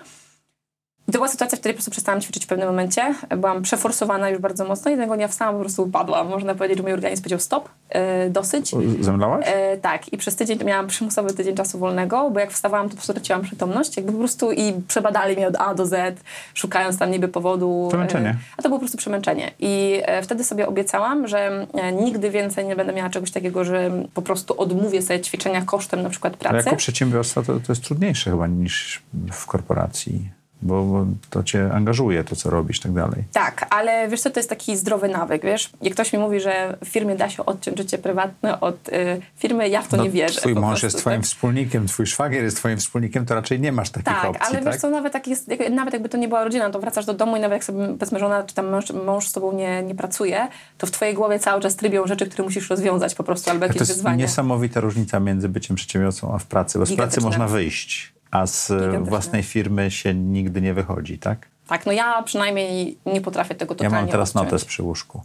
I 1.07 1.11
to 1.11 1.17
była 1.17 1.27
sytuacja, 1.27 1.55
w 1.55 1.59
której 1.59 1.73
po 1.73 1.77
prostu 1.77 1.91
przestałam 1.91 2.21
ćwiczyć 2.21 2.45
w 2.45 2.47
pewnym 2.47 2.67
momencie. 2.67 3.15
Byłam 3.29 3.61
przeforsowana 3.61 4.29
już 4.29 4.39
bardzo 4.39 4.65
mocno 4.65 4.89
i 4.89 4.91
jednego 4.91 5.15
dnia 5.15 5.27
wstałam, 5.27 5.55
po 5.55 5.61
prostu 5.61 5.83
upadłam. 5.83 6.29
Można 6.29 6.55
powiedzieć, 6.55 6.77
że 6.77 6.83
mój 6.83 6.93
organizm 6.93 7.23
powiedział 7.23 7.39
stop, 7.39 7.69
e, 7.89 8.29
dosyć. 8.29 8.71
Zemdlałaś? 8.99 9.45
E, 9.47 9.77
tak, 9.77 10.13
i 10.13 10.17
przez 10.17 10.35
tydzień 10.35 10.59
to 10.59 10.65
miałam 10.65 10.87
przymusowy 10.87 11.33
tydzień 11.33 11.55
czasu 11.55 11.79
wolnego, 11.79 12.29
bo 12.29 12.39
jak 12.39 12.51
wstawałam, 12.51 12.85
to 12.85 12.89
po 12.89 12.95
prostu 12.95 13.13
traciłam 13.13 13.41
przytomność, 13.41 13.97
jakby 13.97 14.11
po 14.11 14.17
prostu 14.17 14.51
i 14.51 14.73
przebadali 14.87 15.35
mnie 15.35 15.47
od 15.47 15.55
A 15.59 15.73
do 15.75 15.85
Z, 15.85 16.19
szukając 16.53 16.97
tam 16.97 17.11
niby 17.11 17.27
powodu. 17.27 17.85
Przemęczenie. 17.89 18.29
E, 18.29 18.35
a 18.57 18.61
to 18.61 18.69
było 18.69 18.77
po 18.77 18.81
prostu 18.81 18.97
przemęczenie. 18.97 19.51
I 19.59 20.01
wtedy 20.23 20.43
sobie 20.43 20.67
obiecałam, 20.67 21.27
że 21.27 21.67
nigdy 22.01 22.29
więcej 22.29 22.65
nie 22.65 22.75
będę 22.75 22.93
miała 22.93 23.09
czegoś 23.09 23.31
takiego, 23.31 23.65
że 23.65 23.91
po 24.13 24.21
prostu 24.21 24.61
odmówię 24.61 25.01
sobie 25.01 25.19
ćwiczenia 25.19 25.61
kosztem 25.61 26.01
na 26.01 26.09
przykład 26.09 26.33
Ale 26.33 26.49
pracy. 26.49 26.65
jako 26.65 26.77
przedsiębiorstwa 26.77 27.41
to, 27.41 27.53
to 27.53 27.71
jest 27.71 27.83
trudniejsze 27.83 28.31
chyba 28.31 28.47
niż 28.47 29.01
w 29.31 29.45
korporacji, 29.45 30.29
bo, 30.61 30.83
bo 30.83 31.05
to 31.29 31.43
cię 31.43 31.69
angażuje, 31.73 32.23
to 32.23 32.35
co 32.35 32.49
robisz 32.49 32.77
i 32.77 32.81
tak 32.81 32.93
dalej. 32.93 33.23
Tak, 33.33 33.65
ale 33.69 34.07
wiesz 34.07 34.21
co, 34.21 34.29
to 34.29 34.39
jest 34.39 34.49
taki 34.49 34.77
zdrowy 34.77 35.07
nawyk, 35.07 35.43
wiesz? 35.43 35.69
Jak 35.81 35.93
ktoś 35.93 36.13
mi 36.13 36.19
mówi, 36.19 36.39
że 36.39 36.77
w 36.85 36.87
firmie 36.87 37.15
da 37.15 37.29
się 37.29 37.45
odciąć 37.45 37.77
życie 37.77 37.97
prywatne 37.97 38.59
od 38.59 38.89
y, 38.89 39.21
firmy, 39.37 39.69
ja 39.69 39.81
w 39.81 39.87
to 39.87 39.97
nie 39.97 40.09
wierzę. 40.09 40.35
No, 40.35 40.41
Twój 40.41 40.53
mąż 40.55 40.63
prostu, 40.69 40.85
jest 40.85 40.97
twoim 40.97 41.17
tak? 41.17 41.25
wspólnikiem, 41.25 41.87
twój 41.87 42.05
szwagier 42.05 42.43
jest 42.43 42.57
twoim 42.57 42.77
wspólnikiem, 42.77 43.25
to 43.25 43.35
raczej 43.35 43.59
nie 43.59 43.71
masz 43.71 43.89
takich 43.89 44.05
Tak, 44.13 44.25
opcji, 44.25 44.41
ale 44.45 44.61
tak? 44.63 44.73
wiesz 44.73 44.81
co, 44.81 44.89
nawet, 44.89 45.13
jak 45.13 45.27
jest, 45.27 45.49
nawet 45.71 45.93
jakby 45.93 46.09
to 46.09 46.17
nie 46.17 46.27
była 46.27 46.43
rodzina, 46.43 46.69
to 46.69 46.79
wracasz 46.79 47.05
do 47.05 47.13
domu 47.13 47.37
i 47.37 47.39
nawet 47.39 47.55
jak 47.55 47.63
sobie 47.63 47.87
powiedzmy 47.87 48.19
żona 48.19 48.43
czy 48.43 48.55
tam 48.55 48.69
mąż, 48.69 48.91
mąż 49.05 49.27
z 49.27 49.31
tobą 49.31 49.51
nie, 49.53 49.83
nie 49.83 49.95
pracuje, 49.95 50.47
to 50.77 50.87
w 50.87 50.91
twojej 50.91 51.13
głowie 51.13 51.39
cały 51.39 51.61
czas 51.61 51.75
trybią 51.75 52.07
rzeczy, 52.07 52.25
które 52.25 52.43
musisz 52.43 52.69
rozwiązać 52.69 53.15
po 53.15 53.23
prostu, 53.23 53.49
albo 53.51 53.59
to 53.61 53.67
jakieś 53.67 53.79
jest 53.79 53.91
wyzwania. 53.91 54.15
niesamowita 54.17 54.79
różnica 54.79 55.19
między 55.19 55.49
byciem 55.49 55.75
przedsiębiorcą 55.75 56.33
a 56.35 56.37
w 56.37 56.45
pracy, 56.45 56.79
bo 56.79 56.85
z 56.85 56.95
pracy 56.95 57.21
można 57.21 57.47
wyjść, 57.47 58.13
a 58.31 58.47
z 58.47 58.71
własnej 59.09 59.43
firmy 59.43 59.91
się 59.91 60.13
nigdy 60.13 60.61
nie 60.61 60.73
wychodzi, 60.73 61.19
tak? 61.19 61.47
Tak, 61.67 61.85
no 61.85 61.91
ja 61.91 62.23
przynajmniej 62.23 62.97
nie 63.05 63.21
potrafię 63.21 63.55
tego 63.55 63.73
Ja 63.73 63.77
totalnie 63.77 63.95
mam 63.97 64.07
teraz 64.07 64.29
odciąć. 64.29 64.45
notes 64.45 64.65
przy 64.65 64.83
łóżku. 64.83 65.21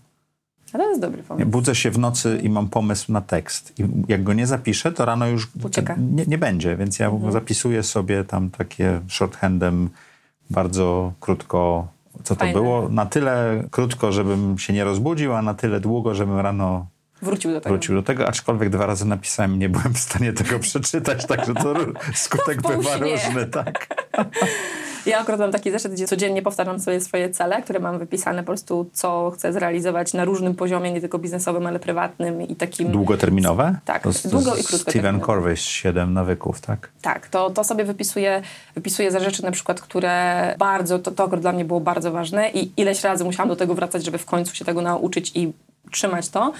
A 0.72 0.78
to 0.78 0.88
jest 0.88 1.00
dobry 1.00 1.22
pomysł. 1.22 1.48
Budzę 1.48 1.74
się 1.74 1.90
w 1.90 1.98
nocy 1.98 2.40
i 2.42 2.48
mam 2.48 2.68
pomysł 2.68 3.12
na 3.12 3.20
tekst. 3.20 3.72
I 3.80 3.84
jak 4.08 4.22
go 4.22 4.32
nie 4.32 4.46
zapiszę, 4.46 4.92
to 4.92 5.04
rano 5.04 5.26
już 5.26 5.48
Ucieka. 5.64 5.94
nie, 5.98 6.24
nie 6.26 6.38
będzie, 6.38 6.76
więc 6.76 6.98
ja 6.98 7.06
Mhm. 7.06 7.32
zapisuję 7.32 7.82
sobie 7.82 8.24
tam 8.24 8.50
takie 8.50 9.00
shorthandem 9.08 9.90
bardzo 10.50 11.12
krótko, 11.20 11.88
co 12.24 12.34
to 12.36 12.40
Fajne. 12.40 12.54
było. 12.54 12.88
Na 12.88 13.06
tyle 13.06 13.62
krótko, 13.70 14.12
żebym 14.12 14.58
się 14.58 14.72
nie 14.72 14.84
rozbudził, 14.84 15.32
a 15.34 15.42
na 15.42 15.54
tyle 15.54 15.80
długo, 15.80 16.14
żebym 16.14 16.38
rano 16.40 16.86
Wrócił 17.22 17.52
do 17.52 17.60
tego. 17.60 17.74
wrócił 17.74 17.94
do 17.94 18.02
tego, 18.02 18.28
aczkolwiek 18.28 18.70
dwa 18.70 18.86
razy 18.86 19.04
napisałem 19.04 19.58
nie 19.58 19.68
byłem 19.68 19.94
w 19.94 19.98
stanie 19.98 20.32
tego 20.32 20.58
przeczytać, 20.58 21.26
także 21.26 21.54
to 21.54 21.74
skutek 22.14 22.62
pół 22.62 22.76
bywa 22.76 22.96
różny, 22.96 23.46
tak. 23.46 23.86
Ja 25.06 25.18
akurat 25.18 25.40
mam 25.40 25.52
taki 25.52 25.70
zeszyt, 25.70 25.92
gdzie 25.92 26.06
codziennie 26.06 26.42
powtarzam 26.42 26.80
sobie 26.80 27.00
swoje 27.00 27.30
cele, 27.30 27.62
które 27.62 27.80
mam 27.80 27.98
wypisane 27.98 28.42
po 28.42 28.46
prostu, 28.46 28.90
co 28.92 29.30
chcę 29.34 29.52
zrealizować 29.52 30.14
na 30.14 30.24
różnym 30.24 30.54
poziomie, 30.54 30.92
nie 30.92 31.00
tylko 31.00 31.18
biznesowym, 31.18 31.66
ale 31.66 31.78
prywatnym 31.78 32.42
i 32.42 32.56
takim... 32.56 32.92
Długoterminowe? 32.92 33.78
Tak, 33.84 34.02
to, 34.02 34.12
to 34.12 34.28
długo 34.28 34.56
i 34.56 34.62
Steven 34.62 34.78
krótkoterminowe. 34.78 35.26
Corvey, 35.26 35.56
Siedem 35.56 36.12
nawyków, 36.12 36.60
tak? 36.60 36.90
Tak, 37.02 37.28
to, 37.28 37.50
to 37.50 37.64
sobie 37.64 37.84
wypisuję, 37.84 38.42
wypisuję 38.74 39.10
za 39.10 39.20
rzeczy 39.20 39.42
na 39.42 39.50
przykład, 39.50 39.80
które 39.80 40.54
bardzo, 40.58 40.98
to, 40.98 41.10
to 41.10 41.24
akurat 41.24 41.40
dla 41.40 41.52
mnie 41.52 41.64
było 41.64 41.80
bardzo 41.80 42.12
ważne 42.12 42.50
i 42.50 42.72
ileś 42.76 43.04
razy 43.04 43.24
musiałam 43.24 43.48
do 43.48 43.56
tego 43.56 43.74
wracać, 43.74 44.04
żeby 44.04 44.18
w 44.18 44.26
końcu 44.26 44.54
się 44.54 44.64
tego 44.64 44.82
nauczyć 44.82 45.32
i 45.34 45.52
trzymać 45.90 46.28
to. 46.28 46.52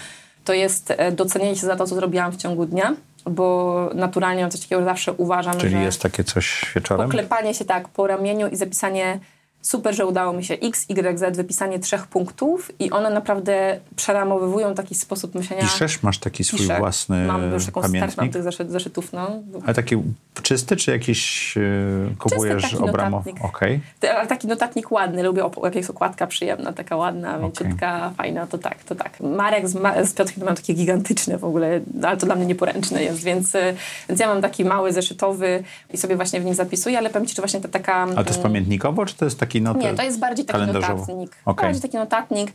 To 0.47 0.53
jest 0.53 0.91
e, 0.97 1.13
docenienie 1.13 1.57
się 1.57 1.67
za 1.67 1.77
to, 1.77 1.87
co 1.87 1.95
zrobiłam 1.95 2.33
w 2.33 2.37
ciągu 2.37 2.67
dnia, 2.67 2.95
bo 3.25 3.91
naturalnie 3.95 4.43
mam 4.43 4.51
coś 4.51 4.61
takiego, 4.61 4.85
zawsze 4.85 5.13
uważam, 5.13 5.59
Czyli 5.59 5.73
że... 5.73 5.83
jest 5.83 6.03
takie 6.03 6.25
coś 6.25 6.73
wieczorem? 6.75 7.07
Poklepanie 7.07 7.55
się 7.55 7.65
tak 7.65 7.89
po 7.89 8.07
ramieniu 8.07 8.49
i 8.49 8.57
zapisanie 8.57 9.19
super, 9.67 9.95
że 9.95 10.07
udało 10.07 10.33
mi 10.33 10.45
się 10.45 10.55
X, 10.55 10.87
Y, 10.89 11.19
Z, 11.19 11.37
wypisanie 11.37 11.79
trzech 11.79 12.07
punktów 12.07 12.71
i 12.79 12.91
one 12.91 13.11
naprawdę 13.11 13.81
przeramowywują 13.97 14.75
taki 14.75 14.95
sposób 14.95 15.35
myślenia. 15.35 15.63
Piszesz? 15.63 16.03
Masz 16.03 16.19
taki 16.19 16.45
swój 16.45 16.59
Piszę. 16.59 16.79
własny 16.79 17.27
Mam 17.27 17.53
już 17.53 17.67
taką 17.67 17.83
pamiętnik? 17.83 18.33
tych 18.33 18.43
zeszyt, 18.43 18.71
zeszytów, 18.71 19.13
no. 19.13 19.31
Ale 19.65 19.75
taki 19.75 19.97
czysty, 20.43 20.77
czy 20.77 20.91
jakiś 20.91 21.57
yy, 21.57 22.15
kupujesz 22.19 22.63
taki 22.63 22.77
obramowy? 22.79 23.31
notatnik. 23.31 23.55
Okej. 23.55 23.81
Ty- 24.01 24.13
Ale 24.13 24.27
taki 24.27 24.47
notatnik 24.47 24.93
ładny, 24.93 25.23
lubię, 25.23 25.43
op- 25.43 25.65
jak 25.65 25.75
jest 25.75 25.91
okładka 25.91 26.27
przyjemna, 26.27 26.73
taka 26.73 26.97
ładna, 26.97 27.39
mięciutka, 27.39 28.13
fajna, 28.17 28.47
to 28.47 28.59
tak, 28.59 28.85
to 28.85 28.95
tak. 28.95 29.21
Marek 29.21 29.69
z, 29.69 29.75
Ma- 29.75 30.05
z 30.05 30.15
Piotrkiem 30.15 30.45
mają 30.45 30.57
takie 30.57 30.75
gigantyczne 30.75 31.39
w 31.39 31.45
ogóle, 31.45 31.81
no, 31.95 32.09
ale 32.09 32.17
to 32.17 32.27
dla 32.27 32.35
mnie 32.35 32.47
nieporęczne 32.47 33.03
jest, 33.05 33.25
więc, 33.25 33.55
y, 33.55 33.75
więc 34.09 34.21
ja 34.21 34.27
mam 34.27 34.43
taki 34.43 34.65
mały, 34.65 34.93
zeszytowy 34.93 35.63
i 35.93 35.97
sobie 35.97 36.17
właśnie 36.17 36.41
w 36.41 36.45
nim 36.45 36.55
zapisuję, 36.55 36.99
ale 36.99 37.11
powiem 37.11 37.27
Ci, 37.27 37.35
że 37.35 37.43
właśnie 37.43 37.61
ta 37.61 37.69
taka... 37.69 37.95
Ale 38.03 38.25
to 38.25 38.31
jest 38.31 38.43
pamiętnikowo, 38.43 39.07
czy 39.07 39.15
to 39.15 39.25
jest 39.25 39.41
taki 39.41 39.56
not 39.61 39.77
Nie, 39.77 39.95
to 39.95 40.03
jest 40.03 40.19
bardziej 40.19 40.45
taki 40.47 40.73
notatnik. 40.73 41.37
Okej. 41.45 41.65
Bardziej 41.65 41.83
taki 41.83 41.97
notatnik, 41.97 42.53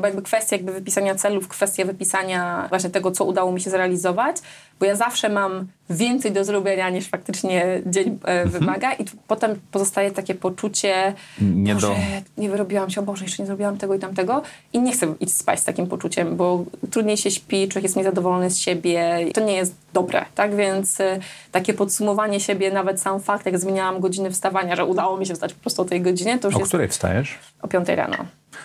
bo 0.00 0.06
jakby 0.06 0.22
kwestia 0.22 0.56
jakby 0.56 0.72
wypisania 0.72 1.14
celów, 1.14 1.48
kwestia 1.48 1.84
wypisania 1.84 2.66
właśnie 2.68 2.90
tego, 2.90 3.10
co 3.10 3.24
udało 3.24 3.52
mi 3.52 3.60
się 3.60 3.70
zrealizować, 3.70 4.36
bo 4.80 4.86
ja 4.86 4.96
zawsze 4.96 5.28
mam 5.28 5.66
więcej 5.90 6.32
do 6.32 6.44
zrobienia 6.44 6.90
niż 6.90 7.08
faktycznie 7.08 7.80
dzień 7.86 8.18
e, 8.24 8.42
Mhm. 8.42 8.48
wymaga 8.50 8.92
i 8.94 9.04
potem 9.28 9.60
pozostaje 9.70 10.10
takie 10.10 10.34
poczucie, 10.34 11.14
Nie 11.40 11.74
Boże, 11.74 11.86
do- 11.86 12.42
nie 12.42 12.50
wyrobiłam 12.50 12.90
się, 12.90 13.00
o 13.00 13.04
Boże, 13.04 13.24
jeszcze 13.24 13.42
nie 13.42 13.46
zrobiłam 13.46 13.76
tego 13.76 13.94
i 13.94 13.98
tamtego 13.98 14.42
i 14.72 14.80
nie 14.80 14.92
chcę 14.92 15.14
iść 15.20 15.34
spać 15.34 15.60
z 15.60 15.64
takim 15.64 15.86
poczuciem, 15.86 16.36
bo 16.36 16.64
trudniej 16.90 17.16
się 17.16 17.30
śpi, 17.30 17.68
człowiek 17.68 17.82
jest 17.82 17.96
niezadowolony 17.96 18.50
z 18.50 18.58
siebie 18.58 19.26
i 19.28 19.32
to 19.32 19.40
nie 19.40 19.54
jest 19.54 19.74
dobre, 19.92 20.24
tak? 20.34 20.56
Więc 20.56 21.00
e, 21.00 21.18
takie 21.52 21.74
podsumowanie 21.74 22.40
siebie, 22.40 22.70
nawet 22.70 23.00
sam 23.00 23.20
fakt, 23.20 23.46
jak 23.46 23.58
zmieniałam 23.58 24.00
godziny 24.00 24.30
wstawania, 24.30 24.76
że 24.76 24.84
udało 24.84 25.16
mi 25.16 25.26
się 25.26 25.34
wstać 25.34 25.52
po 25.54 25.60
prostu 25.60 25.82
o 25.82 25.84
tej 25.84 26.00
godzinie, 26.00 26.38
to 26.38 26.48
już 26.48 26.54
O 26.56 26.58
jest 26.58 26.68
której 26.70 26.88
wstajesz? 26.88 27.38
o 27.62 27.68
5 27.68 27.88
rano. 27.88 28.16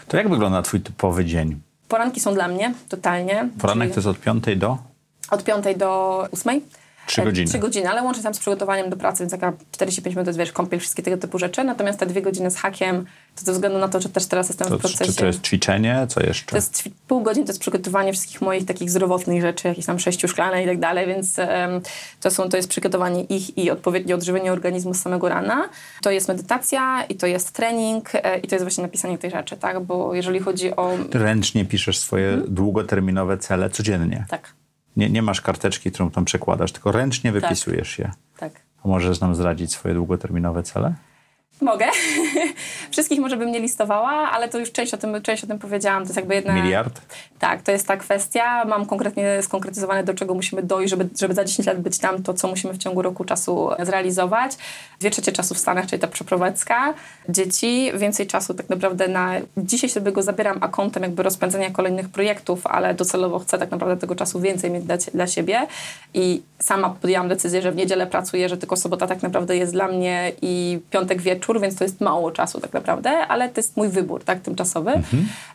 To 0.08 0.18
jak 0.18 0.30
wygląda 0.30 0.62
twój 0.62 0.82
typowy 0.92 1.26
dzień? 1.26 1.62
Poranki 1.88 2.20
są 2.20 2.34
dla 2.34 2.48
mnie, 2.48 2.74
totalnie. 2.89 3.50
Poranek 3.60 3.89
Czyli 3.89 4.04
to 4.04 4.10
jest 4.10 4.18
od 4.20 4.24
piątej 4.24 4.58
do? 4.58 4.78
od 5.32 5.44
5 5.44 5.66
do 5.78 6.22
8. 6.32 6.62
Trzy 7.08 7.22
godziny. 7.22 7.47
Trzy 7.47 7.60
godziny, 7.60 7.89
ale 7.89 8.04
łącznie 8.04 8.24
tam 8.24 8.34
z 8.34 8.39
przygotowaniem 8.39 8.89
do 8.89 8.97
pracy, 8.97 9.24
więc 9.24 9.32
taka 9.32 9.54
45 9.72 10.16
minut 10.16 10.26
to 10.26 10.30
jest, 10.30 10.39
wiesz, 10.39 10.52
kąpiel, 10.52 10.80
wszystkie 10.80 11.04
tego 11.04 11.18
typu 11.18 11.39
rzeczy. 11.39 11.64
Natomiast 11.64 11.99
te 11.99 12.06
dwie 12.06 12.22
godziny 12.22 12.52
z 12.52 12.56
hakiem, 12.58 13.06
to 13.36 13.45
ze 13.45 13.52
względu 13.54 13.78
na 13.80 13.88
to, 13.88 14.02
że 14.02 14.10
też 14.10 14.26
teraz 14.26 14.49
jestem 14.49 14.68
To, 14.68 14.78
w 14.78 14.80
procesie... 14.82 15.06
czy 15.12 15.16
to 15.18 15.26
jest 15.26 15.41
ćwiczenie? 15.43 16.06
Co 16.10 16.24
jeszcze? 16.24 16.49
To 16.49 16.56
jest 16.56 16.84
pół 17.08 17.22
godziny, 17.22 17.45
to 17.45 17.49
jest 17.52 17.60
przygotowanie 17.62 18.12
wszystkich 18.14 18.41
moich 18.41 18.66
takich 18.66 18.89
zdrowotnych 18.89 19.41
rzeczy, 19.41 19.68
jakieś 19.68 19.86
tam 19.86 19.99
sześciu 19.99 20.28
szklane 20.28 20.64
i 20.64 20.66
tak 20.68 20.80
dalej, 20.80 21.08
więc 21.08 21.39
em, 21.39 21.82
to, 22.22 22.32
są, 22.32 22.49
to 22.49 22.58
jest 22.58 22.70
przygotowanie 22.70 23.24
ich 23.24 23.58
i 23.58 23.72
odpowiednie 23.72 24.16
odżywienie 24.16 24.52
organizmu 24.52 24.93
z 24.93 25.02
samego 25.02 25.30
rana. 25.30 25.70
To 26.02 26.12
jest 26.12 26.28
medytacja 26.28 27.04
i 27.04 27.16
to 27.16 27.28
jest 27.28 27.52
trening 27.52 28.16
e, 28.16 28.38
i 28.39 28.47
to 28.47 28.56
jest 28.56 28.64
właśnie 28.66 28.82
napisanie 28.84 29.18
tej 29.18 29.32
rzeczy, 29.32 29.58
tak? 29.58 29.80
Bo 29.80 30.14
jeżeli 30.16 30.39
chodzi 30.39 30.76
o... 30.76 30.97
Ty 31.12 31.20
ręcznie 31.20 31.66
piszesz 31.66 31.97
swoje 31.99 32.28
Mhm. 32.30 32.54
długoterminowe 32.56 33.38
cele 33.38 33.70
codziennie. 33.70 34.26
Tak, 34.30 34.54
Nie, 34.98 35.10
nie 35.10 35.22
masz 35.22 35.42
karteczki, 35.42 35.92
którą 35.92 36.12
tam 36.12 36.26
przekładasz, 36.26 36.72
tylko 36.72 36.92
ręcznie 36.92 37.32
wypisujesz 37.32 38.00
je. 38.00 38.12
tak. 38.38 38.62
A 38.84 38.88
możesz 38.88 39.20
nam 39.20 39.36
zdradzić 39.36 39.72
swoje 39.72 39.94
długoterminowe 39.94 40.64
cele? 40.64 40.94
Mogę. 41.62 41.86
Wszystkich 42.91 43.20
może 43.20 43.38
bym 43.38 43.51
nie 43.51 43.59
listowała, 43.59 44.12
ale 44.12 44.49
to 44.49 44.59
już 44.59 44.72
część 44.72 44.93
o 44.93 44.97
tym, 44.97 45.22
część 45.22 45.43
o 45.43 45.47
tym 45.47 45.59
powiedziałam. 45.59 46.03
To 46.03 46.07
jest 46.07 46.16
jakby 46.16 46.36
jedna... 46.36 46.53
Miliard? 46.53 47.01
Tak, 47.39 47.62
to 47.62 47.72
jest 47.72 47.88
ta 47.88 47.97
kwestia. 47.97 48.66
Mam 48.66 48.86
konkretnie 48.86 49.43
skonkretyzowane, 49.43 50.03
do 50.03 50.14
czego 50.14 50.34
musimy 50.34 50.64
dojść, 50.64 50.89
żeby, 50.89 51.09
żeby 51.20 51.34
za 51.34 51.45
10 51.45 51.68
lat 51.68 51.82
być 51.82 51.97
tam, 51.97 52.24
to 52.24 52.34
co 52.34 52.47
musimy 52.47 52.74
w 52.74 52.78
ciągu 52.78 53.01
roku 53.01 53.26
czasu 53.26 53.70
zrealizować. 53.80 54.57
Dwie 54.99 55.12
trzecie 55.12 55.32
czasu 55.32 55.55
w 55.55 55.57
Stanach, 55.57 55.86
czyli 55.86 55.99
ta 55.99 56.07
przeprowadzka. 56.07 56.93
Dzieci, 57.30 57.91
więcej 57.95 58.28
czasu 58.28 58.53
tak 58.53 58.70
naprawdę 58.70 59.07
na... 59.07 59.34
Dzisiaj 59.57 59.89
sobie 59.89 60.12
go 60.12 60.24
zabieram 60.24 60.57
akątem 60.62 61.03
jakby 61.03 61.24
rozpędzenia 61.24 61.70
kolejnych 61.70 62.09
projektów, 62.09 62.68
ale 62.68 62.93
docelowo 62.93 63.39
chcę 63.39 63.57
tak 63.57 63.72
naprawdę 63.72 63.97
tego 63.97 64.16
czasu 64.16 64.39
więcej 64.39 64.72
mieć 64.72 64.84
dla, 64.84 64.97
dla 65.14 65.28
siebie. 65.28 65.68
I 66.14 66.41
sama 66.59 66.89
podjęłam 66.89 67.28
decyzję, 67.28 67.62
że 67.62 67.72
w 67.72 67.76
niedzielę 67.76 68.07
pracuję, 68.07 68.49
że 68.49 68.57
tylko 68.57 68.76
sobota 68.76 69.07
tak 69.07 69.24
naprawdę 69.24 69.57
jest 69.57 69.74
dla 69.74 69.88
mnie 69.88 70.32
i 70.41 70.80
piątek 70.89 71.22
wieczór, 71.22 71.51
więc 71.60 71.76
to 71.76 71.84
jest 71.84 72.02
mało 72.02 72.32
czasu 72.32 72.60
tak 72.62 72.74
naprawdę, 72.74 73.10
ale 73.10 73.49
to 73.49 73.60
jest 73.60 73.78
mój 73.78 73.89
wybór, 73.89 74.24
tak, 74.24 74.39
tymczasowy. 74.39 74.91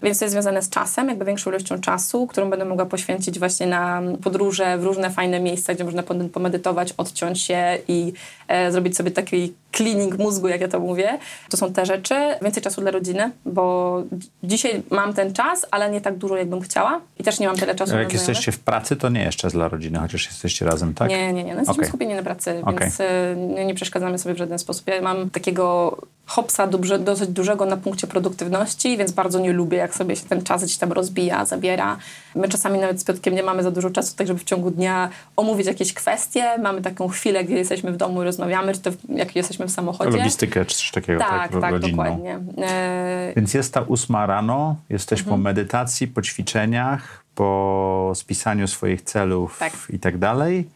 Więc 0.03 0.19
to 0.19 0.25
jest 0.25 0.33
związane 0.33 0.63
z 0.63 0.71
czasem, 0.71 1.09
jakby 1.09 1.25
większą 1.25 1.51
ilością 1.51 1.81
czasu, 1.81 2.27
którą 2.27 2.51
będę 2.51 2.65
mogła 2.65 2.87
poświęcić 2.87 3.39
właśnie 3.39 3.67
na 3.67 4.03
podróże 4.23 4.79
w 4.79 4.85
różne 4.85 5.11
fajne 5.11 5.41
miejsca, 5.41 5.75
gdzie 5.75 5.85
można 5.85 6.03
pomedytować, 6.33 6.93
odciąć 6.97 7.43
się 7.43 7.79
i 7.89 8.13
e, 8.49 8.73
zrobić 8.73 8.97
sobie 8.97 9.11
taki 9.11 9.53
cleaning 9.77 10.19
mózgu, 10.19 10.49
jak 10.49 10.61
ja 10.61 10.69
to 10.69 10.81
mówię. 10.81 11.19
To 11.51 11.57
są 11.57 11.73
te 11.73 11.87
rzeczy. 11.87 12.15
Więcej 12.43 12.63
czasu 12.63 12.81
dla 12.81 12.91
rodziny, 12.91 13.31
bo 13.45 14.03
dzi- 14.13 14.31
dzisiaj 14.43 14.83
mam 14.91 15.13
ten 15.15 15.33
czas, 15.33 15.67
ale 15.71 15.91
nie 15.91 16.01
tak 16.01 16.17
dużo, 16.17 16.37
jakbym 16.37 16.61
chciała 16.61 17.01
i 17.19 17.25
też 17.25 17.41
nie 17.41 17.47
mam 17.47 17.57
tyle 17.57 17.75
czasu 17.75 17.95
A 17.95 17.99
jak 17.99 18.09
znajomych. 18.11 18.29
jesteście 18.29 18.53
w 18.53 18.59
pracy, 18.61 18.97
to 18.97 19.09
nie 19.09 19.23
jeszcze 19.25 19.49
dla 19.49 19.69
rodziny, 19.69 19.99
chociaż 19.99 20.27
jesteście 20.27 20.67
razem, 20.67 20.95
tak? 20.95 21.09
Nie, 21.11 21.33
nie, 21.33 21.45
nie. 21.45 21.53
No 21.53 21.59
jesteśmy 21.61 21.81
Okej. 21.81 21.89
skupieni 21.89 22.15
na 22.15 22.23
pracy, 22.23 22.61
Okej. 22.63 22.79
więc 22.81 23.01
y, 23.01 23.05
nie, 23.37 23.67
nie 23.67 23.75
przeszkadzamy 23.75 24.19
sobie 24.19 24.35
w 24.35 24.39
żaden 24.39 24.59
sposób. 24.59 24.89
Ja 24.89 25.03
mam 25.03 25.31
takiego 25.31 25.86
hopsa 26.29 26.67
duże, 26.67 26.99
dosyć 26.99 27.29
dużego 27.31 27.67
na 27.67 27.77
punkcie 27.77 28.07
produktywności, 28.07 28.97
więc 28.99 29.13
bardzo 29.13 29.39
nie 29.41 29.53
lubię, 29.53 29.79
jak 29.79 29.95
sobie 29.95 30.17
się 30.17 30.25
ten 30.27 30.43
czas 30.43 30.65
gdzieś 30.65 30.77
tam 30.79 30.93
rozbija, 30.93 31.45
zabiera. 31.45 31.97
My 32.35 32.49
czasami 32.49 32.79
nawet 32.79 33.01
z 33.01 33.05
Piotkiem 33.05 33.35
nie 33.35 33.43
mamy 33.43 33.63
za 33.63 33.71
dużo 33.71 33.91
czasu, 33.91 34.17
tak 34.17 34.27
żeby 34.27 34.41
w 34.41 34.45
ciągu 34.45 34.71
dnia 34.71 35.09
omówić 35.37 35.67
jakieś 35.67 35.95
kwestie. 35.95 36.59
Mamy 36.59 36.83
taką 36.83 37.09
chwilę, 37.09 37.45
gdzie 37.45 37.55
jesteśmy 37.57 37.93
w 37.93 37.97
domu 37.97 38.23
i 38.23 38.25
rozmawiamy, 38.25 38.75
czy 38.75 38.81
to 38.81 38.91
w- 38.93 38.97
jak 39.09 39.37
jesteśmy 39.37 39.67
w 39.67 39.71
samochodzie. 39.71 40.19
Logistykę 40.19 40.65
czy 40.65 40.77
coś 40.77 40.91
takiego, 40.91 41.19
tak, 41.21 41.53
Tak, 41.53 41.61
tak, 41.61 41.79
dokładnie. 41.79 42.39
E, 42.59 43.33
Więc 43.37 43.55
jest 43.55 43.75
ta 43.75 43.81
ósma 43.83 44.27
rano, 44.27 44.77
jesteś 44.89 45.21
Mhm. 45.21 45.37
po 45.37 45.43
medytacji, 45.43 46.07
po 46.09 46.23
ćwiczeniach, 46.23 47.25
po 47.35 48.13
spisaniu 48.15 48.69
swoich 48.69 49.03
celów 49.03 49.59
Tak. 49.59 49.73
i 49.91 49.99
tak 49.99 50.19
dalej. 50.19 50.69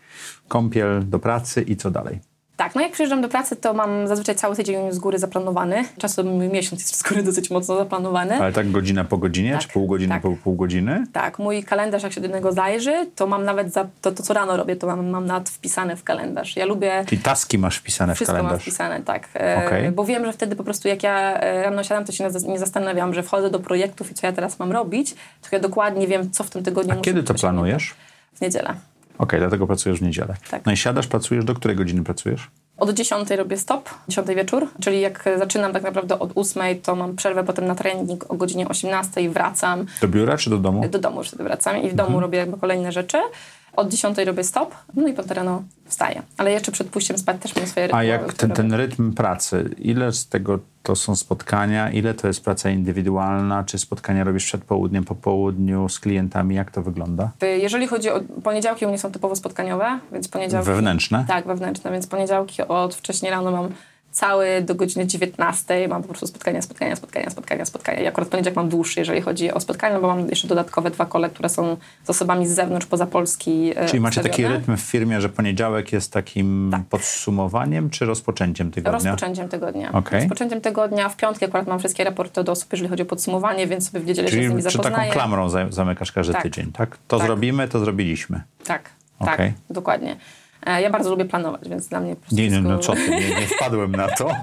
Kąpiel 0.49 1.03
do 1.09 1.19
pracy 1.19 1.63
i 1.63 1.77
co 1.77 1.91
dalej? 1.91 2.19
Tak, 2.61 2.75
no 2.75 2.81
jak 2.81 2.93
przyjeżdżam 2.93 3.21
do 3.23 3.29
pracy, 3.29 3.57
to 3.57 3.75
mam 3.75 4.09
zazwyczaj 4.09 4.35
cały 4.35 4.57
tydzień 4.57 4.93
z 4.93 4.99
góry 4.99 5.19
zaplanowany. 5.19 5.85
Czasem 5.99 6.39
miesiąc 6.39 6.81
jest 6.83 6.97
z 6.97 7.03
góry 7.03 7.23
dosyć 7.33 7.51
mocno 7.51 7.77
zaplanowany. 7.77 8.41
Ale 8.41 8.53
tak 8.53 8.71
godzina 8.71 9.05
po 9.05 9.19
godzinie, 9.19 9.53
Tak, 9.53 9.61
czy 9.61 9.69
pół 9.69 9.87
godziny 9.87 10.15
tak. 10.15 10.23
po 10.23 10.37
pół 10.45 10.57
godziny? 10.57 11.05
Tak, 11.13 11.39
mój 11.39 11.65
kalendarz, 11.65 12.03
jak 12.03 12.13
się 12.13 12.21
do 12.21 12.29
niego 12.29 12.53
zajrzy, 12.53 13.07
to 13.17 13.27
mam 13.27 13.45
nawet 13.45 13.73
za, 13.73 13.87
to, 14.01 14.13
to, 14.13 14.23
co 14.23 14.35
rano 14.35 14.57
robię, 14.57 14.77
to 14.77 14.87
mam, 14.87 15.09
mam 15.09 15.27
nawet 15.27 15.51
wpisane 15.51 15.97
w 15.97 16.05
kalendarz. 16.05 16.57
Ja 16.57 16.65
lubię. 16.67 17.05
Czyli 17.07 17.23
taski 17.23 17.59
masz 17.59 17.77
wpisane 17.77 18.13
w 18.15 18.17
Wszystko 18.17 18.33
mam 18.37 18.43
kalendarz. 18.43 18.63
wpisane, 18.63 19.03
tak. 19.03 19.29
E, 19.35 19.63
Okej. 19.67 19.91
Bo 19.91 20.05
wiem, 20.05 20.25
że 20.27 20.33
wtedy 20.33 20.57
po 20.57 20.65
prostu 20.65 20.89
jak 20.89 21.03
ja 21.03 21.41
e, 21.41 21.63
rano 21.63 21.85
siadam, 21.85 22.05
to 22.05 22.13
się 22.13 22.25
nie 22.25 22.31
zas- 22.31 22.49
nie 22.49 22.59
zastanawiam, 22.59 23.15
że 23.15 23.23
wchodzę 23.23 23.51
do 23.51 23.61
projektów 23.61 24.11
i 24.11 24.15
co 24.15 24.27
ja 24.27 24.33
teraz 24.33 24.59
mam 24.59 24.73
robić, 24.73 25.15
tylko 25.43 25.57
ja 25.57 25.63
dokładnie 25.63 26.07
wiem, 26.07 26.31
co 26.31 26.45
w 26.45 26.51
tym 26.51 26.63
tygodniu 26.63 26.93
A 26.93 26.95
muszę 26.95 27.05
kiedy 27.05 27.23
to 27.23 27.35
planujesz? 27.35 27.95
W 28.35 28.41
niedzielę. 28.41 28.75
Okej, 29.21 29.41
dlatego 29.41 29.67
pracujesz 29.67 29.99
w 29.99 30.03
niedzielę. 30.03 30.35
Tak. 30.51 30.67
No 30.67 30.73
i 30.73 30.77
siadasz, 30.77 31.07
pracujesz, 31.07 31.45
do 31.45 31.55
której 31.55 31.77
godziny 31.77 32.05
pracujesz? 32.05 32.51
Od 32.79 32.91
10 32.91 33.31
robię 33.31 33.57
stop, 33.57 33.91
10 34.09 34.29
wieczór, 34.29 34.69
czyli 34.83 35.01
jak 35.01 35.25
zaczynam 35.39 35.73
tak 35.73 35.83
naprawdę 35.83 36.19
od 36.19 36.33
8, 36.35 36.63
to 36.83 36.97
mam 36.97 37.17
przerwę 37.17 37.45
potem 37.45 37.67
na 37.67 37.75
trening 37.75 38.31
o 38.31 38.35
godzinie 38.37 38.69
18 38.69 39.31
wracam. 39.31 39.87
Do 40.01 40.09
biura 40.09 40.37
czy 40.37 40.51
do 40.51 40.59
domu? 40.59 40.89
Do 40.89 40.99
domu 40.99 41.19
już 41.19 41.29
wtedy 41.29 41.45
wracam 41.45 41.77
i 41.83 41.89
w 41.89 41.95
domu 41.95 42.07
Mhm. 42.09 42.21
robię 42.21 42.39
jakby 42.39 42.57
kolejne 42.59 42.93
rzeczy. 42.93 43.19
Od 43.77 43.89
10 43.89 44.19
robię 44.19 44.45
stop, 44.45 44.75
no 44.95 45.09
i 45.09 45.13
potem 45.13 45.37
rano 45.37 45.63
wstaję. 45.85 46.23
Ale 46.37 46.53
jeszcze 46.53 46.73
przed 46.73 46.89
pójściem 46.89 47.19
spać 47.19 47.43
też 47.43 47.57
mam 47.57 47.67
swoje 47.67 47.85
A 47.85 47.87
rytuały, 47.87 48.07
jak 48.07 48.33
ten, 48.33 48.51
ten 48.51 48.75
rytm 48.75 49.13
pracy, 49.13 49.75
ile 49.79 50.13
z 50.13 50.29
tego 50.29 50.59
to 50.83 50.97
są 50.97 51.17
spotkania, 51.17 51.91
ile 51.91 52.15
to 52.15 52.27
jest 52.27 52.45
praca 52.45 52.71
indywidualna, 52.71 53.65
czy 53.65 53.79
spotkania 53.79 54.25
robisz 54.25 54.45
przed 54.45 54.65
południem, 54.65 55.05
po 55.05 55.15
południu 55.15 55.89
z 55.89 56.01
klientami, 56.01 56.55
jak 56.55 56.71
to 56.71 56.83
wygląda? 56.83 57.31
Y, 57.43 57.47
Jeżeli 57.47 57.87
chodzi 57.87 58.11
o 58.11 58.21
poniedziałki, 58.43 58.87
u 58.87 58.89
mnie 58.89 58.99
są 58.99 59.13
typowo 59.13 59.37
spotkaniowe, 59.37 59.99
więc 60.13 60.29
poniedziałki... 60.29 60.67
Wewnętrzne? 60.67 61.25
Tak, 61.29 61.47
wewnętrzne, 61.47 61.91
więc 61.93 62.07
poniedziałki 62.07 62.63
od 62.63 62.95
wcześniej 62.95 63.31
rano 63.31 63.51
mam 63.51 63.69
cały 64.13 64.63
do 64.63 64.75
godziny 64.75 65.07
19. 65.07 65.89
Mam 65.89 66.03
po 66.03 66.09
prostu 66.09 66.27
spotkania, 66.27 66.63
spotkania, 66.63 66.97
spotkania, 66.97 67.31
spotkania, 67.31 67.65
spotkania. 67.65 68.01
I 68.01 68.07
akurat 68.07 68.29
poniedziałek 68.29 68.57
mam 68.57 68.69
dłuższy, 68.69 69.01
jeżeli 69.01 69.21
chodzi 69.21 69.53
o 69.53 69.61
spotkania, 69.61 69.95
no 69.95 70.01
bo 70.01 70.07
mam 70.09 70.29
jeszcze 70.29 70.49
dodatkowe 70.49 70.91
dwa 70.91 71.07
kole, 71.07 71.31
które 71.31 71.49
są 71.49 71.77
z 72.05 72.11
osobami 72.11 72.47
z 72.47 72.51
zewnątrz, 72.51 72.87
poza 72.87 73.07
Polski. 73.07 73.73
e, 73.77 73.87
Czyli 73.87 74.01
macie 74.01 74.21
taki 74.23 74.47
rytm 74.47 74.77
w 74.77 74.81
firmie, 74.81 75.21
że 75.21 75.29
poniedziałek 75.29 75.93
jest 75.93 76.13
takim 76.13 76.69
Tak. 76.73 76.83
podsumowaniem, 76.85 77.91
czy 77.91 78.05
rozpoczęciem 78.05 78.71
tygodnia? 78.71 79.11
Rozpoczęciem 79.11 79.49
tygodnia. 79.49 79.93
Okej. 79.93 80.21
Rozpoczęciem 80.21 80.61
tygodnia. 80.61 81.09
W 81.09 81.17
piątki 81.17 81.45
akurat 81.45 81.67
mam 81.67 81.79
wszystkie 81.79 82.05
raporty 82.05 82.41
od 82.41 82.49
osób, 82.49 82.73
jeżeli 82.73 82.89
chodzi 82.91 83.03
o 83.03 83.07
podsumowanie, 83.07 83.67
więc 83.67 83.91
sobie 83.91 84.01
w 84.01 84.07
niedzielę 84.07 84.29
się 84.29 84.33
z 84.33 84.37
Czyli 84.37 84.49
nimi 84.49 84.63
czy 84.63 84.69
taką 84.69 84.83
zapoznaję. 84.83 85.13
klamrą 85.13 85.49
za- 85.49 85.67
zamykasz 85.71 86.13
każdy 86.13 86.33
Tak. 86.33 86.43
tydzień, 86.43 86.73
tak? 86.73 86.99
To 87.09 87.19
Tak. 87.19 87.27
zrobimy, 87.27 87.69
to 87.69 87.79
zrobiliśmy. 87.79 88.43
Tak, 88.65 88.91
tak, 89.25 89.41
dokładnie. 89.71 90.17
E, 90.67 90.83
Ja 90.83 90.91
bardzo 90.91 91.11
lubię 91.11 91.25
planować, 91.25 91.69
więc 91.69 91.89
dla 91.89 92.01
mnie 92.01 92.17
Nie, 92.33 92.43
nie, 92.43 92.51
wszystko- 92.51 92.69
no 92.69 92.79
co 92.79 92.93
ty, 92.93 93.11
nie, 93.11 93.41
nie 93.41 93.47
wpadłem 93.47 93.93
na 93.93 94.09
to. 94.09 94.31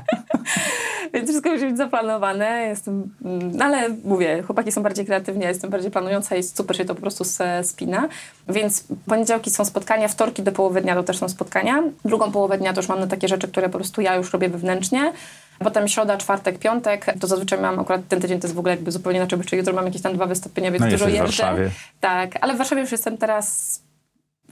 Więc 1.13 1.29
wszystko 1.29 1.51
musi 1.51 1.65
być 1.65 1.77
zaplanowane. 1.77 2.65
Jestem, 2.67 3.09
mm, 3.25 3.51
no 3.57 3.65
ale 3.65 3.89
mówię, 4.03 4.43
chłopaki 4.43 4.71
są 4.71 4.83
bardziej 4.83 5.05
kreatywni, 5.05 5.43
ja 5.43 5.49
jestem 5.49 5.69
bardziej 5.69 5.91
planująca 5.91 6.35
i 6.35 6.43
super 6.43 6.77
się 6.77 6.85
to 6.85 6.95
po 6.95 7.01
prostu 7.01 7.23
spina. 7.63 8.07
Więc 8.49 8.83
poniedziałki 9.05 9.49
są 9.49 9.65
spotkania, 9.65 10.07
wtorki 10.07 10.43
do 10.43 10.51
połowy 10.51 10.81
dnia 10.81 10.95
to 10.95 11.03
też 11.03 11.17
są 11.17 11.29
spotkania. 11.29 11.83
Drugą 12.05 12.31
połowę 12.31 12.57
dnia 12.57 12.73
to 12.73 12.79
już 12.79 12.89
mam 12.89 12.99
na 12.99 13.07
takie 13.07 13.27
rzeczy, 13.27 13.47
które 13.47 13.69
po 13.69 13.77
prostu 13.77 14.01
ja 14.01 14.15
już 14.15 14.33
robię 14.33 14.49
wewnętrznie. 14.49 15.11
Potem 15.59 15.87
środa, 15.87 16.17
czwartek, 16.17 16.59
piątek, 16.59 17.05
to 17.19 17.27
zazwyczaj 17.27 17.61
mam 17.61 17.79
akurat 17.79 18.01
ten 18.07 18.21
tydzień 18.21 18.39
to 18.39 18.47
jest 18.47 18.55
w 18.55 18.59
ogóle 18.59 18.73
jakby 18.75 18.91
zupełnie 18.91 19.19
inaczej, 19.19 19.37
bo 19.37 19.43
jeszcze 19.43 19.57
jutro 19.57 19.73
mam 19.73 19.85
jakieś 19.85 20.01
tam 20.01 20.13
dwa 20.13 20.25
wystąpienia, 20.25 20.71
więc 20.71 20.83
No, 20.85 20.91
dużo 20.91 21.07
jeżdżę. 21.09 21.71
Tak, 21.99 22.31
ale 22.41 22.53
w 22.53 22.57
Warszawie 22.57 22.81
już 22.81 22.91
jestem 22.91 23.17
teraz 23.17 23.79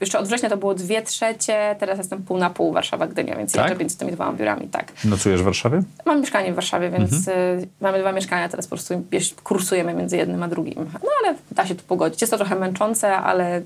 jeszcze 0.01 0.19
od 0.19 0.25
września 0.27 0.49
to 0.49 0.57
było 0.57 0.73
dwie 0.75 1.01
trzecie, 1.01 1.75
teraz 1.79 1.97
jestem 1.97 2.23
pół 2.23 2.37
na 2.37 2.49
pół 2.49 2.73
Warszawa, 2.73 3.07
Gdynia, 3.07 3.35
więc 3.35 3.51
Tak? 3.51 3.61
jeżdżę 3.65 3.79
między 3.79 3.97
tymi 3.97 4.11
dwoma 4.11 4.33
biurami, 4.33 4.67
tak. 4.67 4.91
Nocujesz 5.05 5.41
w 5.41 5.45
Warszawie? 5.45 5.81
Mam 6.05 6.21
mieszkanie 6.21 6.51
w 6.51 6.55
Warszawie, 6.55 6.89
więc 6.89 7.13
Mhm. 7.27 7.59
y, 7.59 7.67
mamy 7.81 7.99
dwa 7.99 8.11
mieszkania, 8.11 8.49
teraz 8.49 8.67
po 8.67 8.75
prostu 8.75 9.03
kursujemy 9.43 9.93
między 9.93 10.17
jednym 10.17 10.43
a 10.43 10.47
drugim. 10.47 10.89
No 11.03 11.09
ale 11.23 11.35
da 11.51 11.65
się 11.67 11.75
to 11.75 11.83
pogodzić. 11.87 12.21
Jest 12.21 12.31
to 12.31 12.37
trochę 12.37 12.55
męczące, 12.55 13.17
ale 13.17 13.61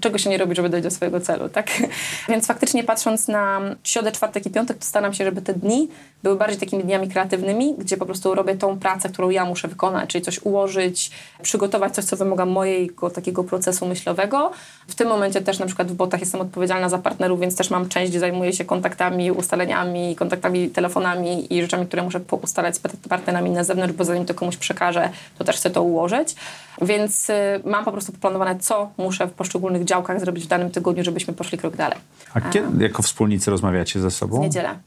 czego 0.00 0.18
się 0.18 0.30
nie 0.30 0.38
robi, 0.38 0.56
żeby 0.56 0.68
dojść 0.68 0.84
do 0.84 0.90
swojego 0.90 1.20
celu, 1.20 1.48
tak? 1.48 1.70
Więc 2.28 2.46
faktycznie 2.46 2.84
patrząc 2.84 3.28
na 3.28 3.60
środę, 3.84 4.12
czwartek 4.12 4.46
i 4.46 4.50
piątek, 4.50 4.78
to 4.78 4.84
staram 4.84 5.14
się, 5.14 5.24
żeby 5.24 5.42
te 5.42 5.54
dni 5.54 5.88
były 6.22 6.36
bardziej 6.36 6.60
takimi 6.60 6.84
dniami 6.84 7.08
kreatywnymi, 7.08 7.74
gdzie 7.78 7.96
po 7.96 8.06
prostu 8.06 8.34
robię 8.34 8.54
tą 8.54 8.78
pracę, 8.78 9.08
którą 9.08 9.30
ja 9.30 9.44
muszę 9.44 9.68
wykonać, 9.68 10.10
czyli 10.10 10.24
coś 10.24 10.40
ułożyć, 10.42 11.10
przygotować 11.42 11.94
coś, 11.94 12.04
co 12.04 12.16
wymaga 12.16 12.46
mojego 12.46 13.10
takiego 13.10 13.44
procesu 13.44 13.86
myślowego. 13.86 14.50
W 14.88 14.94
tym 14.94 15.08
momencie 15.08 15.40
też 15.40 15.58
na 15.58 15.66
przykład 15.66 15.88
w 15.88 15.94
botach 15.94 16.20
jestem 16.20 16.40
odpowiedzialna 16.40 16.88
za 16.88 16.98
partnerów, 16.98 17.40
więc 17.40 17.56
też 17.56 17.70
mam 17.70 17.88
część, 17.88 18.10
gdzie 18.10 18.20
zajmuję 18.20 18.52
się 18.52 18.64
kontaktami, 18.64 19.32
ustaleniami, 19.32 20.16
kontaktami, 20.16 20.70
telefonami 20.70 21.54
i 21.54 21.62
rzeczami, 21.62 21.86
które 21.86 22.02
muszę 22.02 22.20
ustalać 22.42 22.76
z 22.76 22.80
partnerami 23.08 23.50
na 23.50 23.64
zewnątrz, 23.64 23.94
bo 23.94 24.04
zanim 24.04 24.26
to 24.26 24.34
komuś 24.34 24.56
przekażę, 24.56 25.10
to 25.38 25.44
też 25.44 25.56
chcę 25.56 25.70
to 25.70 25.82
ułożyć. 25.82 26.34
Więc 26.82 27.30
y, 27.30 27.34
mam 27.64 27.84
po 27.84 27.92
prostu 27.92 28.12
poplanowane, 28.12 28.58
co 28.58 28.90
muszę 28.96 29.26
w 29.26 29.32
poszczególnych 29.32 29.83
których 29.84 29.88
działkach 29.88 30.20
zrobić 30.20 30.44
w 30.44 30.46
danym 30.48 30.70
tygodniu, 30.70 31.04
żebyśmy 31.04 31.34
poszli 31.34 31.58
krok 31.58 31.76
dalej. 31.76 31.98
A 32.34 32.40
kiedy 32.40 32.84
jako 32.84 33.02
wspólnicy 33.02 33.50
rozmawiacie 33.50 34.00
ze 34.00 34.10
sobą? 34.10 34.36
W 34.38 34.40
niedzielę. 34.40 34.78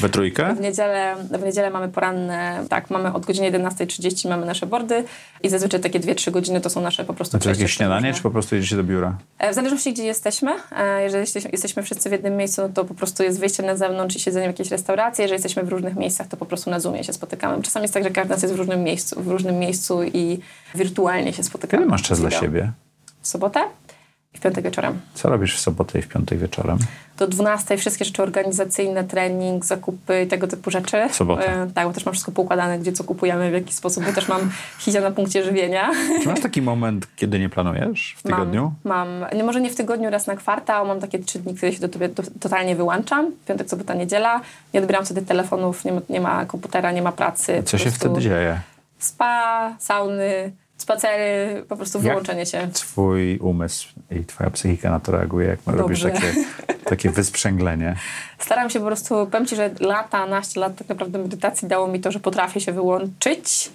We 0.00 0.08
trójkę? 0.08 0.54
W 0.56 0.60
niedzielę, 0.60 1.16
w 1.40 1.42
niedzielę 1.44 1.70
mamy 1.70 1.88
poranne, 1.88 2.64
tak, 2.68 2.90
mamy 2.90 3.12
od 3.12 3.26
godziny 3.26 3.50
11.30 3.52 4.28
mamy 4.28 4.46
nasze 4.46 4.66
bordy 4.66 5.04
i 5.42 5.48
zazwyczaj 5.48 5.80
takie 5.80 6.00
2-3 6.00 6.30
godziny 6.30 6.60
to 6.60 6.70
są 6.70 6.80
nasze 6.80 7.04
po 7.04 7.14
prostu 7.14 7.30
Znaczy 7.30 7.42
przejścia 7.42 7.62
jakieś 7.62 7.76
śniadanie, 7.76 8.06
różne. 8.08 8.16
czy 8.16 8.22
po 8.22 8.30
prostu 8.30 8.54
jedziecie 8.54 8.76
do 8.76 8.84
biura? 8.84 9.14
E, 9.38 9.52
W 9.52 9.54
zależności 9.54 9.92
gdzie 9.92 10.04
jesteśmy, 10.04 10.50
e, 10.76 11.02
jeżeli 11.02 11.26
jesteśmy- 11.52 11.82
wszyscy 11.82 12.08
w 12.08 12.12
jednym 12.12 12.36
miejscu, 12.36 12.62
no 12.62 12.68
to 12.68 12.84
po 12.84 12.94
prostu 12.94 13.22
jest 13.22 13.40
wyjście 13.40 13.62
na 13.62 13.76
zewnątrz 13.76 14.16
i 14.16 14.20
siedzenie 14.20 14.46
w 14.46 14.50
jakiejś 14.50 14.70
restauracji. 14.70 15.22
Jeżeli 15.22 15.34
jesteśmy 15.34 15.62
w 15.62 15.68
różnych 15.68 15.96
miejscach, 15.96 16.28
to 16.28 16.36
po 16.36 16.46
prostu 16.46 16.70
na 16.70 16.80
Zoomie 16.80 17.04
się 17.04 17.12
spotykamy. 17.12 17.62
Czasami 17.62 17.82
jest 17.84 17.94
tak, 17.94 18.04
że 18.04 18.10
każdy 18.10 18.28
z 18.28 18.30
nas 18.36 18.42
jest 18.42 18.54
w 18.54 18.58
różnym 18.58 18.82
miejscu, 18.82 19.22
w 19.22 19.28
różnym 19.28 19.58
miejscu 19.58 20.02
i 20.02 20.38
wirtualnie 20.74 21.32
się 21.32 21.42
spotykamy. 21.42 21.80
Kiedy 21.82 21.90
masz 21.90 22.02
czas 22.02 22.20
dla 22.20 22.30
siebie? 22.30 22.72
W 23.22 23.28
sobotę 23.28 23.60
w 24.34 24.40
piątek 24.40 24.64
wieczorem. 24.64 25.00
Co 25.14 25.28
robisz 25.28 25.56
w 25.56 25.60
sobotę 25.60 25.98
i 25.98 26.02
w 26.02 26.08
piątek 26.08 26.38
wieczorem? 26.38 26.78
Do 27.18 27.26
12 27.26 27.76
wszystkie 27.76 28.04
rzeczy 28.04 28.22
organizacyjne, 28.22 29.04
trening, 29.04 29.64
zakupy 29.64 30.22
i 30.22 30.26
tego 30.26 30.46
typu 30.46 30.70
rzeczy. 30.70 31.08
W 31.08 31.14
sobotę. 31.14 31.62
E, 31.62 31.66
tak, 31.74 31.86
bo 31.86 31.92
też 31.92 32.04
mam 32.04 32.12
wszystko 32.12 32.32
poukładane, 32.32 32.78
gdzie 32.78 32.92
co 32.92 33.04
kupujemy, 33.04 33.50
w 33.50 33.52
jaki 33.54 33.72
sposób, 33.72 34.04
bo 34.04 34.12
też 34.12 34.28
mam 34.28 34.50
hizia 34.78 35.00
na 35.00 35.10
punkcie 35.10 35.44
żywienia. 35.44 35.90
Czy 36.22 36.28
masz 36.28 36.40
taki 36.40 36.62
moment, 36.62 37.06
kiedy 37.16 37.38
nie 37.38 37.48
planujesz 37.48 38.14
w 38.18 38.22
tygodniu? 38.22 38.72
Mam, 38.84 39.08
mam 39.18 39.30
nie, 39.34 39.44
może 39.44 39.60
nie 39.60 39.70
w 39.70 39.76
tygodniu, 39.76 40.10
raz 40.10 40.26
na 40.26 40.36
kwartał, 40.36 40.86
mam 40.86 41.00
takie 41.00 41.18
trzy 41.18 41.38
dni, 41.38 41.54
które 41.54 41.72
się 41.72 41.80
do 41.80 41.88
tobie 41.88 42.08
to, 42.08 42.22
totalnie 42.40 42.76
wyłączam. 42.76 43.30
Piątek, 43.48 43.70
sobota, 43.70 43.94
niedziela. 43.94 44.40
Nie 44.74 44.80
odbieram 44.80 45.04
wtedy 45.04 45.22
telefonów, 45.22 45.84
nie 45.84 45.92
ma, 45.92 46.00
nie 46.08 46.20
ma 46.20 46.46
komputera, 46.46 46.92
nie 46.92 47.02
ma 47.02 47.12
pracy. 47.12 47.62
Co 47.64 47.78
się 47.78 47.84
prostu 47.84 48.00
wtedy 48.00 48.20
dzieje? 48.20 48.60
Spa, 48.98 49.74
sauny, 49.78 50.52
spacery, 50.82 51.64
po 51.68 51.76
prostu 51.76 52.00
wyłączenie 52.00 52.46
się. 52.46 52.68
Twój 52.72 53.38
umysł 53.38 53.88
i 54.10 54.24
twoja 54.24 54.50
psychika 54.50 54.90
na 54.90 55.00
to 55.00 55.12
reaguje, 55.12 55.48
jak 55.48 55.58
robisz 55.66 56.02
Dobrze. 56.02 56.20
takie, 56.20 56.34
takie 56.84 57.10
wysprzęglenie. 57.20 57.96
Staram 58.38 58.70
się 58.70 58.80
po 58.80 58.86
prostu, 58.86 59.26
powiem 59.26 59.46
Ci, 59.46 59.56
że 59.56 59.70
lata, 59.80 60.26
naście 60.26 60.60
lat 60.60 60.76
tak 60.76 60.88
naprawdę 60.88 61.18
medytacji 61.18 61.68
dało 61.68 61.88
mi 61.88 62.00
to, 62.00 62.12
że 62.12 62.20
potrafię 62.20 62.60
się 62.60 62.72
wyłączyć 62.72 63.70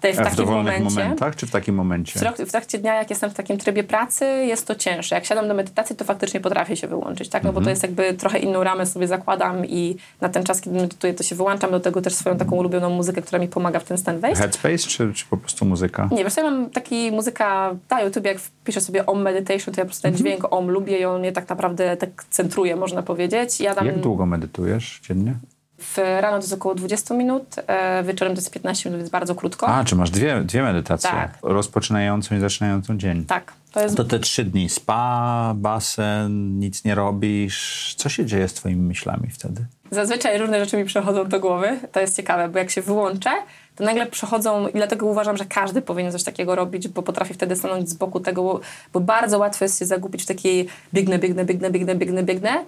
tutaj 0.00 0.14
w 0.14 0.18
A 0.20 0.24
w 0.24 0.36
takim 0.36 0.44
momencie. 0.54 0.84
momentach, 0.84 1.36
czy 1.36 1.46
w 1.46 1.50
takim 1.50 1.74
W, 1.74 1.78
momencie? 1.78 2.20
w 2.46 2.50
trakcie 2.50 2.78
dnia, 2.78 2.94
jak 2.94 3.10
jestem 3.10 3.30
w 3.30 3.34
takim 3.34 3.58
trybie 3.58 3.84
pracy, 3.84 4.24
jest 4.24 4.66
to 4.66 4.74
cięższe. 4.74 5.14
Jak 5.14 5.24
siadam 5.24 5.48
do 5.48 5.54
medytacji, 5.54 5.96
to 5.96 6.04
faktycznie 6.04 6.40
potrafię 6.40 6.76
się 6.76 6.88
wyłączyć, 6.88 7.28
tak? 7.28 7.42
No 7.42 7.48
Mhm. 7.48 7.54
bo 7.62 7.64
to 7.66 7.70
jest 7.70 7.82
jakby 7.82 8.14
trochę 8.14 8.38
inną 8.38 8.64
ramę 8.64 8.86
sobie 8.86 9.06
zakładam 9.08 9.66
i 9.66 9.96
na 10.20 10.28
ten 10.28 10.44
czas, 10.44 10.60
kiedy 10.60 10.76
medytuję, 10.80 11.14
to 11.14 11.22
się 11.22 11.36
wyłączam. 11.36 11.70
Do 11.70 11.80
tego 11.80 12.02
też 12.02 12.14
swoją 12.14 12.36
taką 12.36 12.56
ulubioną 12.56 12.90
muzykę, 12.90 13.22
która 13.22 13.38
mi 13.38 13.48
pomaga 13.48 13.80
w 13.80 13.84
ten 13.84 13.98
stan 13.98 14.18
wejść. 14.20 14.40
Headspace, 14.40 14.78
czy, 14.78 15.12
czy 15.14 15.26
po 15.30 15.36
prostu 15.36 15.64
muzyka? 15.64 16.08
Nie, 16.12 16.24
wiesz 16.24 16.36
ja 16.36 16.42
mam 16.42 16.70
taki 16.70 17.12
muzyka 17.12 17.74
na 17.90 18.02
YouTube, 18.02 18.24
jak 18.24 18.38
wpiszę 18.38 18.80
sobie 18.80 19.06
Om 19.06 19.22
Meditation, 19.22 19.74
to 19.74 19.80
ja 19.80 19.84
po 19.84 19.88
prostu 19.88 20.02
ten 20.02 20.12
Mhm. 20.14 20.24
dźwięk 20.26 20.52
Om 20.52 20.70
lubię 20.70 20.98
i 20.98 21.04
on 21.04 21.20
mnie 21.20 21.32
tak 21.32 21.48
naprawdę 21.48 21.96
tak 21.96 22.24
centruje, 22.30 22.76
można 22.76 23.02
powiedzieć. 23.02 23.60
Ja 23.60 23.74
tam 23.74 23.86
Jak 23.86 23.98
długo 24.00 24.26
medytujesz 24.26 25.00
dziennie? 25.08 25.34
W 25.80 25.98
rano 25.98 26.36
to 26.36 26.42
jest 26.42 26.52
około 26.52 26.74
20 26.74 27.14
minut, 27.14 27.56
e, 27.66 28.02
wieczorem 28.02 28.34
to 28.34 28.38
jest 28.38 28.50
15 28.50 28.88
minut, 28.88 29.00
więc 29.00 29.10
bardzo 29.10 29.34
krótko. 29.34 29.68
A, 29.68 29.84
czy 29.84 29.96
masz 29.96 30.10
dwie, 30.10 30.40
dwie 30.44 30.62
medytacje? 30.62 31.10
Tak. 31.10 31.38
Rozpoczynającą 31.42 32.36
i 32.36 32.40
zaczynającą 32.40 32.98
dzień. 32.98 33.24
Tak, 33.24 33.52
to 33.72 33.80
jest 33.80 33.96
To 33.96 34.04
te 34.04 34.18
trzy 34.18 34.44
dni. 34.44 34.68
Spa, 34.68 35.52
basen, 35.56 36.58
nic 36.58 36.84
nie 36.84 36.94
robisz. 36.94 37.94
Co 37.98 38.08
się 38.08 38.26
dzieje 38.26 38.48
z 38.48 38.54
twoimi 38.54 38.82
myślami 38.82 39.28
wtedy? 39.30 39.66
Zazwyczaj 39.90 40.38
różne 40.38 40.64
rzeczy 40.64 40.76
mi 40.76 40.84
przychodzą 40.84 41.28
do 41.28 41.40
głowy. 41.40 41.80
To 41.92 42.00
jest 42.00 42.16
ciekawe, 42.16 42.48
bo 42.48 42.58
jak 42.58 42.70
się 42.70 42.82
wyłączę, 42.82 43.30
to 43.76 43.84
nagle 43.84 44.06
przychodzą 44.06 44.68
i 44.68 44.72
dlatego 44.72 45.06
uważam, 45.06 45.36
że 45.36 45.44
każdy 45.44 45.82
powinien 45.82 46.12
coś 46.12 46.22
takiego 46.22 46.54
robić, 46.54 46.88
bo 46.88 47.02
potrafi 47.02 47.34
wtedy 47.34 47.56
stanąć 47.56 47.88
z 47.88 47.94
boku 47.94 48.20
tego, 48.20 48.42
bo, 48.42 48.60
bo 48.92 49.00
bardzo 49.00 49.38
łatwo 49.38 49.64
jest 49.64 49.78
się 49.78 49.86
zagubić 49.86 50.22
w 50.22 50.26
takiej 50.26 50.66
biegnę, 50.94 51.18
biegnę, 51.18 51.44
biegnę, 51.44 51.70
biegnę, 51.70 51.94
biegnę, 51.94 52.22
biegnę 52.22 52.64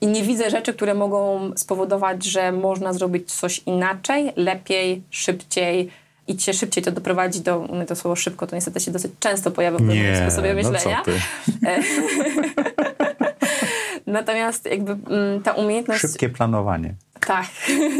i 0.00 0.06
nie 0.06 0.22
widzę 0.22 0.50
rzeczy, 0.50 0.74
które 0.74 0.94
mogą 0.94 1.50
spowodować, 1.56 2.24
że 2.24 2.52
można 2.52 2.92
zrobić 2.92 3.32
coś 3.32 3.62
inaczej, 3.66 4.32
lepiej, 4.36 5.02
szybciej 5.10 5.90
i 6.28 6.36
cię 6.36 6.54
szybciej 6.54 6.84
to 6.84 6.90
doprowadzi 6.90 7.40
do, 7.40 7.58
u 7.58 7.76
mnie 7.76 7.86
to 7.86 7.96
słowo 7.96 8.16
szybko, 8.16 8.46
to 8.46 8.56
niestety 8.56 8.80
się 8.80 8.90
dosyć 8.90 9.12
często 9.18 9.50
pojawia 9.50 9.78
w 9.78 9.82
moim 9.82 10.16
sposobie 10.16 10.54
myślenia. 10.54 10.96
no 10.96 11.04
co 11.04 11.04
ty? 11.04 11.20
Natomiast 14.06 14.66
jakby 14.66 14.92
mm, 14.92 15.42
ta 15.42 15.52
umiejętność... 15.52 16.00
Szybkie 16.00 16.28
planowanie. 16.28 16.94
Tak. 17.20 17.46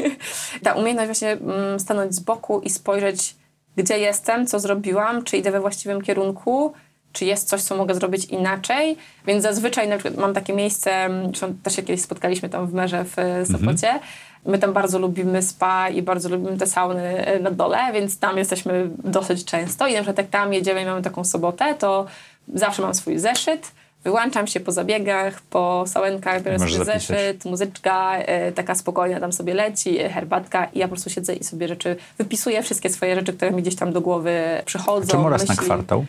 Ta 0.65 0.73
umiejętność 0.73 1.07
właśnie 1.07 1.33
mm, 1.33 1.81
stanąć 1.81 2.15
z 2.15 2.21
boku 2.21 2.61
i 2.61 2.71
spojrzeć, 2.71 3.37
gdzie 3.77 3.99
jestem, 3.99 4.47
co 4.47 4.61
zrobiłam, 4.61 5.25
czy 5.25 5.37
idę 5.37 5.51
we 5.51 5.61
właściwym 5.61 6.03
kierunku, 6.03 6.73
czy 7.17 7.25
jest 7.25 7.49
coś, 7.49 7.63
co 7.63 7.77
mogę 7.77 7.95
zrobić 7.95 8.25
inaczej. 8.25 8.97
Więc 9.27 9.43
zazwyczaj 9.43 9.89
na 9.89 9.99
przykład 9.99 10.21
mam 10.21 10.35
takie 10.35 10.53
miejsce, 10.53 10.93
mm, 10.93 11.33
też 11.63 11.77
się 11.77 11.83
kiedyś 11.83 12.03
spotkaliśmy 12.03 12.49
tam 12.49 12.67
w 12.67 12.75
Merze 12.75 13.05
w 13.05 13.19
e, 13.19 13.47
Sopocie. 13.47 14.01
My 14.47 14.59
tam 14.59 14.73
bardzo 14.73 14.99
lubimy 14.99 15.43
spa 15.43 15.89
i 15.89 16.03
bardzo 16.03 16.29
lubimy 16.29 16.59
te 16.59 16.67
sauny 16.67 17.27
e, 17.27 17.41
na 17.41 17.51
dole, 17.51 17.79
więc 17.93 18.19
tam 18.19 18.39
jesteśmy 18.39 18.91
dosyć 19.05 19.45
często. 19.45 19.87
I 19.87 19.93
na 19.93 19.99
przykład 19.99 20.19
jak 20.19 20.27
tam 20.27 20.53
jedziemy 20.53 20.83
i 20.83 20.85
mamy 20.85 21.03
taką 21.03 21.25
sobotę, 21.25 21.75
to 21.75 22.07
zawsze 22.55 22.83
mam 22.83 22.95
swój 22.95 23.19
zeszyt, 23.19 23.73
Wyłączam 24.05 24.47
się 24.47 24.61
po 24.61 24.73
zabiegach, 24.73 25.41
po 25.41 25.85
sałenkach, 25.87 26.43
biorę 26.43 26.59
Możesz 26.59 26.73
sobie 26.73 26.85
zapisać. 26.85 27.09
zeszyt, 27.09 27.45
muzyczka, 27.45 28.17
e, 28.19 28.53
taka 28.53 28.75
spokojna 28.75 29.21
tam 29.21 29.33
sobie 29.33 29.55
leci, 29.55 29.99
herbatka 29.99 30.65
i 30.65 30.79
ja 30.79 30.87
po 30.89 30.93
prostu 30.95 31.11
siedzę 31.11 31.35
i 31.35 31.45
sobie 31.45 31.69
rzeczy, 31.69 31.97
wypisuję 32.19 32.63
wszystkie 32.63 32.91
swoje 32.91 33.15
rzeczy, 33.15 33.33
które 33.33 33.51
mi 33.51 33.63
gdzieś 33.63 33.77
tam 33.77 33.93
do 33.93 34.01
głowy 34.01 34.63
przychodzą. 34.65 35.07
Czemu 35.07 35.29
raz 35.29 35.49
na 35.49 35.53
myśli. 35.53 35.65
kwartał? 35.67 36.07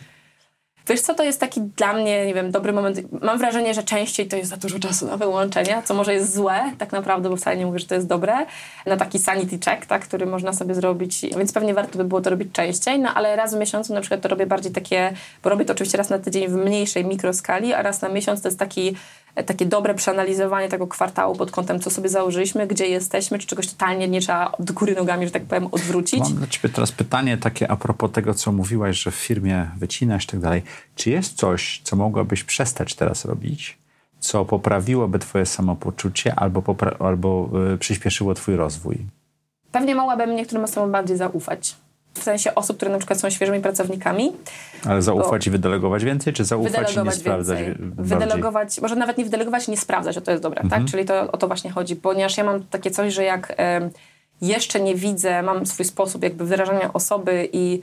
Wiesz 0.88 1.00
co, 1.00 1.14
to 1.14 1.22
jest 1.22 1.40
taki 1.40 1.60
dla 1.60 1.92
mnie, 1.92 2.26
nie 2.26 2.34
wiem, 2.34 2.50
dobry 2.50 2.72
moment. 2.72 3.22
Mam 3.22 3.38
wrażenie, 3.38 3.74
że 3.74 3.82
częściej 3.82 4.28
to 4.28 4.36
jest 4.36 4.50
za 4.50 4.56
dużo 4.56 4.78
czasu 4.78 5.06
na 5.06 5.16
wyłączenie, 5.16 5.82
co 5.84 5.94
może 5.94 6.14
jest 6.14 6.34
złe 6.34 6.60
tak 6.78 6.92
naprawdę, 6.92 7.28
bo 7.28 7.36
wcale 7.36 7.56
nie 7.56 7.66
mówię, 7.66 7.78
że 7.78 7.86
to 7.86 7.94
jest 7.94 8.06
dobre. 8.06 8.46
Na 8.86 8.96
taki 8.96 9.18
sanity 9.18 9.58
check, 9.64 9.86
tak, 9.86 10.02
który 10.02 10.26
można 10.26 10.52
sobie 10.52 10.74
zrobić, 10.74 11.20
więc 11.20 11.52
pewnie 11.52 11.74
warto 11.74 11.98
by 11.98 12.04
było 12.04 12.20
to 12.20 12.30
robić 12.30 12.52
częściej, 12.52 12.98
no 12.98 13.14
ale 13.14 13.36
raz 13.36 13.54
w 13.54 13.58
miesiącu 13.58 13.94
na 13.94 14.00
przykład 14.00 14.20
to 14.20 14.28
robię 14.28 14.46
bardziej 14.46 14.72
takie, 14.72 15.12
bo 15.42 15.50
robię 15.50 15.64
to 15.64 15.72
oczywiście 15.72 15.98
raz 15.98 16.10
na 16.10 16.18
tydzień 16.18 16.48
w 16.48 16.52
mniejszej 16.52 17.04
mikroskali, 17.04 17.74
a 17.74 17.82
raz 17.82 18.02
na 18.02 18.08
miesiąc 18.08 18.42
to 18.42 18.48
jest 18.48 18.58
taki 18.58 18.96
takie 19.46 19.66
dobre 19.66 19.94
przeanalizowanie 19.94 20.68
tego 20.68 20.86
kwartału 20.86 21.36
pod 21.36 21.50
kątem, 21.50 21.80
co 21.80 21.90
sobie 21.90 22.08
założyliśmy, 22.08 22.66
gdzie 22.66 22.86
jesteśmy, 22.86 23.38
czy 23.38 23.46
czegoś 23.46 23.66
totalnie 23.66 24.08
nie 24.08 24.20
trzeba 24.20 24.52
od 24.52 24.70
góry 24.72 24.94
nogami, 24.94 25.26
że 25.26 25.32
tak 25.32 25.42
powiem, 25.44 25.66
odwrócić. 25.72 26.20
Mam 26.20 26.34
dla 26.34 26.46
ciebie 26.46 26.68
teraz 26.68 26.92
pytanie 26.92 27.36
takie 27.38 27.70
a 27.70 27.76
propos 27.76 28.12
tego, 28.12 28.34
co 28.34 28.52
mówiłaś, 28.52 29.02
że 29.02 29.10
w 29.10 29.14
firmie 29.14 29.70
wycinasz 29.76 30.24
i 30.24 30.26
tak 30.26 30.40
dalej. 30.40 30.62
Czy 30.94 31.10
jest 31.10 31.36
coś, 31.36 31.80
co 31.84 31.96
mogłabyś 31.96 32.44
przestać 32.44 32.94
teraz 32.94 33.24
robić, 33.24 33.78
co 34.20 34.44
poprawiłoby 34.44 35.18
twoje 35.18 35.46
samopoczucie 35.46 36.34
albo, 36.34 36.60
popra- 36.60 37.06
albo 37.06 37.50
y, 37.74 37.78
przyspieszyło 37.78 38.34
twój 38.34 38.56
rozwój? 38.56 38.98
Pewnie 39.72 39.94
mogłabym 39.94 40.36
niektórym 40.36 40.64
osobom 40.64 40.92
bardziej 40.92 41.16
zaufać. 41.16 41.76
W 42.18 42.22
sensie 42.22 42.54
osób, 42.54 42.76
które 42.76 42.90
na 42.90 42.98
przykład 42.98 43.20
są 43.20 43.30
świeżymi 43.30 43.60
pracownikami, 43.60 44.32
Ale 44.88 45.02
zaufać 45.02 45.46
i 45.46 45.50
wydelegować 45.50 46.04
więcej, 46.04 46.32
czy 46.32 46.44
zaufać 46.44 46.96
i 46.96 47.00
nie 47.04 47.12
sprawdzać 47.12 47.58
więcej. 47.58 47.74
bardziej? 47.74 47.94
Wydelegować, 48.04 48.80
może 48.80 48.96
nawet 48.96 49.18
nie 49.18 49.24
wydelegować, 49.24 49.68
nie 49.68 49.76
sprawdzać, 49.76 50.14
że 50.14 50.20
to 50.22 50.30
jest 50.30 50.42
dobre, 50.42 50.62
tak? 50.70 50.84
Czyli 50.84 51.04
to, 51.04 51.32
o 51.32 51.36
to 51.36 51.46
właśnie 51.46 51.70
chodzi, 51.70 51.96
ponieważ 51.96 52.36
ja 52.36 52.44
mam 52.44 52.62
takie 52.62 52.90
coś, 52.90 53.14
że 53.14 53.24
jak 53.24 53.54
em, 53.56 53.90
jeszcze 54.40 54.80
nie 54.80 54.94
widzę, 54.94 55.42
mam 55.42 55.66
swój 55.66 55.84
sposób 55.84 56.22
jakby 56.22 56.44
wyrażania 56.44 56.92
osoby 56.92 57.48
i 57.52 57.80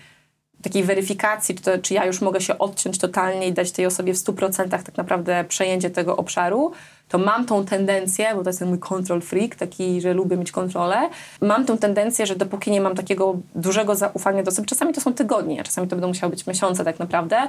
takiej 0.62 0.84
weryfikacji, 0.84 1.56
czy, 1.56 1.62
to, 1.62 1.78
czy 1.78 1.94
ja 1.94 2.06
już 2.06 2.22
mogę 2.22 2.42
się 2.42 2.58
odciąć 2.58 2.98
totalnie 2.98 3.48
i 3.48 3.54
dać 3.54 3.72
tej 3.72 3.86
osobie 3.86 4.14
w 4.14 4.18
100% 4.18 4.70
tak 4.70 4.98
naprawdę 4.98 5.46
przejęcie 5.48 5.90
tego 5.90 6.18
obszaru, 6.18 6.72
to 7.10 7.18
mam 7.18 7.46
tą 7.46 7.66
tendencję, 7.66 8.36
bo 8.36 8.44
to 8.44 8.50
jest 8.50 8.60
ten 8.60 8.68
mój 8.70 8.80
control 8.80 9.22
freak, 9.22 9.56
taki, 9.56 10.02
że 10.02 10.14
lubię 10.14 10.38
mieć 10.38 10.52
kontrolę, 10.52 11.10
mam 11.42 11.66
tą 11.66 11.78
tendencję, 11.78 12.26
że 12.26 12.36
dopóki 12.36 12.72
nie 12.72 12.82
mam 12.82 12.96
takiego 12.96 13.38
dużego 13.56 13.96
zaufania 13.96 14.44
do 14.44 14.52
osoby, 14.52 14.68
czasami 14.68 14.94
to 14.94 15.02
są 15.02 15.14
tygodnie, 15.14 15.62
a 15.62 15.64
czasami 15.64 15.88
to 15.88 15.96
będą 15.96 16.08
musiały 16.08 16.32
być 16.32 16.48
miesiące 16.48 16.84
tak 16.86 17.00
naprawdę, 17.00 17.48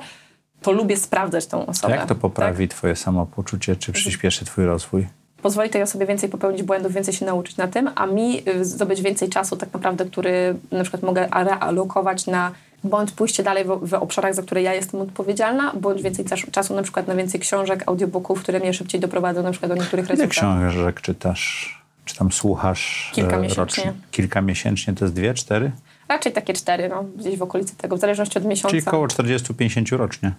to 0.62 0.72
lubię 0.72 0.96
sprawdzać 0.96 1.46
tą 1.46 1.66
osobę. 1.66 1.94
jak 1.94 2.02
to 2.02 2.09
tak? 2.09 2.18
poprawi 2.18 2.68
twoje 2.68 2.96
samopoczucie, 2.96 3.76
czy 3.76 3.92
przyspieszy 3.92 4.44
twój 4.44 4.64
rozwój? 4.64 5.07
pozwoli 5.42 5.70
tej 5.70 5.82
osobie 5.82 6.07
więcej 6.07 6.28
popełnić 6.28 6.62
błędów, 6.62 6.92
więcej 6.92 7.14
się 7.14 7.26
nauczyć 7.26 7.57
na 7.57 7.68
tym, 7.68 7.90
a 7.94 8.07
mi 8.07 8.48
y, 8.48 8.64
zdobyć 8.64 9.02
więcej 9.02 9.28
czasu 9.28 9.57
tak 9.57 9.72
naprawdę, 9.72 10.04
który 10.04 10.57
na 10.70 10.82
przykład 10.82 11.02
mogę 11.02 11.28
realokować 11.32 12.26
na 12.26 12.52
bądź 12.85 13.12
pójście 13.12 13.43
dalej 13.43 13.64
w, 13.64 13.68
w 13.89 13.95
obszarach, 13.95 14.35
za 14.35 14.43
które 14.43 14.62
ja 14.62 14.74
jestem 14.74 15.01
odpowiedzialna, 15.01 15.72
bądź 15.74 16.03
więcej 16.03 16.24
czas- 16.24 16.51
czasu 16.51 16.74
na 16.74 16.83
przykład 16.83 17.09
na 17.09 17.14
więcej 17.14 17.41
książek, 17.41 17.83
audiobooków, 17.87 18.43
które 18.43 18.61
mnie 18.61 18.74
szybciej 18.74 19.01
doprowadzą 19.01 19.43
na 19.43 19.51
przykład 19.51 19.70
do 19.72 19.77
niektórych 19.77 20.05
Ile 20.07 20.11
rezultatów. 20.16 20.37
książek 20.70 21.01
czytasz? 21.01 21.77
Czy 22.05 22.16
tam 22.16 22.33
słuchasz? 22.33 23.12
Kilka 23.14 23.37
e, 23.37 23.41
miesięcznie. 23.41 23.62
rocznie? 23.64 23.93
Kilka 24.11 24.41
miesięcznie, 24.43 24.95
to 24.95 25.05
jest 25.05 25.14
dwie, 25.14 25.35
cztery? 25.35 25.70
Raczej 26.09 26.33
takie 26.33 26.53
cztery, 26.55 26.89
no, 26.89 27.05
gdzieś 27.16 27.37
w 27.39 27.43
okolicy 27.43 27.77
tego, 27.77 27.97
w 27.97 28.01
zależności 28.01 28.39
od 28.39 28.45
miesiąca. 28.45 28.68
Czyli 28.77 28.83
około 28.87 29.07
40-50 29.07 29.97
rocznie. 29.97 30.33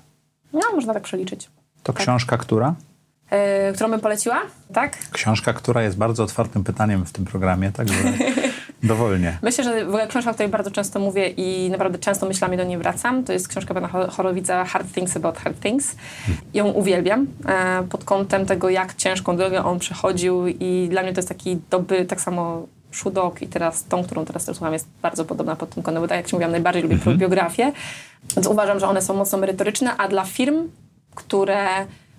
No, 0.53 0.61
można 0.75 0.93
tak 0.93 1.03
przeliczyć. 1.03 1.49
To 1.83 1.93
książka 1.93 2.37
która? 2.37 2.75
Yy, 3.31 3.37
którą 3.73 3.89
bym 3.89 3.99
poleciła? 3.99 4.41
Tak? 4.73 4.97
Książka, 5.11 5.53
która 5.53 5.83
jest 5.83 5.97
bardzo 5.97 6.23
otwartym 6.23 6.63
pytaniem 6.63 7.05
w 7.05 7.11
tym 7.11 7.25
programie, 7.25 7.71
także 7.71 7.93
Dowolnie. 8.83 9.37
Myślę, 9.41 9.63
że 9.63 9.85
w 9.85 9.87
ogóle 9.87 10.07
książka, 10.07 10.31
o 10.31 10.33
której 10.33 10.51
bardzo 10.51 10.71
często 10.71 10.99
mówię 10.99 11.27
i 11.27 11.69
naprawdę 11.69 11.99
często 11.99 12.25
myślami 12.25 12.57
do 12.57 12.63
niej 12.63 12.77
wracam, 12.77 13.23
to 13.23 13.33
jest 13.33 13.47
książka 13.47 13.73
pana 13.73 13.87
Chorowica 13.87 14.65
Hard 14.65 14.93
Things 14.93 15.17
About 15.17 15.37
Hard 15.37 15.59
Things. 15.59 15.95
Ją 16.53 16.67
uwielbiam 16.67 17.27
e, 17.45 17.83
pod 17.89 18.03
kątem 18.03 18.45
tego, 18.45 18.69
jak 18.69 18.95
ciężką 18.95 19.37
drogę 19.37 19.65
on 19.65 19.79
przechodził 19.79 20.47
i 20.47 20.87
dla 20.91 21.03
mnie 21.03 21.13
to 21.13 21.17
jest 21.17 21.29
taki 21.29 21.59
dobry, 21.69 22.05
tak 22.05 22.21
samo 22.21 22.67
Szudok 22.91 23.41
i 23.41 23.47
teraz 23.47 23.85
tą, 23.85 24.03
którą 24.03 24.25
teraz 24.25 24.45
słucham, 24.45 24.73
jest 24.73 24.87
bardzo 25.01 25.25
podobna 25.25 25.55
pod 25.55 25.69
tym 25.69 25.83
kątem, 25.83 26.03
bo 26.03 26.07
tak 26.07 26.17
jak 26.17 26.27
ci 26.27 26.35
mówiłam, 26.35 26.51
najbardziej 26.51 26.83
lubię 26.83 26.95
mm 26.95 27.05
-hmm. 27.05 27.17
biografię, 27.17 27.71
więc 28.35 28.47
uważam, 28.47 28.79
że 28.79 28.87
one 28.87 29.01
są 29.01 29.13
mocno 29.13 29.37
merytoryczne, 29.37 29.97
a 29.97 30.07
dla 30.07 30.23
firm, 30.25 30.69
które 31.15 31.65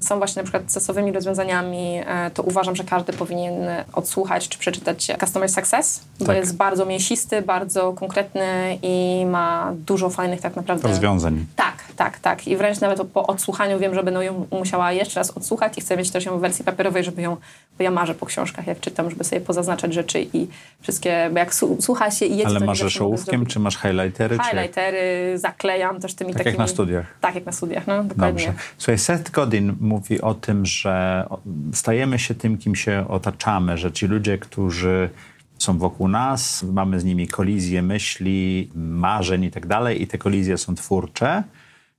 są 0.00 0.18
właśnie 0.18 0.42
na 0.42 0.44
przykład 0.44 0.70
stosowymi 0.70 1.12
rozwiązaniami, 1.12 2.00
e, 2.06 2.30
to 2.30 2.42
uważam, 2.42 2.76
że 2.76 2.84
każdy 2.84 3.12
powinien 3.12 3.54
odsłuchać 3.92 4.48
czy 4.48 4.58
przeczytać 4.58 5.10
Customer 5.20 5.48
Success, 5.48 6.00
bo 6.18 6.26
tak. 6.26 6.36
jest 6.36 6.56
bardzo 6.56 6.86
mięsisty, 6.86 7.42
bardzo 7.42 7.92
konkretny 7.92 8.78
i 8.82 9.26
ma 9.26 9.72
dużo 9.86 10.10
fajnych 10.10 10.40
tak 10.40 10.56
naprawdę... 10.56 10.88
Rozwiązań. 10.88 11.46
Tak, 11.56 11.74
tak, 11.96 12.18
tak. 12.18 12.48
I 12.48 12.56
wręcz 12.56 12.80
nawet 12.80 13.02
po 13.02 13.26
odsłuchaniu 13.26 13.78
wiem, 13.78 13.94
że 13.94 14.02
będę 14.02 14.24
ją 14.24 14.46
musiała 14.50 14.92
jeszcze 14.92 15.20
raz 15.20 15.30
odsłuchać 15.30 15.78
i 15.78 15.80
chcę 15.80 15.96
mieć 15.96 16.10
też 16.10 16.24
ją 16.24 16.38
w 16.38 16.40
wersji 16.40 16.64
papierowej, 16.64 17.04
żeby 17.04 17.22
ją, 17.22 17.36
bo 17.78 17.84
ja 17.84 17.90
marzę 17.90 18.14
po 18.14 18.26
książkach, 18.26 18.66
jak 18.66 18.80
czytam, 18.80 19.10
żeby 19.10 19.24
sobie 19.24 19.40
pozaznaczać 19.40 19.94
rzeczy 19.94 20.26
i 20.32 20.46
wszystkie, 20.80 21.30
bo 21.32 21.38
jak 21.38 21.54
słucha 21.80 22.10
się 22.10 22.26
i 22.26 22.30
jedzie... 22.30 22.46
Ale 22.46 22.60
masz 22.60 23.00
ołówkiem, 23.00 23.46
czy 23.46 23.58
masz 23.58 23.78
highlightery? 23.78 24.38
Highlightery, 24.38 25.32
czy... 25.32 25.38
zaklejam 25.38 26.00
też 26.00 26.14
tymi 26.14 26.32
tak 26.32 26.38
takimi... 26.38 26.52
jak 26.52 26.58
na 26.58 26.66
studiach. 26.66 27.06
Tak, 27.20 27.34
jak 27.34 27.46
na 27.46 27.52
studiach, 27.52 27.86
no, 27.86 28.04
dokładnie. 28.04 28.46
Dobrze. 28.46 28.62
Słuchaj, 28.78 28.98
Seth 28.98 29.30
Godin 29.30 29.76
mówi 29.88 30.20
o 30.20 30.34
tym, 30.34 30.66
że 30.66 31.26
stajemy 31.72 32.18
się 32.18 32.34
tym, 32.34 32.58
kim 32.58 32.74
się 32.74 33.04
otaczamy, 33.08 33.78
że 33.78 33.92
ci 33.92 34.06
ludzie, 34.06 34.38
którzy 34.38 35.10
są 35.58 35.78
wokół 35.78 36.08
nas, 36.08 36.62
mamy 36.62 37.00
z 37.00 37.04
nimi 37.04 37.28
kolizje 37.28 37.82
myśli, 37.82 38.70
marzeń 38.74 39.44
i 39.44 39.50
tak 39.50 39.66
dalej, 39.66 40.02
i 40.02 40.06
te 40.06 40.18
kolizje 40.18 40.58
są 40.58 40.74
twórcze, 40.74 41.42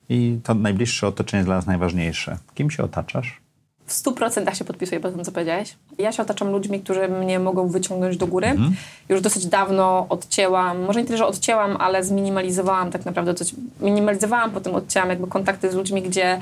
i 0.10 0.40
to 0.44 0.54
najbliższe 0.54 1.08
otoczenie 1.08 1.40
jest 1.40 1.48
dla 1.48 1.56
nas 1.56 1.66
najważniejsze. 1.66 2.38
Kim 2.56 2.72
się 2.72 2.84
otaczasz? 2.84 3.42
W 3.86 3.94
stu 3.94 4.12
procentach 4.12 4.56
się 4.56 4.66
podpisuję 4.66 5.02
po 5.02 5.12
tym, 5.12 5.24
co 5.24 5.32
powiedziałeś. 5.32 5.76
Ja 5.98 6.12
się 6.12 6.24
otaczam 6.24 6.52
ludźmi, 6.52 6.80
którzy 6.80 7.08
mnie 7.08 7.40
mogą 7.40 7.68
wyciągnąć 7.68 8.18
do 8.18 8.28
góry. 8.28 8.48
Mhm. 8.48 8.76
Już 9.10 9.22
dosyć 9.22 9.46
dawno 9.46 10.06
odcięłam, 10.10 10.82
może 10.82 11.00
nie 11.00 11.06
tyle, 11.06 11.18
że 11.18 11.26
odcięłam, 11.26 11.78
ale 11.80 12.04
zminimalizowałam 12.04 12.92
tak 12.92 13.06
naprawdę 13.06 13.34
coś. 13.34 13.56
Minimalizowałam, 13.82 14.52
potem 14.52 14.76
odcięłam 14.76 15.10
jakby 15.10 15.28
kontakty 15.28 15.72
z 15.72 15.76
ludźmi, 15.76 16.02
gdzie 16.02 16.40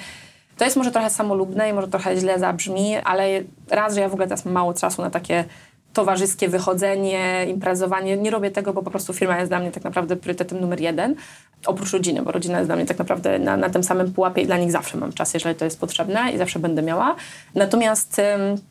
to 0.58 0.66
jest 0.66 0.78
może 0.78 0.92
trochę 0.92 1.10
samolubne 1.10 1.70
i 1.70 1.74
może 1.74 1.88
trochę 1.88 2.18
źle 2.18 2.40
zabrzmi, 2.40 2.96
ale 2.96 3.28
raz, 3.70 3.96
że 3.96 4.02
ja 4.02 4.10
w 4.10 4.14
ogóle 4.14 4.28
teraz 4.28 4.46
mam 4.46 4.54
mało 4.54 4.74
czasu 4.74 5.02
na 5.02 5.10
takie 5.10 5.46
towarzyskie 5.98 6.50
wychodzenie, 6.50 7.46
imprezowanie. 7.50 8.18
Nie 8.18 8.32
robię 8.32 8.52
tego, 8.52 8.74
bo 8.74 8.84
po 8.84 8.92
prostu 8.92 9.14
firma 9.14 9.38
jest 9.38 9.52
dla 9.52 9.60
mnie 9.60 9.72
tak 9.72 9.84
naprawdę 9.84 10.16
priorytetem 10.16 10.60
numer 10.60 10.82
jeden. 10.82 11.16
Oprócz 11.66 11.92
rodziny, 11.92 12.22
bo 12.22 12.32
rodzina 12.32 12.58
jest 12.58 12.70
dla 12.70 12.76
mnie 12.76 12.86
tak 12.86 13.00
naprawdę 13.00 13.40
na, 13.40 13.58
na 13.58 13.70
tym 13.70 13.84
samym 13.84 14.14
pułapie 14.14 14.42
i 14.42 14.46
dla 14.46 14.58
nich 14.58 14.72
zawsze 14.72 14.98
mam 14.98 15.14
czas, 15.14 15.34
jeżeli 15.34 15.56
to 15.56 15.66
jest 15.66 15.80
potrzebne 15.80 16.32
i 16.34 16.38
zawsze 16.38 16.60
będę 16.60 16.82
miała. 16.82 17.16
Natomiast 17.56 18.22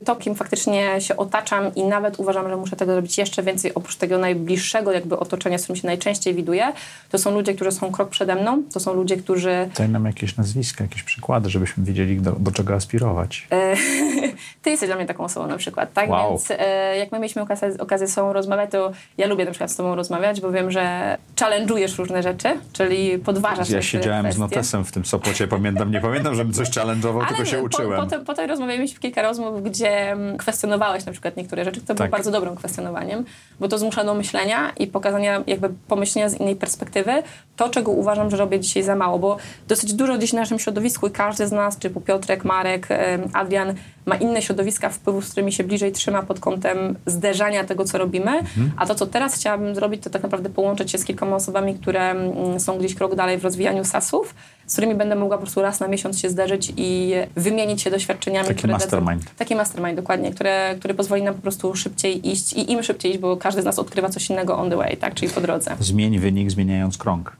to, 0.04 0.16
kim 0.16 0.34
faktycznie 0.34 1.00
się 1.00 1.16
otaczam 1.16 1.74
i 1.74 1.84
nawet 1.84 2.20
uważam, 2.20 2.48
że 2.48 2.56
muszę 2.56 2.76
tego 2.76 2.96
robić 2.96 3.18
jeszcze 3.18 3.42
więcej, 3.42 3.74
oprócz 3.74 3.96
tego 3.96 4.18
najbliższego 4.18 4.92
jakby 4.92 5.18
otoczenia, 5.18 5.58
z 5.58 5.62
którym 5.62 5.80
się 5.82 5.86
najczęściej 5.86 6.34
widuję, 6.34 6.72
to 7.10 7.18
są 7.18 7.30
ludzie, 7.30 7.54
którzy 7.54 7.72
są 7.72 7.92
krok 7.92 8.08
przede 8.08 8.34
mną, 8.34 8.62
to 8.72 8.80
są 8.80 8.94
ludzie, 8.94 9.16
którzy... 9.16 9.68
Daj 9.78 9.88
nam 9.88 10.04
jakieś 10.04 10.36
nazwiska, 10.36 10.84
jakieś 10.84 11.02
przykłady, 11.02 11.50
żebyśmy 11.50 11.84
wiedzieli, 11.84 12.20
do, 12.20 12.32
do 12.32 12.50
czego 12.52 12.74
aspirować. 12.74 13.48
Ty 14.66 14.70
jesteś 14.70 14.88
dla 14.88 14.96
mnie 14.96 15.06
taką 15.06 15.24
osobą 15.24 15.46
na 15.46 15.56
przykład, 15.56 15.92
tak? 15.92 16.10
Wow. 16.10 16.30
Więc 16.30 16.50
e, 16.50 16.98
jak 16.98 17.12
my 17.12 17.18
mieliśmy 17.18 17.42
okazję, 17.42 17.70
okazję 17.78 18.06
z 18.06 18.12
sobą 18.12 18.32
rozmawiać, 18.32 18.70
to 18.70 18.92
ja 19.18 19.26
lubię 19.26 19.44
na 19.44 19.50
przykład 19.50 19.70
z 19.70 19.76
tobą 19.76 19.94
rozmawiać, 19.94 20.40
bo 20.40 20.50
wiem, 20.52 20.70
że 20.70 21.16
challenge'ujesz 21.36 21.98
różne 21.98 22.22
rzeczy, 22.22 22.48
czyli 22.72 23.18
podważasz 23.18 23.70
Ja 23.70 23.82
siedziałem 23.82 24.24
kwestie. 24.24 24.36
z 24.36 24.40
notesem 24.40 24.84
w 24.84 24.92
tym 24.92 25.04
Sopocie, 25.04 25.48
pamiętam, 25.48 25.90
nie 25.90 26.00
pamiętam, 26.00 26.34
żebym 26.34 26.52
coś 26.52 26.70
challenge'ował, 26.70 27.28
tylko 27.28 27.44
się 27.44 27.62
uczyłem. 27.62 28.00
Po, 28.00 28.04
potem, 28.04 28.24
potem 28.24 28.48
rozmawialiśmy 28.48 29.00
kilka 29.00 29.22
rozmów, 29.22 29.62
gdzie 29.62 30.10
mm, 30.10 30.36
kwestionowałeś 30.36 31.06
na 31.06 31.12
przykład 31.12 31.36
niektóre 31.36 31.64
rzeczy, 31.64 31.80
to 31.80 31.86
tak. 31.86 31.96
było 31.96 32.08
bardzo 32.08 32.30
dobrym 32.30 32.56
kwestionowaniem, 32.56 33.24
bo 33.60 33.68
to 33.68 33.78
zmusza 33.78 34.04
do 34.04 34.14
myślenia 34.14 34.72
i 34.78 34.86
pokazania 34.86 35.42
jakby 35.46 35.68
pomyślenia 35.88 36.28
z 36.28 36.40
innej 36.40 36.56
perspektywy, 36.56 37.12
to 37.56 37.68
czego 37.68 37.90
uważam, 37.90 38.30
że 38.30 38.36
robię 38.36 38.60
dzisiaj 38.60 38.82
za 38.82 38.96
mało, 38.96 39.18
bo 39.18 39.36
dosyć 39.68 39.94
dużo 39.94 40.18
dziś 40.18 40.30
w 40.30 40.34
naszym 40.34 40.58
środowisku 40.58 41.06
i 41.06 41.10
każdy 41.10 41.46
z 41.46 41.52
nas, 41.52 41.76
typu 41.76 42.00
Piotrek, 42.00 42.44
Marek, 42.44 42.88
Adrian, 43.32 43.74
ma 44.06 44.16
inne 44.16 44.42
środowiska 44.42 44.88
wpływu, 44.88 45.22
z 45.22 45.30
którymi 45.30 45.52
się 45.52 45.64
bliżej 45.64 45.92
trzyma 45.92 46.22
pod 46.22 46.40
kątem 46.40 46.96
zderzania 47.06 47.64
tego, 47.64 47.84
co 47.84 47.98
robimy, 47.98 48.30
mhm. 48.30 48.72
a 48.76 48.86
to, 48.86 48.94
co 48.94 49.06
teraz 49.06 49.34
chciałabym 49.34 49.74
zrobić, 49.74 50.02
to 50.02 50.10
tak 50.10 50.22
naprawdę 50.22 50.50
połączyć 50.50 50.90
się 50.90 50.98
z 50.98 51.04
kilkoma 51.04 51.36
osobami, 51.36 51.74
które 51.74 52.10
mm, 52.10 52.60
są 52.60 52.78
gdzieś 52.78 52.94
krok 52.94 53.14
dalej 53.14 53.38
w 53.38 53.44
rozwijaniu 53.44 53.84
SAS-ów, 53.84 54.34
z 54.66 54.72
którymi 54.72 54.94
będę 54.94 55.14
mogła 55.14 55.36
po 55.36 55.42
prostu 55.42 55.62
raz 55.62 55.80
na 55.80 55.88
miesiąc 55.88 56.20
się 56.20 56.30
zderzyć 56.30 56.72
i 56.76 57.12
wymienić 57.36 57.82
się 57.82 57.90
doświadczeniami. 57.90 58.48
Taki 58.48 58.58
które 58.58 58.72
mastermind. 58.72 59.22
Dadzą, 59.24 59.36
taki 59.36 59.54
mastermind, 59.54 59.96
dokładnie, 59.96 60.30
które, 60.30 60.74
który 60.78 60.94
pozwoli 60.94 61.22
nam 61.22 61.34
po 61.34 61.42
prostu 61.42 61.74
szybciej 61.74 62.30
iść 62.30 62.52
i 62.52 62.72
im 62.72 62.82
szybciej 62.82 63.10
iść, 63.12 63.20
bo 63.20 63.36
każdy 63.36 63.62
z 63.62 63.64
nas 63.64 63.78
odkrywa 63.78 64.08
coś 64.08 64.30
innego 64.30 64.58
on 64.58 64.70
the 64.70 64.76
way, 64.76 64.96
tak, 64.96 65.14
czyli 65.14 65.32
po 65.32 65.40
drodze. 65.40 65.76
Zmień 65.80 66.18
wynik, 66.18 66.50
zmieniając 66.50 66.98
krąg. 66.98 67.36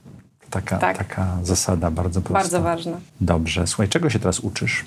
Taka, 0.49 0.77
tak. 0.77 0.97
taka 0.97 1.37
zasada 1.43 1.91
bardzo 1.91 2.21
prosta. 2.21 2.39
Bardzo 2.39 2.61
ważna. 2.61 2.97
Dobrze. 3.21 3.67
Słuchaj, 3.67 3.89
czego 3.89 4.09
się 4.09 4.19
teraz 4.19 4.39
uczysz? 4.39 4.85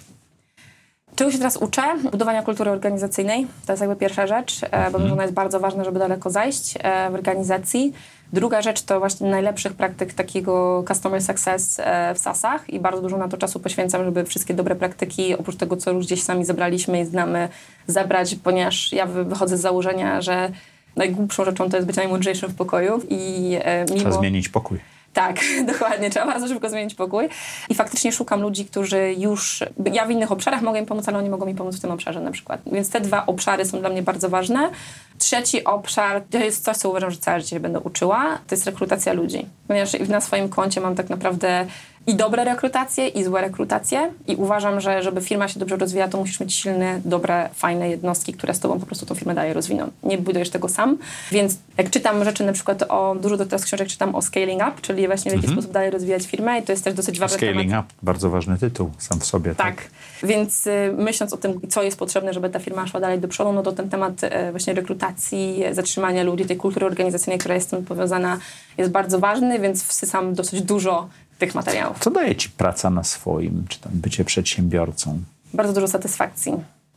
Czego 1.17 1.31
się 1.31 1.39
teraz 1.39 1.57
uczę? 1.57 1.83
Budowania 2.11 2.43
kultury 2.43 2.71
organizacyjnej. 2.71 3.47
To 3.67 3.73
jest 3.73 3.81
jakby 3.81 3.97
pierwsza 3.97 4.27
rzecz, 4.27 4.65
mhm. 4.65 4.93
bo 4.93 5.13
ona 5.13 5.23
jest 5.23 5.35
bardzo 5.35 5.61
ważna, 5.61 5.85
żeby 5.85 5.99
daleko 5.99 6.31
zajść 6.31 6.75
e, 6.83 7.11
w 7.11 7.15
organizacji. 7.15 7.93
Druga 8.33 8.63
rzecz 8.63 8.83
to 8.83 8.99
właśnie 8.99 9.31
najlepszych 9.31 9.73
praktyk 9.73 10.15
takiego 10.15 10.85
customer 10.89 11.23
success 11.23 11.81
e, 11.81 12.15
w 12.15 12.19
SASach 12.19 12.71
i 12.71 12.81
bardzo 12.81 13.03
dużo 13.03 13.17
na 13.17 13.29
to 13.29 13.37
czasu 13.37 13.61
poświęcam, 13.61 14.05
żeby 14.05 14.25
wszystkie 14.25 14.55
dobre 14.55 14.77
praktyki, 14.77 15.35
oprócz 15.35 15.57
tego, 15.57 15.77
co 15.77 15.91
już 15.91 16.07
gdzieś 16.07 16.23
sami 16.23 16.45
zebraliśmy 16.45 17.01
i 17.01 17.05
znamy, 17.05 17.49
zebrać, 17.87 18.35
ponieważ 18.35 18.93
ja 18.93 19.07
wychodzę 19.07 19.57
z 19.57 19.61
założenia, 19.61 20.21
że 20.21 20.51
najgłupszą 20.97 21.45
rzeczą 21.45 21.71
to 21.71 21.77
jest 21.77 21.87
być 21.87 21.97
najmądrzejszym 21.97 22.51
w 22.51 22.55
pokoju 22.55 23.01
i 23.09 23.51
mimo... 23.91 24.01
Trzeba 24.01 24.13
zmienić 24.13 24.49
pokój. 24.49 24.79
Tak, 25.13 25.37
dokładnie. 25.73 26.11
Trzeba 26.11 26.27
bardzo 26.27 26.49
szybko 26.49 26.71
zmienić 26.71 26.95
pokój. 26.95 27.29
I 27.69 27.75
faktycznie 27.75 28.13
szukam 28.13 28.41
ludzi, 28.41 28.65
którzy 28.65 29.15
już... 29.19 29.65
Ja 29.93 30.07
w 30.07 30.11
innych 30.11 30.33
obszarach 30.33 30.63
mogę 30.63 30.81
im 30.81 30.87
pomóc, 30.87 31.09
ale 31.09 31.19
oni 31.19 31.31
mogą 31.31 31.47
mi 31.47 31.55
pomóc 31.55 31.77
w 31.77 31.81
tym 31.81 31.91
obszarze 31.91 32.21
na 32.21 32.31
przykład. 32.31 32.61
Więc 32.73 32.91
te 32.91 33.01
dwa 33.01 33.27
obszary 33.27 33.65
są 33.65 33.81
dla 33.81 33.89
mnie 33.89 34.03
bardzo 34.03 34.29
ważne. 34.29 34.71
Trzeci 35.19 35.65
obszar 35.65 36.23
to 36.31 36.39
jest 36.39 36.65
coś, 36.65 36.77
co 36.77 36.91
uważam, 36.91 37.11
że 37.11 37.19
całe 37.19 37.41
życie 37.41 37.61
będę 37.61 37.81
uczyła. 37.81 38.39
To 38.47 38.55
jest 38.55 38.67
rekrutacja 38.67 39.13
ludzi. 39.13 39.47
Ponieważ 39.69 39.93
na 40.09 40.21
swoim 40.21 40.49
koncie 40.49 40.81
mam 40.81 40.95
tak 40.95 41.11
naprawdę 41.11 41.67
i 42.07 42.15
dobre 42.15 42.45
rekrutacje, 42.45 43.09
i 43.09 43.25
złe 43.25 43.41
rekrutacje. 43.41 44.13
I 44.27 44.37
uważam, 44.37 44.81
że 44.81 45.03
żeby 45.03 45.21
firma 45.21 45.49
się 45.49 45.61
dobrze 45.61 45.77
rozwija, 45.77 46.09
to 46.09 46.19
musisz 46.19 46.41
mieć 46.41 46.55
silne, 46.55 47.01
dobre, 47.05 47.49
fajne 47.55 47.89
jednostki, 47.89 48.33
które 48.33 48.55
z 48.55 48.61
tobą 48.61 48.81
po 48.81 48.87
prostu 48.87 49.07
tą 49.07 49.15
firmę 49.15 49.35
dalej 49.35 49.53
rozwiną. 49.53 49.91
Nie 50.03 50.19
budujesz 50.19 50.51
tego 50.51 50.69
sam. 50.69 50.99
Więc 51.33 51.59
jak 51.79 51.91
czytam 51.91 52.25
rzeczy 52.25 52.45
na 52.45 52.53
przykład 52.53 52.83
o, 52.89 53.17
dużo 53.23 53.37
do 53.37 53.47
teraz 53.47 53.65
książek 53.65 53.89
czytam 53.89 54.15
o 54.15 54.23
scaling 54.23 54.63
up, 54.63 54.73
czyli 54.83 55.07
właśnie 55.07 55.31
w 55.31 55.35
jaki 55.35 55.47
mhm. 55.47 55.55
sposób 55.55 55.73
dalej 55.73 55.91
rozwijać 55.91 56.27
firmę 56.27 56.59
i 56.59 56.63
to 56.63 56.73
jest 56.73 56.85
też 56.85 56.95
dosyć 56.95 57.19
ważny 57.19 57.37
Scaling 57.37 57.71
temat. 57.71 57.85
up, 57.85 57.95
bardzo 58.03 58.31
ważny 58.31 58.59
tytuł 58.59 58.91
sam 58.99 59.21
w 59.21 59.25
sobie. 59.25 59.55
Tak. 59.55 59.77
tak. 59.77 59.91
Więc 60.23 60.67
y, 60.67 60.95
myśląc 60.97 61.33
o 61.33 61.37
tym, 61.37 61.61
co 61.69 61.83
jest 61.83 61.99
potrzebne, 61.99 62.33
żeby 62.33 62.51
ta 62.51 62.59
firma 62.59 62.87
szła 62.87 63.01
dalej 63.01 63.19
do 63.19 63.29
przodu, 63.29 63.53
no 63.53 63.63
to 63.63 63.73
ten 63.73 63.91
temat 63.91 64.25
y, 64.25 64.29
właśnie 64.51 64.75
rekrutacji, 64.75 65.63
zatrzymania 65.73 66.23
ludzi, 66.23 66.45
tej 66.45 66.57
kultury 66.57 66.87
organizacyjnej, 66.87 67.39
która 67.39 67.55
jest 67.55 67.67
z 67.67 67.71
tym 67.71 67.85
powiązana, 67.85 68.39
jest 68.79 68.91
bardzo 68.91 69.19
ważny, 69.19 69.59
więc 69.59 69.85
wsysam 69.85 70.35
dosyć 70.35 70.63
dużo 70.63 71.09
tych 71.41 71.55
materiałów. 71.55 71.99
Co 71.99 72.11
daje 72.11 72.37
ci 72.37 72.51
praca 72.51 72.91
na 72.91 73.05
swoim, 73.05 73.65
czy 73.69 73.81
tam 73.81 73.93
bycie 73.95 74.25
przedsiębiorcą? 74.25 75.19
Bardzo 75.55 75.73
dużo 75.73 75.89
satysfakcji. 75.89 76.53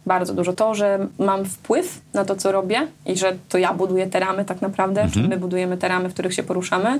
Bardzo 0.05 0.33
dużo. 0.33 0.53
To, 0.53 0.75
że 0.75 1.07
mam 1.19 1.45
wpływ 1.45 2.01
na 2.13 2.25
to, 2.25 2.35
co 2.35 2.51
robię 2.51 2.87
i 3.05 3.17
że 3.17 3.35
to 3.49 3.57
ja 3.57 3.73
buduję 3.73 4.07
te 4.07 4.19
ramy 4.19 4.45
tak 4.45 4.61
naprawdę, 4.61 5.01
mhm. 5.01 5.27
my 5.27 5.37
budujemy 5.37 5.77
te 5.77 5.87
ramy, 5.87 6.09
w 6.09 6.13
których 6.13 6.33
się 6.33 6.43
poruszamy. 6.43 6.99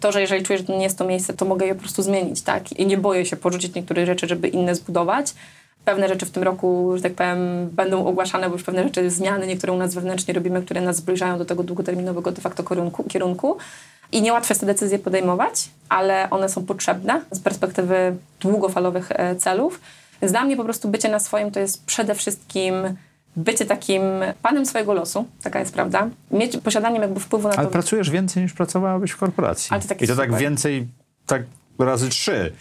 To, 0.00 0.12
że 0.12 0.20
jeżeli 0.20 0.42
czuję, 0.42 0.58
że 0.58 0.64
to 0.64 0.76
nie 0.76 0.82
jest 0.82 0.98
to 0.98 1.04
miejsce, 1.04 1.32
to 1.32 1.44
mogę 1.44 1.66
je 1.66 1.74
po 1.74 1.80
prostu 1.80 2.02
zmienić, 2.02 2.42
tak? 2.42 2.72
I 2.72 2.86
nie 2.86 2.98
boję 2.98 3.26
się 3.26 3.36
porzucić 3.36 3.74
niektórych 3.74 4.06
rzeczy, 4.06 4.28
żeby 4.28 4.48
inne 4.48 4.74
zbudować. 4.74 5.34
Pewne 5.84 6.08
rzeczy 6.08 6.26
w 6.26 6.30
tym 6.30 6.42
roku, 6.42 6.92
że 6.96 7.02
tak 7.02 7.14
powiem, 7.14 7.68
będą 7.72 8.06
ogłaszane, 8.06 8.48
bo 8.48 8.52
już 8.52 8.62
pewne 8.62 8.84
rzeczy, 8.84 9.10
zmiany, 9.10 9.46
niektóre 9.46 9.72
u 9.72 9.76
nas 9.76 9.94
wewnętrznie 9.94 10.34
robimy, 10.34 10.62
które 10.62 10.80
nas 10.80 10.96
zbliżają 10.96 11.38
do 11.38 11.44
tego 11.44 11.62
długoterminowego 11.62 12.32
de 12.32 12.42
facto 12.42 12.62
kierunku. 12.62 13.04
kierunku. 13.04 13.56
I 14.12 14.22
niełatwo 14.22 14.52
jest 14.52 14.60
te 14.60 14.66
decyzje 14.66 14.98
podejmować, 14.98 15.70
ale 15.88 16.30
one 16.30 16.48
są 16.48 16.66
potrzebne 16.66 17.20
z 17.30 17.40
perspektywy 17.40 18.16
długofalowych 18.40 19.12
e, 19.12 19.36
celów. 19.36 19.80
Więc 20.22 20.32
dla 20.32 20.44
mnie 20.44 20.56
po 20.56 20.64
prostu 20.64 20.88
bycie 20.88 21.08
na 21.08 21.18
swoim 21.18 21.50
to 21.50 21.60
jest 21.60 21.86
przede 21.86 22.14
wszystkim 22.14 22.74
bycie 23.36 23.66
takim 23.66 24.02
panem 24.42 24.66
swojego 24.66 24.92
losu, 24.92 25.26
taka 25.42 25.60
jest 25.60 25.74
prawda, 25.74 26.08
mieć 26.30 26.56
posiadaniem 26.56 27.02
jakby 27.02 27.20
wpływu 27.20 27.48
na 27.48 27.54
to. 27.54 27.60
Ale 27.60 27.68
pracujesz 27.68 28.10
więcej 28.10 28.42
niż 28.42 28.52
pracowałabyś 28.52 29.10
w 29.10 29.16
korporacji. 29.16 29.68
Ale 29.70 29.80
to 29.80 29.86
I 29.86 29.88
to 29.88 29.94
tak 29.94 30.08
super. 30.08 30.16
tak 30.16 30.34
więcej, 30.34 30.86
tak 31.26 31.42
razy 31.78 32.08
trzy. 32.08 32.52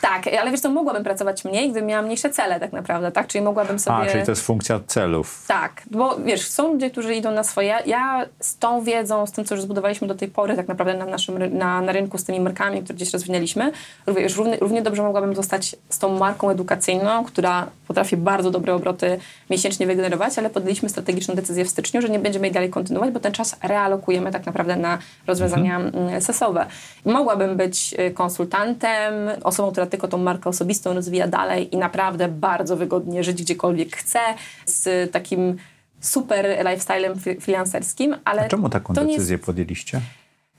Tak, 0.00 0.26
ale 0.40 0.50
wiesz 0.50 0.60
co, 0.60 0.70
mogłabym 0.70 1.04
pracować 1.04 1.44
mniej, 1.44 1.70
gdybym 1.70 1.88
miała 1.88 2.02
mniejsze 2.02 2.30
cele 2.30 2.60
tak 2.60 2.72
naprawdę, 2.72 3.12
tak? 3.12 3.26
Czyli 3.26 3.44
mogłabym 3.44 3.78
sobie... 3.78 3.96
A, 3.96 4.06
czyli 4.06 4.24
to 4.24 4.32
jest 4.32 4.42
funkcja 4.42 4.80
celów. 4.86 5.44
Tak, 5.48 5.82
bo 5.90 6.16
wiesz, 6.16 6.48
są 6.48 6.72
ludzie, 6.72 6.90
którzy 6.90 7.14
idą 7.14 7.30
na 7.30 7.44
swoje. 7.44 7.78
Ja 7.86 8.26
z 8.40 8.58
tą 8.58 8.82
wiedzą, 8.82 9.26
z 9.26 9.32
tym, 9.32 9.44
co 9.44 9.54
już 9.54 9.64
zbudowaliśmy 9.64 10.08
do 10.08 10.14
tej 10.14 10.28
pory 10.28 10.56
tak 10.56 10.68
naprawdę 10.68 10.94
na 10.94 11.06
naszym 11.06 11.58
na, 11.58 11.80
na 11.80 11.92
rynku, 11.92 12.18
z 12.18 12.24
tymi 12.24 12.40
markami, 12.40 12.82
które 12.82 12.96
gdzieś 12.96 13.12
rozwinęliśmy, 13.12 13.72
również 14.06 14.36
równie, 14.36 14.56
równie 14.56 14.82
dobrze 14.82 15.02
mogłabym 15.02 15.34
zostać 15.34 15.76
z 15.88 15.98
tą 15.98 16.18
marką 16.18 16.50
edukacyjną, 16.50 17.24
która 17.24 17.66
potrafi 17.88 18.16
bardzo 18.16 18.50
dobre 18.50 18.74
obroty 18.74 19.18
miesięcznie 19.50 19.86
wygenerować, 19.86 20.38
ale 20.38 20.50
podjęliśmy 20.50 20.88
strategiczną 20.88 21.34
decyzję 21.34 21.64
w 21.64 21.68
styczniu, 21.68 22.02
że 22.02 22.08
nie 22.08 22.18
będziemy 22.18 22.46
jej 22.46 22.54
dalej 22.54 22.70
kontynuować, 22.70 23.10
bo 23.10 23.20
ten 23.20 23.32
czas 23.32 23.56
realokujemy 23.62 24.32
tak 24.32 24.46
naprawdę 24.46 24.76
na 24.76 24.98
rozwiązania 25.26 25.76
mhm. 25.76 26.22
sesowe. 26.22 26.66
Mogłabym 27.04 27.56
być 27.56 27.94
y, 27.98 28.10
konsultantem, 28.10 29.12
osobą, 29.44 29.59
która 29.68 29.86
tylko 29.86 30.08
tą 30.08 30.18
markę 30.18 30.50
osobistą 30.50 30.94
rozwija 30.94 31.26
dalej 31.26 31.74
i 31.74 31.78
naprawdę 31.78 32.28
bardzo 32.28 32.76
wygodnie 32.76 33.24
żyć 33.24 33.42
gdziekolwiek 33.42 33.96
chce, 33.96 34.18
z 34.66 35.12
takim 35.12 35.56
super 36.00 36.46
lifestylem 36.58 37.18
freelancerskim, 37.40 38.16
ale... 38.24 38.44
A 38.44 38.48
czemu 38.48 38.68
taką 38.68 38.94
decyzję 38.94 39.34
jest, 39.34 39.44
podjęliście? 39.44 40.00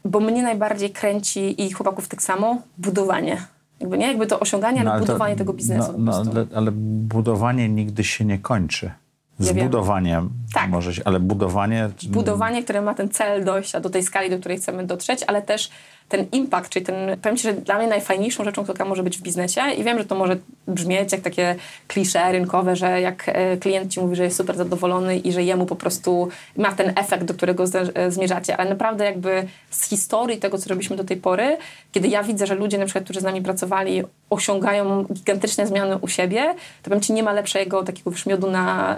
Bo 0.05 0.19
mnie 0.19 0.43
najbardziej 0.43 0.89
kręci 0.89 1.65
i 1.65 1.71
chłopaków 1.71 2.07
tak 2.07 2.21
samo 2.21 2.61
budowanie. 2.77 3.41
Jakby 3.79 3.97
nie 3.97 4.07
jakby 4.07 4.27
to 4.27 4.39
osiąganie, 4.39 4.83
no, 4.83 4.91
ale, 4.91 4.99
budowanie 4.99 5.33
to, 5.33 5.37
tego 5.37 5.53
biznesu. 5.53 5.93
No, 5.97 6.23
no 6.23 6.31
ale, 6.31 6.45
ale, 6.55 6.71
budowanie 6.71 7.69
nigdy 7.69 8.03
się 8.03 8.25
nie 8.25 8.39
kończy. 8.39 8.91
Z 9.39 9.47
ja 9.47 9.63
budowaniem 9.63 10.29
tak. 10.53 10.69
może 10.69 10.93
się, 10.93 11.01
ale 11.05 11.19
budowanie... 11.19 11.89
Budowanie, 12.09 12.63
które 12.63 12.81
ma 12.81 12.93
ten 12.93 13.09
cel 13.09 13.45
dojścia 13.45 13.79
do 13.79 13.89
tej 13.89 14.03
skali, 14.03 14.29
do 14.29 14.39
której 14.39 14.57
chcemy 14.57 14.85
dotrzeć, 14.85 15.23
ale 15.27 15.41
też 15.41 15.69
ten 16.11 16.25
impact, 16.31 16.69
czyli 16.69 16.85
ten, 16.85 16.95
powiem 17.21 17.37
Ci, 17.37 17.43
że 17.43 17.53
dla 17.53 17.77
mnie 17.77 17.87
najfajniejszą 17.87 18.43
rzeczą, 18.43 18.63
która 18.63 18.85
może 18.85 19.03
być 19.03 19.17
w 19.17 19.21
biznesie 19.21 19.61
i 19.77 19.83
wiem, 19.83 19.97
że 19.97 20.05
to 20.05 20.15
może 20.15 20.37
brzmieć 20.67 21.11
jak 21.11 21.21
takie 21.21 21.55
klisze 21.87 22.31
rynkowe, 22.31 22.75
że 22.75 23.01
jak 23.01 23.23
e, 23.27 23.57
klient 23.57 23.91
Ci 23.91 23.99
mówi, 23.99 24.15
że 24.15 24.23
jest 24.23 24.37
super 24.37 24.57
zadowolony 24.57 25.17
i 25.17 25.31
że 25.31 25.43
jemu 25.43 25.65
po 25.65 25.75
prostu 25.75 26.29
ma 26.57 26.71
ten 26.71 26.93
efekt, 26.95 27.23
do 27.23 27.33
którego 27.33 27.63
e, 27.93 28.11
zmierzacie, 28.11 28.57
ale 28.57 28.69
naprawdę 28.69 29.05
jakby 29.05 29.47
z 29.69 29.89
historii 29.89 30.37
tego, 30.37 30.57
co 30.57 30.69
robiliśmy 30.69 30.95
do 30.95 31.03
tej 31.03 31.17
pory, 31.17 31.57
kiedy 31.91 32.07
ja 32.07 32.23
widzę, 32.23 32.47
że 32.47 32.55
ludzie 32.55 32.77
na 32.77 32.85
przykład, 32.85 33.03
którzy 33.03 33.19
z 33.19 33.23
nami 33.23 33.41
pracowali, 33.41 34.03
osiągają 34.29 35.03
gigantyczne 35.03 35.67
zmiany 35.67 35.97
u 35.97 36.07
siebie, 36.07 36.55
to 36.83 36.89
powiem 36.89 37.01
Ci, 37.01 37.13
nie 37.13 37.23
ma 37.23 37.33
lepszego 37.33 37.83
takiego 37.83 38.11
wyszmiodu 38.11 38.51
na... 38.51 38.97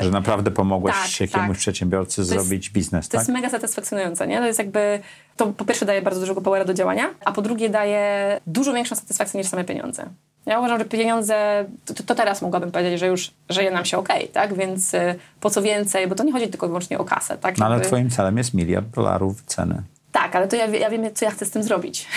Że 0.00 0.10
naprawdę 0.10 0.50
pomogłeś 0.50 0.94
tak, 0.94 1.20
jakiemuś 1.20 1.56
tak. 1.56 1.58
przedsiębiorcy 1.58 2.24
zrobić 2.24 2.64
jest, 2.64 2.74
biznes, 2.74 3.08
To 3.08 3.12
tak? 3.12 3.20
jest 3.20 3.32
mega 3.32 3.50
satysfakcjonujące, 3.50 4.26
nie? 4.26 4.38
To 4.38 4.46
jest 4.46 4.58
jakby 4.58 5.00
to 5.36 5.46
po 5.46 5.64
pierwsze 5.64 5.86
daje 5.86 6.02
bardzo 6.02 6.20
dużego 6.20 6.40
powera 6.40 6.64
do 6.64 6.74
działania, 6.74 7.10
a 7.24 7.32
po 7.32 7.42
drugie 7.42 7.70
daje 7.70 8.40
dużo 8.46 8.72
większą 8.72 8.96
satysfakcję 8.96 9.38
niż 9.40 9.48
same 9.48 9.64
pieniądze. 9.64 10.06
Ja 10.46 10.58
uważam, 10.58 10.78
że 10.78 10.84
pieniądze, 10.84 11.64
to, 11.84 11.94
to 11.94 12.14
teraz 12.14 12.42
mogłabym 12.42 12.72
powiedzieć, 12.72 13.00
że 13.00 13.06
już 13.06 13.30
żyje 13.48 13.70
nam 13.70 13.84
się 13.84 13.98
ok, 13.98 14.08
tak? 14.32 14.54
Więc 14.54 14.94
y, 14.94 15.14
po 15.40 15.50
co 15.50 15.62
więcej, 15.62 16.06
bo 16.06 16.14
to 16.14 16.24
nie 16.24 16.32
chodzi 16.32 16.48
tylko 16.48 16.66
i 16.66 16.68
wyłącznie 16.68 16.98
o 16.98 17.04
kasę, 17.04 17.38
tak? 17.38 17.58
No 17.58 17.66
ale 17.66 17.74
Jakby... 17.74 17.88
twoim 17.88 18.10
celem 18.10 18.38
jest 18.38 18.54
miliard 18.54 18.86
dolarów 18.86 19.42
ceny. 19.46 19.82
Tak, 20.12 20.36
ale 20.36 20.48
to 20.48 20.56
ja, 20.56 20.66
ja 20.66 20.90
wiem, 20.90 21.14
co 21.14 21.24
ja 21.24 21.30
chcę 21.30 21.46
z 21.46 21.50
tym 21.50 21.62
zrobić. 21.62 22.08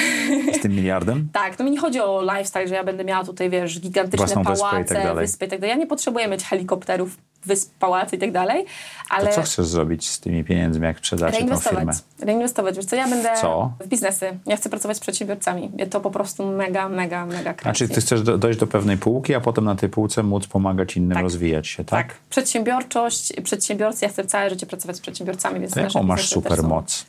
Z 0.54 0.62
tym 0.62 0.72
miliardem? 0.72 1.28
tak, 1.34 1.56
to 1.56 1.64
mi 1.64 1.72
nie 1.72 1.80
chodzi 1.80 2.00
o 2.00 2.22
lifestyle, 2.22 2.68
że 2.68 2.76
ja 2.76 2.84
będę 2.84 3.04
miała 3.04 3.24
tutaj, 3.24 3.50
wiesz, 3.50 3.80
gigantyczne 3.80 4.26
Własną 4.26 4.44
pałace, 4.44 4.78
wyspy 4.78 4.94
i, 4.94 4.96
tak 4.96 5.04
dalej. 5.04 5.26
wyspy 5.26 5.46
i 5.46 5.50
tak 5.50 5.60
dalej. 5.60 5.70
Ja 5.70 5.76
nie 5.76 5.88
potrzebuję 5.88 6.28
mieć 6.28 6.44
helikopterów, 6.44 7.18
wysp, 7.46 7.74
pałacy 7.80 8.16
i 8.16 8.20
tak 8.20 8.32
dalej, 8.32 8.66
ale... 9.10 9.28
To 9.28 9.36
co 9.36 9.42
chcesz 9.42 9.66
zrobić 9.66 10.10
z 10.10 10.20
tymi 10.20 10.44
pieniędzmi, 10.44 10.86
jak 10.86 10.98
sprzedacie 10.98 11.46
tą 11.46 11.58
firmę? 11.58 11.94
Reinwestować. 12.20 12.76
Wiesz 12.76 12.86
co, 12.86 12.96
ja 12.96 13.08
będę 13.08 13.30
co? 13.42 13.72
w 13.80 13.88
biznesy. 13.88 14.40
Ja 14.46 14.58
chcę 14.58 14.70
pracować 14.70 14.98
z 14.98 15.00
przedsiębiorcami. 15.00 15.72
To 15.90 16.02
po 16.02 16.12
prostu 16.12 16.46
mega, 16.46 16.90
mega, 16.90 17.26
mega 17.26 17.54
kręci. 17.54 17.86
Znaczy 17.86 17.96
ty 17.96 18.02
chcesz 18.02 18.22
do, 18.22 18.38
dojść 18.38 18.60
do 18.60 18.68
pewnej 18.68 18.98
półki, 18.98 19.36
a 19.36 19.42
potem 19.42 19.66
na 19.66 19.76
tej 19.76 19.90
półce 19.90 20.24
móc 20.24 20.48
pomagać 20.48 20.98
innym 20.98 21.14
tak. 21.14 21.24
rozwijać 21.24 21.68
się, 21.68 21.86
tak? 21.86 22.08
Tak. 22.08 22.18
Przedsiębiorczość, 22.30 23.34
przedsiębiorcy, 23.44 24.06
ja 24.06 24.10
chcę 24.10 24.26
całe 24.26 24.50
życie 24.50 24.66
pracować 24.66 24.98
z 24.98 25.02
przedsiębiorcami, 25.02 25.60
więc... 25.60 25.74
To 25.74 25.80
jaką 25.80 26.04
masz 26.04 26.30
supermoc? 26.30 27.06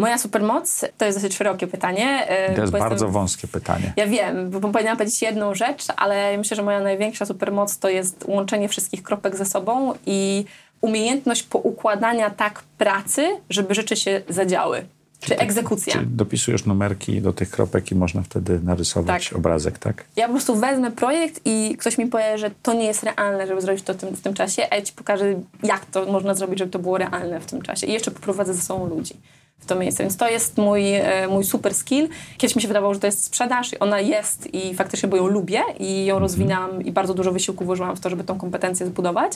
Moja 0.00 0.18
supermoc 0.18 0.84
to 0.98 1.04
jest 1.04 1.18
dosyć 1.18 1.36
szerokie 1.36 1.66
pytanie. 1.66 2.28
E, 2.28 2.54
to 2.54 2.60
jest 2.60 2.72
bardzo 2.72 2.94
jestem... 2.94 3.10
wąskie 3.10 3.48
pytanie. 3.48 3.92
Ja 3.96 4.06
wiem, 4.06 4.50
bo 4.50 4.60
powinnam 4.60 4.96
powiedzieć 4.96 5.22
jedną 5.22 5.54
rzecz, 5.54 5.84
ale 5.96 6.38
myślę, 6.38 6.56
że 6.56 6.62
moja 6.62 6.80
największa 6.80 7.26
supermoc 7.26 7.78
to 7.78 7.88
jest 7.88 8.24
łączenie 8.28 8.68
wszystkich 8.68 9.02
kropek 9.02 9.36
ze 9.36 9.44
sobą 9.44 9.94
i 10.06 10.44
umiejętność 10.80 11.42
poukładania 11.42 12.30
tak 12.30 12.62
pracy, 12.78 13.28
żeby 13.50 13.74
rzeczy 13.74 13.96
się 13.96 14.22
zadziały. 14.28 14.84
Czy 15.20 15.38
egzekucja. 15.38 15.92
Czy 15.92 16.06
dopisujesz 16.06 16.66
numerki 16.66 17.22
do 17.22 17.32
tych 17.32 17.50
kropek 17.50 17.90
i 17.90 17.94
można 17.94 18.22
wtedy 18.22 18.60
narysować 18.64 19.28
tak. 19.28 19.38
obrazek, 19.38 19.78
tak? 19.78 20.04
Ja 20.16 20.26
po 20.26 20.32
prostu 20.32 20.56
wezmę 20.56 20.90
projekt 20.90 21.40
i 21.44 21.76
ktoś 21.78 21.98
mi 21.98 22.06
powie, 22.06 22.38
że 22.38 22.50
to 22.62 22.72
nie 22.72 22.84
jest 22.84 23.02
realne, 23.02 23.46
żeby 23.46 23.60
zrobić 23.60 23.84
to 23.84 23.94
w 23.94 23.96
tym, 23.96 24.16
w 24.16 24.20
tym 24.20 24.34
czasie, 24.34 24.66
a 24.70 24.76
ja 24.76 24.82
ci 24.82 24.92
pokażę, 24.92 25.34
jak 25.62 25.86
to 25.86 26.06
można 26.06 26.34
zrobić, 26.34 26.58
żeby 26.58 26.70
to 26.70 26.78
było 26.78 26.98
realne 26.98 27.40
w 27.40 27.46
tym 27.46 27.62
czasie. 27.62 27.86
I 27.86 27.92
jeszcze 27.92 28.10
poprowadzę 28.10 28.54
ze 28.54 28.62
sobą 28.62 28.86
ludzi 28.86 29.14
w 29.60 29.66
to 29.66 29.76
miejsce. 29.76 30.02
Więc 30.02 30.16
to 30.16 30.28
jest 30.28 30.58
mój, 30.58 30.94
e, 30.94 31.28
mój 31.28 31.44
super 31.44 31.74
skill. 31.74 32.08
Kiedyś 32.38 32.56
mi 32.56 32.62
się 32.62 32.68
wydawało, 32.68 32.94
że 32.94 33.00
to 33.00 33.06
jest 33.06 33.24
sprzedaż 33.24 33.72
i 33.72 33.78
ona 33.78 34.00
jest 34.00 34.54
i 34.54 34.74
faktycznie, 34.74 35.08
bo 35.08 35.16
ją 35.16 35.26
lubię 35.26 35.62
i 35.78 36.04
ją 36.04 36.14
mhm. 36.14 36.22
rozwinam 36.22 36.82
i 36.82 36.92
bardzo 36.92 37.14
dużo 37.14 37.32
wysiłku 37.32 37.64
włożyłam 37.64 37.96
w 37.96 38.00
to, 38.00 38.10
żeby 38.10 38.24
tą 38.24 38.38
kompetencję 38.38 38.86
zbudować. 38.86 39.32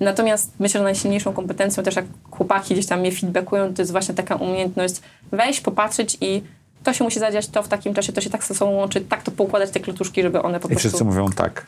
Natomiast 0.00 0.52
myślę, 0.58 0.80
że 0.80 0.84
najsilniejszą 0.84 1.32
kompetencją 1.32 1.82
też 1.82 1.96
jak 1.96 2.04
chłopaki 2.30 2.74
gdzieś 2.74 2.86
tam 2.86 3.00
mnie 3.00 3.12
feedbackują, 3.12 3.74
to 3.74 3.82
jest 3.82 3.92
właśnie 3.92 4.14
taka 4.14 4.36
umiejętność 4.36 4.94
wejść, 5.32 5.60
popatrzeć 5.60 6.18
i 6.20 6.42
to 6.84 6.92
się 6.92 7.04
musi 7.04 7.20
zadziać, 7.20 7.48
to 7.48 7.62
w 7.62 7.68
takim 7.68 7.94
czasie, 7.94 8.12
to 8.12 8.20
się 8.20 8.30
tak 8.30 8.44
ze 8.44 8.54
sobą 8.54 8.72
łączy, 8.72 9.00
tak 9.00 9.22
to 9.22 9.30
poukładać 9.30 9.70
te 9.70 9.80
kluczuszki, 9.80 10.22
żeby 10.22 10.42
one 10.42 10.60
po 10.60 10.68
I 10.68 10.70
prostu... 10.70 10.88
I 10.88 10.90
wszyscy 10.90 11.04
mówią 11.04 11.28
tak. 11.28 11.66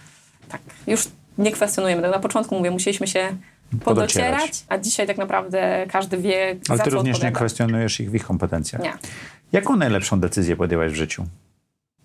Tak. 0.49 0.61
Już 0.87 1.09
nie 1.39 1.53
kwestionujemy. 1.53 2.03
Tak 2.03 2.11
na 2.11 2.19
początku 2.19 2.55
mówię, 2.55 2.71
musieliśmy 2.71 3.07
się 3.07 3.37
podocierać, 3.81 4.65
a 4.69 4.79
dzisiaj 4.79 5.07
tak 5.07 5.19
naprawdę 5.19 5.87
każdy 5.89 6.19
wie, 6.19 6.57
Ale 6.69 6.79
ty 6.79 6.91
również 6.91 7.17
odpowiada. 7.17 7.27
nie 7.27 7.33
kwestionujesz 7.33 8.01
ich 8.01 8.11
w 8.11 8.15
ich 8.15 8.25
kompetencjach. 8.25 8.83
Nie. 8.83 8.93
Jaką 9.53 9.77
najlepszą 9.77 10.21
decyzję 10.21 10.57
podjęłaś 10.57 10.93
w 10.93 10.95
życiu? 10.95 11.25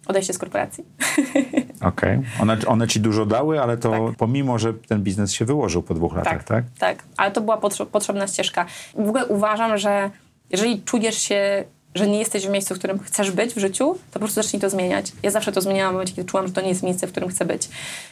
Odejście 0.07 0.34
z 0.34 0.38
korporacji. 0.38 0.84
Okej. 1.82 2.17
Okay. 2.17 2.24
One, 2.41 2.57
one 2.67 2.88
ci 2.88 2.99
dużo 2.99 3.26
dały, 3.26 3.61
ale 3.61 3.78
to 3.78 3.91
tak. 3.91 4.17
pomimo, 4.17 4.59
że 4.59 4.74
ten 4.74 5.03
biznes 5.03 5.34
się 5.34 5.45
wyłożył 5.45 5.84
po 5.84 5.93
dwóch 5.93 6.15
latach, 6.15 6.43
tak? 6.43 6.65
Tak, 6.65 6.65
tak. 6.78 7.03
ale 7.17 7.32
to 7.32 7.41
była 7.41 7.57
potrzebna 7.91 8.28
ścieżka. 8.28 8.65
W 8.95 9.09
ogóle 9.09 9.26
uważam, 9.26 9.78
że 9.78 10.09
jeżeli 10.49 10.82
czujesz 10.82 11.17
się 11.17 11.63
że 11.96 12.08
nie 12.08 12.20
jesteś 12.20 12.48
w 12.48 12.50
miejscu, 12.50 12.76
w 12.76 12.78
którym 12.78 13.00
chcesz 13.00 13.32
być 13.32 13.54
w 13.54 13.58
życiu, 13.58 13.94
to 13.94 14.14
po 14.14 14.20
prostu 14.20 14.42
zacznij 14.42 14.62
to 14.62 14.70
zmieniać. 14.70 15.12
Ja 15.24 15.32
zawsze 15.32 15.52
to 15.52 15.62
zmieniałam 15.62 15.92
w 15.92 15.96
momencie, 15.96 16.14
kiedy 16.16 16.30
czułam, 16.30 16.48
że 16.48 16.54
to 16.54 16.62
nie 16.62 16.70
jest 16.70 16.84
miejsce, 16.84 17.08
w 17.08 17.12
którym 17.12 17.30
chcę 17.30 17.46
być. 17.46 17.70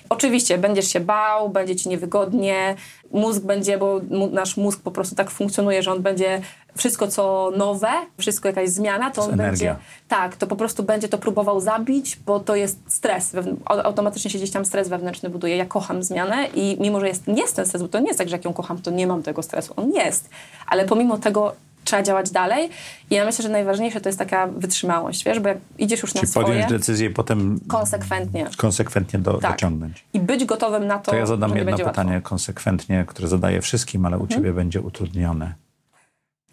Oczywiście 0.09 0.57
będziesz 0.57 0.87
się 0.87 0.99
bał, 0.99 1.49
będzie 1.49 1.75
ci 1.75 1.89
niewygodnie, 1.89 2.75
mózg 3.11 3.41
będzie, 3.41 3.77
bo 3.77 4.01
nasz 4.31 4.57
mózg 4.57 4.81
po 4.81 4.91
prostu 4.91 5.15
tak 5.15 5.29
funkcjonuje, 5.29 5.83
że 5.83 5.91
on 5.91 6.01
będzie 6.01 6.41
wszystko 6.75 7.07
co 7.07 7.51
nowe, 7.57 7.89
wszystko 8.17 8.47
jakaś 8.47 8.69
zmiana, 8.69 9.11
to 9.11 9.21
on 9.21 9.33
energia. 9.33 9.73
będzie 9.73 9.75
tak, 10.07 10.35
to 10.35 10.47
po 10.47 10.55
prostu 10.55 10.83
będzie 10.83 11.09
to 11.09 11.17
próbował 11.17 11.59
zabić, 11.59 12.19
bo 12.25 12.39
to 12.39 12.55
jest 12.55 12.79
stres. 12.87 13.35
Automatycznie 13.65 14.31
się 14.31 14.37
gdzieś 14.37 14.51
tam 14.51 14.65
stres 14.65 14.89
wewnętrzny 14.89 15.29
buduje. 15.29 15.57
Ja 15.57 15.65
kocham 15.65 16.03
zmianę 16.03 16.47
i 16.55 16.77
mimo, 16.79 16.99
że 16.99 17.07
jest, 17.07 17.27
jest 17.27 17.55
ten 17.55 17.65
stres, 17.65 17.81
bo 17.81 17.87
to 17.87 17.99
nie 17.99 18.07
jest 18.07 18.19
tak, 18.19 18.29
że 18.29 18.35
jak 18.35 18.45
ją 18.45 18.53
kocham, 18.53 18.81
to 18.81 18.91
nie 18.91 19.07
mam 19.07 19.23
tego 19.23 19.43
stresu. 19.43 19.73
On 19.75 19.91
jest. 19.91 20.29
Ale 20.67 20.85
pomimo 20.85 21.17
tego 21.17 21.55
trzeba 21.87 22.03
działać 22.03 22.31
dalej. 22.31 22.69
I 23.09 23.15
ja 23.15 23.25
myślę, 23.25 23.43
że 23.43 23.49
najważniejsze 23.49 24.01
to 24.01 24.09
jest 24.09 24.19
taka 24.19 24.47
wytrzymałość, 24.47 25.23
wiesz, 25.23 25.39
bo 25.39 25.49
jak 25.49 25.57
idziesz 25.77 26.01
już 26.01 26.11
Czyli 26.11 26.21
na 26.21 26.27
swoje... 26.27 26.45
podjąć 26.45 26.69
decyzję 26.69 27.09
potem... 27.09 27.59
Konsekwentnie. 27.67 28.47
Konsekwentnie 28.57 29.19
do, 29.19 29.33
tak. 29.33 29.51
dociągnąć. 29.51 30.05
I 30.13 30.19
być 30.19 30.45
gotowym 30.45 30.87
na 30.87 30.99
to, 30.99 31.11
To 31.11 31.17
ja 31.17 31.25
zadam 31.25 31.57
jedno 31.57 31.77
pytanie 31.77 32.13
łatwo. 32.13 32.29
konsekwentnie, 32.29 33.05
które 33.07 33.27
zadaję 33.27 33.61
wszystkim, 33.61 34.05
ale 34.05 34.17
u 34.17 34.21
mhm. 34.21 34.39
ciebie 34.39 34.53
będzie 34.53 34.81
utrudnione. 34.81 35.53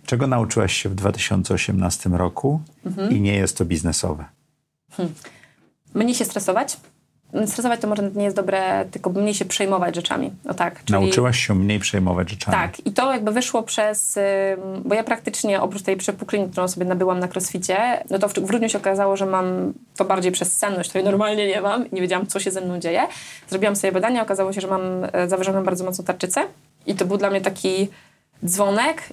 Czego 0.06 0.26
nauczyłaś 0.26 0.72
się 0.72 0.88
w 0.88 0.94
2018 0.94 2.10
roku 2.10 2.60
mhm. 2.86 3.10
i 3.10 3.20
nie 3.20 3.34
jest 3.34 3.58
to 3.58 3.64
biznesowe? 3.64 4.24
Hmm. 4.92 5.14
Mniej 5.94 6.14
się 6.14 6.24
stresować, 6.24 6.76
stresować 7.46 7.80
to 7.80 7.88
może 7.88 8.10
nie 8.14 8.24
jest 8.24 8.36
dobre, 8.36 8.84
tylko 8.90 9.10
mniej 9.10 9.34
się 9.34 9.44
przejmować 9.44 9.94
rzeczami. 9.94 10.32
O 10.48 10.54
tak. 10.54 10.84
Czyli... 10.84 11.00
Nauczyłaś 11.00 11.46
się 11.46 11.54
mniej 11.54 11.78
przejmować 11.78 12.30
rzeczami. 12.30 12.56
Tak. 12.56 12.86
I 12.86 12.92
to 12.92 13.12
jakby 13.12 13.32
wyszło 13.32 13.62
przez... 13.62 14.18
Bo 14.84 14.94
ja 14.94 15.04
praktycznie 15.04 15.62
oprócz 15.62 15.82
tej 15.82 15.96
przepukliny, 15.96 16.48
którą 16.50 16.68
sobie 16.68 16.86
nabyłam 16.86 17.18
na 17.18 17.28
crossficie, 17.28 18.04
no 18.10 18.18
to 18.18 18.28
w, 18.28 18.32
grudniu 18.32 18.68
się 18.68 18.78
okazało, 18.78 19.16
że 19.16 19.26
mam 19.26 19.72
to 19.96 20.04
bardziej 20.04 20.32
przez 20.32 20.56
senność, 20.56 20.88
której 20.88 21.04
normalnie 21.04 21.46
nie 21.46 21.60
mam. 21.60 21.84
Nie 21.92 22.00
wiedziałam, 22.00 22.26
co 22.26 22.40
się 22.40 22.50
ze 22.50 22.60
mną 22.60 22.78
dzieje. 22.78 23.02
Zrobiłam 23.48 23.76
sobie 23.76 23.92
badania, 23.92 24.22
okazało 24.22 24.52
się, 24.52 24.60
że 24.60 24.68
mam 24.68 24.82
e, 25.12 25.28
zawyżoną 25.28 25.64
bardzo 25.64 25.84
mocno 25.84 26.04
tarczycę. 26.04 26.40
I 26.86 26.94
to 26.94 27.04
był 27.04 27.16
dla 27.16 27.30
mnie 27.30 27.40
taki 27.40 27.88
dzwonek, 28.44 29.08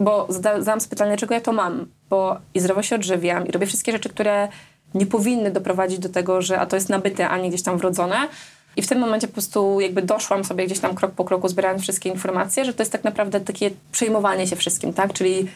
bo 0.00 0.26
zadałam 0.28 0.80
sobie 0.80 0.90
pytanie, 0.90 1.16
czego 1.16 1.34
ja 1.34 1.40
to 1.40 1.52
mam, 1.52 1.86
bo 2.10 2.36
i 2.54 2.60
zdrowo 2.60 2.82
się 2.82 2.96
odżywiam 2.96 3.46
i 3.46 3.52
robię 3.52 3.66
wszystkie 3.66 3.92
rzeczy, 3.92 4.08
które 4.08 4.48
nie 4.94 5.06
powinny 5.06 5.50
doprowadzić 5.50 5.98
do 5.98 6.08
tego, 6.08 6.42
że 6.42 6.60
a 6.60 6.66
to 6.66 6.76
jest 6.76 6.88
nabyte, 6.88 7.28
a 7.28 7.38
nie 7.38 7.48
gdzieś 7.48 7.62
tam 7.62 7.78
wrodzone. 7.78 8.28
I 8.76 8.82
w 8.82 8.88
tym 8.88 8.98
momencie 8.98 9.26
po 9.26 9.32
prostu 9.32 9.80
jakby 9.80 10.02
doszłam 10.02 10.44
sobie 10.44 10.66
gdzieś 10.66 10.78
tam 10.78 10.94
krok 10.94 11.12
po 11.12 11.24
kroku, 11.24 11.48
zbierając 11.48 11.82
wszystkie 11.82 12.08
informacje, 12.08 12.64
że 12.64 12.74
to 12.74 12.82
jest 12.82 12.92
tak 12.92 13.04
naprawdę 13.04 13.40
takie 13.40 13.70
przejmowanie 13.92 14.46
się 14.46 14.56
wszystkim, 14.56 14.92
tak? 14.92 15.12
Czyli 15.12 15.48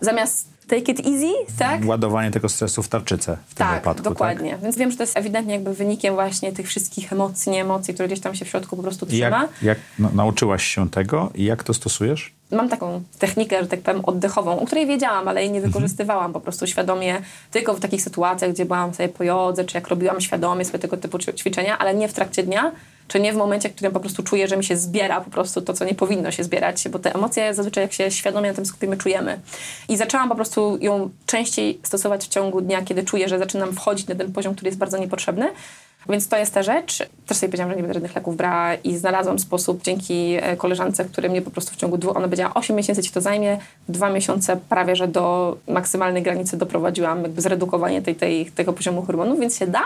zamiast 0.00 0.48
take 0.68 0.92
it 0.92 1.06
easy, 1.06 1.32
tak? 1.58 1.84
Ładowanie 1.84 2.30
tego 2.30 2.48
stresu 2.48 2.82
w 2.82 2.88
tarczycę 2.88 3.36
w 3.46 3.54
tym 3.54 3.66
tak, 3.66 3.74
wypadku. 3.80 4.02
dokładnie. 4.02 4.50
Tak? 4.50 4.60
Więc 4.60 4.76
wiem, 4.76 4.90
że 4.90 4.96
to 4.96 5.02
jest 5.02 5.16
ewidentnie 5.16 5.54
jakby 5.54 5.74
wynikiem 5.74 6.14
właśnie 6.14 6.52
tych 6.52 6.68
wszystkich 6.68 7.12
emocji, 7.12 7.52
nie 7.52 7.60
emocji, 7.60 7.94
które 7.94 8.06
gdzieś 8.06 8.20
tam 8.20 8.34
się 8.34 8.44
w 8.44 8.48
środku 8.48 8.76
po 8.76 8.82
prostu 8.82 9.06
trzyma. 9.06 9.40
jak, 9.42 9.62
jak 9.62 9.78
no, 9.98 10.10
nauczyłaś 10.14 10.64
się 10.64 10.90
tego 10.90 11.30
i 11.34 11.44
jak 11.44 11.62
to 11.64 11.74
stosujesz? 11.74 12.32
Mam 12.50 12.68
taką 12.68 13.02
technikę, 13.18 13.60
że 13.62 13.66
tak 13.68 13.80
powiem, 13.80 14.00
oddechową, 14.04 14.60
o 14.60 14.66
której 14.66 14.86
wiedziałam, 14.86 15.28
ale 15.28 15.42
jej 15.42 15.50
nie 15.52 15.60
wykorzystywałam 15.60 16.32
po 16.32 16.40
prostu 16.40 16.66
świadomie, 16.66 17.22
tylko 17.50 17.74
w 17.74 17.80
takich 17.80 18.02
sytuacjach, 18.02 18.50
gdzie 18.52 18.64
byłam 18.64 18.94
sobie 18.94 19.08
po 19.08 19.24
jodze, 19.24 19.64
czy 19.64 19.76
jak 19.76 19.88
robiłam 19.88 20.20
świadomie 20.20 20.64
sobie 20.64 20.78
tego 20.78 20.96
typu 20.96 21.18
ćwi- 21.18 21.34
ćwiczenia, 21.34 21.78
ale 21.78 21.94
nie 21.94 22.08
w 22.08 22.12
trakcie 22.12 22.42
dnia, 22.42 22.72
czy 23.08 23.20
nie 23.20 23.32
w 23.32 23.36
momencie, 23.36 23.68
w 23.68 23.74
którym 23.74 23.92
po 23.92 24.00
prostu 24.00 24.22
czuję, 24.22 24.48
że 24.48 24.56
mi 24.56 24.64
się 24.64 24.76
zbiera 24.76 25.20
po 25.20 25.30
prostu 25.30 25.62
to, 25.62 25.72
co 25.72 25.84
nie 25.84 25.94
powinno 25.94 26.30
się 26.30 26.44
zbierać, 26.44 26.88
bo 26.88 26.98
te 26.98 27.14
emocje 27.14 27.54
zazwyczaj 27.54 27.84
jak 27.84 27.92
się 27.92 28.10
świadomie 28.10 28.48
na 28.48 28.54
tym 28.54 28.66
skupimy, 28.66 28.96
czujemy. 28.96 29.40
I 29.88 29.96
zaczęłam 29.96 30.28
po 30.28 30.34
prostu 30.34 30.53
ją 30.80 31.10
częściej 31.26 31.80
stosować 31.82 32.24
w 32.24 32.28
ciągu 32.28 32.60
dnia, 32.60 32.82
kiedy 32.82 33.02
czuję, 33.02 33.28
że 33.28 33.38
zaczynam 33.38 33.72
wchodzić 33.72 34.06
na 34.06 34.14
ten 34.14 34.32
poziom, 34.32 34.54
który 34.54 34.68
jest 34.68 34.78
bardzo 34.78 34.98
niepotrzebny. 34.98 35.50
Więc 36.08 36.28
to 36.28 36.36
jest 36.36 36.54
ta 36.54 36.62
rzecz. 36.62 36.98
Też 37.26 37.36
sobie 37.36 37.48
powiedziałam, 37.48 37.70
że 37.70 37.76
nie 37.76 37.82
będę 37.82 37.94
żadnych 37.94 38.14
leków 38.14 38.36
brała 38.36 38.74
i 38.74 38.96
znalazłam 38.96 39.38
sposób 39.38 39.82
dzięki 39.82 40.36
e, 40.40 40.56
koleżance, 40.56 41.04
która 41.04 41.28
mnie 41.28 41.42
po 41.42 41.50
prostu 41.50 41.74
w 41.74 41.76
ciągu 41.76 41.98
dwóch, 41.98 42.16
ona 42.16 42.26
powiedziała 42.26 42.54
8 42.54 42.76
miesięcy 42.76 43.02
ci 43.02 43.10
to 43.10 43.20
zajmie, 43.20 43.58
dwa 43.88 44.10
miesiące 44.10 44.56
prawie, 44.68 44.96
że 44.96 45.08
do 45.08 45.56
maksymalnej 45.68 46.22
granicy 46.22 46.56
doprowadziłam 46.56 47.22
jakby 47.22 47.42
zredukowanie 47.42 48.02
tej, 48.02 48.14
tej, 48.14 48.46
tego 48.46 48.72
poziomu 48.72 49.02
hormonów, 49.02 49.40
więc 49.40 49.58
się 49.58 49.66
da. 49.66 49.82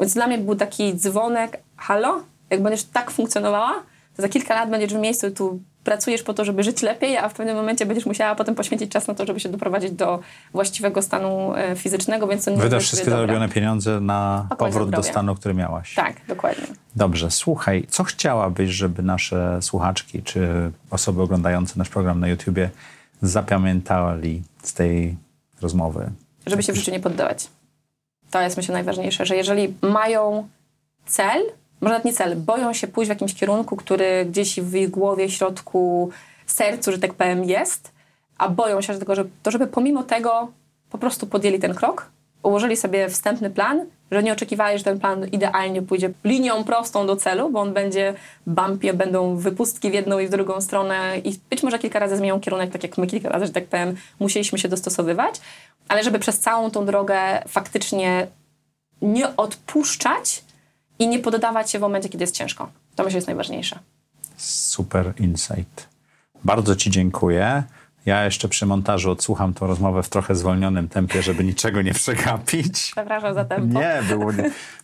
Więc 0.00 0.14
dla 0.14 0.26
mnie 0.26 0.38
był 0.38 0.56
taki 0.56 0.94
dzwonek, 0.94 1.60
halo, 1.76 2.22
jak 2.50 2.62
będziesz 2.62 2.84
tak 2.84 3.10
funkcjonowała, 3.10 3.82
to 4.16 4.22
za 4.22 4.28
kilka 4.28 4.54
lat 4.54 4.70
będziesz 4.70 4.94
w 4.94 4.98
miejscu, 4.98 5.30
tu 5.30 5.60
pracujesz 5.84 6.22
po 6.22 6.34
to, 6.34 6.44
żeby 6.44 6.62
żyć 6.62 6.82
lepiej, 6.82 7.16
a 7.16 7.28
w 7.28 7.34
pewnym 7.34 7.56
momencie 7.56 7.86
będziesz 7.86 8.06
musiała 8.06 8.34
potem 8.34 8.54
poświęcić 8.54 8.90
czas 8.92 9.06
na 9.08 9.14
to, 9.14 9.26
żeby 9.26 9.40
się 9.40 9.48
doprowadzić 9.48 9.90
do 9.90 10.20
właściwego 10.52 11.02
stanu 11.02 11.54
e, 11.54 11.76
fizycznego, 11.76 12.26
więc 12.26 12.44
to 12.44 12.50
nie 12.50 12.56
Wydasz 12.56 12.82
wszystkie 12.82 13.10
dobra. 13.10 13.20
zarobione 13.20 13.48
pieniądze 13.48 14.00
na 14.00 14.42
Spokojnie, 14.46 14.72
powrót 14.72 14.90
do 14.90 14.96
zdrowie. 14.96 15.10
stanu, 15.10 15.34
który 15.34 15.54
miałaś. 15.54 15.94
Tak, 15.94 16.26
dokładnie. 16.28 16.66
Dobrze, 16.96 17.30
słuchaj, 17.30 17.86
co 17.88 18.04
chciałabyś, 18.04 18.70
żeby 18.70 19.02
nasze 19.02 19.62
słuchaczki 19.62 20.22
czy 20.22 20.70
osoby 20.90 21.22
oglądające 21.22 21.74
nasz 21.76 21.88
program 21.88 22.20
na 22.20 22.28
YouTubie 22.28 22.70
zapamiętali 23.22 24.42
z 24.62 24.74
tej 24.74 25.16
rozmowy? 25.62 26.10
żeby 26.46 26.62
się 26.62 26.72
w 26.72 26.76
życiu 26.76 26.90
nie 26.90 27.00
poddawać. 27.00 27.48
To 28.30 28.40
jest 28.40 28.56
myślę 28.56 28.72
najważniejsze, 28.72 29.26
że 29.26 29.36
jeżeli 29.36 29.74
mają 29.82 30.48
cel, 31.06 31.42
może 31.80 31.92
nawet 31.92 32.04
nie 32.04 32.12
cel, 32.12 32.36
boją 32.36 32.72
się 32.72 32.86
pójść 32.86 33.08
w 33.08 33.14
jakimś 33.14 33.34
kierunku, 33.34 33.76
który 33.76 34.24
gdzieś 34.24 34.60
w 34.60 34.74
ich 34.74 34.90
głowie, 34.90 35.30
środku, 35.30 36.10
sercu, 36.46 36.92
że 36.92 36.98
tak 36.98 37.14
powiem, 37.14 37.44
jest, 37.44 37.92
a 38.38 38.48
boją 38.48 38.80
się 38.80 38.98
tego, 38.98 39.14
że, 39.14 39.24
to 39.42 39.50
żeby 39.50 39.66
pomimo 39.66 40.02
tego 40.02 40.48
po 40.90 40.98
prostu 40.98 41.26
podjęli 41.26 41.58
ten 41.58 41.74
krok, 41.74 42.10
ułożyli 42.42 42.76
sobie 42.76 43.08
wstępny 43.08 43.50
plan, 43.50 43.86
że 44.10 44.22
nie 44.22 44.32
oczekiwali, 44.32 44.78
że 44.78 44.84
ten 44.84 45.00
plan 45.00 45.26
idealnie 45.28 45.82
pójdzie 45.82 46.10
linią 46.24 46.64
prostą 46.64 47.06
do 47.06 47.16
celu, 47.16 47.50
bo 47.50 47.60
on 47.60 47.72
będzie 47.72 48.14
bumpy, 48.46 48.94
będą 48.94 49.36
wypustki 49.36 49.90
w 49.90 49.94
jedną 49.94 50.18
i 50.18 50.26
w 50.26 50.30
drugą 50.30 50.60
stronę 50.60 51.18
i 51.24 51.38
być 51.50 51.62
może 51.62 51.78
kilka 51.78 51.98
razy 51.98 52.16
zmienią 52.16 52.40
kierunek, 52.40 52.72
tak 52.72 52.82
jak 52.82 52.98
my 52.98 53.06
kilka 53.06 53.28
razy, 53.28 53.46
że 53.46 53.52
tak 53.52 53.66
powiem, 53.66 53.96
musieliśmy 54.20 54.58
się 54.58 54.68
dostosowywać, 54.68 55.40
ale 55.88 56.04
żeby 56.04 56.18
przez 56.18 56.40
całą 56.40 56.70
tą 56.70 56.86
drogę 56.86 57.18
faktycznie 57.48 58.26
nie 59.02 59.36
odpuszczać 59.36 60.42
i 61.00 61.08
nie 61.08 61.18
poddawać 61.18 61.70
się 61.70 61.78
w 61.78 61.82
momencie, 61.82 62.08
kiedy 62.08 62.24
jest 62.24 62.34
ciężko. 62.34 62.70
To 62.96 63.04
myślę 63.04 63.16
jest 63.16 63.26
najważniejsze. 63.26 63.78
Super 64.36 65.12
insight. 65.18 65.88
Bardzo 66.44 66.76
Ci 66.76 66.90
dziękuję. 66.90 67.62
Ja 68.06 68.24
jeszcze 68.24 68.48
przy 68.48 68.66
montażu 68.66 69.10
odsłucham 69.10 69.54
tą 69.54 69.66
rozmowę 69.66 70.02
w 70.02 70.08
trochę 70.08 70.34
zwolnionym 70.34 70.88
tempie, 70.88 71.22
żeby 71.22 71.44
niczego 71.44 71.82
nie 71.82 71.94
przegapić. 71.94 72.90
Przepraszam 72.92 73.34
za 73.34 73.44
tempo. 73.44 73.80
Nie, 73.80 74.02
było, 74.08 74.32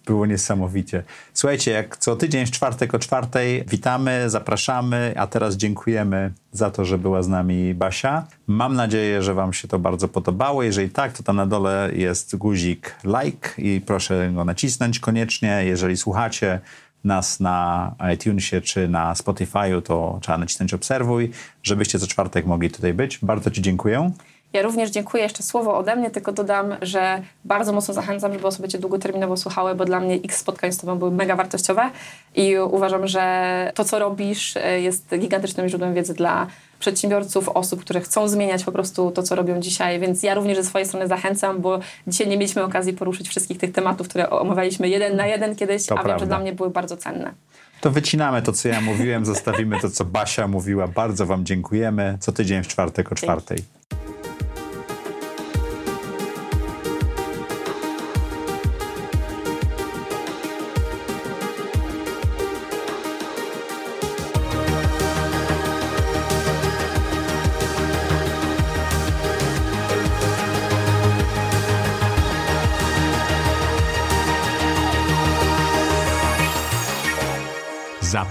było 0.06 0.26
niesamowicie. 0.26 1.02
Słuchajcie, 1.34 1.70
jak 1.70 1.96
co 1.96 2.16
tydzień 2.16 2.46
w 2.46 2.50
czwartek 2.50 2.94
o 2.94 2.98
czwartej 2.98 3.64
witamy, 3.64 4.30
zapraszamy, 4.30 5.14
a 5.16 5.26
teraz 5.26 5.56
dziękujemy 5.56 6.32
za 6.52 6.70
to, 6.70 6.84
że 6.84 6.98
była 6.98 7.22
z 7.22 7.28
nami 7.28 7.74
Basia. 7.74 8.26
Mam 8.46 8.74
nadzieję, 8.74 9.22
że 9.22 9.34
Wam 9.34 9.52
się 9.52 9.68
to 9.68 9.78
bardzo 9.78 10.08
podobało. 10.08 10.62
Jeżeli 10.62 10.90
tak, 10.90 11.12
to 11.12 11.22
tam 11.22 11.36
na 11.36 11.46
dole 11.46 11.90
jest 11.94 12.36
guzik 12.36 12.94
like 13.04 13.48
i 13.58 13.80
proszę 13.86 14.30
go 14.34 14.44
nacisnąć 14.44 14.98
koniecznie. 14.98 15.62
Jeżeli 15.64 15.96
słuchacie 15.96 16.60
nas 17.06 17.40
na 17.40 17.94
iTunesie 18.14 18.60
czy 18.60 18.88
na 18.88 19.14
Spotify'u, 19.14 19.82
to 19.82 20.18
trzeba 20.22 20.38
nacisnąć 20.38 20.74
obserwuj, 20.74 21.30
żebyście 21.62 21.98
co 21.98 22.06
czwartek 22.06 22.46
mogli 22.46 22.70
tutaj 22.70 22.94
być. 22.94 23.18
Bardzo 23.22 23.50
Ci 23.50 23.62
dziękuję. 23.62 24.10
Ja 24.56 24.62
również 24.62 24.90
dziękuję. 24.90 25.22
Jeszcze 25.22 25.42
słowo 25.42 25.78
ode 25.78 25.96
mnie, 25.96 26.10
tylko 26.10 26.32
dodam, 26.32 26.74
że 26.82 27.22
bardzo 27.44 27.72
mocno 27.72 27.94
zachęcam, 27.94 28.32
żeby 28.32 28.46
osoby 28.46 28.68
Cię 28.68 28.78
długoterminowo 28.78 29.36
słuchały, 29.36 29.74
bo 29.74 29.84
dla 29.84 30.00
mnie 30.00 30.14
x 30.14 30.36
spotkań 30.36 30.72
z 30.72 30.78
Tobą 30.78 30.98
były 30.98 31.10
mega 31.10 31.36
wartościowe 31.36 31.90
i 32.34 32.58
uważam, 32.58 33.06
że 33.08 33.72
to, 33.74 33.84
co 33.84 33.98
robisz, 33.98 34.56
e, 34.56 34.80
jest 34.80 35.14
gigantycznym 35.18 35.68
źródłem 35.68 35.94
wiedzy 35.94 36.14
dla 36.14 36.46
przedsiębiorców, 36.78 37.48
osób, 37.48 37.80
które 37.80 38.00
chcą 38.00 38.28
zmieniać 38.28 38.64
po 38.64 38.72
prostu 38.72 39.10
to, 39.10 39.22
co 39.22 39.34
robią 39.34 39.60
dzisiaj. 39.60 40.00
Więc 40.00 40.22
ja 40.22 40.34
również 40.34 40.58
ze 40.58 40.64
swojej 40.64 40.86
strony 40.88 41.08
zachęcam, 41.08 41.60
bo 41.60 41.78
dzisiaj 42.06 42.28
nie 42.28 42.36
mieliśmy 42.36 42.64
okazji 42.64 42.92
poruszyć 42.92 43.28
wszystkich 43.28 43.58
tych 43.58 43.72
tematów, 43.72 44.08
które 44.08 44.30
omawialiśmy 44.30 44.88
jeden 44.88 45.16
na 45.16 45.26
jeden 45.26 45.56
kiedyś, 45.56 45.86
To 45.86 45.94
a 45.94 45.96
wiem, 45.96 46.04
prawda. 46.04 46.20
że 46.20 46.26
dla 46.26 46.38
mnie 46.38 46.52
były 46.52 46.70
bardzo 46.70 46.96
cenne. 46.96 47.32
To 47.80 47.90
wycinamy 47.90 48.42
to, 48.42 48.52
co 48.52 48.68
ja 48.68 48.80
mówiłem, 48.80 49.24
zostawimy 49.24 49.80
to, 49.80 49.90
co 49.90 50.04
Basia 50.04 50.48
mówiła. 50.48 50.88
Bardzo 50.88 51.26
Wam 51.26 51.44
dziękujemy. 51.44 52.16
Co 52.20 52.32
tydzień 52.32 52.62
w 52.62 52.68
czwartek 52.68 53.12
o 53.12 53.14
czwartej. 53.14 53.58